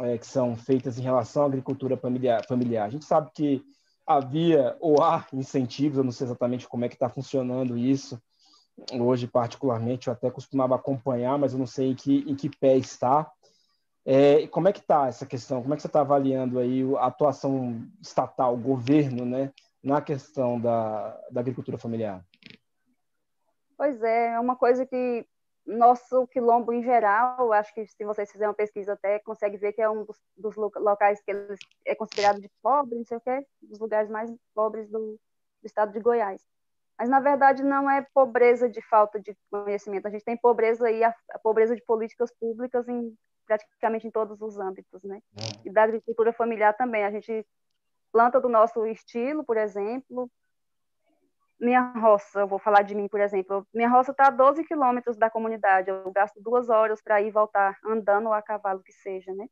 é, 0.00 0.18
que 0.18 0.26
são 0.26 0.56
feitas 0.56 0.98
em 0.98 1.02
relação 1.02 1.44
à 1.44 1.46
agricultura 1.46 1.96
familiar, 1.96 2.44
familiar? 2.46 2.86
A 2.86 2.90
gente 2.90 3.04
sabe 3.04 3.30
que 3.34 3.62
havia 4.06 4.76
ou 4.80 5.02
há 5.02 5.24
incentivos, 5.32 5.98
eu 5.98 6.04
não 6.04 6.12
sei 6.12 6.26
exatamente 6.26 6.68
como 6.68 6.84
é 6.84 6.88
que 6.88 6.94
está 6.94 7.08
funcionando 7.08 7.78
isso 7.78 8.20
hoje, 8.92 9.26
particularmente, 9.26 10.08
eu 10.08 10.12
até 10.12 10.30
costumava 10.30 10.74
acompanhar, 10.74 11.38
mas 11.38 11.52
eu 11.52 11.58
não 11.58 11.66
sei 11.66 11.90
em 11.90 11.94
que, 11.94 12.24
em 12.26 12.34
que 12.34 12.50
pé 12.50 12.76
está. 12.76 13.30
É, 14.08 14.46
como 14.46 14.68
é 14.68 14.72
que 14.72 14.78
está 14.78 15.08
essa 15.08 15.26
questão? 15.26 15.60
Como 15.60 15.74
é 15.74 15.76
que 15.76 15.82
você 15.82 15.88
está 15.88 16.00
avaliando 16.00 16.60
aí 16.60 16.82
a 16.96 17.06
atuação 17.06 17.84
estatal, 18.00 18.56
governo, 18.56 19.26
né, 19.26 19.52
na 19.82 20.00
questão 20.00 20.60
da, 20.60 21.20
da 21.28 21.40
agricultura 21.40 21.76
familiar? 21.76 22.24
Pois 23.76 24.00
é, 24.04 24.34
é 24.34 24.40
uma 24.40 24.54
coisa 24.54 24.86
que 24.86 25.26
nosso 25.66 26.24
quilombo 26.28 26.72
em 26.72 26.84
geral, 26.84 27.52
acho 27.52 27.74
que 27.74 27.84
se 27.84 28.04
vocês 28.04 28.30
fizerem 28.30 28.50
uma 28.50 28.54
pesquisa 28.54 28.92
até, 28.92 29.18
consegue 29.18 29.56
ver 29.56 29.72
que 29.72 29.82
é 29.82 29.90
um 29.90 30.04
dos, 30.04 30.16
dos 30.36 30.54
locais 30.54 31.20
que 31.20 31.32
é 31.84 31.94
considerado 31.96 32.40
de 32.40 32.48
pobre, 32.62 32.96
não 32.96 33.04
sei 33.04 33.16
o 33.16 33.20
quê, 33.20 33.44
dos 33.60 33.80
lugares 33.80 34.08
mais 34.08 34.32
pobres 34.54 34.88
do, 34.88 35.18
do 35.60 35.66
estado 35.66 35.92
de 35.92 35.98
Goiás. 35.98 36.40
Mas, 36.96 37.08
na 37.08 37.18
verdade, 37.18 37.64
não 37.64 37.90
é 37.90 38.06
pobreza 38.14 38.68
de 38.68 38.80
falta 38.80 39.20
de 39.20 39.36
conhecimento. 39.50 40.06
A 40.06 40.10
gente 40.10 40.24
tem 40.24 40.36
pobreza 40.36 40.86
aí, 40.86 41.02
a, 41.02 41.12
a 41.32 41.38
pobreza 41.40 41.74
de 41.74 41.82
políticas 41.82 42.32
públicas 42.38 42.88
em 42.88 43.12
praticamente 43.46 44.06
em 44.06 44.10
todos 44.10 44.40
os 44.42 44.58
âmbitos, 44.58 45.02
né? 45.02 45.22
É. 45.36 45.68
E 45.68 45.70
da 45.70 45.84
agricultura 45.84 46.32
familiar 46.32 46.74
também. 46.74 47.04
A 47.04 47.10
gente 47.10 47.46
planta 48.12 48.40
do 48.40 48.48
nosso 48.48 48.84
estilo, 48.86 49.44
por 49.44 49.56
exemplo. 49.56 50.30
Minha 51.58 51.92
roça, 51.92 52.40
eu 52.40 52.46
vou 52.46 52.58
falar 52.58 52.82
de 52.82 52.94
mim, 52.94 53.08
por 53.08 53.20
exemplo. 53.20 53.66
Minha 53.72 53.88
roça 53.88 54.10
está 54.10 54.26
a 54.26 54.30
12 54.30 54.64
quilômetros 54.64 55.16
da 55.16 55.30
comunidade. 55.30 55.88
Eu 55.88 56.10
gasto 56.12 56.40
duas 56.40 56.68
horas 56.68 57.00
para 57.00 57.20
ir 57.22 57.28
e 57.28 57.30
voltar 57.30 57.78
andando 57.84 58.26
ou 58.26 58.32
a 58.32 58.42
cavalo 58.42 58.82
que 58.82 58.92
seja, 58.92 59.32
né? 59.34 59.46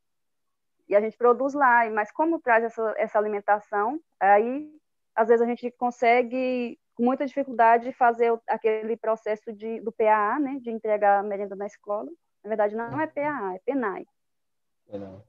E 0.87 0.95
a 0.95 1.01
gente 1.01 1.17
produz 1.17 1.55
lá. 1.55 1.89
Mas 1.91 2.13
como 2.13 2.41
traz 2.41 2.65
essa, 2.65 2.95
essa 2.99 3.19
alimentação, 3.19 3.99
aí 4.21 4.71
às 5.15 5.29
vezes 5.29 5.43
a 5.43 5.49
gente 5.49 5.71
consegue 5.73 6.79
com 6.95 7.05
muita 7.05 7.27
dificuldade 7.27 7.93
fazer 7.93 8.33
aquele 8.49 8.97
processo 8.97 9.53
de, 9.53 9.81
do 9.81 9.93
PAA, 9.93 10.39
né, 10.39 10.59
de 10.61 10.71
entregar 10.71 11.19
a 11.19 11.23
merenda 11.23 11.57
na 11.57 11.67
escola. 11.67 12.11
Na 12.45 12.49
verdade, 12.49 12.77
não 12.77 13.01
é 13.01 13.07
PAA, 13.07 13.55
é 13.55 13.59
PENAI. 13.65 14.07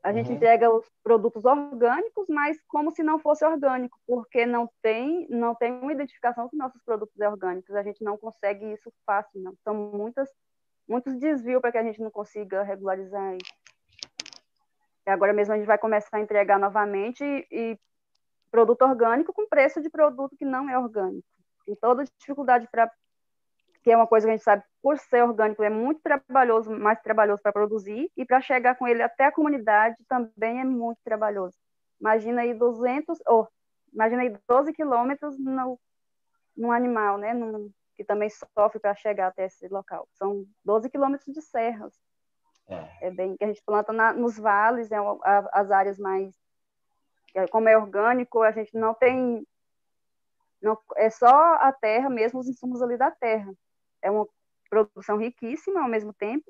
A 0.03 0.11
gente 0.11 0.29
uhum. 0.29 0.35
entrega 0.35 0.69
os 0.69 0.85
produtos 1.01 1.45
orgânicos, 1.45 2.27
mas 2.27 2.61
como 2.67 2.91
se 2.91 3.01
não 3.01 3.17
fosse 3.17 3.43
orgânico, 3.45 3.97
porque 4.05 4.45
não 4.45 4.69
tem, 4.81 5.25
não 5.29 5.55
tem 5.55 5.71
uma 5.71 5.93
identificação 5.93 6.49
que 6.49 6.57
nossos 6.57 6.81
produtos 6.83 7.19
é 7.19 7.27
orgânicos. 7.27 7.73
A 7.73 7.81
gente 7.81 8.03
não 8.03 8.17
consegue 8.17 8.73
isso 8.73 8.91
fácil, 9.05 9.41
não. 9.41 9.55
São 9.63 9.73
muitas, 9.73 10.29
muitos 10.87 11.17
desvios 11.17 11.61
para 11.61 11.71
que 11.71 11.77
a 11.77 11.83
gente 11.83 12.01
não 12.01 12.11
consiga 12.11 12.63
regularizar 12.63 13.35
isso. 13.35 13.53
E 15.07 15.09
agora 15.09 15.33
mesmo 15.33 15.53
a 15.53 15.57
gente 15.57 15.67
vai 15.67 15.77
começar 15.77 16.17
a 16.17 16.21
entregar 16.21 16.59
novamente 16.59 17.23
e, 17.23 17.47
e 17.49 17.79
produto 18.51 18.81
orgânico 18.83 19.33
com 19.33 19.47
preço 19.47 19.81
de 19.81 19.89
produto 19.89 20.35
que 20.35 20.45
não 20.45 20.69
é 20.69 20.77
orgânico. 20.77 21.27
Tem 21.65 21.75
toda 21.75 22.03
dificuldade 22.19 22.67
para 22.71 22.91
que 23.85 23.91
é 23.91 23.95
uma 23.95 24.07
coisa 24.07 24.25
que 24.25 24.31
a 24.31 24.35
gente 24.35 24.43
sabe, 24.43 24.63
por 24.81 24.97
ser 24.97 25.23
orgânico, 25.23 25.61
é 25.61 25.69
muito 25.69 26.01
trabalhoso, 26.01 26.71
mais 26.71 26.99
trabalhoso 27.03 27.39
para 27.43 27.53
produzir, 27.53 28.11
e 28.17 28.25
para 28.25 28.41
chegar 28.41 28.73
com 28.73 28.87
ele 28.87 29.03
até 29.03 29.25
a 29.25 29.31
comunidade 29.31 29.95
também 30.09 30.59
é 30.59 30.63
muito 30.63 30.97
trabalhoso. 31.03 31.55
Imagina 32.01 32.41
aí 32.41 32.55
200, 32.55 33.19
ou 33.27 33.43
oh, 33.43 33.47
imagina 33.93 34.23
aí 34.23 34.35
12 34.49 34.73
quilômetros 34.73 35.37
no, 35.37 35.79
no 36.57 36.71
animal, 36.71 37.19
né, 37.19 37.31
no, 37.31 37.71
que 37.95 38.03
também 38.03 38.27
sofre 38.27 38.79
para 38.79 38.95
chegar 38.95 39.27
até 39.27 39.45
esse 39.45 39.67
local. 39.67 40.07
São 40.13 40.47
12 40.63 40.89
quilômetros 40.89 41.31
de 41.31 41.43
serras. 41.43 41.93
É. 42.67 43.09
é 43.09 43.11
bem 43.11 43.37
que 43.37 43.43
a 43.43 43.47
gente 43.47 43.61
planta 43.63 43.93
na, 43.93 44.13
nos 44.13 44.35
vales, 44.35 44.91
é 44.91 44.97
as 45.51 45.69
áreas 45.69 45.99
mais 45.99 46.33
é, 47.35 47.45
como 47.49 47.69
é 47.69 47.77
orgânico, 47.77 48.41
a 48.41 48.49
gente 48.49 48.75
não 48.75 48.95
tem 48.95 49.45
não, 50.59 50.75
é 50.95 51.11
só 51.11 51.27
a 51.27 51.71
terra 51.71 52.09
mesmo, 52.09 52.39
os 52.39 52.47
insumos 52.47 52.81
ali 52.81 52.97
da 52.97 53.11
terra 53.11 53.53
é 54.05 54.11
uma 54.11 54.27
produção 54.69 55.17
riquíssima 55.17 55.81
ao 55.81 55.89
mesmo 55.89 56.13
tempo 56.13 56.45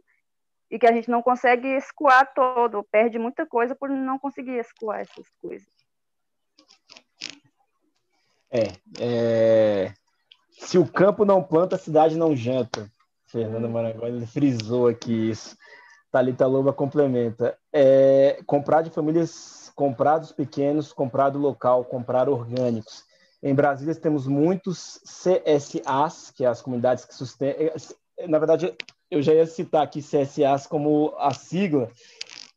e 0.70 0.78
que 0.78 0.86
a 0.86 0.92
gente 0.92 1.10
não 1.10 1.22
consegue 1.22 1.70
escoar 1.70 2.34
todo, 2.34 2.84
perde 2.92 3.18
muita 3.18 3.46
coisa 3.46 3.74
por 3.74 3.90
não 3.90 4.20
conseguir 4.20 4.58
escoar 4.58 5.00
essas 5.00 5.30
coisas. 5.42 5.68
É, 8.52 8.74
é... 9.00 9.94
se 10.52 10.78
o 10.78 10.86
campo 10.86 11.24
não 11.24 11.42
planta, 11.42 11.76
a 11.76 11.80
cidade 11.80 12.18
não 12.18 12.36
janta. 12.36 12.92
Fernanda 13.28 13.68
Marangoni 13.68 14.26
frisou 14.28 14.88
aqui 14.88 15.30
isso. 15.30 15.58
Thalita 16.12 16.46
Loba 16.46 16.74
complementa. 16.74 17.58
É, 17.72 18.42
comprar 18.46 18.82
de 18.82 18.90
famílias, 18.90 19.72
comprar 19.76 20.18
dos 20.18 20.32
pequenos, 20.32 20.94
comprar 20.94 21.30
do 21.30 21.40
local, 21.40 21.86
comprar 21.86 22.30
orgânicos. 22.30 23.05
Em 23.46 23.54
Brasília 23.54 23.94
temos 23.94 24.26
muitos 24.26 25.00
CSAs, 25.06 26.32
que 26.32 26.44
é 26.44 26.48
as 26.48 26.64
comunidades 26.64 27.06
que 27.06 27.14
sustentam. 27.14 27.68
Eh, 28.18 28.28
na 28.28 28.40
verdade, 28.40 28.74
eu 29.12 29.22
já 29.22 29.36
ia 29.36 29.46
citar 29.46 29.84
aqui 29.84 30.02
CSAs 30.02 30.66
como 30.66 31.14
a 31.20 31.32
sigla, 31.32 31.88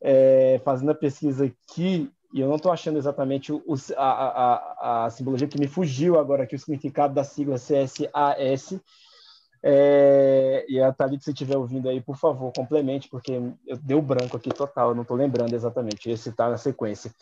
é, 0.01 0.59
fazendo 0.65 0.93
a 0.93 0.95
pesquisa 0.95 1.45
aqui, 1.45 2.11
e 2.33 2.41
eu 2.41 2.49
não 2.49 2.57
estou 2.57 2.73
achando 2.73 2.97
exatamente 2.97 3.53
o, 3.53 3.63
a, 3.99 4.03
a, 4.03 5.05
a, 5.05 5.11
simbologia 5.11 5.47
que 5.47 5.61
me 5.61 5.67
fugiu 5.67 6.19
agora 6.19 6.45
aqui, 6.45 6.57
o 6.57 6.59
significado 6.59 7.13
da 7.13 7.23
sigla 7.23 7.57
CSAS. 7.57 8.81
É, 9.63 10.65
e 10.71 10.81
a 10.81 10.91
Thalita, 10.91 11.25
se 11.25 11.33
estiver 11.33 11.59
ouvindo 11.59 11.91
aí, 11.91 12.01
por 12.01 12.17
favor, 12.17 12.51
complemente, 12.57 13.11
porque 13.11 13.33
eu 13.67 13.77
deu 13.77 14.01
branco 14.01 14.39
aqui 14.39 14.49
total, 14.49 14.89
eu 14.89 14.95
não 14.95 15.03
estou 15.03 15.19
lembrando 15.19 15.53
exatamente, 15.53 16.09
ia 16.09 16.17
citar 16.17 16.51
na 16.51 16.57
sequência. 16.57 17.13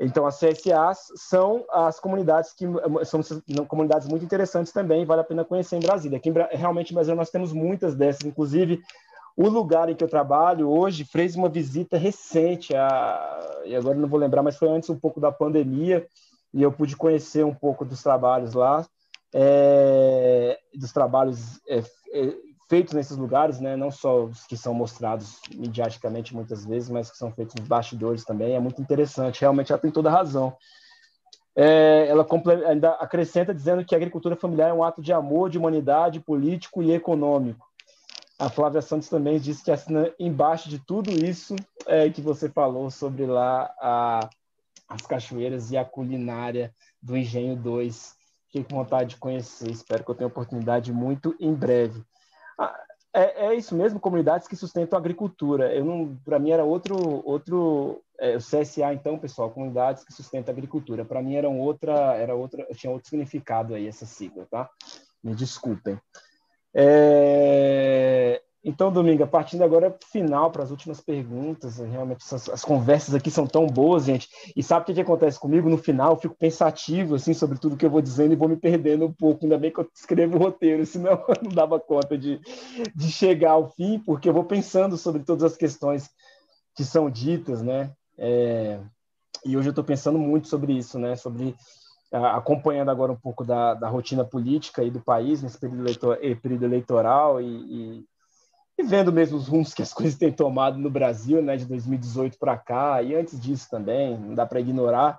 Então, 0.00 0.26
as 0.26 0.38
CSAs 0.38 1.08
são 1.16 1.64
as 1.70 1.98
comunidades 1.98 2.52
que 2.52 2.64
são 3.04 3.20
comunidades 3.66 4.06
muito 4.06 4.24
interessantes 4.24 4.72
também, 4.72 5.04
vale 5.04 5.22
a 5.22 5.24
pena 5.24 5.44
conhecer 5.44 5.76
em 5.76 5.80
Brasília. 5.80 6.18
Aqui 6.18 6.32
realmente 6.52 6.92
em 6.92 6.94
Brasília 6.94 7.16
nós 7.16 7.30
temos 7.30 7.52
muitas 7.52 7.96
dessas, 7.96 8.24
inclusive 8.24 8.80
o 9.36 9.48
lugar 9.48 9.88
em 9.88 9.94
que 9.94 10.02
eu 10.02 10.08
trabalho 10.08 10.68
hoje 10.68 11.04
fez 11.04 11.36
uma 11.36 11.48
visita 11.48 11.96
recente, 11.96 12.74
a, 12.74 13.62
e 13.64 13.74
agora 13.76 13.96
não 13.96 14.08
vou 14.08 14.18
lembrar, 14.18 14.42
mas 14.42 14.56
foi 14.56 14.68
antes 14.68 14.90
um 14.90 14.98
pouco 14.98 15.20
da 15.20 15.30
pandemia, 15.30 16.06
e 16.52 16.60
eu 16.60 16.72
pude 16.72 16.96
conhecer 16.96 17.44
um 17.44 17.54
pouco 17.54 17.84
dos 17.84 18.02
trabalhos 18.02 18.54
lá, 18.54 18.84
é, 19.32 20.58
dos 20.74 20.92
trabalhos 20.92 21.60
é, 21.68 21.78
é, 21.78 22.34
feitos 22.68 22.92
nesses 22.94 23.16
lugares, 23.16 23.60
né? 23.60 23.76
não 23.76 23.90
só 23.90 24.24
os 24.24 24.46
que 24.46 24.56
são 24.56 24.74
mostrados 24.74 25.40
mediaticamente 25.54 26.34
muitas 26.34 26.64
vezes, 26.66 26.90
mas 26.90 27.10
que 27.10 27.16
são 27.16 27.32
feitos 27.32 27.54
nos 27.54 27.66
bastidores 27.66 28.24
também, 28.24 28.54
é 28.54 28.60
muito 28.60 28.80
interessante, 28.80 29.40
realmente 29.40 29.72
ela 29.72 29.80
tem 29.80 29.90
toda 29.90 30.08
a 30.08 30.12
razão. 30.12 30.56
É, 31.56 32.06
ela 32.08 32.24
ainda 32.68 32.90
acrescenta 32.92 33.52
dizendo 33.52 33.84
que 33.84 33.94
a 33.94 33.98
agricultura 33.98 34.36
familiar 34.36 34.70
é 34.70 34.72
um 34.72 34.84
ato 34.84 35.02
de 35.02 35.12
amor, 35.12 35.50
de 35.50 35.58
humanidade, 35.58 36.20
político 36.20 36.82
e 36.82 36.92
econômico. 36.92 37.66
A 38.38 38.48
Flávia 38.48 38.80
Santos 38.80 39.08
também 39.08 39.40
disse 39.40 39.64
que 39.64 39.70
assina 39.72 40.12
embaixo 40.20 40.68
de 40.68 40.78
tudo 40.78 41.10
isso 41.10 41.56
é, 41.86 42.08
que 42.08 42.22
você 42.22 42.48
falou 42.48 42.88
sobre 42.88 43.26
lá 43.26 43.74
a, 43.80 44.30
as 44.88 45.02
cachoeiras 45.02 45.72
e 45.72 45.76
a 45.76 45.84
culinária 45.84 46.72
do 47.02 47.16
Engenho 47.16 47.56
2. 47.56 48.14
Fiquei 48.46 48.62
com 48.62 48.76
vontade 48.76 49.10
de 49.10 49.16
conhecer, 49.16 49.68
espero 49.68 50.04
que 50.04 50.10
eu 50.12 50.14
tenha 50.14 50.28
oportunidade 50.28 50.92
muito 50.92 51.34
em 51.40 51.52
breve. 51.52 52.04
É, 53.14 53.46
é, 53.46 53.54
isso 53.54 53.74
mesmo, 53.74 53.98
comunidades 53.98 54.46
que 54.46 54.56
sustentam 54.56 54.96
a 54.96 55.00
agricultura. 55.00 55.74
Eu 55.74 55.84
não, 55.84 56.16
para 56.24 56.38
mim 56.38 56.50
era 56.50 56.64
outro, 56.64 57.22
outro, 57.26 58.02
é, 58.18 58.36
o 58.36 58.38
CSA 58.38 58.92
então, 58.92 59.18
pessoal, 59.18 59.50
comunidades 59.50 60.04
que 60.04 60.12
sustentam 60.12 60.52
a 60.52 60.56
agricultura. 60.56 61.04
Para 61.04 61.22
mim 61.22 61.34
era 61.34 61.48
outra, 61.48 62.14
era 62.16 62.34
outra, 62.34 62.66
tinha 62.74 62.92
outro 62.92 63.08
significado 63.08 63.74
aí 63.74 63.88
essa 63.88 64.06
sigla, 64.06 64.46
tá? 64.50 64.68
Me 65.22 65.34
desculpem. 65.34 65.98
É, 66.74 68.42
então, 68.68 68.92
Domingo, 68.92 69.26
partindo 69.26 69.64
agora 69.64 69.96
final 70.12 70.50
para 70.50 70.62
as 70.62 70.70
últimas 70.70 71.00
perguntas, 71.00 71.78
realmente 71.78 72.22
as, 72.30 72.50
as, 72.50 72.62
conversas 72.62 73.14
aqui 73.14 73.30
são 73.30 73.46
tão 73.46 73.66
boas, 73.66 74.04
gente. 74.04 74.28
E 74.54 74.62
sabe 74.62 74.82
o 74.82 74.84
que, 74.84 74.92
que, 74.92 75.00
acontece 75.00 75.40
comigo? 75.40 75.70
No 75.70 75.78
final, 75.78 76.12
eu 76.12 76.16
fico 76.18 76.34
pensativo 76.34 77.14
assim 77.14 77.32
sobre 77.32 77.58
tudo 77.58 77.78
que 77.78 77.86
eu 77.86 77.90
vou 77.90 78.02
dizendo 78.02 78.34
e 78.34 78.36
vou 78.36 78.46
me 78.46 78.58
perdendo 78.58 79.06
um 79.06 79.12
pouco. 79.12 79.46
Ainda 79.46 79.56
bem 79.56 79.72
que 79.72 79.80
eu 79.80 79.88
escrevo 79.94 80.36
o 80.36 80.38
roteiro, 80.38 80.84
senão 80.84 81.12
eu 81.26 81.36
não 81.42 81.50
dava 81.50 81.80
conta 81.80 82.18
de, 82.18 82.38
de 82.94 83.10
chegar 83.10 83.52
ao 83.52 83.70
fim, 83.70 83.98
porque 84.00 84.28
eu 84.28 84.34
vou 84.34 84.44
pensando 84.44 84.98
sobre 84.98 85.22
todas 85.22 85.44
as 85.44 85.56
questões 85.56 86.10
que 86.76 86.84
são 86.84 87.08
ditas, 87.08 87.62
né? 87.62 87.90
É, 88.18 88.78
e 89.46 89.56
hoje 89.56 89.68
eu 89.68 89.72
estou 89.72 89.84
pensando 89.84 90.18
muito 90.18 90.46
sobre 90.46 90.74
isso, 90.74 90.98
né? 90.98 91.16
Sobre 91.16 91.56
acompanhando 92.12 92.90
agora 92.90 93.12
um 93.12 93.16
pouco 93.16 93.46
da, 93.46 93.72
da 93.72 93.88
rotina 93.88 94.26
política 94.26 94.82
aí 94.82 94.90
do 94.90 95.00
país 95.00 95.42
nesse 95.42 95.58
período, 95.58 95.84
eleitor, 95.84 96.18
período 96.42 96.64
eleitoral 96.66 97.40
e, 97.40 97.46
e 97.46 98.04
e 98.78 98.82
vendo 98.84 99.12
mesmo 99.12 99.36
os 99.36 99.48
rumos 99.48 99.74
que 99.74 99.82
as 99.82 99.92
coisas 99.92 100.16
têm 100.16 100.32
tomado 100.32 100.78
no 100.78 100.88
Brasil, 100.88 101.42
né, 101.42 101.56
de 101.56 101.66
2018 101.66 102.38
para 102.38 102.56
cá, 102.56 103.02
e 103.02 103.14
antes 103.14 103.38
disso 103.38 103.68
também, 103.68 104.16
não 104.16 104.34
dá 104.34 104.46
para 104.46 104.60
ignorar, 104.60 105.18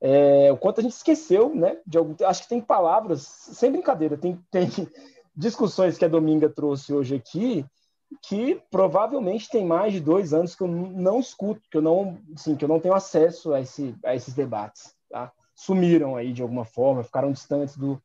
é, 0.00 0.52
o 0.52 0.56
quanto 0.56 0.80
a 0.80 0.82
gente 0.82 0.92
esqueceu, 0.92 1.54
né, 1.54 1.78
de 1.86 1.96
algum, 1.96 2.14
acho 2.26 2.42
que 2.42 2.48
tem 2.48 2.60
palavras, 2.60 3.22
sem 3.22 3.70
brincadeira, 3.70 4.18
tem, 4.18 4.38
tem 4.50 4.68
discussões 5.34 5.96
que 5.96 6.04
a 6.04 6.08
Dominga 6.08 6.50
trouxe 6.50 6.92
hoje 6.92 7.14
aqui, 7.14 7.64
que 8.22 8.60
provavelmente 8.70 9.48
tem 9.48 9.64
mais 9.64 9.92
de 9.92 10.00
dois 10.00 10.32
anos 10.32 10.54
que 10.54 10.62
eu 10.62 10.68
não 10.68 11.18
escuto, 11.18 11.60
que 11.70 11.78
eu 11.78 11.82
não, 11.82 12.18
assim, 12.34 12.54
que 12.54 12.64
eu 12.64 12.68
não 12.68 12.80
tenho 12.80 12.94
acesso 12.94 13.52
a, 13.52 13.60
esse, 13.60 13.94
a 14.04 14.14
esses 14.14 14.34
debates, 14.34 14.94
tá? 15.10 15.32
Sumiram 15.54 16.16
aí 16.16 16.32
de 16.32 16.42
alguma 16.42 16.64
forma, 16.64 17.02
ficaram 17.02 17.32
distantes 17.32 17.76
do, 17.76 18.00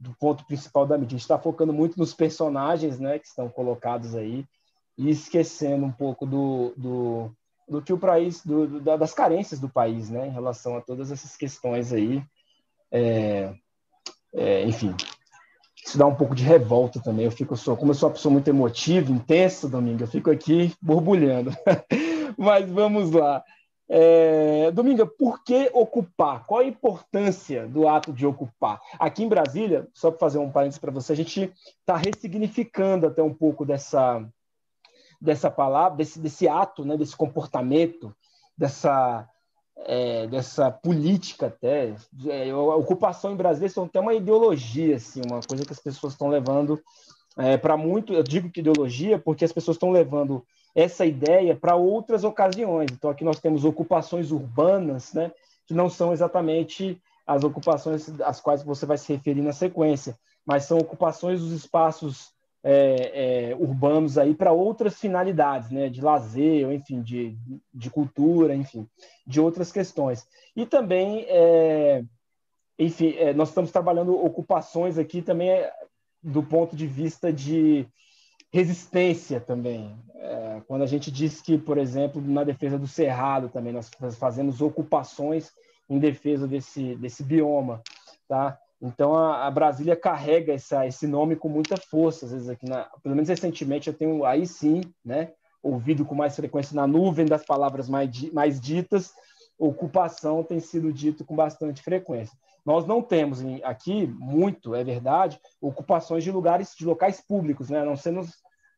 do 0.00 0.14
ponto 0.18 0.44
principal 0.46 0.86
da 0.86 0.96
mídia. 0.96 1.14
A 1.14 1.18
gente 1.18 1.20
está 1.20 1.38
focando 1.38 1.72
muito 1.72 1.98
nos 1.98 2.14
personagens 2.14 2.98
né, 2.98 3.18
que 3.18 3.26
estão 3.26 3.48
colocados 3.48 4.14
aí 4.14 4.46
e 4.96 5.10
esquecendo 5.10 5.84
um 5.84 5.92
pouco 5.92 6.24
do, 6.24 6.72
do, 6.76 7.30
do 7.68 7.82
que 7.82 7.92
o 7.92 7.98
país, 7.98 8.44
do, 8.44 8.80
das 8.80 9.12
carências 9.12 9.60
do 9.60 9.68
país 9.68 10.08
né, 10.08 10.26
em 10.26 10.32
relação 10.32 10.76
a 10.76 10.80
todas 10.80 11.12
essas 11.12 11.36
questões 11.36 11.92
aí. 11.92 12.22
É, 12.90 13.54
é, 14.34 14.64
enfim, 14.64 14.94
isso 15.84 15.98
dá 15.98 16.06
um 16.06 16.14
pouco 16.14 16.34
de 16.34 16.44
revolta 16.44 17.00
também. 17.00 17.26
Eu 17.26 17.30
fico 17.30 17.56
só, 17.56 17.76
como 17.76 17.90
eu 17.90 17.94
sou 17.94 18.08
uma 18.08 18.14
pessoa 18.14 18.32
muito 18.32 18.48
emotiva, 18.48 19.12
intensa, 19.12 19.68
Domingo, 19.68 20.02
eu 20.02 20.08
fico 20.08 20.30
aqui 20.30 20.72
borbulhando. 20.80 21.52
Mas 22.38 22.68
vamos 22.70 23.10
lá. 23.10 23.44
É, 23.92 24.70
Dominga, 24.70 25.04
por 25.04 25.42
que 25.42 25.68
ocupar? 25.74 26.46
Qual 26.46 26.60
a 26.60 26.64
importância 26.64 27.66
do 27.66 27.88
ato 27.88 28.12
de 28.12 28.24
ocupar? 28.24 28.80
Aqui 28.96 29.24
em 29.24 29.28
Brasília, 29.28 29.88
só 29.92 30.12
para 30.12 30.20
fazer 30.20 30.38
um 30.38 30.48
parênteses 30.48 30.78
para 30.78 30.92
você, 30.92 31.12
a 31.12 31.16
gente 31.16 31.52
está 31.80 31.96
ressignificando 31.96 33.08
até 33.08 33.20
um 33.20 33.34
pouco 33.34 33.66
dessa, 33.66 34.24
dessa 35.20 35.50
palavra, 35.50 35.98
desse, 35.98 36.20
desse 36.20 36.46
ato, 36.46 36.84
né, 36.84 36.96
desse 36.96 37.16
comportamento, 37.16 38.14
dessa, 38.56 39.28
é, 39.78 40.28
dessa 40.28 40.70
política 40.70 41.48
até. 41.48 41.92
É, 42.28 42.48
a 42.50 42.76
ocupação 42.76 43.32
em 43.32 43.36
Brasília 43.36 43.68
são 43.68 43.86
até 43.86 43.98
uma 43.98 44.14
ideologia, 44.14 44.94
assim, 44.94 45.20
uma 45.28 45.40
coisa 45.40 45.66
que 45.66 45.72
as 45.72 45.80
pessoas 45.80 46.12
estão 46.12 46.28
levando 46.28 46.80
é, 47.36 47.56
para 47.56 47.76
muito. 47.76 48.12
Eu 48.12 48.22
digo 48.22 48.50
que 48.50 48.60
ideologia 48.60 49.18
porque 49.18 49.44
as 49.44 49.52
pessoas 49.52 49.74
estão 49.74 49.90
levando 49.90 50.46
essa 50.74 51.04
ideia 51.04 51.56
para 51.56 51.74
outras 51.76 52.24
ocasiões. 52.24 52.90
Então, 52.92 53.10
aqui 53.10 53.24
nós 53.24 53.40
temos 53.40 53.64
ocupações 53.64 54.30
urbanas, 54.30 55.12
né, 55.12 55.32
que 55.66 55.74
não 55.74 55.88
são 55.88 56.12
exatamente 56.12 57.00
as 57.26 57.44
ocupações 57.44 58.08
às 58.22 58.40
quais 58.40 58.62
você 58.62 58.86
vai 58.86 58.98
se 58.98 59.12
referir 59.12 59.42
na 59.42 59.52
sequência, 59.52 60.18
mas 60.44 60.64
são 60.64 60.78
ocupações 60.78 61.40
dos 61.40 61.52
espaços 61.52 62.32
é, 62.62 63.50
é, 63.50 63.56
urbanos 63.56 64.18
aí 64.18 64.34
para 64.34 64.52
outras 64.52 64.98
finalidades, 64.98 65.70
né, 65.70 65.88
de 65.88 66.00
lazer, 66.00 66.70
enfim, 66.72 67.02
de, 67.02 67.36
de 67.72 67.90
cultura, 67.90 68.54
enfim, 68.54 68.86
de 69.26 69.40
outras 69.40 69.72
questões. 69.72 70.26
E 70.54 70.66
também, 70.66 71.24
é, 71.28 72.04
enfim, 72.78 73.14
é, 73.16 73.32
nós 73.32 73.48
estamos 73.48 73.70
trabalhando 73.70 74.14
ocupações 74.14 74.98
aqui 74.98 75.22
também 75.22 75.50
é, 75.50 75.72
do 76.22 76.42
ponto 76.42 76.76
de 76.76 76.86
vista 76.86 77.32
de 77.32 77.86
resistência 78.50 79.40
também. 79.40 79.96
É, 80.14 80.60
quando 80.66 80.82
a 80.82 80.86
gente 80.86 81.10
diz 81.10 81.40
que, 81.40 81.56
por 81.56 81.78
exemplo, 81.78 82.20
na 82.20 82.44
defesa 82.44 82.78
do 82.78 82.86
cerrado 82.86 83.48
também 83.48 83.72
nós 83.72 83.90
fazemos 84.18 84.60
ocupações 84.60 85.50
em 85.88 85.98
defesa 85.98 86.46
desse 86.46 86.94
desse 86.96 87.22
bioma, 87.22 87.82
tá? 88.28 88.58
Então 88.82 89.14
a, 89.14 89.46
a 89.46 89.50
Brasília 89.50 89.96
carrega 89.96 90.52
essa, 90.52 90.86
esse 90.86 91.06
nome 91.06 91.36
com 91.36 91.48
muita 91.48 91.76
força, 91.76 92.26
às 92.26 92.32
vezes 92.32 92.48
aqui 92.48 92.66
na, 92.66 92.84
pelo 93.02 93.14
menos 93.14 93.28
recentemente 93.28 93.88
eu 93.88 93.94
tenho 93.94 94.24
aí 94.24 94.46
sim, 94.46 94.82
né, 95.04 95.32
ouvido 95.62 96.04
com 96.04 96.14
mais 96.14 96.34
frequência 96.34 96.74
na 96.74 96.86
nuvem 96.86 97.26
das 97.26 97.44
palavras 97.44 97.88
mais, 97.88 98.10
mais 98.32 98.60
ditas, 98.60 99.12
ocupação 99.58 100.42
tem 100.42 100.58
sido 100.60 100.92
dito 100.92 101.24
com 101.24 101.36
bastante 101.36 101.82
frequência. 101.82 102.36
Nós 102.64 102.86
não 102.86 103.02
temos 103.02 103.40
aqui 103.62 104.06
muito, 104.06 104.74
é 104.74 104.84
verdade, 104.84 105.40
ocupações 105.60 106.22
de 106.24 106.30
lugares, 106.30 106.74
de 106.76 106.84
locais 106.84 107.20
públicos, 107.20 107.70
né? 107.70 107.80
A 107.80 107.84
não 107.84 107.96
ser 107.96 108.10
nos, 108.10 108.36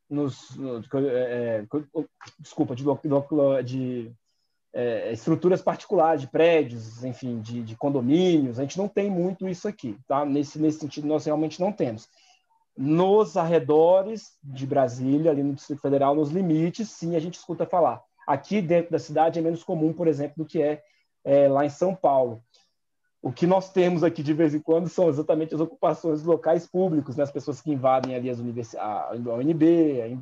nos 0.09 0.56
é, 0.94 1.64
é 1.64 1.66
desculpa, 2.38 2.74
de, 2.74 2.84
de 3.64 4.12
é, 4.72 5.12
estruturas 5.12 5.60
particulares, 5.60 6.22
de 6.22 6.28
prédios, 6.28 7.04
enfim, 7.04 7.40
de, 7.40 7.62
de, 7.62 7.76
condomínios. 7.76 8.59
A 8.59 8.62
gente 8.62 8.78
não 8.78 8.88
tem 8.88 9.10
muito 9.10 9.48
isso 9.48 9.68
aqui, 9.68 9.98
tá? 10.06 10.24
Nesse 10.24 10.59
nesse 10.59 10.80
sentido, 10.80 11.06
nós 11.06 11.24
realmente 11.24 11.60
não 11.60 11.72
temos. 11.72 12.09
Nos 12.76 13.36
arredores 13.36 14.38
de 14.42 14.66
Brasília, 14.66 15.30
ali 15.30 15.42
no 15.42 15.54
Distrito 15.54 15.82
Federal, 15.82 16.14
nos 16.14 16.30
limites, 16.30 16.88
sim, 16.88 17.16
a 17.16 17.20
gente 17.20 17.34
escuta 17.34 17.66
falar. 17.66 18.02
Aqui 18.26 18.62
dentro 18.62 18.92
da 18.92 18.98
cidade 18.98 19.38
é 19.38 19.42
menos 19.42 19.62
comum, 19.62 19.92
por 19.92 20.09
exemplo, 20.09 20.36
do 20.38 20.46
que 20.46 20.62
é, 20.62 20.82
é 21.24 21.48
lá 21.48 21.66
em 21.66 21.70
São 21.70 21.94
Paulo 21.94 22.42
o 23.23 23.32
que 23.32 23.47
nós 23.47 23.70
temos 23.70 24.03
aqui 24.03 24.23
de 24.23 24.35
vez 24.35 24.53
em 24.53 24.59
quando 24.59 24.89
são 24.89 25.09
exatamente 25.09 25.55
as 25.55 25.61
ocupações 25.61 26.19
dos 26.19 26.27
locais 26.27 26.66
públicos, 26.66 27.16
né? 27.16 27.23
as 27.23 27.31
pessoas 27.31 27.61
que 27.61 27.70
invadem 27.70 28.16
ali 28.16 28.28
as 28.28 28.40
universidades, 28.40 29.27
a 29.27 29.35
UNB, 29.35 30.19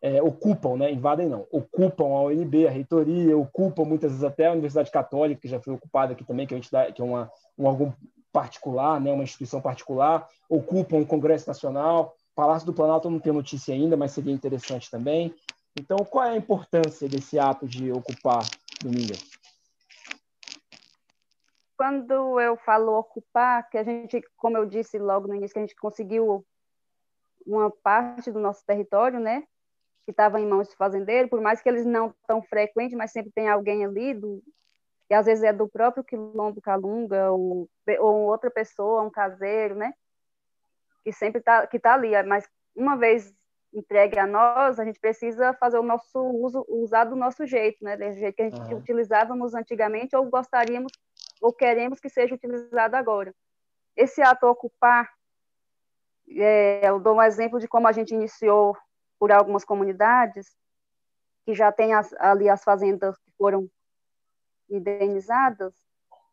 é, 0.00 0.22
ocupam, 0.22 0.76
né? 0.76 0.90
invadem 0.90 1.28
não, 1.28 1.46
ocupam 1.52 2.06
a 2.06 2.22
UNB, 2.22 2.66
a 2.66 2.70
reitoria, 2.70 3.36
ocupam 3.36 3.84
muitas 3.84 4.12
vezes 4.12 4.24
até 4.24 4.46
a 4.46 4.52
Universidade 4.52 4.90
Católica, 4.90 5.42
que 5.42 5.48
já 5.48 5.60
foi 5.60 5.74
ocupada 5.74 6.14
aqui 6.14 6.24
também, 6.24 6.46
que, 6.46 6.54
a 6.54 6.60
dá, 6.72 6.90
que 6.90 7.02
é 7.02 7.04
uma, 7.04 7.30
um 7.58 7.66
órgão 7.66 7.94
particular, 8.32 8.98
né? 8.98 9.12
uma 9.12 9.24
instituição 9.24 9.60
particular, 9.60 10.26
ocupam 10.48 10.96
o 10.96 11.06
Congresso 11.06 11.46
Nacional, 11.46 12.14
Palácio 12.34 12.64
do 12.64 12.72
Planalto 12.72 13.10
não 13.10 13.20
tem 13.20 13.34
notícia 13.34 13.74
ainda, 13.74 13.98
mas 13.98 14.12
seria 14.12 14.32
interessante 14.32 14.90
também. 14.90 15.34
Então, 15.78 15.98
qual 15.98 16.24
é 16.24 16.30
a 16.30 16.36
importância 16.36 17.06
desse 17.06 17.38
ato 17.38 17.68
de 17.68 17.92
ocupar, 17.92 18.48
Domingas? 18.82 19.29
Quando 21.80 22.38
eu 22.38 22.58
falo 22.58 22.92
ocupar, 22.98 23.66
que 23.70 23.78
a 23.78 23.82
gente, 23.82 24.22
como 24.36 24.54
eu 24.54 24.66
disse 24.66 24.98
logo 24.98 25.26
no 25.26 25.34
início, 25.34 25.54
que 25.54 25.60
a 25.60 25.62
gente 25.62 25.74
conseguiu 25.76 26.44
uma 27.46 27.70
parte 27.70 28.30
do 28.30 28.38
nosso 28.38 28.62
território, 28.66 29.18
né, 29.18 29.44
que 30.04 30.10
estava 30.10 30.38
em 30.38 30.46
mãos 30.46 30.68
de 30.68 30.76
fazendeiro, 30.76 31.30
por 31.30 31.40
mais 31.40 31.62
que 31.62 31.70
eles 31.70 31.86
não 31.86 32.14
tão 32.26 32.42
frequentes, 32.42 32.94
mas 32.94 33.12
sempre 33.12 33.32
tem 33.34 33.48
alguém 33.48 33.82
ali, 33.82 34.12
do, 34.12 34.42
que 35.08 35.14
às 35.14 35.24
vezes 35.24 35.42
é 35.42 35.54
do 35.54 35.66
próprio 35.70 36.04
quilombo 36.04 36.60
Calunga, 36.60 37.32
ou, 37.32 37.66
ou 37.98 38.14
outra 38.26 38.50
pessoa, 38.50 39.00
um 39.00 39.10
caseiro, 39.10 39.74
né, 39.74 39.94
que 41.02 41.14
sempre 41.14 41.38
está 41.38 41.66
que 41.66 41.78
tá 41.78 41.94
ali, 41.94 42.10
mas 42.24 42.46
uma 42.76 42.94
vez 42.94 43.32
entregue 43.72 44.18
a 44.18 44.26
nós, 44.26 44.78
a 44.78 44.84
gente 44.84 45.00
precisa 45.00 45.54
fazer 45.54 45.78
o 45.78 45.82
nosso 45.82 46.20
uso, 46.20 46.62
usar 46.68 47.04
do 47.04 47.16
nosso 47.16 47.46
jeito, 47.46 47.82
né, 47.82 47.96
do 47.96 48.12
jeito 48.12 48.36
que 48.36 48.42
a 48.42 48.50
gente 48.50 48.70
uhum. 48.70 48.80
utilizávamos 48.80 49.54
antigamente, 49.54 50.14
ou 50.14 50.28
gostaríamos 50.28 50.92
ou 51.40 51.52
queremos 51.52 51.98
que 51.98 52.08
seja 52.08 52.34
utilizado 52.34 52.96
agora. 52.96 53.34
Esse 53.96 54.22
ato 54.22 54.46
ocupar, 54.46 55.08
é, 56.28 56.88
eu 56.88 57.00
dou 57.00 57.16
um 57.16 57.22
exemplo 57.22 57.58
de 57.58 57.66
como 57.66 57.88
a 57.88 57.92
gente 57.92 58.14
iniciou 58.14 58.76
por 59.18 59.32
algumas 59.32 59.64
comunidades, 59.64 60.54
que 61.44 61.54
já 61.54 61.72
tem 61.72 61.94
as, 61.94 62.12
ali 62.14 62.48
as 62.48 62.62
fazendas 62.62 63.18
que 63.18 63.32
foram 63.36 63.68
indenizadas, 64.68 65.74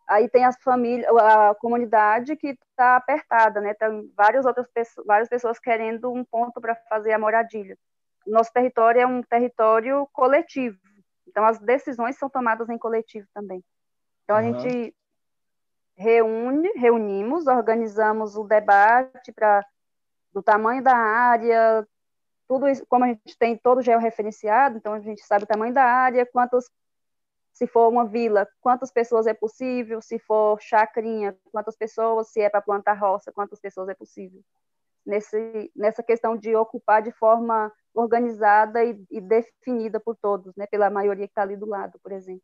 aí 0.08 0.30
tem 0.30 0.46
as 0.46 0.56
famílias, 0.62 1.08
a 1.18 1.56
comunidade 1.56 2.36
que 2.36 2.50
está 2.50 2.96
apertada, 2.96 3.60
né? 3.60 3.74
Tem 3.74 4.12
várias 4.16 4.46
outras 4.46 4.70
pessoas, 4.72 5.06
várias 5.06 5.28
pessoas 5.28 5.60
querendo 5.60 6.12
um 6.12 6.24
ponto 6.24 6.62
para 6.62 6.76
fazer 6.90 7.14
a 7.14 7.20
moradia. 7.20 7.78
Nosso 8.26 8.52
território 8.54 9.02
é 9.02 9.08
um 9.08 9.22
território 9.24 10.08
coletivo, 10.14 10.78
então 11.28 11.46
as 11.46 11.60
decisões 11.60 12.18
são 12.18 12.30
tomadas 12.30 12.70
em 12.70 12.78
coletivo 12.78 13.28
também. 13.34 13.64
Então 14.28 14.36
a 14.36 14.42
uhum. 14.42 14.60
gente 14.60 14.94
reúne, 15.96 16.70
reunimos, 16.76 17.48
organizamos 17.48 18.36
o 18.36 18.44
debate 18.44 19.32
para 19.32 19.66
do 20.34 20.44
tamanho 20.44 20.84
da 20.84 20.94
área, 20.94 21.88
tudo 22.46 22.68
isso, 22.68 22.86
como 22.88 23.06
a 23.06 23.08
gente 23.08 23.38
tem 23.40 23.58
todo 23.58 23.82
georreferenciado, 23.82 24.78
então 24.78 24.94
a 24.94 25.00
gente 25.00 25.24
sabe 25.24 25.46
o 25.46 25.48
tamanho 25.48 25.74
da 25.74 25.86
área, 25.86 26.26
quantos 26.26 26.70
se 27.54 27.66
for 27.66 27.88
uma 27.88 28.06
vila, 28.06 28.46
quantas 28.60 28.92
pessoas 28.92 29.28
é 29.28 29.34
possível, 29.34 30.02
se 30.02 30.20
for 30.20 30.62
chacrinha, 30.62 31.36
quantas 31.50 31.78
pessoas, 31.78 32.28
se 32.28 32.42
é 32.42 32.50
para 32.50 32.62
plantar 32.62 32.94
roça, 32.96 33.32
quantas 33.32 33.60
pessoas 33.60 33.88
é 33.88 33.96
possível. 33.96 34.44
Nesse, 35.06 35.72
nessa 35.74 36.04
questão 36.04 36.36
de 36.36 36.54
ocupar 36.54 37.02
de 37.02 37.14
forma 37.14 37.72
organizada 37.94 38.84
e, 38.84 39.02
e 39.10 39.22
definida 39.22 40.02
por 40.02 40.18
todos, 40.18 40.54
né, 40.58 40.68
pela 40.68 40.90
maioria 40.90 41.26
que 41.26 41.32
está 41.32 41.44
ali 41.44 41.56
do 41.56 41.66
lado, 41.66 41.98
por 42.04 42.12
exemplo. 42.12 42.44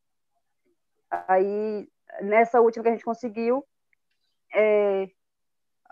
Aí, 1.27 1.87
nessa 2.21 2.59
última 2.59 2.83
que 2.83 2.89
a 2.89 2.91
gente 2.93 3.05
conseguiu, 3.05 3.63
é, 4.53 5.07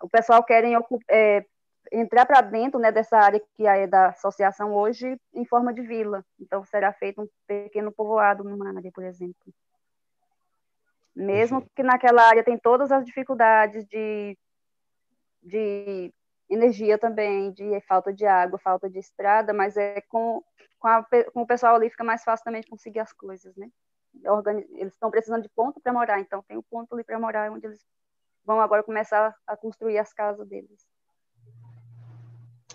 o 0.02 0.10
pessoal 0.10 0.44
querem 0.44 0.76
é, 1.08 1.46
entrar 1.92 2.26
para 2.26 2.42
dentro 2.42 2.80
né, 2.80 2.92
dessa 2.92 3.18
área 3.18 3.40
que 3.56 3.68
é 3.68 3.86
da 3.86 4.08
associação 4.08 4.74
hoje 4.74 5.20
em 5.34 5.46
forma 5.46 5.72
de 5.72 5.82
vila. 5.82 6.26
Então, 6.40 6.66
será 6.66 6.92
feito 6.92 7.22
um 7.22 7.28
pequeno 7.46 7.92
povoado 7.92 8.44
numa 8.44 8.76
área, 8.76 8.92
por 8.92 9.04
exemplo. 9.04 9.54
Mesmo 11.16 11.70
que 11.76 11.84
naquela 11.84 12.24
área 12.24 12.44
tem 12.44 12.58
todas 12.58 12.92
as 12.92 13.06
dificuldades 13.06 13.86
de, 13.86 14.36
de 15.44 16.12
energia 16.50 16.98
também, 16.98 17.52
de 17.52 17.80
falta 17.82 18.12
de 18.12 18.26
água, 18.26 18.58
falta 18.58 18.90
de 18.90 18.98
estrada, 18.98 19.54
mas 19.54 19.78
é 19.78 20.02
com, 20.02 20.42
com, 20.80 20.88
a, 20.88 21.06
com 21.32 21.42
o 21.42 21.48
pessoal 21.48 21.76
ali 21.76 21.92
fica 21.92 22.04
mais 22.04 22.24
fácil 22.24 22.44
também 22.44 22.62
de 22.62 22.68
conseguir 22.68 23.00
as 23.00 23.14
coisas, 23.14 23.56
né? 23.56 23.70
Eles 24.76 24.94
estão 24.94 25.12
precisando 25.12 25.44
de 25.44 25.50
ponto 25.50 25.80
para 25.80 25.94
morar, 25.94 26.20
então 26.20 26.44
tem 26.48 26.58
o 26.58 26.60
um 26.60 26.64
ponto 26.64 26.94
ali 26.94 27.04
para 27.04 27.20
morar 27.20 27.52
onde 27.52 27.66
eles 27.66 27.82
vão 28.46 28.60
agora 28.60 28.84
começar 28.84 29.36
a 29.48 29.56
construir 29.56 29.98
as 29.98 30.14
casas 30.14 30.48
deles. 30.48 30.86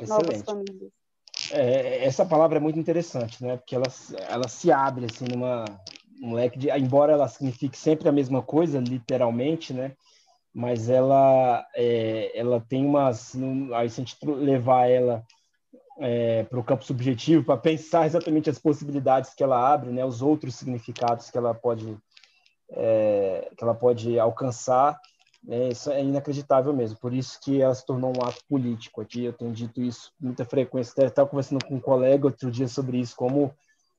Excelente. 0.00 0.08
Novas 0.08 0.42
famílias. 0.42 0.92
É, 1.52 2.04
essa 2.04 2.24
palavra 2.24 2.58
é 2.58 2.60
muito 2.60 2.78
interessante, 2.78 3.42
né? 3.42 3.56
Porque 3.56 3.74
ela, 3.74 3.86
ela 4.28 4.48
se 4.48 4.72
abre 4.72 5.06
assim 5.06 5.26
numa 5.30 5.64
um 6.22 6.32
leque 6.32 6.58
de, 6.58 6.70
embora 6.70 7.12
ela 7.12 7.28
signifique 7.28 7.76
sempre 7.76 8.08
a 8.08 8.12
mesma 8.12 8.42
coisa, 8.42 8.80
literalmente, 8.80 9.72
né? 9.72 9.94
Mas 10.52 10.88
ela 10.88 11.66
é, 11.74 12.32
ela 12.38 12.60
tem 12.60 12.84
umas, 12.84 13.34
aí 13.74 13.90
se 13.90 14.00
a 14.00 14.04
gente 14.04 14.16
levar 14.24 14.86
ela 14.86 15.22
é, 15.98 16.44
para 16.44 16.59
o 16.59 16.64
campo 16.64 16.85
subjetivo, 16.85 17.44
para 17.44 17.56
pensar 17.56 18.06
exatamente 18.06 18.51
as 18.51 18.59
possibilidades 18.59 19.35
que 19.35 19.43
ela 19.43 19.73
abre, 19.73 19.90
né, 19.90 20.05
os 20.05 20.23
outros 20.23 20.55
significados 20.55 21.31
que 21.31 21.39
ela 21.39 21.55
pode 21.55 21.97
é, 22.70 23.48
que 23.56 23.62
ela 23.62 23.74
pode 23.74 24.18
alcançar, 24.18 24.98
né, 25.43 25.68
isso 25.68 25.90
é 25.90 26.02
inacreditável 26.02 26.73
mesmo. 26.73 26.98
Por 26.98 27.14
isso 27.14 27.39
que 27.40 27.62
ela 27.62 27.74
se 27.74 27.86
tornou 27.86 28.12
um 28.16 28.23
ato 28.23 28.40
político. 28.48 29.01
Aqui 29.01 29.24
eu 29.24 29.32
tenho 29.32 29.52
dito 29.52 29.81
isso 29.81 30.12
muita 30.20 30.44
frequência. 30.44 30.93
Até 30.93 31.06
estava 31.06 31.28
conversando 31.28 31.64
com 31.64 31.77
um 31.77 31.81
colega 31.81 32.27
outro 32.27 32.51
dia 32.51 32.66
sobre 32.66 32.98
isso, 32.98 33.14
como 33.14 33.55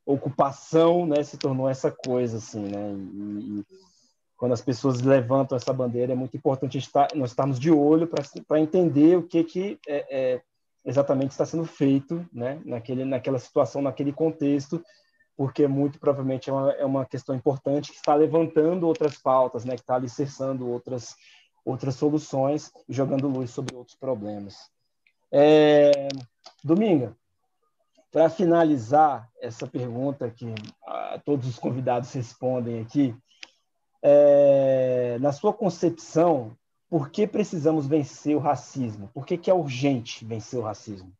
ocupação, 0.05 1.05
né, 1.05 1.23
se 1.23 1.37
tornou 1.37 1.69
essa 1.69 1.91
coisa 1.91 2.37
assim, 2.37 2.61
né? 2.61 2.93
E, 2.93 3.59
e 3.59 3.65
quando 4.37 4.53
as 4.53 4.61
pessoas 4.61 5.01
levantam 5.01 5.55
essa 5.55 5.73
bandeira 5.73 6.13
é 6.13 6.15
muito 6.15 6.37
importante 6.37 6.77
estar, 6.77 7.09
nós 7.15 7.31
estarmos 7.31 7.59
de 7.59 7.71
olho 7.71 8.07
para 8.07 8.59
entender 8.59 9.17
o 9.17 9.23
que 9.23 9.43
que 9.43 9.79
é, 9.87 10.05
é, 10.09 10.41
exatamente 10.87 11.31
está 11.31 11.45
sendo 11.45 11.65
feito, 11.65 12.25
né, 12.31 12.61
naquele 12.65 13.03
naquela 13.03 13.37
situação, 13.37 13.81
naquele 13.81 14.13
contexto, 14.13 14.81
porque 15.35 15.67
muito 15.67 15.99
provavelmente 15.99 16.49
é 16.49 16.53
uma, 16.53 16.71
é 16.71 16.85
uma 16.85 17.05
questão 17.05 17.35
importante 17.35 17.91
que 17.91 17.97
está 17.97 18.15
levantando 18.15 18.87
outras 18.87 19.17
pautas, 19.17 19.65
né, 19.65 19.75
que 19.75 19.81
está 19.81 19.95
alicerçando 19.95 20.67
outras 20.67 21.15
outras 21.65 21.95
soluções, 21.95 22.71
jogando 22.87 23.27
luz 23.27 23.51
sobre 23.51 23.75
outros 23.75 23.97
problemas. 23.97 24.55
É, 25.29 26.07
Dominga, 26.63 27.13
para 28.09 28.29
finalizar 28.29 29.29
essa 29.41 29.67
pergunta 29.67 30.31
que 30.31 30.55
ah, 30.87 31.21
todos 31.25 31.45
os 31.45 31.59
convidados 31.59 32.13
respondem 32.13 32.79
aqui, 32.79 33.13
é, 34.01 35.17
na 35.19 35.33
sua 35.33 35.51
concepção, 35.51 36.57
por 36.89 37.09
que 37.09 37.27
precisamos 37.27 37.87
vencer 37.87 38.35
o 38.35 38.39
racismo? 38.39 39.09
Por 39.13 39.25
que, 39.25 39.37
que 39.37 39.51
é 39.51 39.53
urgente 39.53 40.25
vencer 40.25 40.59
o 40.59 40.63
racismo? 40.63 41.11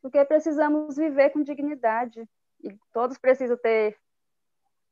Porque 0.00 0.24
precisamos 0.24 0.96
viver 0.96 1.30
com 1.30 1.42
dignidade. 1.42 2.28
E 2.62 2.76
todos 2.92 3.18
precisam 3.18 3.56
ter 3.56 3.96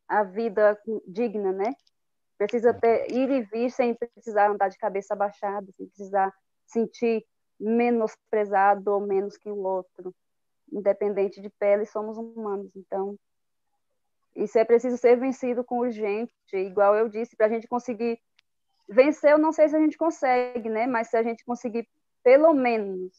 a 0.09 0.23
vida 0.23 0.79
digna, 1.07 1.53
né? 1.53 1.75
Precisa 2.37 2.75
ter, 2.75 3.11
ir 3.11 3.31
e 3.31 3.43
vir 3.43 3.71
sem 3.71 3.95
precisar 3.95 4.51
andar 4.51 4.69
de 4.69 4.77
cabeça 4.77 5.15
baixada, 5.15 5.67
sem 5.73 5.87
precisar 5.87 6.33
sentir 6.67 7.25
menosprezado 7.59 8.91
ou 8.91 9.01
menos 9.01 9.37
que 9.37 9.49
o 9.49 9.59
outro 9.59 10.15
independente 10.73 11.41
de 11.41 11.49
pele, 11.49 11.87
somos 11.87 12.19
humanos. 12.19 12.75
Então, 12.75 13.17
isso 14.35 14.59
é 14.59 14.65
preciso 14.65 14.97
ser 14.97 15.17
vencido 15.17 15.63
com 15.63 15.79
urgente, 15.79 16.35
igual 16.53 16.97
eu 16.97 17.09
disse, 17.09 17.37
para 17.37 17.47
a 17.47 17.49
gente 17.49 17.69
conseguir 17.69 18.19
vencer, 18.89 19.33
eu 19.33 19.39
não 19.39 19.53
sei 19.53 19.69
se 19.69 19.77
a 19.77 19.81
gente 19.81 19.97
consegue, 19.97 20.69
né? 20.69 20.87
Mas 20.87 21.09
se 21.09 21.17
a 21.17 21.23
gente 21.23 21.45
conseguir, 21.45 21.89
pelo 22.23 22.53
menos, 22.53 23.13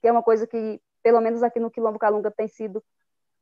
que 0.00 0.08
é 0.08 0.12
uma 0.12 0.22
coisa 0.22 0.46
que, 0.46 0.80
pelo 1.02 1.20
menos 1.20 1.42
aqui 1.42 1.60
no 1.60 1.70
Quilombo 1.70 1.98
Calunga, 1.98 2.30
tem 2.30 2.48
sido 2.48 2.82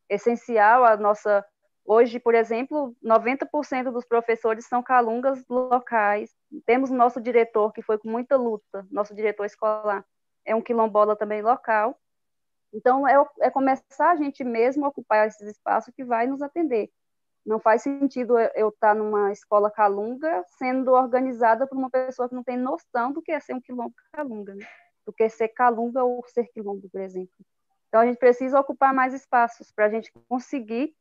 essencial, 0.09 0.85
a 0.85 0.97
nossa. 0.97 1.45
Hoje, 1.85 2.21
por 2.21 2.35
exemplo, 2.35 2.95
90% 3.03 3.91
dos 3.91 4.05
professores 4.05 4.67
são 4.67 4.83
calungas 4.83 5.45
locais. 5.49 6.31
Temos 6.65 6.91
nosso 6.91 7.21
diretor, 7.21 7.73
que 7.73 7.83
foi 7.83 7.99
com 7.99 8.09
muita 8.09 8.37
luta, 8.37 8.87
nosso 8.89 9.15
diretor 9.15 9.45
escolar, 9.45 10.05
é 10.45 10.55
um 10.55 10.63
quilombola 10.63 11.17
também 11.17 11.43
local. 11.43 11.99
Então, 12.73 13.07
é, 13.07 13.15
é 13.41 13.51
começar 13.51 14.13
a 14.13 14.17
gente 14.17 14.45
mesmo 14.45 14.85
a 14.85 14.89
ocupar 14.89 15.27
esses 15.27 15.47
espaços 15.49 15.93
que 15.95 16.05
vai 16.05 16.27
nos 16.27 16.41
atender. 16.41 16.89
Não 17.45 17.59
faz 17.59 17.83
sentido 17.83 18.39
eu 18.55 18.69
estar 18.69 18.95
numa 18.95 19.33
escola 19.33 19.71
calunga 19.71 20.45
sendo 20.59 20.93
organizada 20.93 21.67
por 21.67 21.77
uma 21.77 21.91
pessoa 21.91 22.29
que 22.29 22.35
não 22.35 22.45
tem 22.45 22.57
noção 22.57 23.13
do 23.13 23.21
que 23.21 23.33
é 23.33 23.41
ser 23.41 23.55
um 23.55 23.61
quilombo 23.61 23.95
calunga, 24.13 24.55
né? 24.55 24.65
do 25.05 25.13
que 25.13 25.25
é 25.25 25.29
ser 25.29 25.49
calunga 25.49 26.03
ou 26.05 26.25
ser 26.29 26.47
quilombo, 26.53 26.89
por 26.89 27.01
exemplo. 27.01 27.35
Então, 27.89 28.01
a 28.01 28.07
gente 28.07 28.19
precisa 28.19 28.59
ocupar 28.59 28.95
mais 28.95 29.13
espaços 29.13 29.71
para 29.71 29.87
a 29.87 29.91
gente 29.91 30.11
conseguir, 30.29 30.95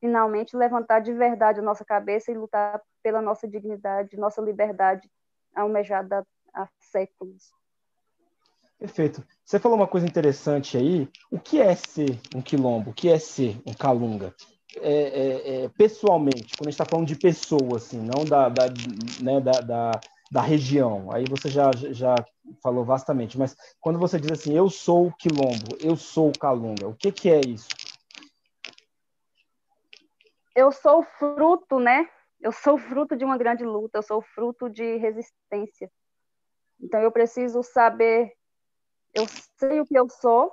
finalmente, 0.00 0.56
levantar 0.56 1.00
de 1.00 1.12
verdade 1.12 1.60
a 1.60 1.62
nossa 1.62 1.84
cabeça 1.84 2.30
e 2.30 2.36
lutar 2.36 2.80
pela 3.02 3.20
nossa 3.20 3.46
dignidade, 3.46 4.16
nossa 4.16 4.40
liberdade 4.40 5.10
almejada 5.54 6.26
há 6.54 6.68
séculos. 6.78 7.52
Perfeito. 8.78 9.24
Você 9.44 9.58
falou 9.58 9.76
uma 9.76 9.86
coisa 9.86 10.06
interessante 10.06 10.76
aí. 10.76 11.08
O 11.30 11.38
que 11.38 11.60
é 11.60 11.74
ser 11.74 12.18
um 12.34 12.42
quilombo? 12.42 12.90
O 12.90 12.94
que 12.94 13.08
é 13.08 13.18
ser 13.18 13.60
um 13.66 13.72
calunga? 13.72 14.34
É, 14.80 14.92
é, 14.92 15.64
é, 15.64 15.68
pessoalmente, 15.68 16.56
quando 16.56 16.68
a 16.68 16.70
gente 16.70 16.80
está 16.80 16.84
falando 16.84 17.06
de 17.06 17.16
pessoa, 17.16 17.76
assim, 17.76 17.98
não 17.98 18.24
da, 18.24 18.48
da, 18.48 18.64
né, 19.22 19.40
da, 19.40 19.52
da, 19.60 20.00
da, 20.30 20.40
região, 20.40 21.12
aí 21.12 21.24
você 21.28 21.48
já, 21.48 21.70
já 21.72 22.14
falou 22.62 22.84
vastamente, 22.84 23.38
mas 23.38 23.56
quando 23.80 23.98
você 23.98 24.18
diz 24.18 24.32
assim, 24.32 24.52
eu 24.56 24.68
sou 24.68 25.06
o 25.06 25.12
quilombo, 25.12 25.76
eu 25.80 25.96
sou 25.96 26.30
o 26.30 26.38
calunga, 26.38 26.88
o 26.88 26.94
que, 26.94 27.12
que 27.12 27.30
é 27.30 27.40
isso? 27.40 27.68
Eu 30.56 30.72
sou 30.72 31.02
fruto, 31.02 31.78
né? 31.78 32.08
Eu 32.40 32.52
sou 32.52 32.76
fruto 32.76 33.16
de 33.16 33.24
uma 33.24 33.38
grande 33.38 33.64
luta, 33.64 33.98
eu 33.98 34.02
sou 34.02 34.22
fruto 34.22 34.68
de 34.68 34.96
resistência. 34.96 35.90
Então 36.80 37.00
eu 37.00 37.10
preciso 37.10 37.62
saber 37.62 38.32
eu 39.14 39.26
sei 39.58 39.80
o 39.80 39.86
que 39.86 39.96
eu 39.96 40.08
sou 40.08 40.52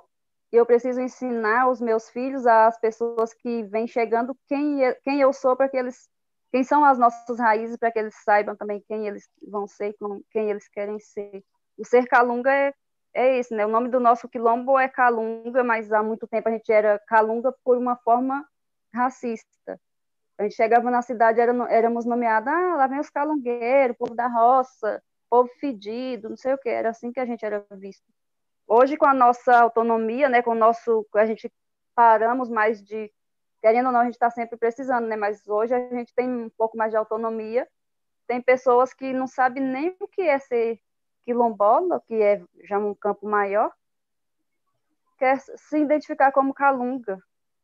e 0.52 0.56
eu 0.56 0.66
preciso 0.66 1.00
ensinar 1.00 1.70
os 1.70 1.80
meus 1.80 2.10
filhos, 2.10 2.46
as 2.46 2.78
pessoas 2.78 3.32
que 3.32 3.62
vêm 3.64 3.86
chegando, 3.86 4.36
quem, 4.46 4.80
quem 5.02 5.20
eu 5.20 5.32
sou 5.32 5.56
para 5.56 5.68
que 5.68 5.76
eles, 5.78 6.10
quem 6.50 6.62
são 6.62 6.84
as 6.84 6.98
nossas 6.98 7.38
raízes, 7.38 7.78
para 7.78 7.90
que 7.90 7.98
eles 7.98 8.14
saibam 8.22 8.54
também 8.54 8.84
quem 8.86 9.08
eles 9.08 9.26
vão 9.48 9.66
ser, 9.66 9.96
quem 10.30 10.50
eles 10.50 10.68
querem 10.68 10.98
ser. 11.00 11.42
O 11.78 11.86
ser 11.86 12.06
calunga 12.06 12.52
é, 12.52 12.74
é 13.14 13.38
isso, 13.38 13.54
né? 13.54 13.64
O 13.64 13.70
nome 13.70 13.88
do 13.88 13.98
nosso 13.98 14.28
quilombo 14.28 14.78
é 14.78 14.88
calunga, 14.88 15.64
mas 15.64 15.90
há 15.90 16.02
muito 16.02 16.28
tempo 16.28 16.50
a 16.50 16.52
gente 16.52 16.70
era 16.70 17.00
calunga 17.08 17.54
por 17.64 17.78
uma 17.78 17.96
forma 17.96 18.46
racista. 18.94 19.80
A 20.36 20.42
gente 20.42 20.54
chegava 20.54 20.90
na 20.90 21.00
cidade, 21.00 21.40
era, 21.40 21.52
éramos 21.72 22.04
nomeados, 22.04 22.52
ah, 22.52 22.76
lá 22.76 22.86
vem 22.86 23.00
os 23.00 23.08
calungueiros, 23.08 23.96
povo 23.96 24.14
da 24.14 24.28
roça, 24.28 25.02
povo 25.30 25.48
fedido, 25.58 26.28
não 26.28 26.36
sei 26.36 26.52
o 26.52 26.58
que, 26.58 26.68
era 26.68 26.90
assim 26.90 27.10
que 27.10 27.20
a 27.20 27.24
gente 27.24 27.42
era 27.42 27.64
visto. 27.70 28.04
Hoje, 28.74 28.96
com 28.96 29.04
a 29.04 29.12
nossa 29.12 29.54
autonomia, 29.60 30.30
né, 30.30 30.40
com 30.40 30.52
o 30.52 30.54
nosso, 30.54 31.06
a 31.14 31.26
gente 31.26 31.52
paramos 31.94 32.48
mais 32.48 32.82
de, 32.82 33.12
querendo 33.60 33.88
ou 33.88 33.92
não, 33.92 34.00
a 34.00 34.04
gente 34.04 34.14
está 34.14 34.30
sempre 34.30 34.56
precisando, 34.56 35.06
né, 35.06 35.14
mas 35.14 35.46
hoje 35.46 35.74
a 35.74 35.90
gente 35.90 36.14
tem 36.14 36.26
um 36.26 36.48
pouco 36.48 36.74
mais 36.74 36.90
de 36.90 36.96
autonomia. 36.96 37.68
Tem 38.26 38.40
pessoas 38.40 38.94
que 38.94 39.12
não 39.12 39.26
sabem 39.26 39.62
nem 39.62 39.94
o 40.00 40.08
que 40.08 40.22
é 40.22 40.38
ser 40.38 40.80
quilombola, 41.22 42.02
que 42.06 42.14
é 42.14 42.42
já 42.64 42.78
um 42.78 42.94
campo 42.94 43.28
maior, 43.28 43.70
quer 45.18 45.38
se 45.38 45.78
identificar 45.78 46.32
como 46.32 46.54
calunga, 46.54 47.18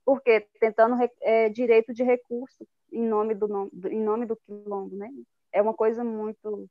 porque 0.05 0.47
tentando 0.61 0.95
é, 1.23 1.49
direito 1.49 1.95
de 1.95 2.03
recurso 2.03 2.69
em 2.93 3.03
nome 3.03 3.35
do 3.35 3.71
em 3.87 4.03
nome 4.03 4.27
do 4.27 4.37
quilombo, 4.37 4.95
né? 4.95 5.09
É 5.53 5.63
uma 5.63 5.73
coisa 5.73 6.05
muito 6.05 6.69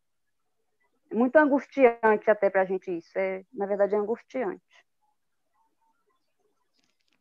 muito 1.11 1.35
angustiante 1.35 2.29
até 2.29 2.49
para 2.49 2.61
a 2.61 2.65
gente 2.65 2.91
isso. 2.91 3.17
É, 3.17 3.43
na 3.53 3.65
verdade, 3.65 3.95
é 3.95 3.97
angustiante. 3.97 4.61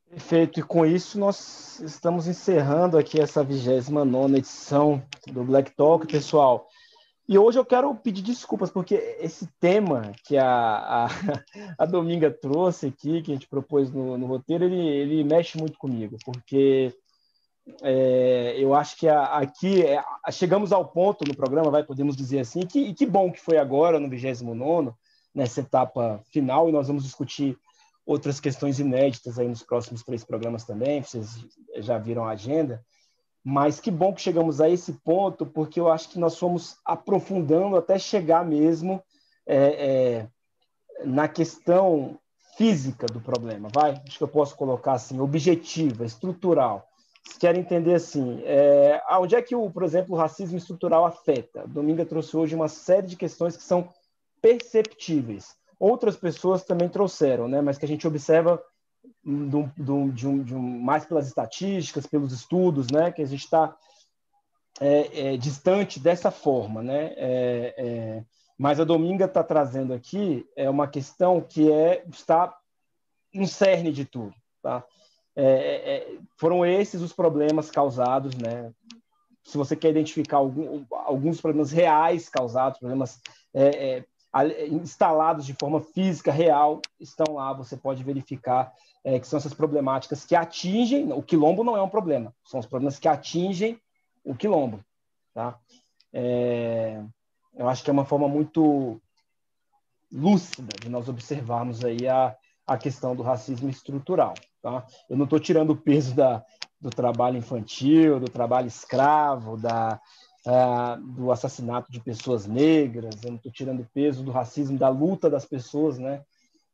Perfeito. 0.08 0.60
E 0.60 0.62
com 0.62 0.86
isso 0.86 1.18
nós 1.18 1.80
estamos 1.80 2.26
encerrando 2.26 2.96
aqui 2.96 3.20
essa 3.20 3.42
29 3.42 4.36
edição 4.36 5.02
do 5.26 5.44
Black 5.44 5.74
Talk, 5.74 6.06
pessoal. 6.06 6.68
E 7.28 7.36
hoje 7.36 7.58
eu 7.58 7.64
quero 7.64 7.92
pedir 7.92 8.22
desculpas, 8.22 8.70
porque 8.70 8.94
esse 9.18 9.48
tema 9.58 10.12
que 10.24 10.38
a, 10.38 10.46
a, 10.46 11.06
a 11.76 11.84
Dominga 11.84 12.30
trouxe 12.30 12.86
aqui, 12.86 13.20
que 13.20 13.32
a 13.32 13.34
gente 13.34 13.48
propôs 13.48 13.90
no, 13.90 14.16
no 14.16 14.26
roteiro, 14.26 14.64
ele, 14.64 14.78
ele 14.78 15.24
mexe 15.24 15.58
muito 15.58 15.76
comigo, 15.76 16.16
porque 16.24 16.94
é, 17.82 18.54
eu 18.58 18.74
acho 18.74 18.96
que 18.96 19.08
a, 19.08 19.24
aqui 19.38 19.82
é, 19.82 20.02
chegamos 20.30 20.72
ao 20.72 20.86
ponto 20.86 21.24
no 21.26 21.36
programa, 21.36 21.70
vai 21.70 21.82
podemos 21.82 22.16
dizer 22.16 22.40
assim, 22.40 22.60
que, 22.60 22.78
e 22.78 22.94
que 22.94 23.04
bom 23.04 23.30
que 23.30 23.40
foi 23.40 23.58
agora, 23.58 23.98
no 23.98 24.08
29 24.08 24.92
nessa 25.34 25.60
etapa 25.60 26.20
final, 26.30 26.68
e 26.68 26.72
nós 26.72 26.86
vamos 26.86 27.02
discutir 27.02 27.58
outras 28.06 28.38
questões 28.38 28.78
inéditas 28.78 29.38
aí 29.38 29.48
nos 29.48 29.62
próximos 29.62 30.02
três 30.02 30.24
programas 30.24 30.64
também, 30.64 31.02
vocês 31.02 31.44
já 31.78 31.98
viram 31.98 32.24
a 32.24 32.30
agenda, 32.30 32.82
mas 33.44 33.80
que 33.80 33.90
bom 33.90 34.14
que 34.14 34.22
chegamos 34.22 34.60
a 34.60 34.70
esse 34.70 34.92
ponto, 35.04 35.44
porque 35.44 35.78
eu 35.78 35.90
acho 35.90 36.08
que 36.08 36.18
nós 36.18 36.38
fomos 36.38 36.78
aprofundando 36.84 37.76
até 37.76 37.98
chegar 37.98 38.44
mesmo 38.44 39.02
é, 39.46 39.56
é, 39.56 40.28
na 41.04 41.28
questão 41.28 42.18
física 42.56 43.06
do 43.06 43.20
problema, 43.20 43.68
vai? 43.74 44.00
Acho 44.06 44.18
que 44.18 44.24
eu 44.24 44.28
posso 44.28 44.56
colocar 44.56 44.92
assim, 44.92 45.20
objetiva, 45.20 46.06
estrutural 46.06 46.88
quer 47.38 47.56
entender 47.56 47.94
assim, 47.94 48.40
é, 48.44 49.02
onde 49.12 49.34
é 49.34 49.42
que, 49.42 49.54
o, 49.54 49.70
por 49.70 49.82
exemplo, 49.82 50.14
o 50.14 50.18
racismo 50.18 50.56
estrutural 50.56 51.04
afeta? 51.04 51.66
Dominga 51.66 52.04
trouxe 52.04 52.36
hoje 52.36 52.54
uma 52.54 52.68
série 52.68 53.06
de 53.06 53.16
questões 53.16 53.56
que 53.56 53.62
são 53.62 53.92
perceptíveis. 54.40 55.56
Outras 55.78 56.16
pessoas 56.16 56.64
também 56.64 56.88
trouxeram, 56.88 57.48
né, 57.48 57.60
mas 57.60 57.78
que 57.78 57.84
a 57.84 57.88
gente 57.88 58.06
observa 58.06 58.62
do, 59.24 59.70
do, 59.76 60.10
de 60.10 60.26
um, 60.26 60.42
de 60.42 60.54
um, 60.54 60.60
mais 60.60 61.04
pelas 61.04 61.26
estatísticas, 61.26 62.06
pelos 62.06 62.32
estudos, 62.32 62.90
né, 62.90 63.12
que 63.12 63.22
a 63.22 63.26
gente 63.26 63.44
está 63.44 63.76
é, 64.80 65.34
é, 65.34 65.36
distante 65.36 65.98
dessa 66.00 66.30
forma, 66.30 66.82
né? 66.82 67.12
É, 67.16 67.74
é 67.76 68.24
mas 68.58 68.80
a 68.80 68.84
Dominga 68.84 69.26
está 69.26 69.42
trazendo 69.44 69.92
aqui 69.92 70.46
é 70.56 70.68
uma 70.70 70.88
questão 70.88 71.42
que 71.42 71.70
é 71.70 72.02
está 72.08 72.56
no 73.34 73.46
cerne 73.46 73.92
de 73.92 74.06
tudo, 74.06 74.34
tá? 74.62 74.82
É, 75.36 75.44
é, 75.44 75.96
é, 75.96 76.18
foram 76.36 76.64
esses 76.64 77.02
os 77.02 77.12
problemas 77.12 77.70
causados, 77.70 78.34
né? 78.36 78.72
Se 79.44 79.58
você 79.58 79.76
quer 79.76 79.90
identificar 79.90 80.38
algum, 80.38 80.84
alguns 80.90 81.40
problemas 81.40 81.70
reais 81.70 82.28
causados, 82.28 82.80
problemas 82.80 83.20
é, 83.54 83.98
é 83.98 84.04
instalados 84.66 85.46
de 85.46 85.54
forma 85.54 85.80
física, 85.80 86.32
real, 86.32 86.80
estão 86.98 87.34
lá, 87.34 87.52
você 87.52 87.76
pode 87.76 88.02
verificar 88.02 88.72
é, 89.04 89.20
que 89.20 89.26
são 89.26 89.38
essas 89.38 89.54
problemáticas 89.54 90.24
que 90.24 90.34
atingem, 90.34 91.12
o 91.12 91.22
quilombo 91.22 91.62
não 91.62 91.76
é 91.76 91.82
um 91.82 91.88
problema, 91.88 92.34
são 92.44 92.58
os 92.60 92.66
problemas 92.66 92.98
que 92.98 93.08
atingem 93.08 93.80
o 94.24 94.34
quilombo, 94.34 94.84
tá? 95.32 95.58
Eu 97.54 97.68
acho 97.68 97.82
que 97.82 97.88
é 97.88 97.92
uma 97.92 98.04
forma 98.04 98.28
muito 98.28 99.00
lúcida 100.12 100.74
de 100.80 100.88
nós 100.88 101.08
observarmos 101.08 101.84
aí 101.84 102.06
a, 102.06 102.36
a 102.66 102.76
questão 102.76 103.14
do 103.14 103.22
racismo 103.22 103.70
estrutural, 103.70 104.34
tá? 104.66 104.84
Eu 105.08 105.16
não 105.16 105.24
estou 105.24 105.38
tirando 105.38 105.70
o 105.70 105.76
peso 105.76 106.12
da, 106.12 106.44
do 106.80 106.90
trabalho 106.90 107.36
infantil, 107.36 108.18
do 108.18 108.28
trabalho 108.28 108.66
escravo, 108.66 109.56
da, 109.56 110.00
uh, 110.44 111.00
do 111.00 111.30
assassinato 111.30 111.92
de 111.92 112.00
pessoas 112.00 112.48
negras, 112.48 113.22
eu 113.22 113.30
não 113.30 113.36
estou 113.36 113.52
tirando 113.52 113.80
o 113.80 113.88
peso 113.94 114.24
do 114.24 114.32
racismo, 114.32 114.76
da 114.76 114.88
luta 114.88 115.30
das 115.30 115.44
pessoas, 115.44 115.98
né? 115.98 116.22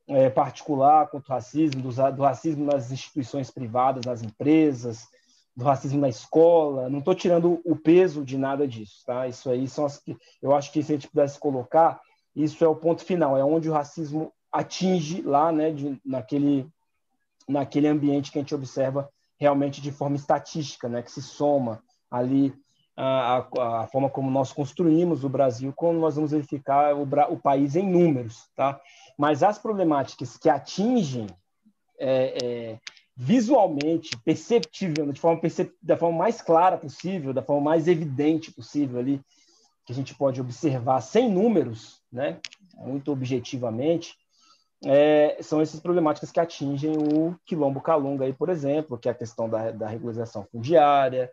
É, 0.08 0.28
particular 0.28 1.06
contra 1.08 1.32
o 1.32 1.36
racismo, 1.36 1.80
do, 1.80 2.12
do, 2.12 2.22
racismo 2.22 2.64
nas 2.64 2.90
instituições 2.90 3.50
privadas, 3.50 4.04
nas 4.04 4.20
empresas, 4.20 5.06
do 5.54 5.64
racismo 5.64 6.00
na 6.00 6.08
escola. 6.08 6.88
Não 6.88 6.98
estou 6.98 7.14
tirando 7.14 7.60
o 7.64 7.76
peso 7.76 8.24
de 8.24 8.36
nada 8.36 8.66
disso, 8.66 9.04
tá? 9.06 9.28
Isso 9.28 9.48
aí 9.48 9.68
são 9.68 9.84
as 9.84 9.98
que 9.98 10.16
eu 10.42 10.54
acho 10.56 10.72
que 10.72 10.82
se 10.82 10.92
a 10.92 10.96
gente 10.96 11.08
pudesse 11.08 11.38
colocar, 11.38 12.00
isso 12.34 12.64
é 12.64 12.68
o 12.68 12.74
ponto 12.74 13.04
final, 13.04 13.36
é 13.36 13.44
onde 13.44 13.70
o 13.70 13.72
racismo 13.72 14.32
atinge 14.50 15.22
lá, 15.22 15.52
né, 15.52 15.70
de, 15.70 15.98
naquele 16.04 16.68
naquele 17.48 17.88
ambiente 17.88 18.30
que 18.30 18.38
a 18.38 18.42
gente 18.42 18.54
observa 18.54 19.08
realmente 19.38 19.80
de 19.80 19.90
forma 19.90 20.16
estatística, 20.16 20.88
né, 20.88 21.02
que 21.02 21.10
se 21.10 21.20
soma 21.20 21.82
ali 22.10 22.54
a, 22.96 23.38
a, 23.38 23.82
a, 23.82 23.86
forma 23.86 24.08
como 24.08 24.30
nós 24.30 24.52
construímos 24.52 25.24
o 25.24 25.28
Brasil, 25.28 25.72
como 25.74 25.98
nós 25.98 26.14
vamos 26.14 26.30
verificar 26.30 26.94
o, 26.94 27.02
o 27.02 27.36
país 27.38 27.74
em 27.74 27.88
números, 27.88 28.48
tá? 28.54 28.80
Mas 29.18 29.42
as 29.42 29.58
problemáticas 29.58 30.36
que 30.36 30.48
atingem 30.48 31.26
é, 31.98 32.36
é, 32.42 32.78
visualmente, 33.16 34.16
perceptível, 34.24 35.10
de 35.10 35.20
forma 35.20 35.40
percep 35.40 35.72
da 35.82 35.96
forma 35.96 36.18
mais 36.18 36.42
clara 36.42 36.76
possível, 36.76 37.32
da 37.32 37.42
forma 37.42 37.62
mais 37.62 37.88
evidente 37.88 38.52
possível 38.52 38.98
ali, 38.98 39.20
que 39.84 39.92
a 39.92 39.96
gente 39.96 40.14
pode 40.14 40.40
observar 40.40 41.00
sem 41.00 41.30
números, 41.30 42.00
né? 42.12 42.38
Muito 42.76 43.10
objetivamente, 43.12 44.16
é, 44.84 45.38
são 45.40 45.60
essas 45.60 45.80
problemáticas 45.80 46.32
que 46.32 46.40
atingem 46.40 46.96
o 46.96 47.36
quilombo 47.44 47.80
calunga 47.80 48.24
aí, 48.24 48.32
por 48.32 48.48
exemplo, 48.48 48.98
que 48.98 49.08
é 49.08 49.12
a 49.12 49.14
questão 49.14 49.48
da, 49.48 49.70
da 49.70 49.86
regularização 49.86 50.44
fundiária, 50.50 51.30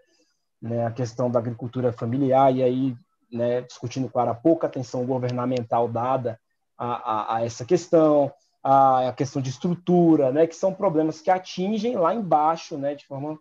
né, 0.61 0.85
a 0.85 0.91
questão 0.91 1.31
da 1.31 1.39
agricultura 1.39 1.91
familiar, 1.91 2.53
e 2.55 2.61
aí, 2.61 2.95
né, 3.31 3.61
discutindo 3.61 4.09
claro, 4.09 4.31
a 4.31 4.35
pouca 4.35 4.67
atenção 4.67 5.05
governamental 5.05 5.87
dada 5.87 6.39
a, 6.77 6.87
a, 6.87 7.35
a 7.37 7.45
essa 7.45 7.65
questão, 7.65 8.31
a, 8.63 9.09
a, 9.09 9.13
questão 9.13 9.41
de 9.41 9.49
estrutura, 9.49 10.31
né, 10.31 10.45
que 10.45 10.55
são 10.55 10.73
problemas 10.73 11.19
que 11.21 11.31
atingem 11.31 11.95
lá 11.95 12.13
embaixo, 12.13 12.77
né, 12.77 12.93
de 12.93 13.05
forma 13.07 13.39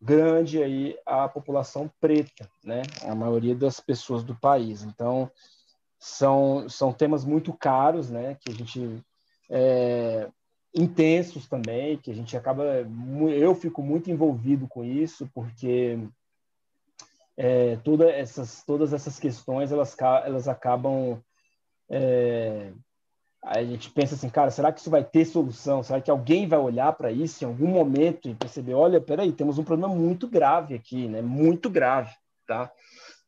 grande 0.00 0.62
aí 0.62 0.96
a 1.04 1.28
população 1.28 1.90
preta, 2.00 2.48
né, 2.64 2.82
a 3.06 3.14
maioria 3.14 3.54
das 3.54 3.80
pessoas 3.80 4.24
do 4.24 4.34
país. 4.34 4.82
Então, 4.82 5.30
são, 5.98 6.66
são 6.70 6.90
temas 6.90 7.24
muito 7.24 7.52
caros, 7.52 8.08
né, 8.08 8.38
que 8.40 8.50
a 8.50 8.54
gente 8.54 9.04
é, 9.50 10.28
intensos 10.74 11.48
também, 11.48 11.98
que 11.98 12.10
a 12.10 12.14
gente 12.14 12.36
acaba, 12.36 12.86
eu 13.34 13.54
fico 13.54 13.82
muito 13.82 14.10
envolvido 14.10 14.68
com 14.68 14.84
isso, 14.84 15.28
porque 15.34 15.98
é, 17.36 17.76
toda 17.76 18.10
essas, 18.10 18.62
todas 18.64 18.92
essas 18.92 19.18
questões 19.18 19.72
elas, 19.72 19.96
elas 20.24 20.46
acabam. 20.46 21.20
É, 21.88 22.70
a 23.42 23.64
gente 23.64 23.90
pensa 23.90 24.14
assim, 24.14 24.28
cara, 24.28 24.50
será 24.50 24.70
que 24.70 24.80
isso 24.80 24.90
vai 24.90 25.02
ter 25.02 25.24
solução? 25.24 25.82
Será 25.82 25.98
que 26.00 26.10
alguém 26.10 26.46
vai 26.46 26.58
olhar 26.58 26.92
para 26.92 27.10
isso 27.10 27.42
em 27.42 27.46
algum 27.46 27.68
momento 27.68 28.28
e 28.28 28.34
perceber, 28.34 28.74
olha, 28.74 29.00
peraí, 29.00 29.32
temos 29.32 29.58
um 29.58 29.64
problema 29.64 29.94
muito 29.94 30.28
grave 30.28 30.74
aqui, 30.74 31.08
né? 31.08 31.22
Muito 31.22 31.70
grave, 31.70 32.14
tá? 32.46 32.70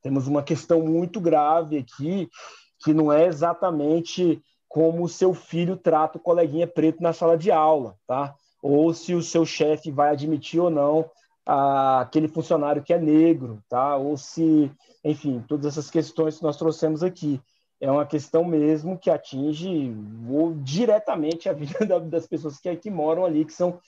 Temos 0.03 0.27
uma 0.29 0.43
questão 0.43 0.83
muito 0.83 1.19
grave 1.19 1.79
aqui 1.79 2.29
que 2.85 2.93
não 2.93 3.11
é 3.11 3.27
exatamente 3.27 4.43
como 4.73 5.05
o 5.05 5.09
seu 5.09 5.35
filho 5.35 5.77
trata 5.77 6.17
o 6.17 6.21
coleguinha 6.21 6.67
preto 6.67 7.03
na 7.03 7.13
sala 7.13 7.37
de 7.37 7.51
aula, 7.51 7.95
tá? 8.07 8.35
Ou 8.63 8.95
se 8.95 9.15
o 9.15 9.23
seu 9.23 9.45
chefe 9.45 9.91
vai 9.91 10.09
admitir 10.11 10.61
ou 10.61 10.71
não 10.71 11.11
aquele 11.45 12.27
funcionário 12.27 12.83
que 12.83 12.95
é 12.95 12.99
negro, 12.99 13.63
tá? 13.69 13.97
Ou 13.97 14.17
se, 14.17 14.73
enfim, 15.05 15.45
todas 15.47 15.67
essas 15.67 15.91
questões 15.91 16.39
que 16.39 16.43
nós 16.43 16.57
trouxemos 16.57 17.03
aqui. 17.03 17.39
É 17.83 17.91
uma 17.91 18.07
questão 18.07 18.45
mesmo 18.45 18.99
que 18.99 19.11
atinge 19.11 19.95
ou, 20.31 20.55
diretamente 20.55 21.51
a 21.51 21.53
vida 21.53 21.85
das 22.01 22.27
pessoas 22.27 22.59
que, 22.59 22.91
moram 22.91 23.27
ali, 23.27 23.45
que 23.45 23.53
são 23.53 23.79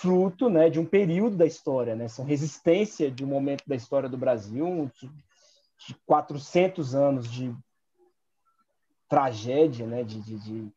fruto 0.00 0.50
né, 0.50 0.68
de 0.68 0.80
um 0.80 0.84
período 0.84 1.36
da 1.36 1.46
história, 1.46 1.94
né? 1.94 2.08
São 2.08 2.24
resistência 2.24 3.08
de 3.08 3.24
um 3.24 3.28
momento 3.28 3.62
da 3.68 3.76
história 3.76 4.08
do 4.08 4.18
Brasil, 4.18 4.90
de 5.86 5.94
400 6.04 6.92
anos 6.92 7.30
de 7.30 7.54
tragédia, 9.08 9.86
né? 9.86 10.02
de, 10.02 10.20
de, 10.20 10.38
de 10.38 10.72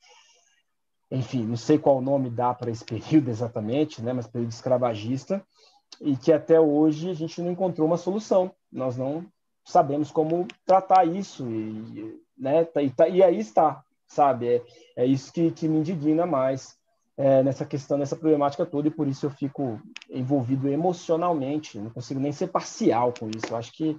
enfim, 1.10 1.46
não 1.46 1.56
sei 1.56 1.78
qual 1.78 2.02
nome 2.02 2.30
dá 2.30 2.54
para 2.54 2.70
esse 2.70 2.84
período 2.84 3.30
exatamente, 3.30 4.02
né, 4.02 4.12
mas 4.14 4.28
período 4.28 4.52
escravagista, 4.52 5.44
e 6.02 6.18
que 6.18 6.34
até 6.34 6.60
hoje 6.60 7.10
a 7.10 7.14
gente 7.14 7.42
não 7.42 7.52
encontrou 7.52 7.88
uma 7.88 7.98
solução. 7.98 8.52
Nós 8.72 8.98
não 8.98 9.26
sabemos 9.66 10.12
como 10.12 10.48
tratar 10.66 11.06
isso 11.06 11.50
e, 11.50 12.22
né, 12.38 12.66
tá, 12.66 12.82
e, 12.82 12.90
tá, 12.90 13.08
e 13.08 13.24
aí 13.24 13.40
está, 13.40 13.84
sabe? 14.06 14.48
É, 14.48 14.64
é 14.98 15.06
isso 15.06 15.32
que, 15.32 15.52
que 15.52 15.68
me 15.68 15.80
indigna 15.80 16.26
mais 16.26 16.78
é, 17.16 17.42
nessa 17.42 17.66
questão, 17.66 17.98
nessa 17.98 18.16
problemática 18.16 18.66
toda 18.66 18.90
e 18.90 18.92
por 18.92 19.08
isso 19.08 19.26
eu 19.26 19.30
fico 19.30 19.82
envolvido 20.10 20.68
emocionalmente. 20.68 21.80
Não 21.80 21.90
consigo 21.90 22.20
nem 22.20 22.32
ser 22.32 22.48
parcial 22.48 23.14
com 23.18 23.30
isso. 23.30 23.48
Eu 23.50 23.58
acho 23.58 23.72
que 23.72 23.98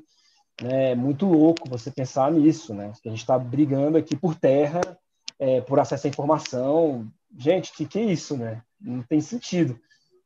né, 0.63 0.93
é 0.93 0.95
muito 0.95 1.27
louco 1.27 1.69
você 1.69 1.91
pensar 1.91 2.31
nisso, 2.33 2.75
né? 2.75 2.93
Que 3.03 3.09
a 3.09 3.13
gente 3.13 3.21
está 3.21 3.39
brigando 3.39 3.99
aqui 3.99 4.17
por 4.17 4.35
terra, 4.35 4.81
é, 5.39 5.61
por 5.61 5.79
acesso 5.79 6.07
à 6.07 6.11
informação. 6.11 7.07
Gente, 7.37 7.73
que 7.73 7.87
que 7.87 7.99
é 7.99 8.05
isso, 8.05 8.37
né? 8.37 8.63
Não 8.81 9.03
tem 9.03 9.21
sentido 9.21 9.79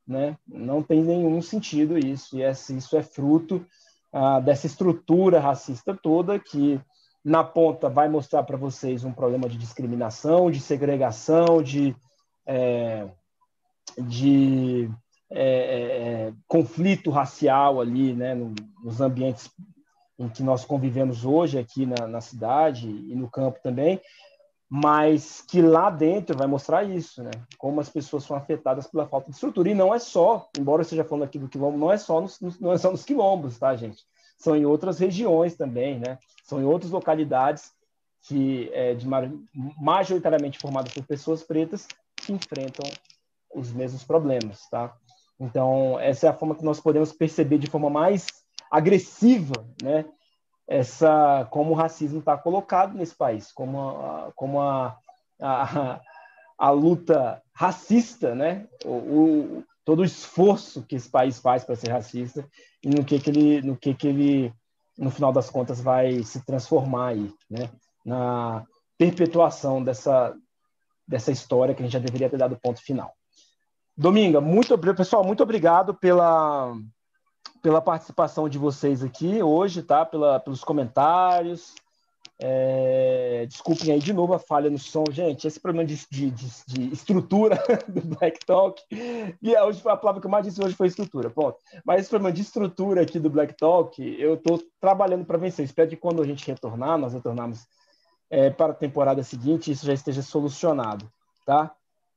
né? 0.07 0.37
Não 0.47 0.83
tem 0.83 1.03
nenhum 1.03 1.41
sentido 1.41 1.99
isso, 1.99 2.39
e 2.39 2.43
isso 2.43 2.97
é 2.97 3.03
fruto 3.03 3.65
ah, 4.13 4.41
dessa 4.41 4.67
estrutura 4.67 5.41
racista 5.41 5.97
toda 6.01 6.39
que 6.39 6.81
na 7.25 7.45
ponta 7.45 7.89
vai 7.89 8.09
mostrar 8.09 8.43
para 8.43 8.57
vocês 8.57 9.05
um 9.05 9.13
problema 9.13 9.49
de 9.49 9.57
discriminação, 9.57 10.51
de 10.51 10.61
segregação, 10.61 11.63
de, 11.63 11.95
é, 12.45 13.07
de 13.97 14.91
é, 15.31 15.45
é, 15.45 15.83
é 16.29 16.33
conflito 16.49 17.11
racial 17.11 17.81
ali, 17.81 18.13
né, 18.13 18.35
nos 18.83 19.01
ambientes 19.01 19.49
em 20.23 20.29
que 20.29 20.43
nós 20.43 20.65
convivemos 20.65 21.25
hoje 21.25 21.59
aqui 21.59 21.85
na, 21.85 22.07
na 22.07 22.21
cidade 22.21 22.89
e 22.89 23.15
no 23.15 23.29
campo 23.29 23.59
também, 23.63 24.01
mas 24.69 25.43
que 25.43 25.61
lá 25.61 25.91
dentro 25.91 26.37
vai 26.37 26.47
mostrar 26.47 26.83
isso, 26.85 27.23
né? 27.23 27.31
Como 27.59 27.81
as 27.81 27.91
pessoas 27.91 28.25
são 28.25 28.37
afetadas 28.37 28.87
pela 28.87 29.07
falta 29.07 29.29
de 29.29 29.35
estrutura. 29.35 29.69
E 29.69 29.75
não 29.75 29.95
é 29.95 29.99
só, 29.99 30.49
embora 30.59 30.81
eu 30.81 30.85
esteja 30.85 31.05
falando 31.05 31.25
aqui 31.25 31.39
do 31.39 31.49
quilombo, 31.49 31.77
não 31.77 31.93
é 31.93 31.99
só 31.99 32.21
nos, 32.21 32.41
não 32.59 32.73
é 32.73 32.79
só 32.79 32.91
nos 32.91 33.05
quilombos, 33.05 33.59
tá, 33.59 33.77
gente? 33.77 34.03
São 34.39 34.57
em 34.57 34.65
outras 34.65 34.99
regiões 34.99 35.57
também, 35.57 35.99
né? 35.99 36.19
São 36.45 36.61
em 36.61 36.65
outras 36.65 36.91
localidades 36.91 37.73
que 38.23 38.71
é 38.73 38.95
de 38.95 39.07
majoritariamente 39.79 40.59
formadas 40.59 40.95
por 40.95 41.05
pessoas 41.05 41.43
pretas 41.43 41.87
que 42.17 42.33
enfrentam 42.33 42.89
os 43.55 43.73
mesmos 43.73 44.05
problemas, 44.05 44.69
tá? 44.71 44.97
Então, 45.39 45.99
essa 45.99 46.27
é 46.27 46.31
a 46.31 46.35
forma 46.35 46.55
que 46.55 46.65
nós 46.65 46.81
podemos 46.81 47.13
perceber 47.13 47.59
de 47.59 47.67
forma 47.67 47.91
mais 47.91 48.42
agressiva, 48.73 49.67
né? 49.83 50.07
essa 50.67 51.47
como 51.51 51.73
o 51.73 51.75
racismo 51.75 52.21
está 52.21 52.37
colocado 52.39 52.97
nesse 52.97 53.15
país, 53.15 53.53
como 53.53 53.79
a, 53.79 54.33
como 54.35 54.61
a, 54.61 54.97
a, 55.41 56.01
a 56.59 56.71
luta 56.71 57.43
racista, 57.53 58.35
né? 58.35 58.67
O, 58.85 58.89
o, 58.89 59.65
todo 59.85 60.01
o 60.01 60.05
esforço 60.05 60.83
que 60.83 60.97
esse 60.97 61.11
país 61.11 61.39
faz 61.39 61.65
para 61.65 61.77
ser 61.77 61.91
racista 61.91 62.49
e 62.83 62.89
no 62.89 63.05
que 63.05 63.19
que 63.19 63.29
ele 63.29 63.61
no 63.63 63.77
que 63.77 63.93
que 63.93 64.09
ele 64.09 64.55
no 64.97 65.11
final 65.11 65.33
das 65.33 65.51
contas 65.51 65.81
vai 65.81 66.23
se 66.23 66.45
transformar 66.47 67.09
aí, 67.09 67.31
né? 67.51 67.69
Na 68.05 68.65
perpetuação 68.97 69.83
dessa 69.83 70.35
dessa 71.07 71.31
história 71.31 71.75
que 71.75 71.83
a 71.83 71.85
gente 71.85 71.93
já 71.93 71.99
deveria 71.99 72.31
ter 72.31 72.39
dado 72.39 72.59
ponto 72.59 72.81
final. 72.81 73.13
Dominga, 73.95 74.41
muito 74.41 74.79
pessoal, 74.79 75.23
muito 75.23 75.43
obrigado 75.43 75.93
pela 75.95 76.75
pela 77.63 77.81
participação 77.81 78.49
de 78.49 78.59
vocês 78.59 79.03
aqui 79.03 79.43
hoje, 79.43 79.83
tá? 79.83 80.05
Pela, 80.05 80.41
pelos 80.41 80.65
comentários. 80.65 81.75
É, 82.45 83.47
desculpem 83.49 83.93
aí 83.93 84.01
de 84.01 84.13
novo 84.13 84.35
a 84.35 84.39
falha 84.39 84.69
no 84.69 84.79
som, 84.79 85.05
gente. 85.13 85.47
Esse 85.47 85.61
problema 85.61 85.87
de, 85.87 85.97
de, 86.11 86.31
de, 86.31 86.93
estrutura 86.93 87.57
do 87.87 88.01
Black 88.17 88.45
Talk, 88.45 88.83
e 88.91 89.55
é 89.55 89.63
hoje 89.63 89.81
a 89.87 89.97
palavra 89.97 90.21
que 90.21 90.27
eu 90.27 90.31
mais 90.31 90.45
disse 90.45 90.63
hoje 90.63 90.75
foi 90.75 90.89
estrutura, 90.89 91.31
ponto. 91.31 91.59
Mas 91.85 92.01
esse 92.01 92.11
problema 92.11 92.35
de 92.35 92.43
estrutura 92.43 93.03
aqui 93.03 93.21
do 93.21 93.31
Black 93.31 93.55
Talk, 93.57 94.03
eu 94.19 94.35
estou 94.35 94.61
trabalhando 94.81 95.25
para 95.25 95.39
vencer. 95.39 95.65
Espero 95.65 95.89
que 95.89 95.97
quando 95.97 96.21
a 96.21 96.27
gente 96.27 96.45
retornar, 96.45 96.99
nós 96.99 97.13
retornarmos 97.13 97.65
é, 98.29 98.51
para 98.51 98.73
a 98.73 98.77
temporada 98.77 99.23
seguinte 99.23 99.71
isso 99.71 99.87
já 99.87 99.93
esteja 99.93 100.23
solucionado, 100.23 101.09
tá? 101.47 101.73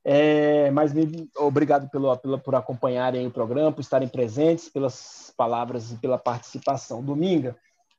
É, 0.08 0.70
mas 0.70 0.94
me, 0.94 1.28
obrigado 1.36 1.90
pelo, 1.90 2.16
pelo, 2.16 2.38
por 2.38 2.54
acompanharem 2.54 3.26
o 3.26 3.30
programa, 3.30 3.72
por 3.72 3.80
estarem 3.80 4.06
presentes, 4.06 4.68
pelas 4.68 5.34
palavras 5.36 5.90
e 5.90 5.96
pela 5.96 6.16
participação. 6.16 7.02
Dominga, 7.02 7.56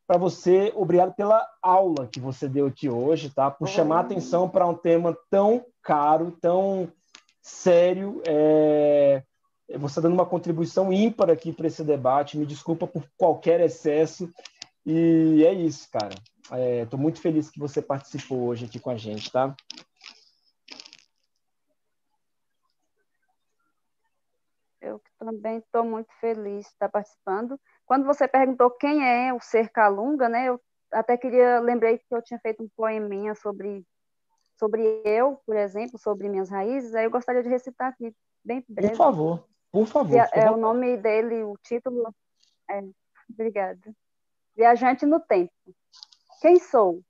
para 0.08 0.18
você, 0.18 0.72
obrigado 0.74 1.14
pela 1.14 1.46
aula 1.62 2.08
que 2.08 2.22
você 2.22 2.48
deu 2.48 2.68
aqui 2.68 2.90
hoje, 2.90 3.30
tá? 3.30 3.52
Por 3.52 3.68
chamar 3.68 4.00
atenção 4.00 4.48
para 4.48 4.66
um 4.66 4.74
tema 4.74 5.18
tão 5.30 5.66
caro, 5.84 6.32
tão 6.40 6.90
sério. 7.42 8.22
É... 8.26 9.22
Você 9.78 10.00
dando 10.00 10.14
uma 10.14 10.26
contribuição 10.26 10.94
ímpar 10.94 11.30
aqui 11.30 11.52
para 11.52 11.68
esse 11.68 11.84
debate. 11.84 12.38
Me 12.38 12.46
desculpa 12.46 12.88
por 12.88 13.04
qualquer 13.18 13.60
excesso. 13.60 14.32
E 14.86 15.44
é 15.46 15.52
isso, 15.54 15.90
cara. 15.92 16.16
Estou 16.82 16.98
é, 16.98 17.02
muito 17.02 17.20
feliz 17.20 17.50
que 17.50 17.60
você 17.60 17.82
participou 17.82 18.48
hoje 18.48 18.64
aqui 18.64 18.80
com 18.80 18.92
a 18.92 18.96
gente, 18.96 19.30
tá? 19.30 19.54
Eu 24.88 25.02
também 25.18 25.58
estou 25.58 25.84
muito 25.84 26.12
feliz 26.20 26.66
de 26.66 26.72
estar 26.72 26.90
participando. 26.90 27.60
Quando 27.86 28.06
você 28.06 28.28
perguntou 28.28 28.72
quem 28.72 29.06
é 29.06 29.34
o 29.34 29.40
Ser 29.40 29.70
Calunga, 29.70 30.30
né, 30.30 30.50
eu 30.50 30.62
até 30.92 31.18
queria, 31.18 31.60
lembrei 31.60 31.98
que 31.98 32.06
eu 32.12 32.22
tinha 32.22 32.40
feito 32.40 32.64
um 32.64 32.70
poeminha 32.76 33.36
sobre, 33.36 33.86
sobre 34.58 35.02
eu, 35.04 35.42
por 35.46 35.56
exemplo, 35.56 35.98
sobre 36.00 36.30
minhas 36.30 36.50
raízes, 36.50 36.96
aí 36.96 37.06
eu 37.06 37.12
gostaria 37.12 37.44
de 37.44 37.50
recitar 37.50 37.90
aqui, 37.90 38.16
bem 38.44 38.64
breve. 38.68 38.90
Por 38.90 38.98
favor, 38.98 39.48
por 39.72 39.88
favor. 39.88 40.28
É, 40.34 40.52
o 40.52 40.58
nome 40.58 40.98
dele, 40.98 41.44
o 41.44 41.58
título, 41.64 42.14
é, 42.70 42.84
obrigada. 43.30 43.94
Viajante 44.56 45.06
no 45.06 45.20
Tempo. 45.20 45.52
Quem 46.42 46.60
sou? 46.60 47.02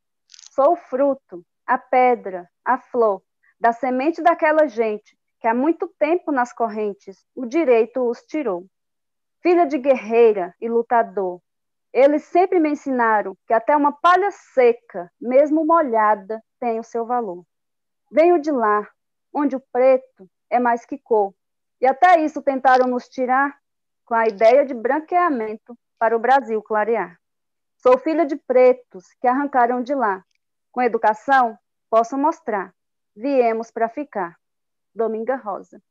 Sou 0.52 0.74
o 0.74 0.76
fruto, 0.76 1.46
a 1.66 1.78
pedra, 1.78 2.50
a 2.66 2.78
flor, 2.78 3.22
da 3.60 3.72
semente 3.72 4.22
daquela 4.22 4.68
gente 4.68 5.17
que 5.40 5.48
há 5.48 5.54
muito 5.54 5.88
tempo 6.00 6.32
nas 6.32 6.54
correntes 6.54 7.26
o 7.36 7.46
direito 7.46 8.10
os 8.10 8.22
tirou. 8.24 8.66
Filha 9.42 9.66
de 9.66 9.78
guerreira 9.78 10.54
e 10.60 10.68
lutador, 10.68 11.40
eles 11.94 12.24
sempre 12.26 12.60
me 12.60 12.70
ensinaram 12.70 13.36
que 13.48 13.54
até 13.54 13.76
uma 13.76 13.92
palha 13.92 14.30
seca, 14.32 15.12
mesmo 15.20 15.66
molhada, 15.66 16.44
tem 16.60 16.80
o 16.80 16.84
seu 16.84 17.06
valor. 17.06 17.44
Venho 18.12 18.40
de 18.40 18.52
lá, 18.52 18.88
onde 19.34 19.56
o 19.56 19.64
preto 19.72 20.30
é 20.50 20.60
mais 20.60 20.86
que 20.86 20.98
cor, 20.98 21.34
e 21.80 21.88
até 21.88 22.20
isso 22.22 22.42
tentaram 22.42 22.88
nos 22.88 23.08
tirar 23.08 23.58
com 24.06 24.14
a 24.14 24.28
ideia 24.28 24.66
de 24.66 24.74
branqueamento 24.74 25.78
para 26.00 26.16
o 26.16 26.20
Brasil 26.20 26.62
clarear. 26.62 27.20
Sou 27.78 27.98
filha 27.98 28.26
de 28.26 28.36
pretos 28.36 29.06
que 29.20 29.28
arrancaram 29.28 29.82
de 29.82 29.94
lá. 29.94 30.24
Com 30.72 30.82
educação, 30.82 31.58
posso 31.90 32.18
mostrar. 32.18 32.74
Viemos 33.16 33.72
para 33.72 33.90
ficar. 33.90 34.36
Dominga 34.98 35.36
Rosa. 35.36 35.82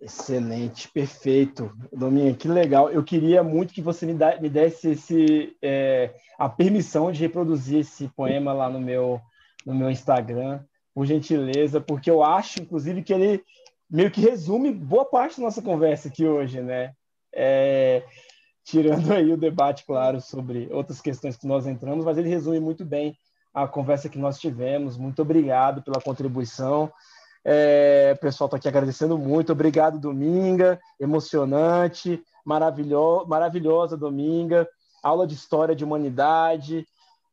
Excelente, 0.00 0.88
perfeito. 0.88 1.70
Dominga, 1.92 2.34
que 2.34 2.48
legal. 2.48 2.90
Eu 2.90 3.04
queria 3.04 3.42
muito 3.42 3.74
que 3.74 3.82
você 3.82 4.06
me, 4.06 4.48
desse 4.48 4.92
esse, 4.92 5.56
é, 5.60 6.14
a 6.38 6.48
permissão 6.48 7.12
de 7.12 7.20
reproduzir 7.20 7.80
esse 7.80 8.08
poema 8.08 8.54
lá 8.54 8.70
no 8.70 8.80
meu, 8.80 9.20
no 9.66 9.74
meu 9.74 9.90
Instagram, 9.90 10.64
por 10.94 11.04
gentileza, 11.04 11.82
porque 11.82 12.10
eu 12.10 12.24
acho, 12.24 12.62
inclusive, 12.62 13.02
que 13.02 13.12
ele 13.12 13.44
meio 13.90 14.10
que 14.10 14.22
resume 14.22 14.72
boa 14.72 15.04
parte 15.04 15.36
da 15.36 15.42
nossa 15.44 15.60
conversa 15.60 16.08
aqui 16.08 16.24
hoje, 16.24 16.62
né? 16.62 16.94
É, 17.32 18.02
tirando 18.64 19.12
aí 19.12 19.30
o 19.30 19.36
debate, 19.36 19.84
claro, 19.84 20.18
sobre 20.20 20.66
outras 20.72 21.00
questões 21.02 21.36
que 21.36 21.46
nós 21.46 21.66
entramos, 21.66 22.06
mas 22.06 22.16
ele 22.16 22.28
resume 22.30 22.58
muito 22.58 22.86
bem 22.86 23.14
a 23.52 23.66
conversa 23.66 24.08
que 24.08 24.18
nós 24.18 24.38
tivemos. 24.38 24.96
Muito 24.96 25.22
obrigado 25.22 25.82
pela 25.82 26.00
contribuição. 26.00 26.92
É, 27.44 28.14
pessoal 28.20 28.46
está 28.46 28.56
aqui 28.56 28.68
agradecendo 28.68 29.18
muito. 29.18 29.52
Obrigado, 29.52 29.98
Dominga. 29.98 30.78
Emocionante, 30.98 32.22
maravilho, 32.44 33.24
maravilhosa, 33.26 33.96
Dominga. 33.96 34.68
Aula 35.02 35.26
de 35.26 35.34
História 35.34 35.74
de 35.74 35.84
Humanidade. 35.84 36.86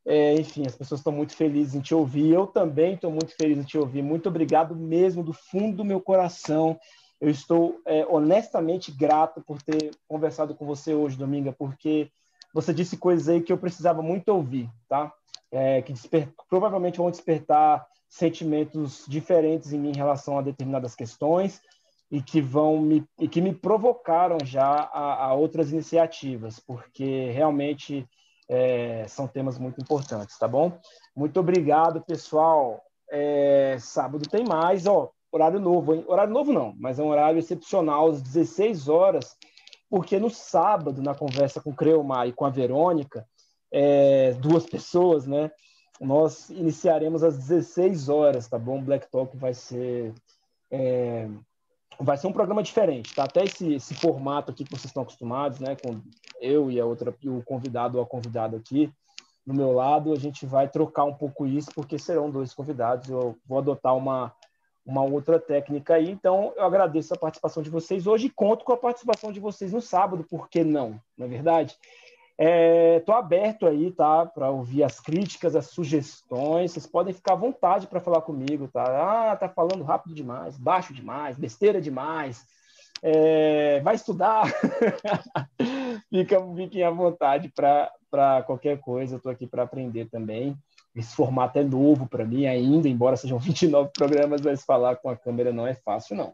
É, 0.05 0.35
enfim, 0.35 0.65
as 0.65 0.75
pessoas 0.75 1.01
estão 1.01 1.11
muito 1.11 1.35
felizes 1.35 1.75
em 1.75 1.81
te 1.81 1.93
ouvir. 1.93 2.31
Eu 2.31 2.47
também 2.47 2.93
estou 2.93 3.11
muito 3.11 3.35
feliz 3.35 3.57
em 3.57 3.63
te 3.63 3.77
ouvir. 3.77 4.01
Muito 4.01 4.29
obrigado 4.29 4.75
mesmo, 4.75 5.21
do 5.21 5.33
fundo 5.33 5.77
do 5.77 5.85
meu 5.85 5.99
coração. 5.99 6.79
Eu 7.19 7.29
estou 7.29 7.81
é, 7.85 8.05
honestamente 8.05 8.91
grato 8.91 9.41
por 9.41 9.61
ter 9.61 9.91
conversado 10.07 10.55
com 10.55 10.65
você 10.65 10.93
hoje, 10.93 11.17
Dominga, 11.17 11.51
porque 11.51 12.09
você 12.53 12.73
disse 12.73 12.95
coisas 12.95 13.27
aí 13.27 13.41
que 13.41 13.51
eu 13.51 13.57
precisava 13.57 14.01
muito 14.01 14.29
ouvir, 14.29 14.69
tá? 14.87 15.11
É, 15.51 15.81
que 15.81 15.93
desper... 15.93 16.29
provavelmente 16.49 16.97
vão 16.97 17.11
despertar 17.11 17.85
sentimentos 18.09 19.05
diferentes 19.07 19.73
em 19.73 19.79
mim 19.79 19.89
em 19.89 19.97
relação 19.97 20.37
a 20.37 20.41
determinadas 20.41 20.95
questões 20.95 21.61
e 22.09 22.21
que 22.21 22.39
vão 22.39 22.79
me 22.79 23.05
e 23.19 23.27
que 23.27 23.41
me 23.41 23.53
provocaram 23.53 24.37
já 24.43 24.65
a, 24.65 25.25
a 25.25 25.33
outras 25.33 25.71
iniciativas, 25.71 26.59
porque 26.59 27.31
realmente 27.31 28.07
é, 28.49 29.05
são 29.07 29.27
temas 29.27 29.57
muito 29.57 29.81
importantes, 29.81 30.37
tá 30.37 30.47
bom? 30.47 30.79
Muito 31.15 31.39
obrigado, 31.39 32.01
pessoal. 32.01 32.81
É, 33.09 33.77
sábado 33.79 34.27
tem 34.29 34.45
mais, 34.45 34.85
ó, 34.85 35.09
horário 35.31 35.59
novo, 35.59 35.93
hein? 35.93 36.05
Horário 36.07 36.33
novo 36.33 36.53
não, 36.53 36.73
mas 36.79 36.97
é 36.99 37.03
um 37.03 37.09
horário 37.09 37.39
excepcional, 37.39 38.09
às 38.09 38.21
16 38.21 38.87
horas, 38.87 39.35
porque 39.89 40.19
no 40.19 40.29
sábado, 40.29 41.01
na 41.01 41.13
conversa 41.13 41.61
com 41.61 41.71
o 41.71 41.75
Creomar 41.75 42.27
e 42.27 42.33
com 42.33 42.45
a 42.45 42.49
Verônica, 42.49 43.25
é, 43.71 44.33
duas 44.33 44.65
pessoas, 44.65 45.25
né? 45.25 45.51
Nós 45.99 46.49
iniciaremos 46.49 47.23
às 47.23 47.37
16 47.37 48.09
horas, 48.09 48.47
tá 48.47 48.57
bom? 48.57 48.81
Black 48.81 49.09
Talk 49.09 49.35
vai 49.35 49.53
ser 49.53 50.13
é, 50.71 51.27
vai 51.99 52.17
ser 52.17 52.27
um 52.27 52.33
programa 52.33 52.61
diferente, 52.61 53.13
tá? 53.15 53.23
Até 53.23 53.43
esse, 53.43 53.73
esse 53.73 53.95
formato 53.95 54.51
aqui 54.51 54.63
que 54.63 54.71
vocês 54.71 54.85
estão 54.85 55.03
acostumados, 55.03 55.59
né? 55.59 55.75
Com 55.75 56.01
eu 56.39 56.69
e 56.69 56.79
a 56.79 56.85
outra 56.85 57.13
e 57.21 57.29
o 57.29 57.43
convidado 57.43 57.97
ou 57.97 58.03
a 58.03 58.07
convidada 58.07 58.57
aqui 58.57 58.91
do 59.45 59.53
meu 59.53 59.71
lado, 59.71 60.11
a 60.11 60.17
gente 60.17 60.45
vai 60.45 60.67
trocar 60.67 61.05
um 61.05 61.13
pouco 61.13 61.47
isso 61.47 61.71
porque 61.73 61.97
serão 61.97 62.29
dois 62.29 62.53
convidados. 62.53 63.09
Eu 63.09 63.35
vou 63.47 63.57
adotar 63.59 63.95
uma 63.95 64.33
uma 64.87 65.03
outra 65.03 65.37
técnica 65.37 65.95
aí. 65.95 66.09
Então, 66.09 66.53
eu 66.55 66.63
agradeço 66.63 67.13
a 67.13 67.17
participação 67.17 67.61
de 67.61 67.69
vocês 67.69 68.07
hoje 68.07 68.27
e 68.27 68.29
conto 68.29 68.63
com 68.63 68.71
a 68.71 68.77
participação 68.77 69.33
de 69.33 69.39
vocês 69.39 69.73
no 69.73 69.81
sábado, 69.81 70.23
por 70.23 70.47
que 70.47 70.63
não? 70.63 70.97
Na 71.17 71.25
é 71.25 71.27
verdade, 71.27 71.75
Estou 72.39 73.15
é, 73.15 73.17
aberto 73.17 73.65
aí, 73.65 73.91
tá? 73.91 74.25
Para 74.27 74.51
ouvir 74.51 74.83
as 74.83 74.99
críticas, 74.99 75.55
as 75.55 75.67
sugestões. 75.67 76.71
Vocês 76.71 76.85
podem 76.85 77.13
ficar 77.13 77.33
à 77.33 77.37
vontade 77.37 77.87
para 77.87 77.99
falar 77.99 78.21
comigo, 78.21 78.67
tá? 78.67 79.31
Ah, 79.31 79.35
tá 79.35 79.49
falando 79.49 79.83
rápido 79.83 80.13
demais, 80.13 80.55
baixo 80.55 80.93
demais, 80.93 81.35
besteira 81.35 81.81
demais. 81.81 82.45
É, 83.01 83.79
vai 83.81 83.95
estudar. 83.95 84.45
Fica, 86.09 86.39
fiquem 86.55 86.83
à 86.83 86.89
vontade 86.89 87.51
para 87.55 88.43
qualquer 88.43 88.79
coisa. 88.79 89.17
Estou 89.17 89.31
aqui 89.31 89.45
para 89.45 89.63
aprender 89.63 90.05
também. 90.05 90.55
Esse 90.95 91.15
formato 91.15 91.59
é 91.59 91.63
novo 91.63 92.07
para 92.07 92.25
mim 92.25 92.47
ainda, 92.47 92.87
embora 92.87 93.17
sejam 93.17 93.37
29 93.39 93.91
programas, 93.93 94.41
mas 94.41 94.63
falar 94.63 94.95
com 94.95 95.09
a 95.09 95.17
câmera 95.17 95.51
não 95.51 95.67
é 95.67 95.73
fácil, 95.73 96.15
não. 96.15 96.33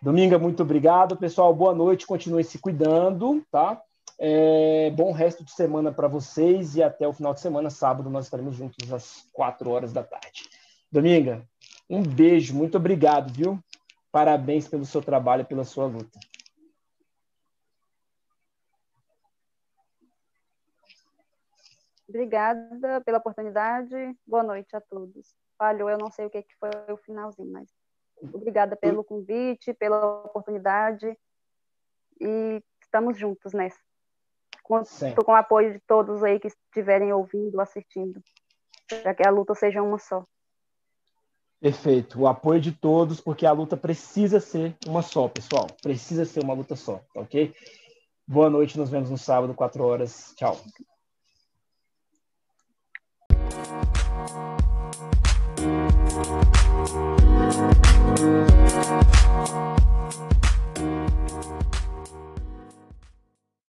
Dominga, 0.00 0.38
muito 0.38 0.62
obrigado. 0.62 1.16
Pessoal, 1.16 1.54
boa 1.54 1.74
noite. 1.74 2.06
Continue 2.06 2.44
se 2.44 2.58
cuidando, 2.58 3.42
tá? 3.50 3.80
É, 4.22 4.90
bom 4.90 5.12
resto 5.12 5.42
de 5.42 5.50
semana 5.50 5.90
para 5.90 6.06
vocês 6.06 6.76
e 6.76 6.82
até 6.82 7.08
o 7.08 7.12
final 7.12 7.32
de 7.32 7.40
semana, 7.40 7.70
sábado, 7.70 8.10
nós 8.10 8.26
estaremos 8.26 8.54
juntos 8.54 8.92
às 8.92 9.26
quatro 9.32 9.70
horas 9.70 9.94
da 9.94 10.04
tarde. 10.04 10.46
Dominga, 10.92 11.48
um 11.88 12.02
beijo, 12.02 12.54
muito 12.54 12.76
obrigado, 12.76 13.32
viu? 13.32 13.58
Parabéns 14.12 14.68
pelo 14.68 14.84
seu 14.84 15.00
trabalho 15.00 15.46
pela 15.46 15.64
sua 15.64 15.86
luta. 15.86 16.20
Obrigada 22.06 23.00
pela 23.00 23.16
oportunidade. 23.16 23.94
Boa 24.26 24.42
noite 24.42 24.76
a 24.76 24.82
todos. 24.82 25.34
Falhou, 25.56 25.88
eu 25.88 25.96
não 25.96 26.10
sei 26.10 26.26
o 26.26 26.30
que 26.30 26.44
foi 26.58 26.68
o 26.92 26.96
finalzinho, 26.98 27.50
mas 27.50 27.70
obrigada 28.34 28.76
pelo 28.76 29.02
convite, 29.02 29.72
pela 29.72 30.24
oportunidade. 30.24 31.16
E 32.20 32.62
estamos 32.82 33.16
juntos 33.16 33.54
nessa. 33.54 33.89
Conto 34.70 35.24
com 35.24 35.32
o 35.32 35.34
apoio 35.34 35.72
de 35.72 35.80
todos 35.80 36.22
aí 36.22 36.38
que 36.38 36.46
estiverem 36.46 37.12
ouvindo, 37.12 37.60
assistindo, 37.60 38.22
para 39.02 39.12
que 39.12 39.26
a 39.26 39.30
luta 39.30 39.52
seja 39.52 39.82
uma 39.82 39.98
só. 39.98 40.24
Perfeito. 41.60 42.20
O 42.20 42.28
apoio 42.28 42.60
de 42.60 42.70
todos, 42.70 43.20
porque 43.20 43.44
a 43.44 43.50
luta 43.50 43.76
precisa 43.76 44.38
ser 44.38 44.76
uma 44.86 45.02
só, 45.02 45.26
pessoal. 45.26 45.66
Precisa 45.82 46.24
ser 46.24 46.44
uma 46.44 46.54
luta 46.54 46.76
só, 46.76 47.00
tá 47.12 47.20
ok? 47.20 47.52
Boa 48.24 48.48
noite, 48.48 48.78
nos 48.78 48.90
vemos 48.90 49.10
no 49.10 49.18
sábado, 49.18 49.52
4 49.54 49.82
horas. 49.82 50.32
Tchau. 50.36 50.56